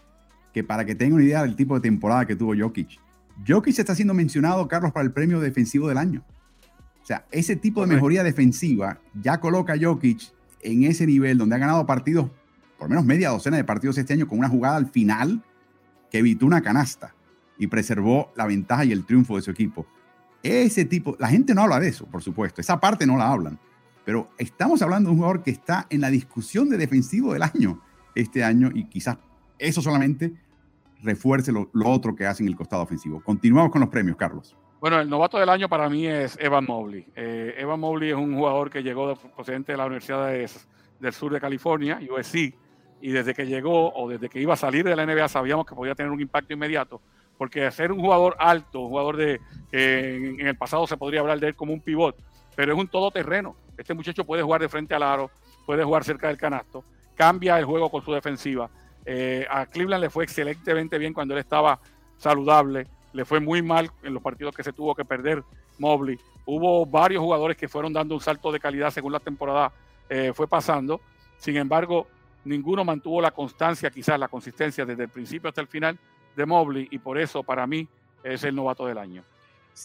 que 0.53 0.65
para 0.65 0.85
que 0.85 0.95
tengan 0.95 1.15
una 1.15 1.25
idea 1.25 1.43
del 1.43 1.57
tipo 1.57 1.75
de 1.75 1.81
temporada 1.81 2.27
que 2.27 2.35
tuvo 2.35 2.55
Jokic, 2.57 2.99
Jokic 3.47 3.79
está 3.79 3.95
siendo 3.95 4.15
mencionado, 4.15 4.67
Carlos, 4.67 4.93
para 4.93 5.05
el 5.05 5.13
premio 5.13 5.41
defensivo 5.41 5.89
del 5.89 5.99
año. 5.99 6.25
O 7.03 7.07
sea, 7.07 7.27
ese 7.31 7.55
tipo 7.55 7.83
de 7.83 7.95
mejoría 7.95 8.25
defensiva 8.25 8.99
ya 9.15 9.39
coloca 9.39 9.75
a 9.75 9.79
Jokic 9.81 10.33
en 10.63 10.85
ese 10.85 11.07
nivel 11.07 11.39
donde 11.39 11.55
ha 11.55 11.59
ganado 11.59 11.87
partidos, 11.87 12.31
por 12.79 12.87
lo 12.87 12.89
menos 12.89 13.05
media 13.05 13.31
docena 13.31 13.57
de 13.57 13.65
partidos 13.65 13.99
este 13.99 14.15
año, 14.15 14.27
con 14.27 14.39
una 14.39 14.49
jugada 14.49 14.77
al 14.77 14.87
final 14.87 15.45
que 16.17 16.21
evitó 16.21 16.47
una 16.47 16.63
canasta 16.63 17.15
y 17.59 17.67
preservó 17.67 18.33
la 18.37 18.47
ventaja 18.47 18.87
y 18.87 18.93
el 18.93 19.05
triunfo 19.05 19.37
de 19.37 19.43
su 19.43 19.51
equipo. 19.51 19.87
Ese 20.43 20.87
tipo, 20.87 21.15
la 21.19 21.29
gente 21.29 21.55
no 21.55 21.61
habla 21.61 21.79
de 21.79 21.89
eso, 21.89 22.07
por 22.07 22.23
supuesto, 22.23 22.63
esa 22.63 22.81
parte 22.81 23.07
no 23.07 23.19
la 23.19 23.31
hablan, 23.31 23.59
pero 24.03 24.31
estamos 24.39 24.81
hablando 24.81 25.11
de 25.11 25.13
un 25.13 25.19
jugador 25.19 25.43
que 25.43 25.51
está 25.51 25.87
en 25.91 26.01
la 26.01 26.09
discusión 26.09 26.71
de 26.71 26.79
defensivo 26.79 27.35
del 27.35 27.43
año 27.43 27.83
este 28.15 28.43
año 28.43 28.71
y 28.73 28.85
quizás 28.85 29.19
eso 29.59 29.83
solamente 29.83 30.33
refuerce 31.03 31.53
lo, 31.53 31.69
otro 31.85 32.17
que 32.17 32.25
hace 32.25 32.43
en 32.43 32.49
el 32.49 32.57
costado 32.57 32.83
ofensivo. 32.83 33.21
Continuamos 33.23 33.71
con 33.71 33.83
los 33.83 33.91
premios, 33.91 34.17
Carlos. 34.17 34.57
Bueno, 34.81 34.99
el 35.01 35.11
novato 35.11 35.39
del 35.39 35.51
año 35.51 35.69
para 35.69 35.91
mí 35.91 36.07
es 36.07 36.39
Evan 36.41 36.65
Mobley. 36.65 37.07
Eh, 37.15 37.57
Evan 37.59 37.79
Mobley 37.79 38.09
es 38.09 38.17
un 38.17 38.35
jugador 38.35 38.71
que 38.71 38.83
llegó 38.83 39.11
de, 39.11 39.17
procedente 39.17 39.73
de 39.73 39.79
la 39.79 39.85
Universidad 39.85 40.31
del 40.31 41.13
Sur 41.13 41.35
de 41.35 41.41
California, 41.41 42.01
USC, 42.11 42.55
y 43.01 43.11
desde 43.11 43.35
que 43.35 43.47
llegó 43.47 43.93
o 43.95 44.09
desde 44.09 44.29
que 44.29 44.41
iba 44.41 44.55
a 44.55 44.57
salir 44.57 44.85
de 44.85 44.97
la 44.97 45.07
NBA 45.07 45.29
sabíamos 45.29 45.67
que 45.67 45.75
podía 45.75 45.95
tener 45.95 46.11
un 46.11 46.21
impacto 46.21 46.53
inmediato 46.53 47.01
porque 47.37 47.71
ser 47.71 47.93
un 47.93 48.01
jugador 48.01 48.37
alto, 48.39 48.81
un 48.81 48.89
jugador 48.89 49.17
de 49.17 49.41
que 49.71 50.17
en, 50.17 50.47
el 50.47 50.57
pasado 50.57 50.87
se 50.87 50.97
podría 50.97 51.21
hablar 51.21 51.39
de 51.39 51.49
él 51.49 51.55
como 51.55 51.73
un 51.73 51.81
pivot, 51.81 52.17
pero 52.55 52.73
es 52.73 52.79
un 52.79 52.89
todoterreno. 52.89 53.57
Este 53.77 53.95
muchacho 53.95 54.25
puede 54.25 54.43
jugar 54.43 54.61
de 54.61 54.69
frente 54.69 54.95
al 54.95 55.03
aro, 55.03 55.31
puede 55.67 55.85
jugar 55.85 56.05
cerca 56.05 56.29
del 56.29 56.39
canasto, 56.39 56.85
cambia 57.15 57.59
el 57.59 57.65
juego 57.65 57.91
con 57.91 58.03
su 58.03 58.13
defensiva. 58.13 58.71
Eh, 59.05 59.47
a 59.49 59.67
Cleveland 59.67 60.03
le 60.03 60.11
fue 60.11 60.25
excelentemente 60.25 60.99
bien 60.99 61.13
cuando 61.13 61.35
él 61.35 61.41
estaba 61.41 61.79
saludable, 62.17 62.87
le 63.13 63.25
fue 63.25 63.41
muy 63.41 63.63
mal 63.63 63.91
en 64.03 64.15
los 64.15 64.23
partidos 64.23 64.55
que 64.55 64.65
se 64.65 64.73
tuvo 64.73 64.95
que 64.95 65.05
perder 65.05 65.43
Mobley. 65.79 66.19
Hubo 66.47 66.87
varios 66.87 67.23
jugadores 67.23 67.57
que 67.57 67.69
fueron 67.69 67.93
dando 67.93 68.15
un 68.15 68.21
salto 68.21 68.51
de 68.51 68.61
calidad 68.61 68.91
según 68.91 69.13
la 69.13 69.21
temporada 69.21 69.73
eh, 70.09 70.33
fue 70.35 70.47
pasando. 70.49 71.01
Sin 71.39 71.57
embargo, 71.57 72.07
ninguno 72.47 72.85
mantuvo 72.85 73.21
la 73.21 73.33
constancia, 73.33 73.91
quizás 73.91 74.19
la 74.19 74.29
consistencia 74.29 74.87
desde 74.87 75.05
el 75.05 75.09
principio 75.09 75.49
hasta 75.49 75.61
el 75.61 75.67
final 75.67 75.99
de 76.37 76.47
Mobley 76.47 76.89
y 76.91 76.99
por 76.99 77.19
eso 77.19 77.43
para 77.43 77.67
mí 77.67 77.89
es 78.23 78.45
el 78.45 78.55
novato 78.55 78.87
del 78.87 78.99
año. 78.99 79.23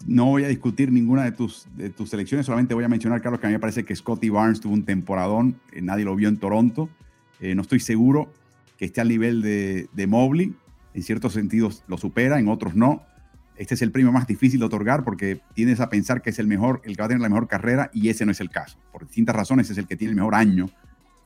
No 0.07 0.25
voy 0.25 0.45
a 0.45 0.47
discutir 0.47 0.91
ninguna 0.91 1.23
de 1.23 1.31
tus, 1.31 1.67
selecciones, 2.05 2.45
solamente 2.45 2.73
voy 2.73 2.85
a 2.85 2.87
mencionar, 2.87 3.21
Carlos, 3.21 3.41
que 3.41 3.47
a 3.47 3.49
mí 3.49 3.53
me 3.53 3.59
parece 3.59 3.83
que 3.83 3.93
Scotty 3.93 4.29
Barnes 4.29 4.61
tuvo 4.61 4.73
un 4.73 4.85
temporadón, 4.85 5.59
eh, 5.73 5.81
nadie 5.81 6.05
lo 6.05 6.15
vio 6.15 6.29
en 6.29 6.37
Toronto. 6.37 6.89
Eh, 7.41 7.55
no 7.55 7.61
estoy 7.63 7.81
seguro 7.81 8.31
que 8.77 8.85
esté 8.85 9.01
al 9.01 9.09
nivel 9.09 9.41
de, 9.41 9.89
de 9.91 10.07
Mobley, 10.07 10.55
en 10.93 11.03
ciertos 11.03 11.33
sentidos 11.33 11.83
lo 11.87 11.97
supera, 11.97 12.39
en 12.39 12.47
otros 12.47 12.75
no. 12.75 13.03
Este 13.57 13.75
es 13.75 13.81
el 13.81 13.91
premio 13.91 14.11
más 14.11 14.27
difícil 14.27 14.59
de 14.59 14.65
otorgar 14.65 15.03
porque 15.03 15.41
tienes 15.53 15.81
a 15.81 15.89
pensar 15.89 16.21
que 16.21 16.29
es 16.29 16.39
el 16.39 16.47
mejor, 16.47 16.81
el 16.85 16.95
que 16.95 17.01
va 17.01 17.05
a 17.05 17.09
tener 17.09 17.21
la 17.21 17.29
mejor 17.29 17.47
carrera 17.47 17.91
y 17.93 18.09
ese 18.09 18.25
no 18.25 18.31
es 18.31 18.39
el 18.39 18.49
caso. 18.49 18.77
Por 18.91 19.05
distintas 19.05 19.35
razones 19.35 19.69
es 19.69 19.77
el 19.77 19.87
que 19.87 19.97
tiene 19.97 20.11
el 20.11 20.15
mejor 20.15 20.35
año 20.35 20.67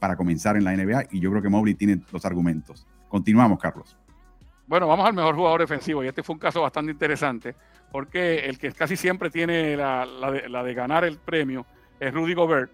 para 0.06 0.16
comenzar 0.16 0.56
en 0.56 0.64
la 0.64 0.72
NBA 0.72 1.06
y 1.14 1.20
yo 1.20 1.32
creo 1.32 1.42
que 1.42 1.50
Mobley 1.50 1.74
tiene 1.74 2.00
los 2.12 2.24
argumentos. 2.26 2.86
Continuamos, 3.10 3.58
Carlos. 3.58 3.98
Bueno, 4.68 4.88
vamos 4.88 5.08
al 5.08 5.16
mejor 5.16 5.34
jugador 5.34 5.62
defensivo 5.62 6.04
y 6.04 6.08
este 6.08 6.22
fue 6.22 6.34
un 6.34 6.40
caso 6.40 6.62
bastante 6.62 6.92
interesante 6.92 7.56
porque 7.92 8.46
el 8.46 8.60
que 8.60 8.72
casi 8.72 8.98
siempre 8.98 9.32
tiene 9.32 9.76
la, 9.76 10.06
de, 10.64 10.74
ganar 10.76 11.06
el 11.06 11.18
premio 11.18 11.66
es 12.00 12.14
Rudy 12.14 12.36
Gobert, 12.36 12.72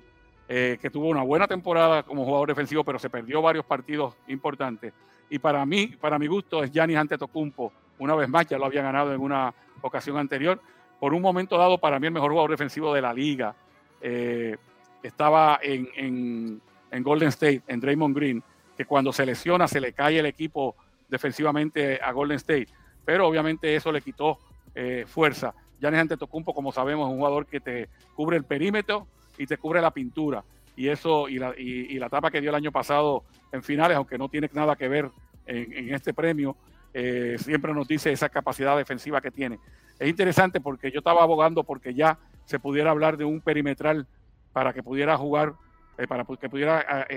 eh, 0.49 0.77
que 0.81 0.89
tuvo 0.89 1.07
una 1.07 1.21
buena 1.23 1.47
temporada 1.47 2.03
como 2.03 2.25
jugador 2.25 2.49
defensivo, 2.49 2.83
pero 2.83 2.99
se 2.99 3.09
perdió 3.09 3.41
varios 3.41 3.63
partidos 3.63 4.13
importantes. 4.27 4.91
Y 5.29 5.39
para 5.39 5.65
mí, 5.65 5.87
para 5.87 6.19
mi 6.19 6.27
gusto, 6.27 6.61
es 6.65 6.69
Giannis 6.69 6.97
Antetokounmpo. 6.97 7.71
Una 7.99 8.13
vez 8.13 8.27
más, 8.27 8.45
ya 8.45 8.57
lo 8.57 8.65
había 8.65 8.81
ganado 8.81 9.13
en 9.13 9.21
una 9.21 9.53
ocasión 9.79 10.17
anterior. 10.17 10.59
Por 10.99 11.13
un 11.13 11.21
momento 11.21 11.57
dado, 11.57 11.77
para 11.77 11.97
mí 11.97 12.07
el 12.07 12.13
mejor 12.13 12.31
jugador 12.31 12.51
defensivo 12.51 12.93
de 12.93 13.01
la 13.01 13.13
liga 13.13 13.55
eh, 14.01 14.57
estaba 15.01 15.61
en, 15.63 15.87
en, 15.95 16.61
en 16.91 17.03
Golden 17.03 17.29
State, 17.29 17.63
en 17.67 17.79
Draymond 17.79 18.15
Green, 18.15 18.43
que 18.77 18.85
cuando 18.85 19.11
se 19.11 19.25
lesiona 19.25 19.67
se 19.67 19.81
le 19.81 19.93
cae 19.93 20.19
el 20.19 20.25
equipo 20.25 20.75
defensivamente 21.09 21.99
a 22.01 22.11
Golden 22.11 22.37
State, 22.37 22.67
pero 23.05 23.27
obviamente 23.27 23.75
eso 23.75 23.91
le 23.91 24.01
quitó 24.01 24.37
eh, 24.75 25.05
fuerza. 25.07 25.53
Giannis 25.79 26.01
Antetokounmpo, 26.01 26.53
como 26.53 26.71
sabemos, 26.71 27.07
es 27.07 27.11
un 27.11 27.17
jugador 27.17 27.45
que 27.47 27.59
te 27.59 27.89
cubre 28.15 28.37
el 28.37 28.43
perímetro 28.43 29.07
y 29.37 29.47
te 29.47 29.57
cubre 29.57 29.81
la 29.81 29.91
pintura. 29.91 30.43
Y 30.75 30.87
eso, 30.87 31.27
y 31.27 31.37
la, 31.37 31.53
y, 31.57 31.97
la 31.99 32.05
etapa 32.05 32.31
que 32.31 32.39
dio 32.39 32.49
el 32.49 32.55
año 32.55 32.71
pasado 32.71 33.23
en 33.51 33.63
finales, 33.63 33.97
aunque 33.97 34.17
no 34.17 34.29
tiene 34.29 34.49
nada 34.53 34.75
que 34.75 34.87
ver 34.87 35.09
en, 35.45 35.93
este 35.93 36.13
premio, 36.13 36.55
eh, 36.93 37.35
siempre 37.39 37.73
nos 37.73 37.87
dice 37.87 38.11
esa 38.11 38.29
capacidad 38.29 38.77
defensiva 38.77 39.19
que 39.21 39.31
tiene. 39.31 39.59
Es 39.99 40.07
interesante 40.07 40.61
porque 40.61 40.91
yo 40.91 40.99
estaba 40.99 41.23
abogando 41.23 41.63
porque 41.63 41.93
ya 41.93 42.17
se 42.45 42.59
pudiera 42.59 42.91
hablar 42.91 43.17
de 43.17 43.25
un 43.25 43.41
perimetral 43.41 44.07
para 44.53 44.73
que 44.73 44.83
pudiera 44.83 45.17
jugar, 45.17 45.53
eh, 45.97 46.07
para 46.07 46.23
que 46.23 46.49
pudiera 46.49 47.07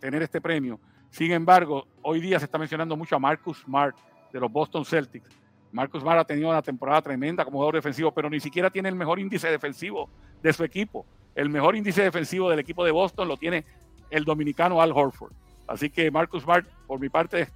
tener 0.00 0.22
este 0.22 0.40
premio. 0.40 0.78
Sin 1.10 1.32
embargo, 1.32 1.86
hoy 2.02 2.20
día 2.20 2.38
se 2.38 2.44
está 2.44 2.58
mencionando 2.58 2.96
mucho 2.96 3.16
a 3.16 3.18
Marcus 3.18 3.58
Smart 3.62 3.96
de 4.32 4.40
los 4.40 4.52
Boston 4.52 4.84
Celtics. 4.84 5.28
Marcus 5.72 6.02
Smart 6.02 6.20
ha 6.20 6.24
tenido 6.24 6.48
una 6.48 6.62
temporada 6.62 7.02
tremenda 7.02 7.44
como 7.44 7.58
jugador 7.58 7.76
defensivo, 7.76 8.12
pero 8.12 8.30
ni 8.30 8.40
siquiera 8.40 8.70
tiene 8.70 8.88
el 8.88 8.94
mejor 8.94 9.18
índice 9.18 9.50
defensivo 9.50 10.08
de 10.42 10.52
su 10.52 10.64
equipo. 10.64 11.06
El 11.34 11.50
mejor 11.50 11.76
índice 11.76 12.02
defensivo 12.02 12.50
del 12.50 12.58
equipo 12.58 12.84
de 12.84 12.90
Boston 12.90 13.28
lo 13.28 13.36
tiene 13.36 13.64
el 14.10 14.24
dominicano 14.24 14.80
Al 14.80 14.92
Horford. 14.92 15.32
Así 15.66 15.90
que 15.90 16.10
Marcus 16.10 16.42
Smart, 16.42 16.66
por 16.86 16.98
mi 16.98 17.08
parte, 17.08 17.40
es 17.40 17.52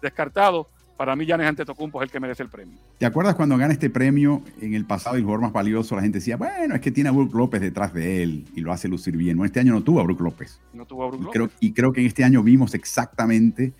descartado 0.00 0.68
para 1.00 1.16
mí 1.16 1.24
Giannis 1.24 1.46
Antetokounmpo 1.46 2.02
es 2.02 2.08
el 2.08 2.12
que 2.12 2.20
merece 2.20 2.42
el 2.42 2.50
premio. 2.50 2.76
¿Te 2.98 3.06
acuerdas 3.06 3.34
cuando 3.34 3.56
gana 3.56 3.72
este 3.72 3.88
premio 3.88 4.42
en 4.60 4.74
el 4.74 4.84
pasado 4.84 5.16
y 5.16 5.20
el 5.20 5.24
jugador 5.24 5.40
más 5.40 5.52
valioso? 5.54 5.96
La 5.96 6.02
gente 6.02 6.18
decía, 6.18 6.36
bueno, 6.36 6.74
es 6.74 6.82
que 6.82 6.90
tiene 6.90 7.08
a 7.08 7.12
Brook 7.12 7.34
López 7.34 7.62
detrás 7.62 7.94
de 7.94 8.22
él 8.22 8.44
y 8.54 8.60
lo 8.60 8.70
hace 8.70 8.86
lucir 8.86 9.16
bien. 9.16 9.38
No, 9.38 9.46
este 9.46 9.60
año 9.60 9.72
no 9.72 9.82
tuvo 9.82 10.00
a 10.00 10.02
Brook 10.02 10.20
López. 10.20 10.60
No 10.74 10.84
tuvo 10.84 11.04
a 11.04 11.06
Brook 11.06 11.22
y 11.22 11.24
López. 11.24 11.32
Creo, 11.32 11.50
y 11.58 11.72
creo 11.72 11.92
que 11.92 12.02
en 12.02 12.06
este 12.06 12.22
año 12.22 12.42
vimos 12.42 12.74
exactamente 12.74 13.72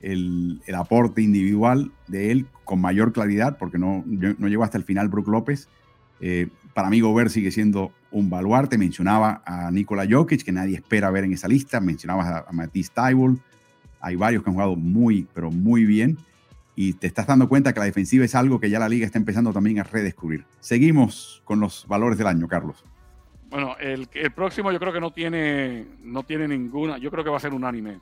el, 0.00 0.62
aporte 0.74 1.20
individual 1.20 1.92
de 2.08 2.32
él 2.32 2.46
con 2.64 2.80
mayor 2.80 3.12
claridad, 3.12 3.58
porque 3.58 3.76
no, 3.76 4.02
no 4.06 4.48
llegó 4.48 4.64
hasta 4.64 4.78
el 4.78 4.84
final 4.84 5.10
Brook 5.10 5.28
López. 5.28 5.68
Eh, 6.20 6.48
para 6.72 6.88
mí 6.88 7.00
Gobert 7.00 7.28
sigue 7.28 7.50
siendo 7.50 7.92
un 8.10 8.30
baluarte. 8.30 8.78
Mencionaba 8.78 9.42
a 9.44 9.70
Nikola 9.70 10.06
Jokic, 10.08 10.42
que 10.42 10.52
nadie 10.52 10.76
espera 10.76 11.10
ver 11.10 11.24
en 11.24 11.34
esa 11.34 11.48
lista. 11.48 11.82
Mencionabas 11.82 12.28
a, 12.28 12.38
a 12.48 12.52
Matisse 12.52 12.92
Hay 14.00 14.16
varios 14.16 14.42
que 14.42 14.48
han 14.48 14.54
jugado 14.54 14.74
muy, 14.74 15.28
pero 15.34 15.50
muy 15.50 15.84
bien 15.84 16.16
y 16.74 16.94
te 16.94 17.06
estás 17.06 17.26
dando 17.26 17.48
cuenta 17.48 17.72
que 17.72 17.80
la 17.80 17.86
defensiva 17.86 18.24
es 18.24 18.34
algo 18.34 18.58
que 18.58 18.70
ya 18.70 18.78
la 18.78 18.88
liga 18.88 19.04
está 19.04 19.18
empezando 19.18 19.52
también 19.52 19.78
a 19.80 19.82
redescubrir. 19.82 20.44
Seguimos 20.60 21.42
con 21.44 21.60
los 21.60 21.86
valores 21.86 22.18
del 22.18 22.26
año, 22.26 22.48
Carlos. 22.48 22.84
Bueno, 23.50 23.76
el, 23.78 24.08
próximo 24.34 24.72
yo 24.72 24.80
creo 24.80 24.94
que 24.94 25.00
no 25.00 25.10
tiene, 25.10 25.86
no 26.02 26.22
tiene 26.22 26.48
ninguna, 26.48 26.96
yo 26.96 27.10
creo 27.10 27.22
que 27.22 27.28
va 27.28 27.36
a 27.36 27.40
ser 27.40 27.52
unánime, 27.52 27.98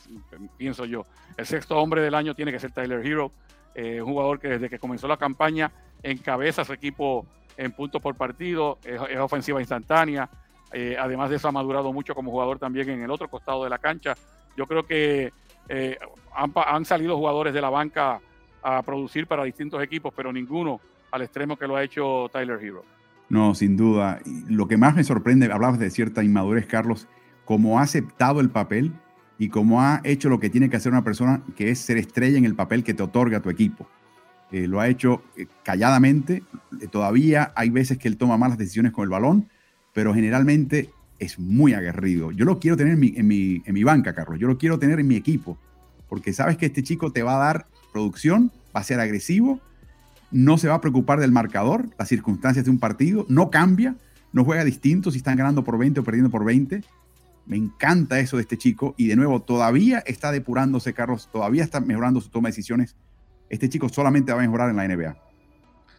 pienso 0.56 0.84
yo. 0.84 1.06
El 1.36 1.44
sexto 1.44 1.76
hombre 1.76 2.02
del 2.02 2.14
año 2.14 2.36
tiene 2.36 2.52
que 2.52 2.60
ser 2.60 2.70
Tyler 2.70 3.04
Hero, 3.04 3.32
eh, 3.74 4.00
un 4.00 4.12
jugador 4.12 4.38
que 4.38 4.46
desde 4.46 4.70
que 4.70 4.78
comenzó 4.78 5.08
la 5.08 5.16
campaña 5.16 5.72
encabeza 6.04 6.64
su 6.64 6.72
equipo 6.72 7.26
en 7.56 7.72
puntos 7.72 8.00
por 8.00 8.14
partido, 8.14 8.78
es, 8.84 9.00
ofensiva 9.18 9.58
instantánea, 9.58 10.30
eh, 10.72 10.96
además 10.96 11.30
de 11.30 11.36
eso 11.36 11.48
ha 11.48 11.52
madurado 11.52 11.92
mucho 11.92 12.14
como 12.14 12.30
jugador 12.30 12.60
también 12.60 12.88
en 12.88 13.02
el 13.02 13.10
otro 13.10 13.28
costado 13.28 13.64
de 13.64 13.70
la 13.70 13.78
cancha. 13.78 14.14
Yo 14.56 14.66
creo 14.66 14.86
que 14.86 15.32
eh, 15.68 15.98
han 16.32 16.84
salido 16.84 17.16
jugadores 17.16 17.52
de 17.52 17.60
la 17.60 17.70
banca 17.70 18.20
a 18.62 18.82
producir 18.82 19.26
para 19.26 19.44
distintos 19.44 19.82
equipos, 19.82 20.12
pero 20.14 20.32
ninguno 20.32 20.80
al 21.10 21.22
extremo 21.22 21.56
que 21.56 21.66
lo 21.66 21.76
ha 21.76 21.82
hecho 21.82 22.28
Tyler 22.32 22.58
Hero. 22.62 22.84
No, 23.28 23.54
sin 23.54 23.76
duda. 23.76 24.20
Lo 24.48 24.66
que 24.66 24.76
más 24.76 24.94
me 24.94 25.04
sorprende, 25.04 25.50
hablabas 25.50 25.78
de 25.78 25.90
cierta 25.90 26.22
inmadurez, 26.24 26.66
Carlos, 26.66 27.06
cómo 27.44 27.78
ha 27.78 27.82
aceptado 27.82 28.40
el 28.40 28.50
papel 28.50 28.92
y 29.38 29.48
cómo 29.48 29.80
ha 29.80 30.00
hecho 30.04 30.28
lo 30.28 30.40
que 30.40 30.50
tiene 30.50 30.68
que 30.68 30.76
hacer 30.76 30.92
una 30.92 31.04
persona, 31.04 31.42
que 31.56 31.70
es 31.70 31.78
ser 31.78 31.96
estrella 31.96 32.38
en 32.38 32.44
el 32.44 32.54
papel 32.54 32.84
que 32.84 32.92
te 32.92 33.02
otorga 33.02 33.40
tu 33.40 33.48
equipo. 33.48 33.88
Eh, 34.52 34.66
lo 34.66 34.80
ha 34.80 34.88
hecho 34.88 35.22
eh, 35.36 35.46
calladamente. 35.62 36.42
Eh, 36.80 36.88
todavía 36.88 37.52
hay 37.54 37.70
veces 37.70 37.98
que 37.98 38.08
él 38.08 38.16
toma 38.16 38.36
malas 38.36 38.58
decisiones 38.58 38.92
con 38.92 39.04
el 39.04 39.10
balón, 39.10 39.48
pero 39.92 40.12
generalmente 40.12 40.90
es 41.20 41.38
muy 41.38 41.72
aguerrido. 41.72 42.32
Yo 42.32 42.44
lo 42.44 42.58
quiero 42.58 42.76
tener 42.76 42.94
en 42.94 43.00
mi, 43.00 43.14
en 43.16 43.28
mi, 43.28 43.62
en 43.64 43.74
mi 43.74 43.84
banca, 43.84 44.14
Carlos. 44.14 44.40
Yo 44.40 44.48
lo 44.48 44.58
quiero 44.58 44.78
tener 44.78 44.98
en 44.98 45.06
mi 45.06 45.14
equipo, 45.14 45.56
porque 46.08 46.32
sabes 46.32 46.56
que 46.56 46.66
este 46.66 46.82
chico 46.82 47.12
te 47.12 47.22
va 47.22 47.36
a 47.36 47.44
dar 47.44 47.66
producción, 47.92 48.50
va 48.74 48.80
a 48.80 48.84
ser 48.84 49.00
agresivo, 49.00 49.60
no 50.30 50.58
se 50.58 50.68
va 50.68 50.74
a 50.74 50.80
preocupar 50.80 51.20
del 51.20 51.32
marcador, 51.32 51.86
las 51.98 52.08
circunstancias 52.08 52.64
de 52.64 52.70
un 52.70 52.78
partido, 52.78 53.26
no 53.28 53.50
cambia, 53.50 53.96
no 54.32 54.44
juega 54.44 54.64
distinto 54.64 55.10
si 55.10 55.18
están 55.18 55.36
ganando 55.36 55.64
por 55.64 55.78
20 55.78 56.00
o 56.00 56.04
perdiendo 56.04 56.30
por 56.30 56.44
20. 56.44 56.82
Me 57.46 57.56
encanta 57.56 58.20
eso 58.20 58.36
de 58.36 58.42
este 58.42 58.56
chico 58.56 58.94
y 58.96 59.08
de 59.08 59.16
nuevo 59.16 59.40
todavía 59.40 59.98
está 60.06 60.30
depurándose, 60.30 60.92
Carlos, 60.94 61.28
todavía 61.32 61.64
está 61.64 61.80
mejorando 61.80 62.20
su 62.20 62.28
toma 62.28 62.48
de 62.48 62.52
decisiones. 62.52 62.96
Este 63.48 63.68
chico 63.68 63.88
solamente 63.88 64.32
va 64.32 64.38
a 64.38 64.42
mejorar 64.42 64.70
en 64.70 64.76
la 64.76 64.86
NBA. 64.86 65.16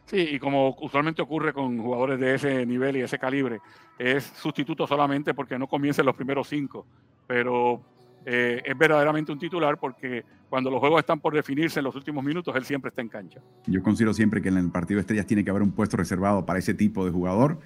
Sí, 0.05 0.17
y 0.17 0.39
como 0.39 0.75
usualmente 0.81 1.21
ocurre 1.21 1.53
con 1.53 1.77
jugadores 1.77 2.19
de 2.19 2.35
ese 2.35 2.65
nivel 2.65 2.97
y 2.97 3.01
ese 3.01 3.19
calibre, 3.19 3.59
es 3.97 4.23
sustituto 4.23 4.87
solamente 4.87 5.33
porque 5.33 5.59
no 5.59 5.67
comiencen 5.67 6.05
los 6.05 6.15
primeros 6.15 6.47
cinco. 6.47 6.85
Pero 7.27 7.81
eh, 8.25 8.61
es 8.65 8.77
verdaderamente 8.77 9.31
un 9.31 9.39
titular 9.39 9.77
porque 9.77 10.23
cuando 10.51 10.69
los 10.69 10.81
juegos 10.81 10.99
están 10.99 11.21
por 11.21 11.33
definirse 11.33 11.79
en 11.79 11.85
los 11.85 11.95
últimos 11.95 12.25
minutos, 12.25 12.53
él 12.57 12.65
siempre 12.65 12.89
está 12.89 12.99
en 12.99 13.07
cancha. 13.07 13.39
Yo 13.67 13.81
considero 13.81 14.13
siempre 14.13 14.41
que 14.41 14.49
en 14.49 14.57
el 14.57 14.69
partido 14.69 14.97
de 14.97 15.03
estrellas 15.03 15.25
tiene 15.25 15.45
que 15.45 15.49
haber 15.49 15.61
un 15.61 15.71
puesto 15.71 15.95
reservado 15.95 16.45
para 16.45 16.59
ese 16.59 16.73
tipo 16.73 17.05
de 17.05 17.11
jugador, 17.11 17.59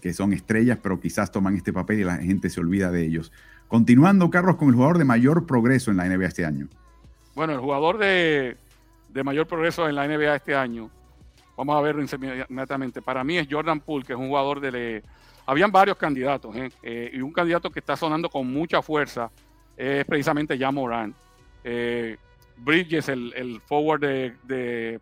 que 0.00 0.14
son 0.14 0.32
estrellas, 0.32 0.78
pero 0.82 0.98
quizás 0.98 1.30
toman 1.30 1.54
este 1.54 1.70
papel 1.70 2.00
y 2.00 2.04
la 2.04 2.16
gente 2.16 2.48
se 2.48 2.60
olvida 2.60 2.90
de 2.90 3.04
ellos. 3.04 3.30
Continuando, 3.68 4.30
Carlos, 4.30 4.56
con 4.56 4.68
el 4.68 4.74
jugador 4.74 4.96
de 4.96 5.04
mayor 5.04 5.44
progreso 5.44 5.90
en 5.90 5.98
la 5.98 6.08
NBA 6.08 6.24
este 6.24 6.46
año. 6.46 6.66
Bueno, 7.34 7.52
el 7.52 7.58
jugador 7.58 7.98
de, 7.98 8.56
de 9.10 9.22
mayor 9.22 9.46
progreso 9.46 9.86
en 9.86 9.94
la 9.94 10.08
NBA 10.08 10.36
este 10.36 10.56
año, 10.56 10.88
vamos 11.58 11.76
a 11.76 11.82
verlo 11.82 12.02
inmediatamente. 12.02 13.02
Para 13.02 13.22
mí 13.22 13.36
es 13.36 13.46
Jordan 13.50 13.80
Poole, 13.80 14.02
que 14.02 14.14
es 14.14 14.18
un 14.18 14.28
jugador 14.28 14.60
de... 14.60 15.02
Habían 15.44 15.70
varios 15.70 15.98
candidatos, 15.98 16.56
¿eh? 16.56 16.70
Eh, 16.82 17.10
y 17.12 17.20
un 17.20 17.32
candidato 17.32 17.68
que 17.68 17.80
está 17.80 17.98
sonando 17.98 18.30
con 18.30 18.50
mucha 18.50 18.80
fuerza 18.80 19.30
es 19.76 20.06
precisamente 20.06 20.56
ya 20.56 20.70
Moran. 20.70 21.14
Eh, 21.64 22.16
Bridges, 22.56 23.08
el, 23.08 23.60
forward 23.66 24.00
de, 24.00 24.34
eh, 24.48 24.98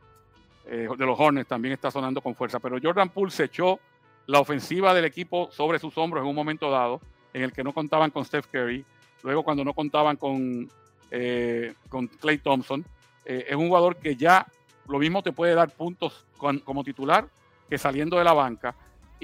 de, 0.66 1.06
los 1.06 1.20
Hornets, 1.20 1.48
también 1.48 1.74
está 1.74 1.90
sonando 1.90 2.20
con 2.20 2.34
fuerza. 2.34 2.58
Pero 2.60 2.78
Jordan 2.82 3.10
Poole 3.10 3.30
se 3.30 3.44
echó 3.44 3.78
la 4.26 4.40
ofensiva 4.40 4.94
del 4.94 5.04
equipo 5.04 5.50
sobre 5.50 5.78
sus 5.78 5.98
hombros 5.98 6.22
en 6.22 6.28
un 6.28 6.34
momento 6.34 6.70
dado, 6.70 7.00
en 7.34 7.42
el 7.42 7.52
que 7.52 7.64
no 7.64 7.74
contaban 7.74 8.10
con 8.10 8.24
Steph 8.24 8.46
Curry. 8.46 8.84
Luego, 9.22 9.42
cuando 9.42 9.64
no 9.64 9.74
contaban 9.74 10.16
con, 10.16 10.70
eh, 11.10 11.74
con 11.88 12.06
Clay 12.06 12.38
Thompson, 12.38 12.84
es 13.24 13.54
un 13.54 13.68
jugador 13.68 13.96
que 13.96 14.16
ya 14.16 14.46
lo 14.88 14.98
mismo 14.98 15.22
te 15.22 15.30
puede 15.30 15.54
dar 15.54 15.70
puntos 15.70 16.24
como 16.64 16.82
titular 16.82 17.28
que 17.70 17.78
saliendo 17.78 18.18
de 18.18 18.24
la 18.24 18.32
banca. 18.32 18.74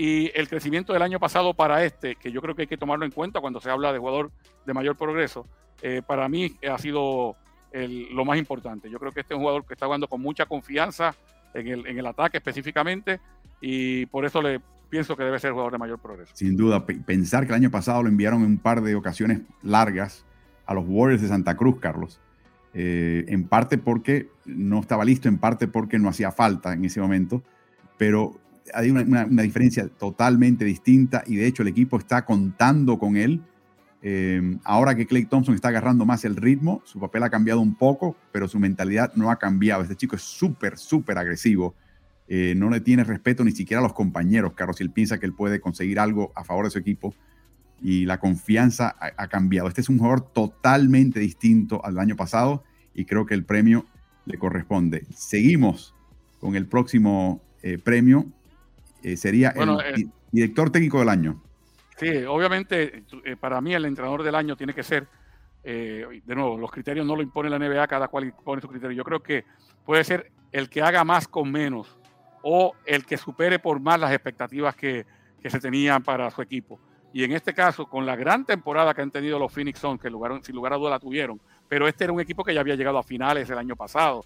Y 0.01 0.31
el 0.39 0.49
crecimiento 0.49 0.93
del 0.93 1.03
año 1.03 1.19
pasado 1.19 1.55
para 1.55 1.85
este, 1.85 2.15
que 2.15 2.31
yo 2.31 2.41
creo 2.41 2.55
que 2.55 2.63
hay 2.63 2.69
que 2.69 2.77
tomarlo 2.77 3.05
en 3.05 3.11
cuenta 3.11 3.41
cuando 3.41 3.61
se 3.61 3.69
habla 3.69 3.93
de 3.93 3.99
jugador 3.99 4.31
de 4.65 4.73
mayor 4.73 4.97
progreso, 4.97 5.45
eh, 5.83 6.03
para 6.07 6.29
mí 6.29 6.57
ha 6.71 6.79
sido 6.79 7.35
lo 7.73 8.25
más 8.25 8.39
importante. 8.39 8.89
Yo 8.89 9.01
creo 9.01 9.11
que 9.11 9.23
este 9.23 9.35
es 9.35 9.37
un 9.39 9.43
jugador 9.43 9.67
que 9.67 9.75
está 9.75 9.87
jugando 9.87 10.07
con 10.07 10.21
mucha 10.21 10.47
confianza 10.47 11.17
en 11.53 11.67
el, 11.67 11.87
en 11.89 11.99
el 11.99 12.07
ataque 12.07 12.37
específicamente 12.37 13.19
y 13.61 14.07
por 14.07 14.25
eso 14.25 14.41
le 14.41 14.61
pienso 14.89 15.17
que 15.17 15.25
debe 15.25 15.41
ser 15.41 15.49
el 15.49 15.55
jugador 15.55 15.73
de 15.73 15.79
mayor 15.79 15.99
progreso. 15.99 16.31
Sin 16.33 16.57
duda, 16.57 16.87
pensar 16.87 17.45
que 17.45 17.49
el 17.49 17.57
año 17.57 17.73
pasado 17.73 18.05
lo 18.05 18.09
enviaron 18.09 18.43
en 18.43 18.47
un 18.47 18.59
par 18.59 18.83
de 18.83 18.95
ocasiones 18.95 19.41
largas 19.65 20.25
a 20.65 20.75
los 20.75 20.85
Warriors 20.87 21.23
de 21.23 21.29
Santa 21.29 21.57
Cruz, 21.57 21.81
Carlos. 21.81 22.21
Eh, 22.73 23.25
en 23.27 23.49
parte 23.49 23.79
porque 23.79 24.29
no 24.47 24.79
estaba 24.79 25.05
listo, 25.05 25.29
en 25.29 25.39
parte 25.39 25.67
porque 25.67 25.99
no 25.99 26.09
hacía 26.09 26.31
falta 26.31 26.73
en 26.73 26.85
ese 26.85 27.01
momento, 27.01 27.43
pero 27.97 28.39
hay 28.75 28.91
una, 28.91 29.25
diferencia 29.43 29.89
totalmente 29.89 30.65
distinta 30.65 31.23
y 31.27 31.37
de 31.37 31.47
hecho 31.47 31.63
el 31.63 31.69
equipo 31.69 31.99
está 31.99 32.25
contando 32.25 32.99
con 32.99 33.17
él. 33.17 33.43
Eh, 34.01 34.59
ahora 34.65 34.95
que 34.95 35.07
Clay 35.07 35.25
Thompson 35.25 35.55
está 35.55 35.69
agarrando 35.69 36.07
más 36.07 36.25
el 36.25 36.37
ritmo, 36.37 36.83
su 36.85 37.01
papel 37.01 37.25
ha 37.25 37.31
cambiado 37.31 37.61
un 37.61 37.75
poco, 37.75 38.17
pero 38.33 38.47
su 38.47 38.59
mentalidad 38.59 39.13
no 39.15 39.31
ha 39.31 39.39
cambiado. 39.39 39.83
Este 39.83 39.97
chico 39.97 40.17
es 40.17 40.23
súper, 40.23 40.79
súper 40.79 41.19
agresivo. 41.19 41.75
Eh, 42.29 42.55
no 42.57 42.69
le 42.69 42.81
tiene 42.81 43.05
respeto 43.05 43.43
ni 43.43 43.53
siquiera 43.53 43.81
a 43.81 43.83
los 43.83 43.95
compañeros, 43.95 44.53
Carlos, 44.53 44.77
si 44.77 44.85
él 44.85 44.91
piensa 44.91 45.19
que 45.19 45.25
él 45.25 45.33
puede 45.33 45.61
conseguir 45.61 45.99
algo 45.99 46.31
a 46.37 46.45
favor 46.45 46.67
de 46.67 46.71
su 46.71 46.79
equipo. 46.79 47.15
Y 47.81 48.05
la 48.05 48.19
confianza 48.19 48.97
ha, 48.99 49.29
cambiado. 49.29 49.69
Este 49.69 49.81
es 49.81 49.89
un 49.89 49.99
jugador 49.99 50.33
totalmente 50.33 51.21
distinto 51.21 51.85
al 51.85 51.99
año 51.99 52.17
pasado 52.17 52.65
y 52.93 53.05
creo 53.05 53.25
que 53.25 53.35
el 53.35 53.45
premio 53.45 53.87
le 54.27 54.37
corresponde. 54.37 55.07
Seguimos 55.15 55.95
con 56.41 56.57
el 56.57 56.67
próximo 56.67 57.41
eh, 57.63 57.79
premio 57.79 58.27
eh, 59.03 59.17
sería 59.17 59.51
el 59.51 59.69
eh, 59.69 60.07
director 60.31 60.71
técnico 60.71 60.99
del 60.99 61.09
año. 61.09 61.43
Sí, 61.97 62.25
obviamente 62.25 63.05
eh, 63.25 63.37
para 63.37 63.61
mí 63.61 63.75
el 63.75 63.85
entrenador 63.85 64.23
del 64.23 64.35
año 64.35 64.57
tiene 64.57 64.75
que 64.75 64.83
ser, 64.83 65.07
de 65.65 66.35
nuevo, 66.35 66.57
los 66.57 66.71
criterios 66.71 67.05
no 67.05 67.15
lo 67.15 67.23
impone 67.23 67.51
la 67.51 67.59
NBA, 67.59 67.87
cada 67.89 68.09
cual 68.09 68.33
pone 68.43 68.63
su 68.63 68.69
criterio. 68.69 68.97
Yo 68.97 69.05
creo 69.05 69.23
que 69.23 69.45
puede 69.85 70.03
ser 70.03 70.33
el 70.51 70.71
que 70.71 70.81
haga 70.81 71.05
más 71.05 71.29
con 71.29 71.51
menos 71.51 71.99
o 72.43 72.73
el 72.87 73.05
que 73.05 73.19
supere 73.19 73.59
por 73.59 73.79
más 73.79 74.01
las 74.01 74.13
expectativas 74.13 74.75
que, 74.75 75.05
que 75.43 75.51
se 75.51 75.61
tenían 75.61 76.03
para 76.03 76.31
su 76.31 76.41
equipo. 76.41 76.81
Y 77.13 77.25
en 77.25 77.33
este 77.33 77.53
caso, 77.53 77.87
con 77.87 78.07
la 78.07 78.17
gran 78.17 78.47
temporada 78.47 78.95
que 78.95 79.03
han 79.03 79.11
tenido 79.11 79.39
los 79.39 79.53
Phoenix 79.53 79.81
Suns, 79.81 80.01
que 80.01 80.09
lugar, 80.09 80.41
sin 80.43 80.55
lugar 80.55 80.73
a 80.73 80.77
duda 80.77 80.91
la 80.91 81.01
tuvieron, 81.01 81.39
pero 81.69 81.87
este 81.87 82.05
era 82.05 82.13
un 82.15 82.21
equipo 82.21 82.45
que 82.45 82.55
ya 82.55 82.61
había 82.61 82.77
llegado 82.77 82.97
a 82.97 83.03
finales 83.03 83.51
el 83.51 83.59
año 83.59 83.77
pasado. 83.77 84.25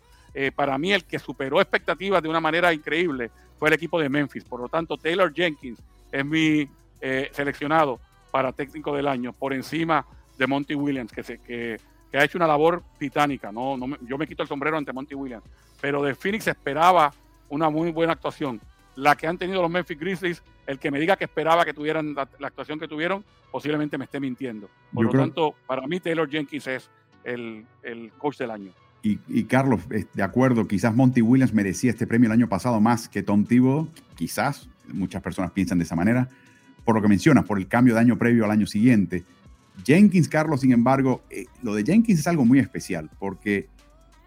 para 0.54 0.78
mí, 0.78 0.92
el 0.92 1.04
que 1.04 1.18
superó 1.18 1.60
expectativas 1.60 2.22
de 2.22 2.28
una 2.28 2.40
manera 2.40 2.72
increíble 2.72 3.30
fue 3.62 3.68
el 3.68 3.74
equipo 3.74 4.00
de 4.00 4.08
Memphis. 4.08 4.42
Por 4.42 4.60
lo 4.60 4.68
tanto, 4.68 4.96
Taylor 4.96 5.32
Jenkins 5.32 5.80
es 6.10 6.26
mi 6.26 6.68
eh, 7.00 7.30
seleccionado 7.30 8.00
para 8.32 8.50
técnico 8.50 8.92
del 8.92 9.06
año, 9.06 9.32
por 9.32 9.52
encima 9.52 10.04
de 10.36 10.48
Monty 10.48 10.74
Williams, 10.74 11.12
que, 11.12 11.22
se, 11.22 11.38
que, 11.38 11.78
ha 12.12 12.24
hecho 12.24 12.38
una 12.38 12.48
labor 12.48 12.82
titánica. 12.98 13.52
No, 13.52 13.76
no 13.76 13.96
yo 14.00 14.18
me 14.18 14.26
quito 14.26 14.42
el 14.42 14.48
sombrero 14.48 14.76
ante 14.76 14.92
Monty 14.92 15.14
Williams, 15.14 15.44
pero 15.80 16.02
de 16.02 16.16
Phoenix 16.16 16.48
esperaba 16.48 17.14
una 17.50 17.70
muy 17.70 17.92
buena 17.92 18.14
actuación. 18.14 18.60
La 18.96 19.14
que 19.14 19.28
han 19.28 19.38
tenido 19.38 19.62
los 19.62 19.70
Memphis 19.70 19.96
Grizzlies, 19.96 20.42
el 20.66 20.80
que 20.80 20.90
me 20.90 20.98
diga 20.98 21.14
que 21.14 21.26
esperaba 21.26 21.64
que 21.64 21.72
tuvieran 21.72 22.16
la, 22.16 22.28
actuación 22.42 22.80
que 22.80 22.88
tuvieron, 22.88 23.24
posiblemente 23.52 23.96
me 23.96 24.06
esté 24.06 24.18
mintiendo. 24.18 24.70
Por 24.92 25.04
lo 25.04 25.12
tanto, 25.12 25.54
para 25.68 25.86
mí 25.86 26.00
Taylor 26.00 26.28
Jenkins 26.28 26.66
es 26.66 26.90
el, 27.22 27.64
el 27.84 28.10
coach 28.18 28.38
del 28.38 28.50
año 28.50 28.72
y, 29.02 29.44
Carlos, 29.44 29.80
de 29.88 30.22
acuerdo, 30.22 30.68
quizás 30.68 30.94
Monty 30.94 31.22
Williams 31.22 31.52
merecía 31.52 31.90
este 31.90 32.06
premio 32.06 32.28
el 32.28 32.32
año 32.32 32.48
pasado 32.48 32.80
más 32.80 33.08
que 33.08 33.24
Tom 33.24 33.44
Thibodeau, 33.44 33.88
quizás, 34.14 34.68
muchas 34.92 35.20
personas 35.22 35.50
piensan 35.50 35.78
de 35.78 35.84
esa 35.84 35.96
manera, 35.96 36.28
por 36.84 36.94
lo 36.94 37.02
que 37.02 37.08
mencionas, 37.08 37.44
por 37.44 37.58
el 37.58 37.66
cambio 37.66 37.94
de 37.94 38.00
año 38.00 38.16
previo 38.16 38.44
al 38.44 38.52
año 38.52 38.66
siguiente. 38.66 39.24
Jenkins, 39.84 40.28
Carlos, 40.28 40.60
sin 40.60 40.72
embargo, 40.72 41.22
eh, 41.30 41.46
lo 41.62 41.74
de 41.74 41.84
Jenkins 41.84 42.20
es 42.20 42.26
algo 42.28 42.44
muy 42.44 42.60
especial 42.60 43.10
porque 43.18 43.68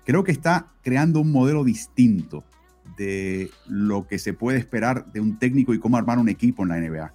creo 0.06 0.26
que 0.26 0.34
está 0.34 0.68
creando 0.82 1.22
un 1.22 1.32
modelo 1.32 1.64
distinto 1.64 2.44
de 2.98 3.50
lo 3.68 4.08
que 4.08 4.20
se 4.20 4.34
puede 4.34 4.58
esperar 4.58 5.12
de 5.14 5.22
un 5.22 5.40
técnico 5.40 5.74
y 5.74 5.80
cómo 5.80 5.98
armar 5.98 6.20
un 6.20 6.28
equipo 6.28 6.64
en 6.64 6.70
la 6.70 6.80
NBA 6.80 7.14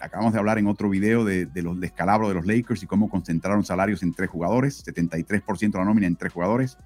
acabamos 0.00 0.32
de 0.32 0.38
hablar 0.38 0.58
en 0.58 0.66
otro 0.66 0.88
video 0.88 1.24
de, 1.24 1.48
los 1.54 1.80
descalabros 1.80 2.28
de 2.28 2.34
los 2.34 2.46
Lakers 2.46 2.82
y 2.82 2.86
cómo 2.86 3.08
concentraron 3.08 3.64
salarios 3.64 4.02
en 4.02 4.12
tres 4.12 4.30
jugadores, 4.30 4.84
73% 4.86 5.72
de 5.72 5.78
la 5.78 5.84
nómina 5.84 6.06
en 6.06 6.16
tres 6.16 6.32
jugadores. 6.32 6.78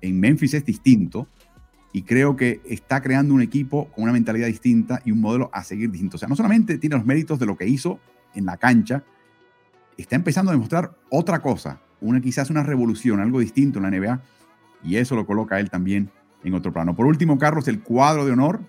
En 0.00 0.18
Memphis 0.18 0.54
es 0.54 0.64
distinto 0.64 1.28
y 1.92 2.02
creo 2.02 2.36
que 2.36 2.60
está 2.64 3.02
creando 3.02 3.34
un 3.34 3.42
equipo 3.42 3.90
con 3.92 4.04
una 4.04 4.12
mentalidad 4.12 4.46
distinta 4.46 5.00
y 5.04 5.12
un 5.12 5.20
modelo 5.20 5.50
a 5.52 5.64
seguir 5.64 5.90
distinto. 5.90 6.16
O 6.16 6.18
sea, 6.18 6.28
no 6.28 6.36
solamente 6.36 6.78
tiene 6.78 6.96
los 6.96 7.04
méritos 7.04 7.38
de 7.38 7.46
lo 7.46 7.56
que 7.56 7.66
hizo 7.66 8.00
en 8.34 8.46
la 8.46 8.56
cancha, 8.56 9.02
está 9.96 10.16
empezando 10.16 10.50
a 10.50 10.54
demostrar 10.54 10.92
otra 11.10 11.40
cosa, 11.40 11.80
una 12.00 12.20
quizás 12.20 12.48
una 12.50 12.62
revolución, 12.62 13.20
algo 13.20 13.40
distinto 13.40 13.78
en 13.78 13.82
la 13.82 13.90
NBA 13.90 14.22
y 14.82 14.96
eso 14.96 15.14
lo 15.14 15.26
coloca 15.26 15.60
él 15.60 15.68
también 15.68 16.10
en 16.42 16.54
otro 16.54 16.72
plano. 16.72 16.96
Por 16.96 17.06
último, 17.06 17.38
Carlos, 17.38 17.68
el 17.68 17.82
cuadro 17.82 18.24
de 18.24 18.32
honor 18.32 18.60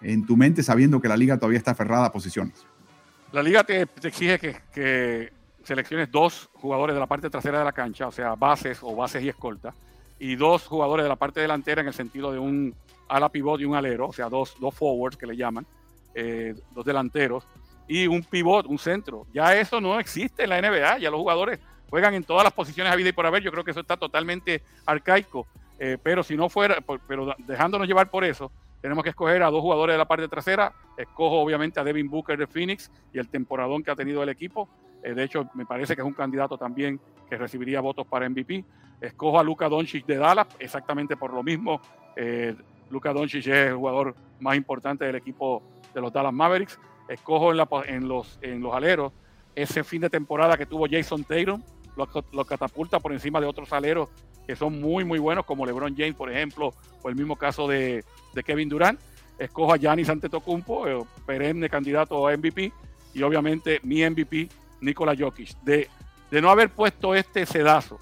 en 0.00 0.26
tu 0.26 0.36
mente 0.36 0.62
sabiendo 0.62 1.00
que 1.00 1.08
la 1.08 1.16
liga 1.16 1.38
todavía 1.38 1.58
está 1.58 1.72
aferrada 1.72 2.06
a 2.06 2.12
posiciones. 2.12 2.66
La 3.32 3.42
liga 3.42 3.64
te, 3.64 3.88
exige 4.02 4.38
que, 4.38 5.32
selecciones 5.64 6.10
dos 6.10 6.50
jugadores 6.54 6.94
de 6.94 7.00
la 7.00 7.06
parte 7.06 7.30
trasera 7.30 7.58
de 7.60 7.64
la 7.64 7.72
cancha, 7.72 8.08
o 8.08 8.12
sea, 8.12 8.34
bases 8.34 8.80
o 8.82 8.94
bases 8.94 9.22
y 9.22 9.28
escolta, 9.30 9.72
y 10.18 10.36
dos 10.36 10.66
jugadores 10.66 11.04
de 11.04 11.08
la 11.08 11.16
parte 11.16 11.40
delantera 11.40 11.80
en 11.80 11.88
el 11.88 11.94
sentido 11.94 12.30
de 12.30 12.38
un 12.38 12.74
ala 13.08 13.30
pivot 13.30 13.60
y 13.60 13.64
un 13.64 13.74
alero, 13.74 14.08
o 14.08 14.12
sea, 14.12 14.28
dos, 14.28 14.54
dos 14.60 14.74
forwards 14.74 15.16
que 15.16 15.26
le 15.26 15.36
llaman, 15.36 15.66
eh, 16.14 16.54
dos 16.72 16.84
delanteros, 16.84 17.46
y 17.88 18.06
un 18.06 18.22
pivot, 18.22 18.66
un 18.66 18.78
centro. 18.78 19.26
Ya 19.32 19.56
eso 19.56 19.80
no 19.80 19.98
existe 19.98 20.42
en 20.44 20.50
la 20.50 20.60
NBA, 20.60 20.98
ya 20.98 21.10
los 21.10 21.20
jugadores 21.20 21.58
juegan 21.88 22.12
en 22.12 22.24
todas 22.24 22.44
las 22.44 22.52
posiciones 22.52 22.92
a 22.92 22.96
vida 22.96 23.08
y 23.08 23.12
por 23.12 23.24
haber, 23.24 23.42
yo 23.42 23.50
creo 23.50 23.64
que 23.64 23.70
eso 23.70 23.80
está 23.80 23.96
totalmente 23.96 24.62
arcaico, 24.84 25.46
eh, 25.78 25.96
pero 26.02 26.22
si 26.22 26.36
no 26.36 26.50
fuera, 26.50 26.82
pero 27.08 27.34
dejándonos 27.38 27.88
llevar 27.88 28.10
por 28.10 28.24
eso, 28.24 28.52
tenemos 28.82 29.04
que 29.04 29.10
escoger 29.10 29.42
a 29.44 29.50
dos 29.50 29.62
jugadores 29.62 29.94
de 29.94 29.98
la 29.98 30.06
parte 30.06 30.26
trasera. 30.26 30.74
Escojo 30.96 31.40
obviamente 31.40 31.78
a 31.78 31.84
Devin 31.84 32.10
Booker 32.10 32.36
de 32.36 32.48
Phoenix 32.48 32.90
y 33.14 33.18
el 33.18 33.28
temporadón 33.28 33.84
que 33.84 33.92
ha 33.92 33.96
tenido 33.96 34.22
el 34.24 34.28
equipo. 34.28 34.68
Eh, 35.04 35.14
de 35.14 35.22
hecho, 35.22 35.48
me 35.54 35.64
parece 35.64 35.94
que 35.94 36.02
es 36.02 36.06
un 36.06 36.12
candidato 36.12 36.58
también 36.58 37.00
que 37.30 37.36
recibiría 37.38 37.80
votos 37.80 38.06
para 38.08 38.28
MVP. 38.28 38.64
Escojo 39.00 39.38
a 39.38 39.44
Luka 39.44 39.68
Doncic 39.68 40.04
de 40.04 40.16
Dallas, 40.16 40.48
exactamente 40.58 41.16
por 41.16 41.32
lo 41.32 41.44
mismo. 41.44 41.80
Eh, 42.16 42.56
Doncic 42.90 43.46
es 43.46 43.68
el 43.68 43.74
jugador 43.74 44.16
más 44.40 44.56
importante 44.56 45.04
del 45.04 45.14
equipo 45.14 45.62
de 45.94 46.00
los 46.00 46.12
Dallas 46.12 46.32
Mavericks. 46.32 46.78
Escojo 47.08 47.52
en, 47.52 48.08
los, 48.08 48.38
en 48.42 48.60
los 48.60 48.74
aleros 48.74 49.12
ese 49.54 49.84
fin 49.84 50.00
de 50.00 50.10
temporada 50.10 50.56
que 50.56 50.66
tuvo 50.66 50.86
Jason 50.90 51.24
Tatum, 51.24 51.62
lo, 51.96 52.08
lo 52.32 52.44
catapulta 52.44 52.98
por 53.00 53.12
encima 53.12 53.40
de 53.40 53.46
otros 53.46 53.72
aleros 53.72 54.08
que 54.46 54.56
son 54.56 54.80
muy, 54.80 55.04
muy 55.04 55.18
buenos, 55.18 55.44
como 55.44 55.66
LeBron 55.66 55.94
James, 55.96 56.14
por 56.14 56.30
ejemplo, 56.30 56.74
o 57.02 57.08
el 57.08 57.14
mismo 57.14 57.36
caso 57.36 57.68
de, 57.68 58.04
Kevin 58.44 58.68
Durant. 58.68 59.00
Escojo 59.38 59.72
a 59.72 59.76
Giannis 59.76 60.08
Antetokounmpo, 60.08 60.86
eh, 60.86 61.04
perenne 61.26 61.68
candidato 61.68 62.26
a 62.28 62.36
MVP, 62.36 62.72
y 63.14 63.22
obviamente 63.22 63.80
mi 63.82 64.08
MVP, 64.08 64.48
Nikola 64.80 65.14
Jokic. 65.18 65.56
De, 65.62 65.88
de 66.30 66.40
no 66.40 66.50
haber 66.50 66.70
puesto 66.70 67.14
este 67.14 67.44
sedazo, 67.46 67.98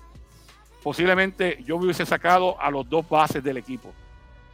posiblemente 0.83 1.63
yo 1.65 1.77
hubiese 1.77 2.05
sacado 2.05 2.61
a 2.61 2.71
los 2.71 2.89
dos 2.89 3.09
bases 3.09 3.43
del 3.43 3.57
equipo 3.57 3.93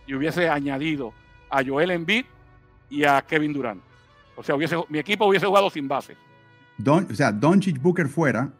y 0.07 0.15
hubiese 0.15 0.49
añadido 0.49 1.13
a 1.51 1.65
Joel 1.65 1.91
Embiid 1.91 2.25
y 2.91 3.05
a 3.05 3.23
Kevin 3.23 3.53
Durant. 3.53 3.83
O 4.37 4.43
sea, 4.43 4.55
hubiese, 4.55 4.77
mi 4.89 4.99
equipo 4.99 5.27
hubiese 5.27 5.47
jugado 5.47 5.71
sin 5.71 5.89
base. 5.89 6.17
O 6.87 7.15
sea, 7.15 7.33
Doncic 7.33 7.81
Booker 7.81 8.09
fuera 8.09 8.51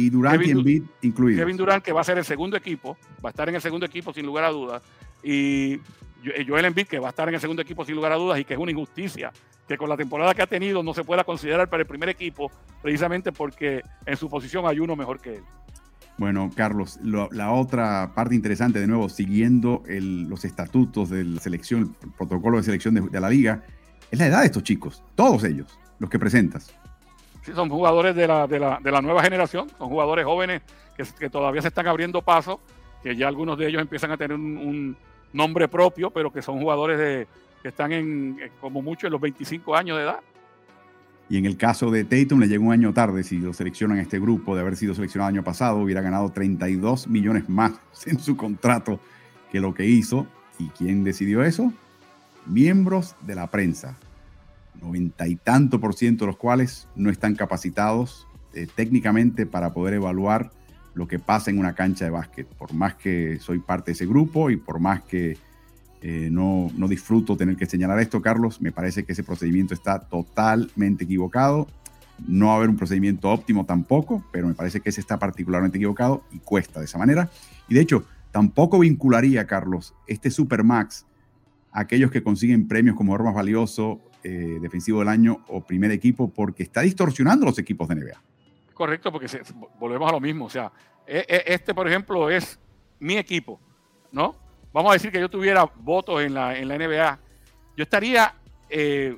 Y 0.00 0.10
Durant 0.10 0.42
y 0.46 0.50
Embiid 0.50 0.82
incluidos. 1.02 1.40
Kevin 1.40 1.56
Durant, 1.56 1.84
que 1.84 1.92
va 1.92 2.00
a 2.00 2.04
ser 2.04 2.16
el 2.16 2.24
segundo 2.24 2.56
equipo, 2.56 2.96
va 3.24 3.28
a 3.28 3.30
estar 3.30 3.48
en 3.48 3.54
el 3.54 3.60
segundo 3.60 3.84
equipo 3.84 4.12
sin 4.12 4.24
lugar 4.24 4.44
a 4.44 4.48
dudas. 4.48 4.82
Y 5.22 5.78
Joel 6.46 6.64
Embiid, 6.64 6.86
que 6.86 6.98
va 6.98 7.08
a 7.08 7.10
estar 7.10 7.28
en 7.28 7.34
el 7.34 7.40
segundo 7.40 7.62
equipo 7.62 7.84
sin 7.84 7.94
lugar 7.96 8.12
a 8.12 8.16
dudas 8.16 8.38
y 8.38 8.44
que 8.44 8.54
es 8.54 8.60
una 8.60 8.70
injusticia 8.70 9.30
que 9.68 9.76
con 9.76 9.88
la 9.88 9.96
temporada 9.96 10.34
que 10.34 10.42
ha 10.42 10.46
tenido 10.46 10.82
no 10.82 10.94
se 10.94 11.04
pueda 11.04 11.22
considerar 11.22 11.68
para 11.68 11.82
el 11.82 11.86
primer 11.86 12.08
equipo, 12.08 12.50
precisamente 12.82 13.30
porque 13.30 13.82
en 14.06 14.16
su 14.16 14.28
posición 14.28 14.66
hay 14.66 14.80
uno 14.80 14.96
mejor 14.96 15.20
que 15.20 15.36
él. 15.36 15.42
Bueno, 16.18 16.50
Carlos, 16.54 16.98
la 17.02 17.52
otra 17.52 18.12
parte 18.14 18.34
interesante, 18.34 18.80
de 18.80 18.86
nuevo, 18.86 19.08
siguiendo 19.08 19.82
los 19.86 20.44
estatutos 20.44 21.08
de 21.08 21.24
la 21.24 21.40
selección, 21.40 21.96
el 22.02 22.10
protocolo 22.10 22.56
de 22.56 22.62
selección 22.62 22.94
de, 22.94 23.20
la 23.20 23.30
liga, 23.30 23.62
es 24.10 24.18
la 24.18 24.26
edad 24.26 24.40
de 24.40 24.46
estos 24.46 24.62
chicos, 24.62 25.02
todos 25.14 25.44
ellos, 25.44 25.78
los 25.98 26.10
que 26.10 26.18
presentas. 26.18 26.74
Sí, 27.42 27.52
son 27.54 27.68
jugadores 27.68 28.14
de 28.14 28.26
la, 28.26 28.46
de 28.46 28.58
la, 28.58 29.00
nueva 29.00 29.22
generación, 29.22 29.68
son 29.78 29.88
jugadores 29.88 30.24
jóvenes 30.24 30.62
que, 31.18 31.30
todavía 31.30 31.62
se 31.62 31.68
están 31.68 31.86
abriendo 31.86 32.20
paso, 32.20 32.60
que 33.02 33.16
ya 33.16 33.28
algunos 33.28 33.56
de 33.58 33.68
ellos 33.68 33.80
empiezan 33.80 34.10
a 34.10 34.16
tener 34.16 34.36
un 34.36 34.96
nombre 35.32 35.68
propio, 35.68 36.10
pero 36.10 36.32
que 36.32 36.42
son 36.42 36.60
jugadores 36.60 36.98
de, 36.98 37.26
que 37.62 37.68
están 37.68 37.92
en, 37.92 38.38
como 38.60 38.82
mucho 38.82 39.06
en 39.06 39.12
los 39.12 39.20
25 39.20 39.74
años 39.76 39.98
de 39.98 40.04
edad. 40.04 40.20
Y 41.28 41.38
en 41.38 41.46
el 41.46 41.56
caso 41.56 41.90
de 41.90 42.04
Tatum 42.04 42.40
le 42.40 42.48
llegó 42.48 42.64
un 42.66 42.72
año 42.72 42.92
tarde, 42.92 43.22
si 43.22 43.38
lo 43.38 43.52
seleccionan 43.52 43.98
a 43.98 44.02
este 44.02 44.18
grupo, 44.18 44.54
de 44.54 44.62
haber 44.62 44.76
sido 44.76 44.94
seleccionado 44.94 45.30
el 45.30 45.36
año 45.36 45.44
pasado, 45.44 45.78
hubiera 45.78 46.00
ganado 46.00 46.30
32 46.30 47.06
millones 47.06 47.48
más 47.48 47.72
en 48.06 48.18
su 48.18 48.36
contrato 48.36 48.98
que 49.52 49.60
lo 49.60 49.74
que 49.74 49.86
hizo. 49.86 50.26
¿Y 50.58 50.68
quién 50.68 51.04
decidió 51.04 51.42
eso? 51.42 51.72
Miembros 52.46 53.14
de 53.22 53.34
la 53.34 53.50
prensa, 53.50 53.96
noventa 54.80 55.26
y 55.28 55.36
tanto 55.36 55.80
por 55.80 55.94
ciento 55.94 56.24
de 56.24 56.32
los 56.32 56.36
cuales 56.36 56.88
no 56.96 57.10
están 57.10 57.34
capacitados 57.34 58.26
eh, 58.54 58.66
técnicamente 58.74 59.46
para 59.46 59.72
poder 59.72 59.94
evaluar 59.94 60.50
lo 60.94 61.06
que 61.06 61.18
pasa 61.18 61.50
en 61.50 61.58
una 61.58 61.74
cancha 61.74 62.04
de 62.04 62.10
básquet. 62.10 62.46
Por 62.46 62.72
más 62.72 62.94
que 62.94 63.38
soy 63.40 63.58
parte 63.60 63.90
de 63.90 63.92
ese 63.92 64.06
grupo 64.06 64.50
y 64.50 64.56
por 64.56 64.80
más 64.80 65.02
que 65.02 65.38
eh, 66.02 66.28
no, 66.32 66.70
no 66.76 66.88
disfruto 66.88 67.36
tener 67.36 67.56
que 67.56 67.66
señalar 67.66 68.00
esto, 68.00 68.22
Carlos. 68.22 68.60
Me 68.60 68.72
parece 68.72 69.04
que 69.04 69.12
ese 69.12 69.22
procedimiento 69.22 69.74
está 69.74 70.00
totalmente 70.00 71.04
equivocado. 71.04 71.68
No 72.26 72.46
va 72.46 72.54
a 72.54 72.56
haber 72.56 72.70
un 72.70 72.76
procedimiento 72.76 73.30
óptimo 73.30 73.64
tampoco, 73.64 74.24
pero 74.32 74.48
me 74.48 74.54
parece 74.54 74.80
que 74.80 74.90
ese 74.90 75.00
está 75.00 75.18
particularmente 75.18 75.78
equivocado 75.78 76.24
y 76.32 76.38
cuesta 76.38 76.80
de 76.80 76.86
esa 76.86 76.98
manera. 76.98 77.30
Y 77.68 77.74
de 77.74 77.80
hecho, 77.80 78.04
tampoco 78.30 78.78
vincularía, 78.78 79.46
Carlos, 79.46 79.94
este 80.06 80.30
Supermax 80.30 81.06
a 81.72 81.80
aquellos 81.80 82.10
que 82.10 82.22
consiguen 82.22 82.66
premios 82.66 82.96
como 82.96 83.16
más 83.16 83.34
valioso, 83.34 84.00
eh, 84.22 84.58
defensivo 84.60 85.00
del 85.00 85.08
año 85.08 85.44
o 85.48 85.60
primer 85.60 85.90
equipo, 85.90 86.28
porque 86.28 86.62
está 86.62 86.82
distorsionando 86.82 87.46
los 87.46 87.58
equipos 87.58 87.88
de 87.88 87.96
NBA. 87.96 88.22
Correcto, 88.74 89.12
porque 89.12 89.26
volvemos 89.78 90.08
a 90.08 90.12
lo 90.12 90.20
mismo. 90.20 90.46
O 90.46 90.50
sea, 90.50 90.72
e, 91.06 91.24
e, 91.28 91.54
este, 91.54 91.74
por 91.74 91.86
ejemplo, 91.88 92.30
es 92.30 92.58
mi 92.98 93.16
equipo, 93.16 93.60
¿no? 94.12 94.36
vamos 94.72 94.90
a 94.90 94.94
decir 94.94 95.10
que 95.10 95.20
yo 95.20 95.28
tuviera 95.28 95.64
votos 95.64 96.22
en 96.22 96.34
la, 96.34 96.56
en 96.56 96.68
la 96.68 96.78
NBA, 96.78 97.18
yo 97.76 97.82
estaría 97.82 98.34
eh, 98.68 99.16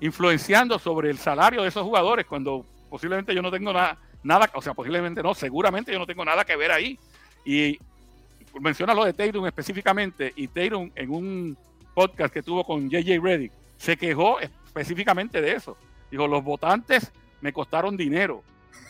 influenciando 0.00 0.78
sobre 0.78 1.10
el 1.10 1.18
salario 1.18 1.62
de 1.62 1.68
esos 1.68 1.82
jugadores 1.82 2.26
cuando 2.26 2.64
posiblemente 2.88 3.34
yo 3.34 3.42
no 3.42 3.50
tengo 3.50 3.72
nada, 3.72 3.98
nada, 4.22 4.50
o 4.54 4.62
sea, 4.62 4.74
posiblemente 4.74 5.22
no, 5.22 5.34
seguramente 5.34 5.92
yo 5.92 5.98
no 5.98 6.06
tengo 6.06 6.24
nada 6.24 6.44
que 6.44 6.56
ver 6.56 6.70
ahí. 6.70 6.98
Y 7.44 7.78
menciona 8.60 8.94
lo 8.94 9.04
de 9.04 9.12
Tatum 9.12 9.46
específicamente, 9.46 10.32
y 10.36 10.48
Tatum 10.48 10.90
en 10.94 11.10
un 11.10 11.56
podcast 11.92 12.32
que 12.32 12.42
tuvo 12.42 12.64
con 12.64 12.88
JJ 12.88 13.20
Reddick 13.20 13.52
se 13.84 13.98
quejó 13.98 14.40
específicamente 14.40 15.42
de 15.42 15.52
eso. 15.52 15.76
Dijo, 16.10 16.26
los 16.26 16.42
votantes 16.42 17.12
me 17.42 17.52
costaron 17.52 17.98
dinero, 17.98 18.42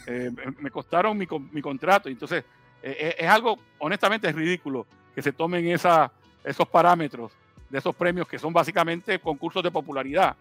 eh, 0.06 0.30
me 0.60 0.70
costaron 0.70 1.18
mi, 1.18 1.26
mi 1.50 1.60
contrato. 1.60 2.08
Entonces, 2.08 2.44
eh, 2.80 3.16
es 3.18 3.28
algo, 3.28 3.58
honestamente, 3.78 4.28
es 4.28 4.34
ridículo 4.36 4.86
que 5.12 5.20
se 5.20 5.32
tomen 5.32 5.66
esa, 5.66 6.12
esos 6.44 6.68
parámetros 6.68 7.32
de 7.70 7.78
esos 7.78 7.96
premios 7.96 8.28
que 8.28 8.38
son 8.38 8.52
básicamente 8.52 9.18
concursos 9.18 9.64
de 9.64 9.72
popularidad, 9.72 10.36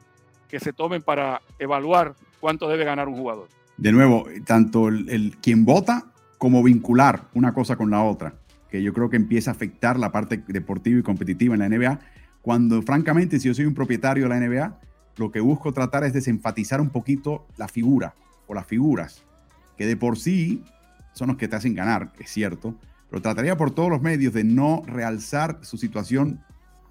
que 0.47 0.59
se 0.59 0.71
tomen 0.71 1.01
para 1.01 1.41
evaluar 1.57 2.13
cuánto 2.39 2.69
debe 2.69 2.85
ganar 2.85 3.07
un 3.07 3.15
jugador. 3.15 3.47
De 3.77 3.91
nuevo, 3.91 4.27
tanto 4.45 4.87
el, 4.89 5.35
quien 5.41 5.65
vota 5.65 6.05
como 6.37 6.61
vincular 6.61 7.23
una 7.33 7.55
cosa 7.55 7.75
con 7.75 7.89
la 7.89 8.03
otra, 8.03 8.35
que 8.69 8.83
yo 8.83 8.93
creo 8.93 9.09
que 9.09 9.15
empieza 9.15 9.49
a 9.49 9.53
afectar 9.53 9.97
la 9.97 10.11
parte 10.11 10.43
deportiva 10.47 10.99
y 10.99 11.03
competitiva 11.03 11.55
en 11.55 11.61
la 11.61 11.69
NBA, 11.69 11.99
cuando 12.43 12.81
francamente 12.81 13.39
si 13.39 13.47
yo 13.47 13.53
soy 13.53 13.65
un 13.65 13.73
propietario 13.73 14.27
de 14.27 14.29
la 14.29 14.39
NBA, 14.39 14.79
lo 15.15 15.31
que 15.31 15.39
busco 15.39 15.71
tratar 15.71 16.03
es 16.03 16.11
desenfatizar 16.11 16.81
un 16.81 16.89
poquito 16.89 17.47
la 17.55 17.69
figura 17.69 18.15
o 18.47 18.53
las 18.53 18.67
figuras, 18.67 19.23
que 19.77 19.87
de 19.87 19.95
por 19.95 20.19
sí 20.19 20.61
son 21.13 21.29
los 21.29 21.37
que 21.37 21.47
te 21.47 21.55
hacen 21.55 21.73
ganar, 21.73 22.11
es 22.19 22.29
cierto, 22.29 22.75
pero 23.09 23.21
trataría 23.21 23.55
por 23.55 23.71
todos 23.71 23.89
los 23.89 24.01
medios 24.01 24.33
de 24.33 24.43
no 24.43 24.83
realzar 24.85 25.59
su 25.61 25.77
situación 25.77 26.43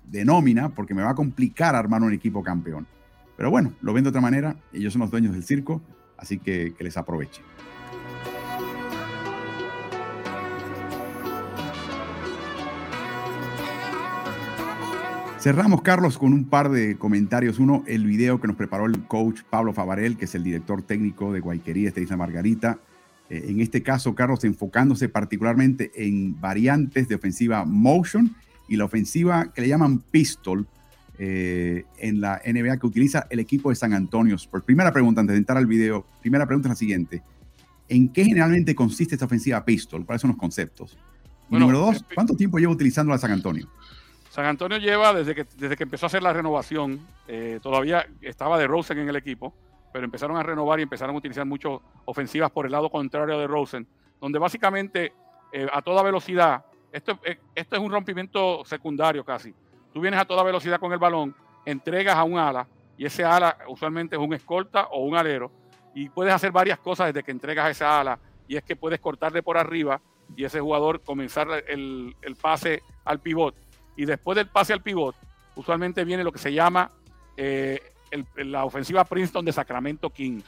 de 0.05 0.25
nómina 0.25 0.71
porque 0.71 0.95
me 0.95 1.03
va 1.03 1.11
a 1.11 1.15
complicar 1.15 1.77
armar 1.77 2.03
un 2.03 2.15
equipo 2.15 2.43
campeón. 2.43 2.87
Pero 3.37 3.51
bueno, 3.51 3.75
lo 3.83 3.93
ven 3.93 4.05
de 4.05 4.11
otra 4.11 4.23
manera, 4.23 4.57
ellos 4.73 4.95
son 4.95 5.01
los 5.01 5.11
dueños 5.11 5.35
del 5.35 5.45
circo, 5.45 5.83
así 6.17 6.39
que 6.39 6.73
que 6.79 6.85
les 6.85 6.97
aproveche. 6.97 7.43
Cerramos, 15.43 15.83
Carlos, 15.83 16.19
con 16.19 16.33
un 16.33 16.45
par 16.45 16.71
de 16.71 16.97
comentarios. 16.97 17.59
Uno, 17.59 17.83
el 17.89 18.07
video 18.07 18.41
que 18.41 18.47
nos 18.47 18.55
preparó 18.55 18.87
el 18.87 19.03
coach 19.09 19.41
Pablo 19.51 19.73
Favarel, 19.73 20.17
que 20.17 20.27
es 20.27 20.37
el 20.37 20.45
director 20.45 20.83
técnico 20.83 21.33
de 21.33 21.41
Guayquería, 21.41 21.89
esta 21.89 22.01
isla 22.01 22.17
Margarita. 22.17 22.79
Eh, 23.29 23.47
en 23.49 23.61
este 23.61 23.83
caso, 23.83 24.15
Carlos, 24.15 24.45
enfocándose 24.45 25.09
particularmente 25.09 25.91
en 25.97 26.41
variantes 26.41 27.09
de 27.09 27.17
ofensiva 27.17 27.65
motion 27.65 28.37
y 28.69 28.77
la 28.77 28.85
ofensiva 28.85 29.53
que 29.53 29.63
le 29.63 29.67
llaman 29.67 29.99
pistol 29.99 30.69
eh, 31.19 31.87
en 31.99 32.21
la 32.21 32.41
NBA 32.47 32.77
que 32.77 32.87
utiliza 32.87 33.27
el 33.29 33.41
equipo 33.41 33.71
de 33.71 33.75
San 33.75 33.95
Antonio 33.95 34.37
Spurs. 34.37 34.63
Primera 34.63 34.93
pregunta, 34.93 35.23
antes 35.23 35.35
de 35.35 35.39
entrar 35.39 35.59
al 35.59 35.67
video, 35.67 36.07
primera 36.21 36.47
pregunta 36.47 36.69
es 36.69 36.75
la 36.75 36.77
siguiente. 36.77 37.21
¿En 37.89 38.11
qué 38.11 38.25
generalmente 38.25 38.77
consiste 38.77 39.17
esta 39.17 39.25
ofensiva 39.25 39.65
pistol? 39.65 40.07
¿Cuáles 40.07 40.21
son 40.21 40.31
los 40.31 40.39
conceptos? 40.39 40.97
número 41.51 41.81
dos, 41.81 41.97
eh, 41.97 42.15
¿cuánto 42.15 42.37
tiempo 42.37 42.59
lleva 42.59 42.73
utilizando 42.73 43.11
la 43.11 43.19
San 43.19 43.33
Antonio? 43.33 43.69
San 44.33 44.47
Antonio 44.47 44.79
lleva 44.79 45.13
desde 45.13 45.35
que, 45.35 45.45
desde 45.45 45.77
que 45.77 45.83
empezó 45.83 46.07
a 46.07 46.09
hacer 46.09 46.23
la 46.23 46.33
renovación, 46.33 47.07
todavía 47.61 48.07
estaba 48.23 48.57
de 48.57 48.67
Rosen 48.67 48.99
en 48.99 49.11
el 49.11 49.17
equipo, 49.17 49.53
pero 49.93 50.07
empezaron 50.07 50.39
a 50.39 50.43
renovar 50.43 50.81
y 50.81 50.85
empezaron 50.85 51.15
a 51.15 51.19
utilizar 51.19 51.45
mucho 51.45 51.83
ofensivas 52.07 52.51
por 52.51 52.65
el 52.65 52.73
lado 52.73 52.89
contrario 52.89 53.39
de 53.39 53.47
Rosen, 53.47 53.87
donde 54.19 54.39
básicamente 54.39 55.13
eh, 55.53 55.69
a 55.71 55.83
toda 55.83 56.03
velocidad, 56.03 56.65
esto, 56.91 57.19
eh, 57.25 57.41
esto 57.55 57.77
es 57.77 57.83
un 57.83 57.93
rompimiento 57.93 58.65
secundario 58.65 59.23
casi. 59.23 59.55
Tú 59.93 60.01
vienes 60.01 60.19
a 60.19 60.25
toda 60.25 60.43
velocidad 60.43 60.81
con 60.81 60.95
el 60.95 60.99
balón, 60.99 61.35
entregas 61.67 62.17
a 62.17 62.25
un 62.25 62.39
ala, 62.39 62.67
y 62.97 63.05
ese 63.05 63.27
ala 63.27 63.59
usualmente 63.69 64.17
es 64.17 64.23
un 64.23 64.33
escolta 64.33 64.85
o 64.93 65.05
un 65.05 65.15
alero, 65.15 65.51
y 65.95 66.09
puedes 66.09 66.33
hacer 66.33 66.53
varias 66.53 66.79
cosas 66.79 67.09
desde 67.09 67.23
que 67.23 67.33
entregas 67.33 67.71
esa 67.71 68.01
ala, 68.01 68.19
y 68.49 68.57
es 68.57 68.65
que 68.65 68.77
puedes 68.77 68.99
cortarle 68.99 69.43
por 69.43 69.59
arriba 69.59 70.01
y 70.35 70.45
ese 70.45 70.59
jugador 70.59 71.03
comenzar 71.03 71.49
el, 71.69 72.17
el 72.23 72.37
pase 72.37 72.83
al 73.05 73.21
pivot. 73.21 73.55
Y 73.97 74.05
después 74.05 74.37
del 74.37 74.49
pase 74.49 74.73
al 74.73 74.83
pivot, 74.83 75.15
usualmente 75.57 76.05
viene 76.05 76.25
lo 76.25 76.33
que 76.33 76.39
se 76.39 76.53
llama 76.53 76.91
eh, 77.37 77.81
la 78.37 78.65
ofensiva 78.65 79.05
Princeton 79.05 79.45
de 79.45 79.53
Sacramento 79.53 80.11
Kings. 80.11 80.45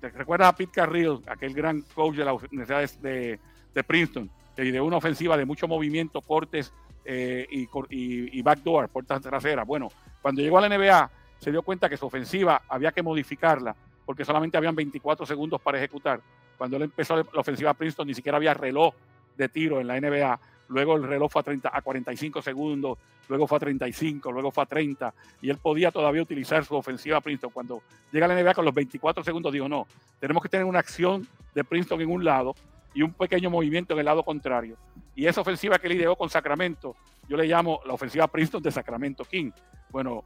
¿Te 0.00 0.10
recuerdas 0.10 0.48
a 0.48 0.56
Pete 0.56 0.72
Carril, 0.72 1.20
aquel 1.26 1.54
gran 1.54 1.82
coach 1.94 2.16
de 2.16 2.24
la 2.24 2.32
Universidad 2.32 2.88
de, 3.00 3.38
de 3.74 3.84
Princeton, 3.84 4.28
y 4.56 4.70
de 4.70 4.80
una 4.80 4.96
ofensiva 4.96 5.36
de 5.36 5.44
mucho 5.44 5.68
movimiento, 5.68 6.20
cortes 6.20 6.72
eh, 7.04 7.46
y, 7.50 7.68
y, 7.90 8.42
backdoor, 8.42 8.88
puertas 8.88 9.22
traseras? 9.22 9.66
Bueno, 9.66 9.88
cuando 10.20 10.42
llegó 10.42 10.58
a 10.58 10.68
la 10.68 10.76
NBA, 10.76 11.10
se 11.38 11.50
dio 11.50 11.62
cuenta 11.62 11.88
que 11.88 11.96
su 11.96 12.06
ofensiva 12.06 12.62
había 12.68 12.92
que 12.92 13.02
modificarla 13.02 13.76
porque 14.04 14.24
solamente 14.24 14.56
habían 14.56 14.74
24 14.74 15.26
segundos 15.26 15.60
para 15.60 15.78
ejecutar. 15.78 16.20
Cuando 16.56 16.76
él 16.76 16.84
empezó 16.84 17.16
la 17.16 17.40
ofensiva 17.40 17.74
Princeton, 17.74 18.06
ni 18.06 18.14
siquiera 18.14 18.36
había 18.36 18.54
reloj 18.54 18.94
de 19.36 19.48
tiro 19.48 19.80
en 19.80 19.88
la 19.88 20.00
NBA 20.00 20.40
luego 20.68 20.96
el 20.96 21.04
reloj 21.04 21.30
fue 21.30 21.40
a, 21.40 21.42
30, 21.44 21.70
a 21.72 21.82
45 21.82 22.42
segundos, 22.42 22.98
luego 23.28 23.46
fue 23.46 23.56
a 23.56 23.60
35, 23.60 24.32
luego 24.32 24.50
fue 24.50 24.64
a 24.64 24.66
30, 24.66 25.14
y 25.42 25.50
él 25.50 25.58
podía 25.58 25.90
todavía 25.90 26.22
utilizar 26.22 26.64
su 26.64 26.74
ofensiva 26.74 27.18
a 27.18 27.20
Princeton. 27.20 27.50
Cuando 27.50 27.82
llega 28.12 28.28
la 28.28 28.40
NBA 28.40 28.54
con 28.54 28.64
los 28.64 28.74
24 28.74 29.24
segundos, 29.24 29.52
digo, 29.52 29.68
no, 29.68 29.86
tenemos 30.18 30.42
que 30.42 30.48
tener 30.48 30.66
una 30.66 30.78
acción 30.78 31.26
de 31.54 31.64
Princeton 31.64 32.00
en 32.00 32.10
un 32.10 32.24
lado 32.24 32.54
y 32.94 33.02
un 33.02 33.12
pequeño 33.12 33.50
movimiento 33.50 33.94
en 33.94 34.00
el 34.00 34.06
lado 34.06 34.22
contrario. 34.22 34.76
Y 35.14 35.26
esa 35.26 35.40
ofensiva 35.40 35.78
que 35.78 35.88
lideró 35.88 36.16
con 36.16 36.30
Sacramento, 36.30 36.96
yo 37.28 37.36
le 37.36 37.46
llamo 37.46 37.80
la 37.86 37.94
ofensiva 37.94 38.26
Princeton 38.26 38.62
de 38.62 38.70
Sacramento 38.70 39.24
King. 39.24 39.50
Bueno, 39.90 40.24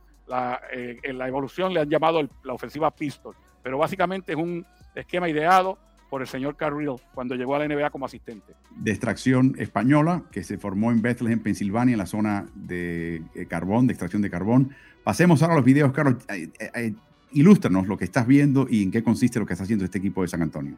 eh, 0.73 0.99
en 1.03 1.19
la 1.19 1.27
evolución 1.27 1.75
le 1.75 1.81
han 1.81 1.91
llamado 1.91 2.23
la 2.45 2.53
ofensiva 2.53 2.91
Pistol, 2.91 3.35
pero 3.63 3.79
básicamente 3.79 4.33
es 4.33 4.39
un 4.39 4.65
esquema 4.95 5.29
ideado 5.29 5.79
por 6.11 6.21
el 6.21 6.27
señor 6.27 6.57
Carrill 6.57 6.97
cuando 7.15 7.37
llegó 7.37 7.55
a 7.55 7.61
la 7.61 7.69
NBA 7.69 7.91
como 7.91 8.05
asistente. 8.05 8.55
De 8.77 8.91
extracción 8.91 9.55
española, 9.59 10.25
que 10.33 10.43
se 10.43 10.59
formó 10.59 10.91
en 10.91 11.01
Bethlehem, 11.01 11.41
Pensilvania, 11.41 11.93
en 11.93 11.99
la 11.99 12.07
zona 12.07 12.47
de 12.55 13.23
eh, 13.35 13.47
carbón, 13.47 13.87
de 13.87 13.93
extracción 13.93 14.21
de 14.21 14.29
carbón. 14.29 14.75
Pasemos 15.05 15.41
ahora 15.43 15.55
a 15.55 15.57
los 15.57 15.65
videos, 15.65 15.93
Carlos. 15.93 16.17
Eh, 16.29 16.51
eh, 16.75 16.93
ilústranos 17.33 17.87
lo 17.87 17.97
que 17.97 18.05
estás 18.05 18.27
viendo 18.27 18.67
y 18.69 18.83
en 18.83 18.91
qué 18.91 19.03
consiste 19.03 19.39
lo 19.39 19.47
que 19.47 19.55
está 19.55 19.63
haciendo 19.63 19.85
este 19.85 19.99
equipo 19.99 20.23
de 20.23 20.29
San 20.29 20.43
Antonio. 20.43 20.77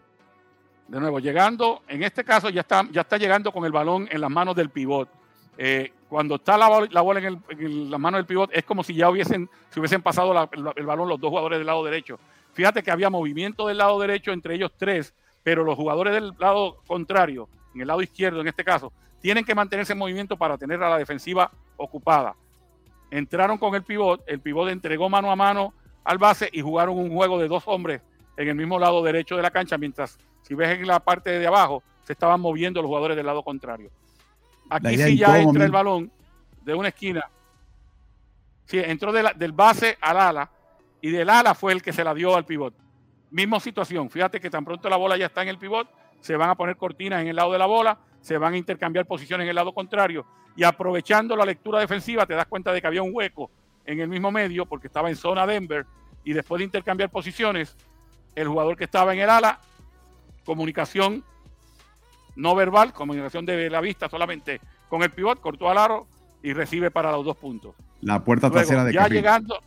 de 0.87 1.01
nuevo, 1.01 1.19
llegando, 1.19 1.83
en 1.89 2.03
este 2.03 2.23
caso 2.23 2.51
ya 2.51 2.61
está, 2.61 2.87
ya 2.93 3.01
está 3.01 3.17
llegando 3.17 3.51
con 3.51 3.65
el 3.65 3.73
balón 3.73 4.07
en 4.11 4.21
las 4.21 4.31
manos 4.31 4.55
del 4.55 4.69
pivot. 4.69 5.09
Eh, 5.57 5.93
cuando 6.09 6.37
está 6.37 6.59
la, 6.59 6.69
bola 6.69 7.21
en, 7.21 7.91
las 7.91 8.01
manos 8.01 8.19
del 8.19 8.27
pivot, 8.27 8.51
es 8.53 8.65
como 8.65 8.83
si 8.83 8.95
ya 8.95 9.09
hubiesen, 9.09 9.49
si 9.71 9.81
hubiesen 9.81 10.03
pasado 10.03 10.49
el 10.77 10.87
balón 10.87 11.09
los 11.09 11.19
dos 11.19 11.31
jugadores 11.31 11.59
del 11.59 11.67
lado 11.67 11.85
derecho. 11.85 12.19
Fíjate 12.53 12.83
que 12.83 12.91
había 12.91 13.09
movimiento 13.09 13.67
del 13.67 13.79
lado 13.79 13.99
derecho 13.99 14.33
entre 14.33 14.55
ellos 14.55 14.73
tres, 14.77 15.15
pero 15.43 15.65
los 15.65 15.77
jugadores 15.77 16.13
del 16.13 16.33
lado 16.39 16.79
contrario, 16.87 17.49
en 17.75 17.81
el 17.83 17.89
lado 17.89 18.03
izquierdo 18.03 18.41
en 18.41 18.49
este 18.49 18.65
caso, 18.65 18.93
tienen 19.21 19.45
que 19.45 19.55
mantenerse 19.55 19.93
en 19.93 19.99
movimiento 19.99 20.37
para 20.37 20.59
tener 20.59 20.83
a 20.83 20.91
la 20.91 20.99
defensiva 20.99 21.51
ocupada. 21.77 22.35
Entraron 23.11 23.59
con 23.59 23.75
el 23.75 23.83
pivot, 23.83 24.23
el 24.27 24.41
pivot 24.41 24.69
entregó 24.69 25.09
mano 25.09 25.31
a 25.31 25.37
mano 25.37 25.75
al 26.05 26.19
base 26.19 26.49
y 26.53 26.61
jugaron 26.61 26.99
un 26.99 27.11
juego 27.11 27.39
de 27.39 27.49
dos 27.49 27.63
hombres 27.67 28.03
en 28.37 28.49
el 28.49 28.55
mismo 28.55 28.79
lado 28.79 29.03
derecho 29.03 29.37
de 29.37 29.43
la 29.43 29.51
cancha, 29.51 29.79
mientras 29.79 30.19
si 30.43 30.55
ves 30.55 30.79
en 30.79 30.87
la 30.87 31.01
parte 31.01 31.31
de 31.31 31.47
abajo 31.47 31.83
se 32.05 32.13
estaban 32.13 32.41
moviendo 32.41 32.83
los 32.83 32.89
jugadores 32.89 33.17
del 33.17 33.27
lado 33.27 33.43
contrario. 33.43 33.91
Aquí 34.71 34.97
sí 34.97 35.19
ya 35.19 35.39
entra 35.39 35.65
el 35.65 35.71
balón 35.71 36.11
de 36.63 36.75
una 36.75 36.89
esquina. 36.89 37.29
Sí, 38.65 38.79
entró 38.79 39.13
del 39.13 39.53
base 39.53 39.99
al 40.01 40.19
ala 40.19 40.51
y 41.01 41.11
del 41.11 41.29
ala 41.29 41.55
fue 41.55 41.73
el 41.73 41.83
que 41.83 41.93
se 41.93 42.03
la 42.03 42.15
dio 42.15 42.35
al 42.35 42.45
pivot. 42.45 42.75
Misma 43.33 43.59
situación, 43.61 44.11
fíjate 44.11 44.39
que 44.39 44.51
tan 44.51 44.65
pronto 44.65 44.89
la 44.91 44.97
bola 44.97 45.17
ya 45.17 45.27
está 45.27 45.43
en 45.43 45.49
el 45.49 45.59
pivot, 45.59 45.89
se 46.21 46.37
van 46.37 46.51
a 46.51 46.55
poner 46.55 46.77
cortinas 46.77 47.23
en 47.23 47.29
el 47.29 47.37
lado 47.37 47.51
de 47.51 47.59
la 47.59 47.65
bola, 47.67 47.99
se 48.21 48.37
van 48.37 48.53
a 48.53 48.59
intercambiar 48.59 49.07
posiciones 49.07 49.45
en 49.45 49.49
el 49.49 49.57
lado 49.57 49.73
contrario 49.73 50.27
y 50.55 50.65
aprovechando 50.65 51.35
la 51.35 51.47
lectura 51.47 51.81
defensiva 51.81 52.27
te 52.27 52.35
das 52.35 52.47
cuenta 52.47 52.73
de 52.73 52.81
que 52.81 52.87
había 52.87 53.03
un 53.03 53.11
hueco 53.13 53.51
en 53.87 54.01
el 54.01 54.09
mismo 54.09 54.31
medio 54.31 54.67
porque 54.67 54.87
estaba 54.87 55.09
en 55.09 55.17
zona 55.17 55.47
Denver 55.47 55.87
y 56.25 56.35
después 56.35 56.59
de 56.59 56.65
intercambiar 56.67 57.11
posiciones, 57.11 57.75
el 58.35 58.49
jugador 58.49 58.77
que 58.77 58.85
estaba 58.85 59.15
en 59.15 59.21
el 59.21 59.31
ala, 59.31 59.59
comunicación 60.45 61.25
no 62.37 62.55
verbal, 62.55 62.93
comunicación 62.93 63.45
de 63.47 63.71
la 63.71 63.81
vista 63.81 64.09
solamente 64.09 64.61
con 64.89 65.03
el 65.03 65.11
pivot, 65.11 65.41
cortó 65.41 65.71
al 65.71 65.79
aro 65.79 66.07
y 66.43 66.53
recibe 66.53 66.91
para 66.91 67.13
los 67.13 67.25
dos 67.25 67.37
puntos. 67.37 67.75
La 68.03 68.23
puerta 68.23 68.51
trasera 68.51 68.85
de 68.85 68.93
ya 68.93 69.09
llegando, 69.09 69.59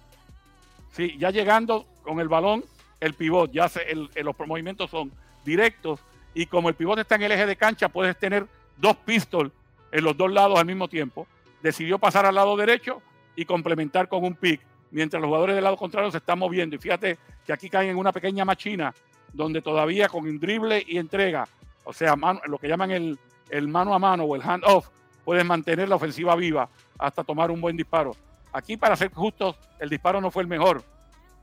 sí, 0.91 1.15
ya 1.17 1.31
llegando 1.31 1.85
con 2.03 2.19
el 2.19 2.27
balón, 2.27 2.63
el 2.99 3.13
pivot, 3.13 3.51
ya 3.51 3.69
se, 3.69 3.85
los 3.93 4.35
movimientos 4.45 4.89
son 4.89 5.11
directos 5.43 5.99
y 6.33 6.45
como 6.47 6.69
el 6.69 6.75
pivot 6.75 6.99
está 6.99 7.15
en 7.15 7.23
el 7.23 7.31
eje 7.31 7.45
de 7.45 7.55
cancha, 7.55 7.89
puedes 7.89 8.17
tener 8.17 8.45
dos 8.77 8.97
pistols 8.97 9.51
en 9.91 10.03
los 10.03 10.17
dos 10.17 10.31
lados 10.31 10.59
al 10.59 10.65
mismo 10.65 10.87
tiempo. 10.87 11.27
Decidió 11.61 11.97
pasar 11.97 12.25
al 12.25 12.35
lado 12.35 12.57
derecho 12.57 13.01
y 13.35 13.45
complementar 13.45 14.07
con 14.07 14.23
un 14.23 14.35
pick, 14.35 14.61
mientras 14.91 15.21
los 15.21 15.27
jugadores 15.27 15.55
del 15.55 15.63
lado 15.63 15.77
contrario 15.77 16.11
se 16.11 16.17
están 16.17 16.39
moviendo. 16.39 16.75
Y 16.75 16.79
fíjate 16.79 17.17
que 17.45 17.53
aquí 17.53 17.69
caen 17.69 17.89
en 17.89 17.97
una 17.97 18.11
pequeña 18.11 18.43
machina 18.43 18.93
donde 19.33 19.61
todavía 19.61 20.09
con 20.09 20.25
un 20.25 20.39
drible 20.39 20.83
y 20.85 20.97
entrega, 20.97 21.47
o 21.83 21.93
sea, 21.93 22.15
lo 22.47 22.57
que 22.57 22.67
llaman 22.67 22.91
el, 22.91 23.19
el 23.49 23.67
mano 23.67 23.93
a 23.93 23.99
mano 23.99 24.23
o 24.23 24.35
el 24.35 24.41
hand 24.41 24.63
off, 24.65 24.87
puedes 25.23 25.45
mantener 25.45 25.89
la 25.89 25.95
ofensiva 25.95 26.35
viva 26.35 26.69
hasta 26.97 27.23
tomar 27.23 27.51
un 27.51 27.61
buen 27.61 27.75
disparo. 27.75 28.15
Aquí, 28.53 28.77
para 28.77 28.95
ser 28.95 29.11
justos, 29.13 29.57
el 29.79 29.89
disparo 29.89 30.21
no 30.21 30.31
fue 30.31 30.43
el 30.43 30.47
mejor, 30.47 30.83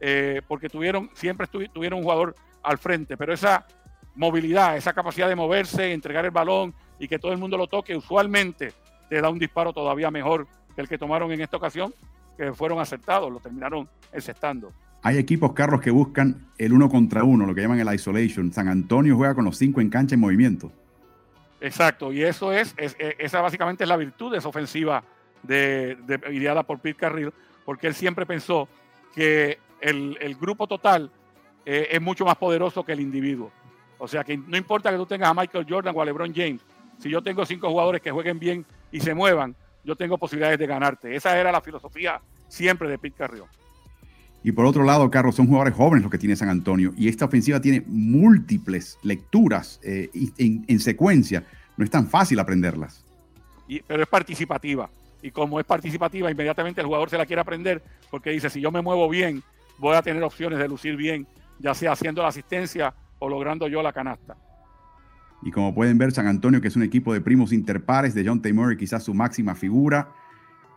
eh, 0.05 0.43
porque 0.49 0.69
tuvieron, 0.69 1.09
siempre 1.15 1.47
tuvieron 1.47 2.01
un 2.01 2.03
jugador 2.03 2.35
al 2.65 2.77
frente, 2.77 3.17
pero 3.17 3.33
esa 3.33 3.65
movilidad, 4.17 4.77
esa 4.77 4.93
capacidad 4.93 5.29
de 5.29 5.37
moverse, 5.37 5.93
entregar 5.93 6.25
el 6.25 6.33
balón 6.33 6.75
y 6.99 7.07
que 7.07 7.21
todo 7.21 7.31
el 7.31 7.39
mundo 7.39 7.57
lo 7.57 7.69
toque, 7.69 7.95
usualmente 7.95 8.73
te 9.09 9.21
da 9.21 9.31
un 9.31 9.39
disparo 9.39 9.73
todavía 9.73 10.11
mejor 10.11 10.49
que 10.75 10.81
el 10.81 10.89
que 10.89 10.99
tomaron 10.99 11.31
en 11.31 11.41
esta 11.41 11.57
ocasión, 11.57 11.95
que 12.37 12.53
fueron 12.53 12.81
acertados, 12.81 13.31
lo 13.31 13.39
terminaron 13.39 13.89
encestando. 14.13 14.73
Hay 15.03 15.19
equipos, 15.19 15.53
Carlos, 15.53 15.81
que 15.81 15.93
buscan 15.93 16.49
el 16.59 16.73
uno 16.73 16.89
contra 16.89 17.23
uno, 17.23 17.47
lo 17.47 17.55
que 17.55 17.61
llaman 17.61 17.79
el 17.79 17.95
isolation. 17.95 18.53
San 18.53 18.67
Antonio 18.67 19.17
juega 19.17 19.37
con 19.37 19.45
los 19.45 19.57
cinco 19.57 19.81
en 19.81 19.89
cancha 19.89 20.17
en 20.17 20.21
movimiento. 20.21 20.73
Exacto, 21.61 22.13
y 22.13 22.25
eso 22.25 22.53
es, 22.53 22.75
esa 22.77 23.41
básicamente 23.41 23.85
es 23.85 23.89
la 23.89 23.97
virtud 23.97 24.33
de 24.33 24.39
esa 24.39 24.49
ofensiva 24.49 25.05
de, 25.45 25.97
ideada 26.33 26.65
por 26.65 26.81
Pete 26.81 26.99
Carril, 26.99 27.33
porque 27.65 27.87
él 27.87 27.95
siempre 27.95 28.27
pensó 28.27 28.69
que 29.15 29.61
el, 29.83 30.37
grupo 30.41 30.67
total 30.67 31.11
eh, 31.67 31.89
es 31.91 32.01
mucho 32.01 32.25
más 32.25 32.37
poderoso 32.37 32.85
que 32.85 32.93
el 32.93 33.01
individuo. 33.01 33.51
O 33.99 34.09
sea 34.09 34.25
que 34.25 34.37
no 34.37 34.57
importa 34.57 34.91
que 34.91 34.97
tú 34.97 35.07
tengas 35.07 35.31
a 35.31 35.35
Michael 35.35 35.67
Jordan 35.69 35.95
o 35.97 36.03
a 36.03 36.05
LeBron 36.05 36.35
James, 36.35 36.61
si 36.99 37.11
yo 37.11 37.23
tengo 37.23 37.45
cinco 37.45 37.69
jugadores 37.69 38.01
que 38.01 38.11
jueguen 38.11 38.39
bien 38.39 38.65
y 38.91 39.01
se 39.01 39.15
muevan, 39.15 39.55
yo 39.85 39.97
tengo 39.97 40.19
posibilidades 40.19 40.59
de 40.59 40.67
ganarte. 40.67 41.15
Esa 41.15 41.39
era 41.39 41.53
la 41.53 41.61
filosofía 41.61 42.21
siempre 42.49 42.89
de 42.89 42.99
Pete 42.99 43.17
Carrión. 43.17 43.47
Y 44.45 44.53
por 44.53 44.67
otro 44.67 44.83
lado, 44.83 45.09
Carlos, 45.11 45.37
son 45.37 45.47
jugadores 45.47 45.75
jóvenes 45.75 46.03
los 46.03 46.11
que 46.11 46.19
tiene 46.19 46.35
San 46.35 46.49
Antonio 46.49 46.93
y 46.97 47.09
esta 47.09 47.25
ofensiva 47.25 47.61
tiene 47.61 47.83
múltiples 47.87 48.99
lecturas 49.03 49.81
eh, 49.85 50.11
en, 50.37 50.81
secuencia. 50.81 51.45
No 51.77 51.85
es 51.85 51.91
tan 51.91 52.09
fácil 52.09 52.39
aprenderlas. 52.41 53.05
pero 53.87 54.03
es 54.03 54.09
participativa. 54.09 54.91
Y 55.23 55.31
como 55.31 55.61
es 55.61 55.67
participativa, 55.67 56.29
inmediatamente 56.31 56.81
el 56.81 56.89
jugador 56.89 57.09
se 57.09 57.17
la 57.17 57.27
quiere 57.27 57.41
aprender 57.41 57.83
porque 58.11 58.31
dice, 58.31 58.51
si 58.51 58.61
yo 58.61 58.73
me 58.73 58.83
muevo 58.83 59.09
bien, 59.09 59.43
voy 59.83 59.97
a 59.97 60.03
tener 60.03 60.23
opciones 60.23 60.61
de 60.61 60.69
lucir 60.69 60.97
bien, 60.97 61.27
ya 61.59 61.75
sea 61.75 61.93
haciendo 61.93 62.23
la 62.23 62.29
asistencia 62.29 62.95
o 63.19 63.29
logrando 63.29 63.67
yo 63.67 63.83
la 63.83 63.93
canasta. 63.93 64.37
Y 65.43 65.51
como 65.51 65.75
pueden 65.75 65.99
ver, 65.99 66.13
San 66.13 66.29
Antonio, 66.29 66.61
que 66.61 66.69
es 66.69 66.77
un 66.77 66.85
equipo 66.85 67.13
de 67.13 67.21
primos 67.21 67.53
interpares 67.53 68.15
de 68.15 68.25
John 68.25 68.41
Taymor, 68.41 68.77
quizás 68.77 69.03
su 69.03 69.13
máxima 69.13 69.57
figura, 69.57 70.13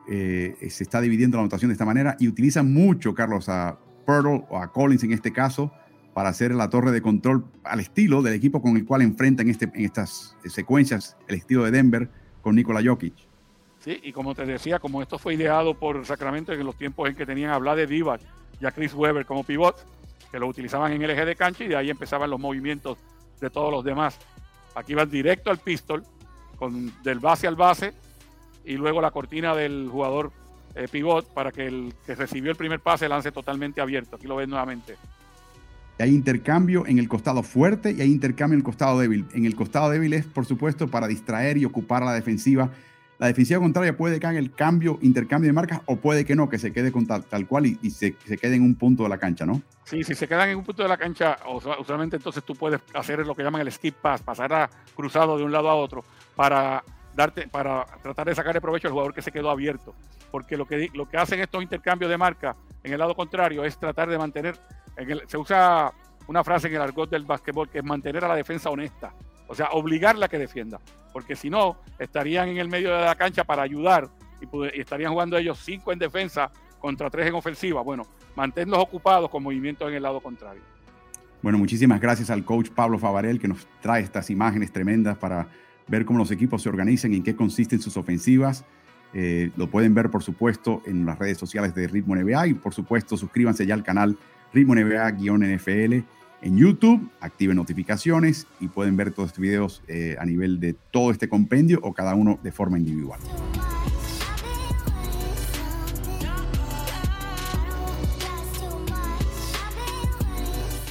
eh, 0.10 0.56
se 0.72 0.84
está 0.84 1.02
dividiendo 1.02 1.38
la 1.38 1.42
anotación 1.42 1.70
de 1.70 1.74
esta 1.74 1.86
manera 1.86 2.18
y 2.20 2.28
utiliza 2.28 2.64
mucho, 2.64 3.14
Carlos, 3.14 3.48
a 3.48 3.78
Pearl 4.08 4.44
o 4.50 4.58
a 4.58 4.72
Collins 4.72 5.04
en 5.04 5.12
este 5.12 5.32
caso, 5.32 5.72
para 6.16 6.30
hacer 6.30 6.56
la 6.56 6.72
torre 6.72 6.92
de 6.92 7.02
control 7.02 7.46
al 7.64 7.82
estilo 7.82 8.24
del 8.24 8.34
equipo 8.34 8.60
con 8.60 8.76
el 8.76 8.86
cual 8.86 9.04
enfrentan 9.04 9.50
este, 9.50 9.66
en 9.66 9.86
estas 9.86 10.36
secuencias 10.46 11.16
el 11.28 11.36
estilo 11.36 11.64
de 11.64 11.70
Denver 11.70 12.10
con 12.42 12.56
Nikola 12.56 12.82
Jokic. 12.84 13.14
Sí, 13.78 14.00
y 14.02 14.12
como 14.12 14.34
te 14.34 14.48
decía, 14.48 14.80
como 14.80 15.04
esto 15.04 15.20
fue 15.20 15.36
ideado 15.36 15.78
por 15.78 16.04
Sacramento 16.08 16.54
en 16.54 16.66
los 16.66 16.76
tiempos 16.76 17.08
en 17.08 17.16
que 17.16 17.28
tenían 17.28 17.52
a 17.52 17.60
Vlad 17.60 17.76
de 17.76 17.86
Divac 17.86 18.22
y 18.60 18.66
a 18.66 18.72
Chris 18.72 18.94
Webber 18.94 19.26
como 19.26 19.44
pivot, 19.44 19.86
que 20.32 20.40
lo 20.40 20.48
utilizaban 20.48 20.92
en 20.92 21.02
el 21.02 21.10
eje 21.10 21.26
de 21.26 21.36
cancha 21.36 21.64
y 21.64 21.68
de 21.68 21.76
ahí 21.76 21.90
empezaban 21.90 22.30
los 22.30 22.40
movimientos 22.40 22.98
de 23.40 23.50
todos 23.50 23.72
los 23.72 23.84
demás. 23.84 24.18
Aquí 24.76 24.94
van 24.94 25.10
directo 25.10 25.50
al 25.50 25.60
pistol, 25.60 26.04
con, 26.58 26.92
del 27.04 27.20
base 27.20 27.48
al 27.48 27.56
base, 27.56 27.94
y 28.66 28.74
luego 28.74 29.02
la 29.02 29.12
cortina 29.12 29.56
del 29.56 29.88
jugador 29.90 30.32
eh, 30.76 30.88
pivot 30.92 31.34
para 31.34 31.52
que 31.52 31.68
el 31.68 31.94
que 32.06 32.16
recibió 32.16 32.52
el 32.52 32.58
primer 32.58 32.80
pase 32.80 33.08
lance 33.08 33.32
totalmente 33.32 33.80
abierto. 33.80 34.18
Aquí 34.18 34.28
lo 34.28 34.36
ven 34.36 34.50
nuevamente. 34.50 34.96
Hay 35.98 36.10
intercambio 36.10 36.86
en 36.88 37.00
el 37.00 37.08
costado 37.08 37.42
fuerte 37.42 37.92
y 37.92 38.02
hay 38.02 38.12
intercambio 38.12 38.56
en 38.56 38.60
el 38.60 38.66
costado 38.66 39.00
débil. 39.00 39.26
En 39.34 39.46
el 39.46 39.56
costado 39.56 39.90
débil 39.90 40.14
es, 40.14 40.26
por 40.26 40.46
supuesto, 40.46 40.90
para 40.90 41.08
distraer 41.08 41.58
y 41.58 41.64
ocupar 41.64 42.04
a 42.04 42.08
la 42.08 42.14
defensiva 42.14 42.72
la 43.18 43.28
defensiva 43.28 43.60
contraria 43.60 43.96
puede 43.96 44.20
que 44.20 44.28
haga 44.28 44.40
el 44.40 44.52
cambio, 44.52 45.00
intercambio 45.02 45.48
de 45.48 45.54
marcas, 45.54 45.82
o 45.86 45.96
puede 45.96 46.26
que 46.26 46.36
no, 46.36 46.50
que 46.50 46.58
se 46.58 46.74
quede 46.74 46.92
con 46.92 47.06
tal, 47.06 47.48
cual 47.48 47.66
y, 47.66 47.90
se, 47.90 48.14
quede 48.16 48.56
en 48.56 48.64
un 48.64 48.76
punto 48.76 49.04
de 49.04 49.10
la 49.10 49.18
cancha, 49.18 49.46
¿no? 49.46 49.62
Sí, 49.86 50.04
si 50.04 50.16
se 50.16 50.28
quedan 50.28 50.50
en 50.50 50.58
un 50.58 50.64
punto 50.64 50.84
de 50.84 50.90
la 50.90 50.98
cancha, 50.98 51.38
usualmente 51.80 52.18
entonces 52.18 52.44
tú 52.44 52.56
puedes 52.56 52.82
hacer 52.94 53.26
lo 53.26 53.36
que 53.36 53.44
llaman 53.44 53.62
el 53.62 53.72
skip 53.72 53.96
pass, 53.96 54.22
pasar 54.22 54.70
cruzado 54.96 55.38
de 55.38 55.44
un 55.44 55.52
lado 55.52 55.70
a 55.70 55.76
otro 55.76 56.04
para 56.36 56.84
darte, 57.16 57.48
para 57.48 57.86
tratar 58.02 58.28
de 58.28 58.36
sacar 58.36 58.56
el 58.56 58.62
provecho 58.62 58.88
al 58.88 58.92
jugador 58.92 59.14
que 59.14 59.22
se 59.22 59.32
quedó 59.32 59.50
abierto. 59.50 59.96
Porque 60.32 60.58
lo 60.58 60.66
que, 60.66 60.90
lo 60.94 61.08
que 61.08 61.18
hacen 61.18 61.40
estos 61.40 61.64
intercambios 61.64 62.12
de 62.12 62.18
marca 62.18 62.56
en 62.84 62.92
el 62.92 63.00
lado 63.00 63.16
contrario 63.16 63.64
es 63.64 63.78
tratar 63.78 64.10
de 64.10 64.18
mantener, 64.18 64.60
se 65.28 65.38
usa 65.38 65.94
una 66.28 66.44
frase 66.44 66.68
en 66.68 66.76
el 66.76 66.82
argot 66.82 67.10
del 67.10 67.24
básquetbol 67.24 67.70
que 67.70 67.80
es 67.80 67.84
mantener 67.84 68.26
a 68.26 68.28
la 68.28 68.36
defensa 68.36 68.70
honesta. 68.70 69.14
O 69.48 69.56
sea, 69.56 69.70
obligarla 69.72 70.26
a 70.26 70.30
que 70.30 70.38
defienda. 70.38 70.80
Porque 71.14 71.36
si 71.36 71.50
no, 71.50 71.78
estarían 72.00 72.50
en 72.50 72.58
el 72.58 72.68
medio 72.68 72.96
de 72.96 73.06
la 73.06 73.16
cancha 73.16 73.44
para 73.44 73.62
ayudar 73.64 74.10
y, 74.42 74.80
estarían 74.80 75.12
jugando 75.12 75.38
ellos 75.38 75.60
cinco 75.64 75.94
en 75.94 76.00
defensa 76.00 76.52
contra 76.80 77.10
tres 77.10 77.28
en 77.28 77.36
ofensiva. 77.36 77.82
Bueno, 77.82 78.06
manténlos 78.36 78.80
ocupados 78.80 79.30
con 79.30 79.44
movimientos 79.44 79.88
en 79.88 79.96
el 79.96 80.04
lado 80.04 80.20
contrario. 80.20 80.62
Bueno, 81.42 81.58
muchísimas 81.58 82.02
gracias 82.02 82.30
al 82.30 82.44
coach 82.44 82.70
Pablo 82.70 82.98
Favarel 82.98 83.40
que 83.40 83.48
nos 83.48 83.68
trae 83.82 84.02
estas 84.02 84.30
imágenes 84.30 84.72
tremendas 84.72 85.18
para 85.18 85.48
ver 85.88 86.06
cómo 86.06 86.20
los 86.20 86.32
equipos 86.32 86.64
se 86.64 86.70
organizan 86.70 87.14
y 87.14 87.18
en 87.18 87.24
qué 87.24 87.36
consisten 87.36 87.80
sus 87.80 87.98
ofensivas. 87.98 88.66
Eh, 89.14 89.52
lo 89.56 89.70
pueden 89.70 89.94
ver, 89.94 90.10
por 90.10 90.24
supuesto, 90.24 90.82
en 90.86 91.06
las 91.06 91.18
redes 91.18 91.38
sociales 91.38 91.74
de 91.74 91.88
Ritmo 91.88 92.16
NBA 92.16 92.48
y, 92.48 92.54
por 92.56 92.74
supuesto, 92.74 93.16
suscríbanse 93.16 93.66
ya 93.66 93.74
al 93.74 93.84
canal 93.84 94.18
Ritmo 94.54 94.76
NBA-NFL 94.76 96.04
en 96.46 96.58
YouTube, 96.58 97.10
activen 97.22 97.58
notificaciones 97.58 98.46
y 98.60 98.68
pueden 98.68 98.96
ver 98.96 99.12
todos 99.12 99.30
estos 99.30 99.42
videos 99.42 99.82
eh, 99.88 100.16
a 100.20 100.26
nivel 100.26 100.60
de 100.60 100.74
todo 100.92 101.10
este 101.10 101.28
compendio 101.28 101.80
o 101.82 101.92
cada 101.92 102.14
uno 102.14 102.40
de 102.44 102.52
forma 102.52 102.78
individual. 102.78 103.20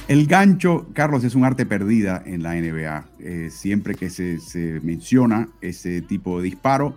El 0.09 0.27
gancho, 0.27 0.87
Carlos, 0.93 1.23
es 1.23 1.35
un 1.35 1.45
arte 1.45 1.65
perdida 1.65 2.21
en 2.25 2.43
la 2.43 2.53
NBA. 2.53 3.05
Eh, 3.19 3.49
siempre 3.49 3.95
que 3.95 4.09
se, 4.09 4.39
se, 4.39 4.81
menciona 4.81 5.47
ese 5.61 6.01
tipo 6.01 6.37
de 6.37 6.43
disparo, 6.43 6.95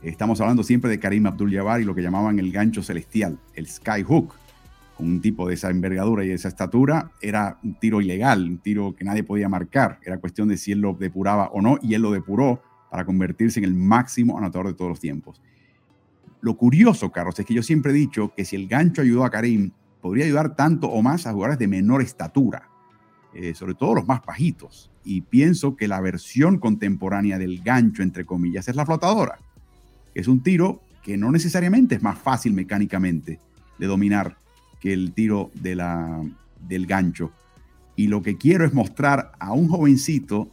estamos 0.00 0.40
hablando 0.40 0.62
siempre 0.62 0.88
de 0.90 1.00
Karim 1.00 1.26
Abdul-Jabbar 1.26 1.80
y 1.80 1.84
lo 1.84 1.94
que 1.94 2.02
llamaban 2.02 2.38
el 2.38 2.52
gancho 2.52 2.84
celestial, 2.84 3.36
el 3.54 3.66
skyhook 3.66 4.32
con 4.96 5.06
un 5.06 5.20
tipo 5.20 5.46
de 5.46 5.54
esa 5.54 5.70
envergadura 5.70 6.24
y 6.24 6.28
de 6.28 6.34
esa 6.34 6.48
estatura, 6.48 7.10
era 7.20 7.58
un 7.62 7.74
tiro 7.74 8.00
ilegal, 8.00 8.48
un 8.48 8.58
tiro 8.58 8.94
que 8.96 9.04
nadie 9.04 9.22
podía 9.22 9.48
marcar. 9.48 10.00
Era 10.02 10.18
cuestión 10.18 10.48
de 10.48 10.56
si 10.56 10.72
él 10.72 10.80
lo 10.80 10.94
depuraba 10.94 11.48
o 11.48 11.60
no, 11.60 11.78
y 11.82 11.94
él 11.94 12.02
lo 12.02 12.12
depuró 12.12 12.62
para 12.90 13.04
convertirse 13.04 13.60
en 13.60 13.64
el 13.64 13.74
máximo 13.74 14.38
anotador 14.38 14.68
de 14.68 14.74
todos 14.74 14.88
los 14.88 15.00
tiempos. 15.00 15.42
Lo 16.40 16.56
curioso, 16.56 17.12
Carlos, 17.12 17.38
es 17.38 17.44
que 17.44 17.54
yo 17.54 17.62
siempre 17.62 17.92
he 17.92 17.94
dicho 17.94 18.32
que 18.34 18.44
si 18.44 18.56
el 18.56 18.68
gancho 18.68 19.02
ayudó 19.02 19.24
a 19.24 19.30
Karim, 19.30 19.72
podría 20.00 20.24
ayudar 20.24 20.56
tanto 20.56 20.88
o 20.88 21.02
más 21.02 21.26
a 21.26 21.32
jugadores 21.32 21.58
de 21.58 21.68
menor 21.68 22.00
estatura, 22.00 22.68
eh, 23.34 23.52
sobre 23.54 23.74
todo 23.74 23.96
los 23.96 24.06
más 24.06 24.24
bajitos. 24.24 24.90
Y 25.04 25.20
pienso 25.22 25.76
que 25.76 25.88
la 25.88 26.00
versión 26.00 26.58
contemporánea 26.58 27.38
del 27.38 27.62
gancho, 27.62 28.02
entre 28.02 28.24
comillas, 28.24 28.68
es 28.68 28.76
la 28.76 28.86
flotadora. 28.86 29.38
Es 30.14 30.26
un 30.26 30.42
tiro 30.42 30.80
que 31.02 31.16
no 31.16 31.30
necesariamente 31.30 31.96
es 31.96 32.02
más 32.02 32.18
fácil 32.18 32.52
mecánicamente 32.54 33.40
de 33.78 33.86
dominar 33.86 34.38
el 34.92 35.12
tiro 35.12 35.50
de 35.54 35.74
la, 35.74 36.22
del 36.60 36.86
gancho. 36.86 37.32
Y 37.96 38.08
lo 38.08 38.22
que 38.22 38.36
quiero 38.36 38.64
es 38.64 38.74
mostrar 38.74 39.32
a 39.38 39.52
un 39.52 39.68
jovencito 39.68 40.48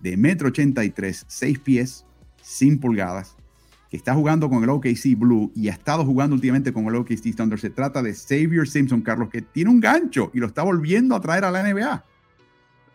de 0.00 0.16
metro 0.16 0.48
83, 0.48 1.24
6 1.26 1.58
pies, 1.58 2.04
sin 2.40 2.78
pulgadas, 2.78 3.36
que 3.90 3.96
está 3.96 4.14
jugando 4.14 4.48
con 4.48 4.62
el 4.62 4.70
OKC 4.70 5.16
Blue 5.16 5.50
y 5.54 5.68
ha 5.68 5.72
estado 5.72 6.04
jugando 6.04 6.34
últimamente 6.34 6.72
con 6.72 6.86
el 6.86 6.94
OKC 6.94 7.34
Thunder. 7.36 7.58
Se 7.58 7.70
trata 7.70 8.02
de 8.02 8.14
Xavier 8.14 8.68
Simpson, 8.68 9.00
Carlos, 9.00 9.28
que 9.28 9.42
tiene 9.42 9.70
un 9.70 9.80
gancho 9.80 10.30
y 10.32 10.38
lo 10.38 10.46
está 10.46 10.62
volviendo 10.62 11.16
a 11.16 11.20
traer 11.20 11.44
a 11.44 11.50
la 11.50 11.62
NBA. 11.62 12.04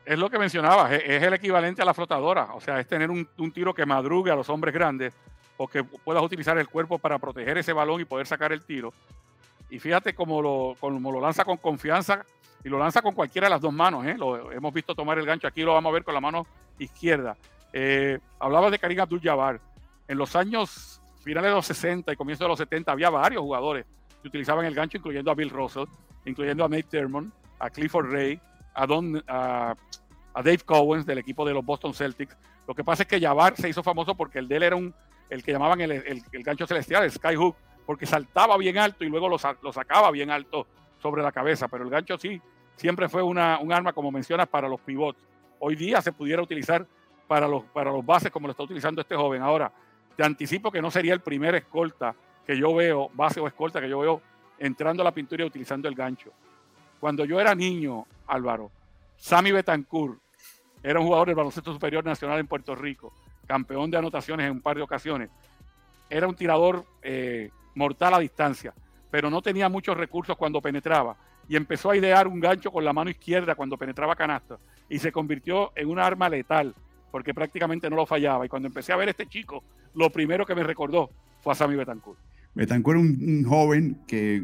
Es 0.06 0.20
lo 0.20 0.30
que 0.30 0.38
mencionaba, 0.38 0.94
es, 0.94 1.24
el 1.24 1.34
equivalente 1.34 1.82
a 1.82 1.86
la 1.86 1.94
flotadora, 1.94 2.54
o 2.54 2.60
sea, 2.60 2.80
es 2.80 2.88
tener 2.88 3.10
un, 3.10 3.28
un, 3.38 3.52
tiro 3.54 3.74
que 3.74 3.86
madrugue 3.86 4.32
a 4.32 4.36
los 4.36 4.50
hombres 4.50 4.74
grandes 4.74 5.14
o 5.56 5.68
que 5.68 5.84
puedas 5.84 6.22
utilizar 6.22 6.58
el 6.58 6.68
cuerpo 6.68 7.00
para 7.00 7.20
proteger 7.20 7.58
ese 7.58 7.72
balón 7.72 8.02
y 8.02 8.06
poder 8.06 8.28
sacar 8.28 8.52
el 8.52 8.64
tiro. 8.64 8.94
Y 9.70 9.80
fíjate 9.80 10.14
cómo 10.14 10.42
lo, 10.42 10.76
cómo 10.80 11.12
lo 11.12 11.20
lanza 11.20 11.44
con 11.46 11.58
confianza 11.58 12.26
y 12.64 12.70
lo 12.70 12.80
lanza 12.80 13.02
con 13.02 13.14
cualquiera 13.14 13.48
de 13.48 13.52
las 13.52 13.62
dos 13.62 13.74
manos. 13.74 14.06
¿eh? 14.06 14.16
Lo 14.18 14.52
hemos 14.52 14.74
visto 14.74 14.96
tomar 14.96 15.18
el 15.20 15.26
gancho, 15.26 15.48
aquí 15.48 15.62
lo 15.62 15.74
vamos 15.74 15.90
a 15.90 15.94
ver 15.94 16.04
con 16.04 16.14
la 16.14 16.22
mano 16.22 16.46
izquierda. 16.80 17.36
Eh, 17.72 18.20
hablaba 18.40 18.70
de 18.70 18.80
Karim 18.80 19.00
Abdul-Jabbar. 19.00 19.60
En 20.08 20.18
los 20.18 20.36
años 20.36 21.02
finales 21.24 21.52
de 21.52 21.56
los 21.56 21.66
60 21.66 22.14
y 22.14 22.16
comienzos 22.16 22.46
de 22.46 22.50
los 22.50 22.60
70 22.60 22.92
había 22.92 23.10
varios 23.10 23.42
jugadores 23.42 23.86
que 24.22 24.28
utilizaban 24.28 24.66
el 24.66 24.76
gancho, 24.76 24.98
incluyendo 24.98 25.32
a 25.32 25.36
Bill 25.36 25.50
Russell, 25.50 25.86
incluyendo 26.26 26.64
a 26.64 26.70
Nate 26.70 26.84
Thurmond, 26.84 27.32
a 27.60 27.70
Clifford 27.70 28.12
Ray, 28.12 28.40
a, 28.74 28.86
Don, 28.86 29.24
a, 29.28 29.76
Dave 30.36 30.60
Cowens 30.60 31.06
del 31.06 31.18
equipo 31.18 31.46
de 31.46 31.54
los 31.54 31.66
Boston 31.66 31.94
Celtics. 31.94 32.38
Lo 32.68 32.74
que 32.74 32.84
pasa 32.84 33.04
es 33.04 33.10
que 33.10 33.20
Jabbar 33.20 33.56
se 33.58 33.70
hizo 33.70 33.84
famoso 33.84 34.16
porque 34.16 34.40
el 34.40 34.48
de 34.48 34.56
él 34.58 34.64
era 34.64 34.76
un, 34.76 34.94
el 35.30 35.44
que 35.44 35.52
llamaban 35.52 35.82
el, 35.82 35.92
el 35.92 36.44
gancho 36.44 36.68
celestial, 36.68 37.04
el 37.04 37.12
skyhook, 37.12 37.56
porque 37.86 38.06
saltaba 38.06 38.58
bien 38.58 38.78
alto 38.78 39.04
y 39.04 39.10
luego 39.10 39.30
lo, 39.30 39.38
sacaba 39.38 40.12
bien 40.12 40.32
alto 40.32 40.68
sobre 41.02 41.22
la 41.22 41.32
cabeza, 41.32 41.68
pero 41.68 41.84
el 41.84 41.90
gancho 41.90 42.18
sí, 42.18 42.42
siempre 42.76 43.10
fue 43.10 43.22
una, 43.22 43.60
un 43.60 43.74
arma, 43.74 43.94
como 43.94 44.12
mencionas, 44.12 44.48
para 44.48 44.68
los 44.68 44.80
pivots. 44.82 45.20
Hoy 45.60 45.76
día 45.76 46.02
se 46.02 46.12
pudiera 46.12 46.42
utilizar 46.42 46.86
para 47.28 47.48
los, 47.48 47.64
para 47.66 47.92
los 47.92 48.06
bases 48.06 48.32
como 48.32 48.48
lo 48.48 48.52
está 48.52 48.64
utilizando 48.64 49.02
este 49.02 49.16
joven. 49.16 49.42
Ahora, 49.42 49.72
te 50.16 50.24
anticipo 50.24 50.72
que 50.72 50.82
no 50.82 50.92
sería 50.92 51.14
el 51.14 51.22
primer 51.22 51.56
escolta 51.56 52.16
que 52.46 52.58
yo 52.58 52.74
veo, 52.76 53.10
base 53.14 53.40
o 53.40 53.48
escolta 53.48 53.82
que 53.82 53.90
yo 53.90 54.00
veo 54.00 54.22
entrando 54.60 55.02
a 55.02 55.06
la 55.06 55.12
pintura 55.12 55.44
y 55.44 55.48
utilizando 55.48 55.88
el 55.88 55.96
gancho. 55.96 56.32
Cuando 57.00 57.26
yo 57.26 57.40
era 57.40 57.56
niño, 57.56 58.06
Álvaro, 58.28 58.72
Sammy 59.18 59.52
Betancourt 59.52 60.20
era 60.82 61.00
un 61.00 61.06
jugador 61.06 61.28
del 61.28 61.36
baloncesto 61.36 61.74
superior 61.74 62.04
nacional 62.04 62.40
en 62.40 62.48
Puerto 62.48 62.76
Rico, 62.76 63.14
campeón 63.48 63.90
de 63.90 63.98
anotaciones 63.98 64.46
en 64.46 64.54
un 64.54 64.62
par 64.62 64.76
de 64.76 64.84
ocasiones. 64.84 65.30
Era 66.10 66.28
un 66.28 66.36
tirador 66.36 66.86
eh, 67.02 67.50
mortal 67.76 68.14
a 68.14 68.20
distancia, 68.20 68.74
pero 69.10 69.30
no 69.30 69.42
tenía 69.42 69.70
muchos 69.70 69.98
recursos 69.98 70.36
cuando 70.38 70.62
penetraba 70.62 71.16
y 71.48 71.56
empezó 71.56 71.92
a 71.92 71.98
idear 71.98 72.28
un 72.28 72.40
gancho 72.40 72.72
con 72.72 72.86
la 72.86 72.94
mano 72.94 73.10
izquierda 73.10 73.56
cuando 73.56 73.78
penetraba 73.78 74.16
canasta 74.16 74.58
y 74.90 75.00
se 75.00 75.12
convirtió 75.12 75.72
en 75.76 75.90
un 75.90 76.00
arma 76.00 76.30
letal 76.30 76.74
porque 77.12 77.34
prácticamente 77.34 77.90
no 77.90 77.96
lo 77.96 78.06
fallaba. 78.08 78.46
Y 78.46 78.50
cuando 78.50 78.68
empecé 78.68 78.92
a 78.92 78.96
ver 78.96 79.08
a 79.08 79.12
este 79.12 79.28
chico, 79.28 79.64
lo 79.94 80.10
primero 80.10 80.46
que 80.48 80.56
me 80.56 80.64
recordó 80.64 81.12
fue 81.42 81.54
a 81.54 81.56
Sammy 81.56 81.76
Betancourt. 81.76 82.18
Betancourt 82.56 83.00
era 83.00 83.08
un, 83.08 83.44
joven 83.44 83.98
que 84.08 84.44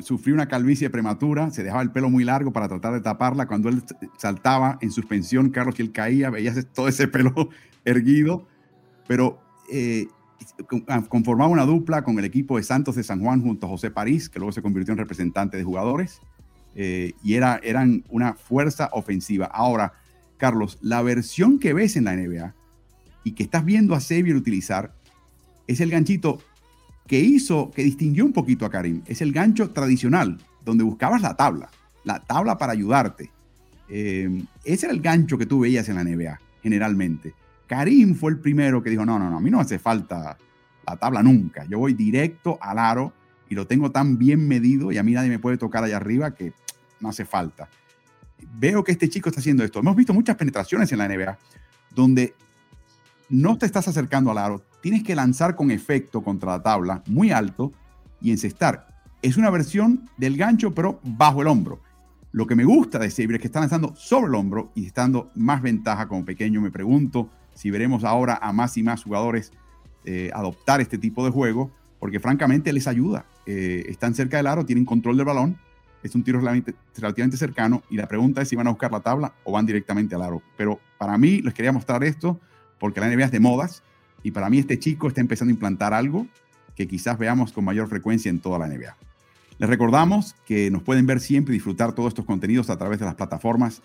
sufrió 0.00 0.34
una 0.34 0.46
calvicie 0.46 0.90
prematura, 0.90 1.50
se 1.50 1.62
dejaba 1.62 1.82
el 1.82 1.90
pelo 1.90 2.08
muy 2.08 2.22
largo 2.22 2.52
para 2.52 2.68
tratar 2.68 2.92
de 2.92 3.00
taparla. 3.00 3.46
Cuando 3.46 3.68
él 3.68 3.82
saltaba 4.16 4.78
en 4.80 4.90
suspensión, 4.90 5.50
Carlos, 5.50 5.74
que 5.74 5.82
él 5.82 5.90
caía, 5.90 6.30
veías 6.30 6.66
todo 6.72 6.86
ese 6.86 7.08
pelo 7.08 7.32
erguido, 7.84 8.46
pero 9.08 9.40
eh, 9.70 10.06
conformaba 11.08 11.50
una 11.50 11.64
dupla 11.64 12.02
con 12.02 12.18
el 12.18 12.24
equipo 12.24 12.56
de 12.56 12.62
Santos 12.62 12.96
de 12.96 13.02
San 13.02 13.20
Juan 13.20 13.42
junto 13.42 13.66
a 13.66 13.70
José 13.70 13.90
París, 13.90 14.28
que 14.28 14.38
luego 14.38 14.52
se 14.52 14.62
convirtió 14.62 14.92
en 14.92 14.98
representante 14.98 15.56
de 15.56 15.64
jugadores, 15.64 16.20
eh, 16.74 17.12
y 17.22 17.34
era, 17.34 17.60
eran 17.62 18.04
una 18.08 18.34
fuerza 18.34 18.88
ofensiva. 18.92 19.46
Ahora, 19.46 19.94
Carlos, 20.38 20.78
la 20.80 21.02
versión 21.02 21.58
que 21.58 21.72
ves 21.72 21.96
en 21.96 22.04
la 22.04 22.16
NBA 22.16 22.54
y 23.24 23.32
que 23.32 23.44
estás 23.44 23.64
viendo 23.64 23.94
a 23.94 24.00
Xavier 24.00 24.36
utilizar 24.36 24.94
es 25.66 25.80
el 25.80 25.90
ganchito 25.90 26.40
que 27.06 27.20
hizo, 27.20 27.70
que 27.70 27.82
distinguió 27.82 28.24
un 28.24 28.32
poquito 28.32 28.66
a 28.66 28.70
Karim. 28.70 29.02
Es 29.06 29.20
el 29.20 29.32
gancho 29.32 29.70
tradicional, 29.70 30.38
donde 30.64 30.84
buscabas 30.84 31.22
la 31.22 31.36
tabla, 31.36 31.70
la 32.04 32.20
tabla 32.20 32.58
para 32.58 32.72
ayudarte. 32.72 33.30
Eh, 33.88 34.44
ese 34.64 34.86
era 34.86 34.94
el 34.94 35.00
gancho 35.00 35.36
que 35.36 35.46
tú 35.46 35.60
veías 35.60 35.88
en 35.88 35.96
la 35.96 36.04
NBA, 36.04 36.40
generalmente. 36.62 37.34
Karim 37.72 38.14
fue 38.14 38.32
el 38.32 38.38
primero 38.38 38.82
que 38.82 38.90
dijo, 38.90 39.06
no, 39.06 39.18
no, 39.18 39.30
no, 39.30 39.38
a 39.38 39.40
mí 39.40 39.50
no 39.50 39.58
hace 39.58 39.78
falta 39.78 40.36
la 40.86 40.96
tabla 40.98 41.22
nunca. 41.22 41.64
Yo 41.64 41.78
voy 41.78 41.94
directo 41.94 42.58
al 42.60 42.78
aro 42.78 43.14
y 43.48 43.54
lo 43.54 43.66
tengo 43.66 43.90
tan 43.90 44.18
bien 44.18 44.46
medido 44.46 44.92
y 44.92 44.98
a 44.98 45.02
mí 45.02 45.12
nadie 45.12 45.30
me 45.30 45.38
puede 45.38 45.56
tocar 45.56 45.82
allá 45.82 45.96
arriba 45.96 46.34
que 46.34 46.52
no 47.00 47.08
hace 47.08 47.24
falta. 47.24 47.70
Veo 48.58 48.84
que 48.84 48.92
este 48.92 49.08
chico 49.08 49.30
está 49.30 49.40
haciendo 49.40 49.64
esto. 49.64 49.78
Hemos 49.78 49.96
visto 49.96 50.12
muchas 50.12 50.36
penetraciones 50.36 50.92
en 50.92 50.98
la 50.98 51.08
NBA 51.08 51.38
donde 51.94 52.34
no 53.30 53.56
te 53.56 53.64
estás 53.64 53.88
acercando 53.88 54.30
al 54.30 54.36
aro, 54.36 54.62
tienes 54.82 55.02
que 55.02 55.16
lanzar 55.16 55.56
con 55.56 55.70
efecto 55.70 56.22
contra 56.22 56.52
la 56.52 56.62
tabla 56.62 57.02
muy 57.06 57.30
alto 57.30 57.72
y 58.20 58.32
encestar. 58.32 59.02
Es 59.22 59.38
una 59.38 59.48
versión 59.48 60.10
del 60.18 60.36
gancho, 60.36 60.74
pero 60.74 61.00
bajo 61.04 61.40
el 61.40 61.48
hombro. 61.48 61.80
Lo 62.32 62.46
que 62.46 62.54
me 62.54 62.64
gusta 62.64 62.98
de 62.98 63.08
Xavier 63.08 63.36
es 63.36 63.40
que 63.40 63.46
está 63.46 63.60
lanzando 63.60 63.96
sobre 63.96 64.26
el 64.26 64.34
hombro 64.34 64.72
y 64.74 64.84
está 64.84 65.00
dando 65.02 65.30
más 65.36 65.62
ventaja 65.62 66.06
como 66.06 66.22
pequeño. 66.26 66.60
Me 66.60 66.70
pregunto 66.70 67.30
si 67.54 67.70
veremos 67.70 68.04
ahora 68.04 68.38
a 68.40 68.52
más 68.52 68.76
y 68.76 68.82
más 68.82 69.04
jugadores 69.04 69.52
eh, 70.04 70.30
adoptar 70.34 70.80
este 70.80 70.98
tipo 70.98 71.24
de 71.24 71.30
juego, 71.30 71.70
porque 71.98 72.18
francamente 72.18 72.72
les 72.72 72.88
ayuda. 72.88 73.24
Eh, 73.46 73.84
están 73.88 74.14
cerca 74.14 74.36
del 74.36 74.46
aro, 74.46 74.66
tienen 74.66 74.84
control 74.84 75.16
del 75.16 75.26
balón, 75.26 75.58
es 76.02 76.14
un 76.14 76.24
tiro 76.24 76.40
relativamente, 76.40 77.36
cercano 77.36 77.82
y 77.88 77.96
la 77.96 78.08
pregunta 78.08 78.42
es 78.42 78.48
si 78.48 78.56
van 78.56 78.66
a 78.66 78.70
buscar 78.70 78.90
la 78.90 79.00
tabla 79.00 79.34
o 79.44 79.52
van 79.52 79.66
directamente 79.66 80.14
al 80.14 80.22
aro. 80.22 80.42
Pero 80.56 80.80
para 80.98 81.16
mí 81.16 81.40
les 81.42 81.54
quería 81.54 81.72
mostrar 81.72 82.02
esto 82.02 82.40
porque 82.78 83.00
la 83.00 83.08
NBA 83.08 83.26
es 83.26 83.30
de 83.30 83.40
modas 83.40 83.82
y 84.22 84.32
para 84.32 84.50
mí 84.50 84.58
este 84.58 84.78
chico 84.78 85.08
está 85.08 85.20
empezando 85.20 85.50
a 85.50 85.54
implantar 85.54 85.94
algo 85.94 86.26
que 86.74 86.88
quizás 86.88 87.18
veamos 87.18 87.52
con 87.52 87.64
mayor 87.64 87.88
frecuencia 87.88 88.30
en 88.30 88.40
toda 88.40 88.58
la 88.58 88.66
NBA. 88.66 88.96
Les 89.58 89.68
recordamos 89.68 90.34
que 90.44 90.70
nos 90.70 90.82
pueden 90.82 91.06
ver 91.06 91.20
siempre 91.20 91.54
y 91.54 91.58
disfrutar 91.58 91.92
todos 91.92 92.08
estos 92.08 92.24
contenidos 92.24 92.70
a 92.70 92.78
través 92.78 92.98
de 92.98 93.04
las 93.04 93.14
plataformas 93.14 93.82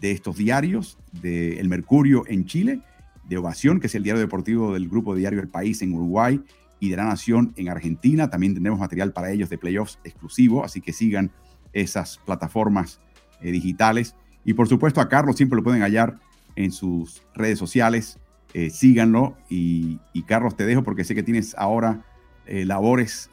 de 0.00 0.12
estos 0.12 0.36
diarios 0.36 0.98
de 1.10 1.58
El 1.58 1.68
Mercurio 1.68 2.24
en 2.28 2.44
Chile 2.44 2.80
de 3.28 3.38
Ovación, 3.38 3.80
que 3.80 3.86
es 3.88 3.94
el 3.94 4.02
diario 4.02 4.20
deportivo 4.20 4.72
del 4.72 4.88
grupo 4.88 5.14
diario 5.14 5.40
El 5.40 5.48
País 5.48 5.82
en 5.82 5.94
Uruguay 5.94 6.40
y 6.80 6.90
de 6.90 6.96
La 6.96 7.04
Nación 7.04 7.52
en 7.56 7.68
Argentina. 7.68 8.30
También 8.30 8.54
tendremos 8.54 8.78
material 8.78 9.12
para 9.12 9.30
ellos 9.30 9.48
de 9.50 9.58
playoffs 9.58 9.98
exclusivo, 10.04 10.64
así 10.64 10.80
que 10.80 10.92
sigan 10.92 11.30
esas 11.72 12.18
plataformas 12.24 13.00
eh, 13.40 13.50
digitales. 13.50 14.14
Y 14.44 14.54
por 14.54 14.68
supuesto 14.68 15.00
a 15.00 15.08
Carlos 15.08 15.36
siempre 15.36 15.56
lo 15.56 15.62
pueden 15.62 15.82
hallar 15.82 16.18
en 16.54 16.70
sus 16.72 17.22
redes 17.34 17.58
sociales. 17.58 18.18
Eh, 18.54 18.70
síganlo 18.70 19.36
y, 19.48 19.98
Carlos 20.26 20.56
te 20.56 20.64
dejo 20.64 20.82
porque 20.82 21.04
sé 21.04 21.14
que 21.14 21.22
tienes 21.22 21.54
ahora 21.56 22.04
eh, 22.46 22.64
labores 22.64 23.30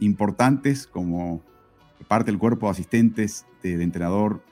importantes 0.00 0.86
como 0.86 1.42
parte 2.08 2.30
del 2.30 2.38
cuerpo 2.38 2.66
de 2.66 2.72
asistentes 2.72 3.46
del 3.62 3.80
entrenador 3.82 4.42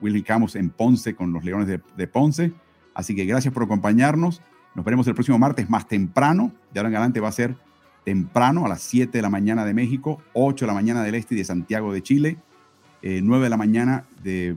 Willy 0.00 0.22
Camus 0.22 0.56
en 0.56 0.70
Ponce 0.70 1.14
con 1.14 1.32
los 1.32 1.44
Leones 1.44 1.66
de 1.66 2.06
Ponce 2.06 2.52
Así 2.98 3.14
que 3.14 3.24
gracias 3.26 3.54
por 3.54 3.62
acompañarnos. 3.62 4.42
Nos 4.74 4.84
veremos 4.84 5.06
el 5.06 5.14
próximo 5.14 5.38
martes 5.38 5.70
más 5.70 5.86
temprano. 5.86 6.50
De 6.72 6.80
ahora 6.80 6.88
en 6.88 6.96
adelante 6.96 7.20
va 7.20 7.28
a 7.28 7.32
ser 7.32 7.54
temprano 8.02 8.66
a 8.66 8.68
las 8.68 8.82
7 8.82 9.16
de 9.16 9.22
la 9.22 9.30
mañana 9.30 9.64
de 9.64 9.72
México, 9.72 10.20
8 10.32 10.64
de 10.64 10.66
la 10.66 10.74
mañana 10.74 11.04
del 11.04 11.14
este 11.14 11.36
y 11.36 11.38
de 11.38 11.44
Santiago 11.44 11.92
de 11.92 12.02
Chile, 12.02 12.38
9 13.02 13.22
eh, 13.22 13.44
de 13.44 13.48
la 13.48 13.56
mañana 13.56 14.04
de 14.24 14.56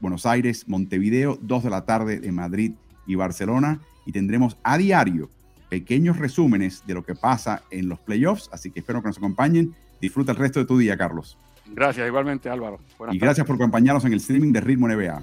Buenos 0.00 0.26
Aires, 0.26 0.64
Montevideo, 0.66 1.38
2 1.42 1.62
de 1.62 1.70
la 1.70 1.84
tarde 1.84 2.18
de 2.18 2.32
Madrid 2.32 2.72
y 3.06 3.14
Barcelona. 3.14 3.78
Y 4.04 4.10
tendremos 4.10 4.56
a 4.64 4.76
diario 4.76 5.30
pequeños 5.68 6.18
resúmenes 6.18 6.82
de 6.88 6.94
lo 6.94 7.04
que 7.04 7.14
pasa 7.14 7.62
en 7.70 7.88
los 7.88 8.00
playoffs. 8.00 8.50
Así 8.52 8.72
que 8.72 8.80
espero 8.80 9.00
que 9.00 9.10
nos 9.10 9.18
acompañen. 9.18 9.76
Disfruta 10.00 10.32
el 10.32 10.38
resto 10.38 10.58
de 10.58 10.66
tu 10.66 10.76
día, 10.76 10.96
Carlos. 10.96 11.38
Gracias, 11.68 12.04
igualmente, 12.04 12.50
Álvaro. 12.50 12.80
y 13.12 13.18
gracias 13.20 13.46
por 13.46 13.54
acompañarnos 13.54 14.04
en 14.06 14.12
el 14.12 14.18
streaming 14.18 14.50
de 14.50 14.60
Ritmo 14.60 14.88
NBA. 14.88 15.22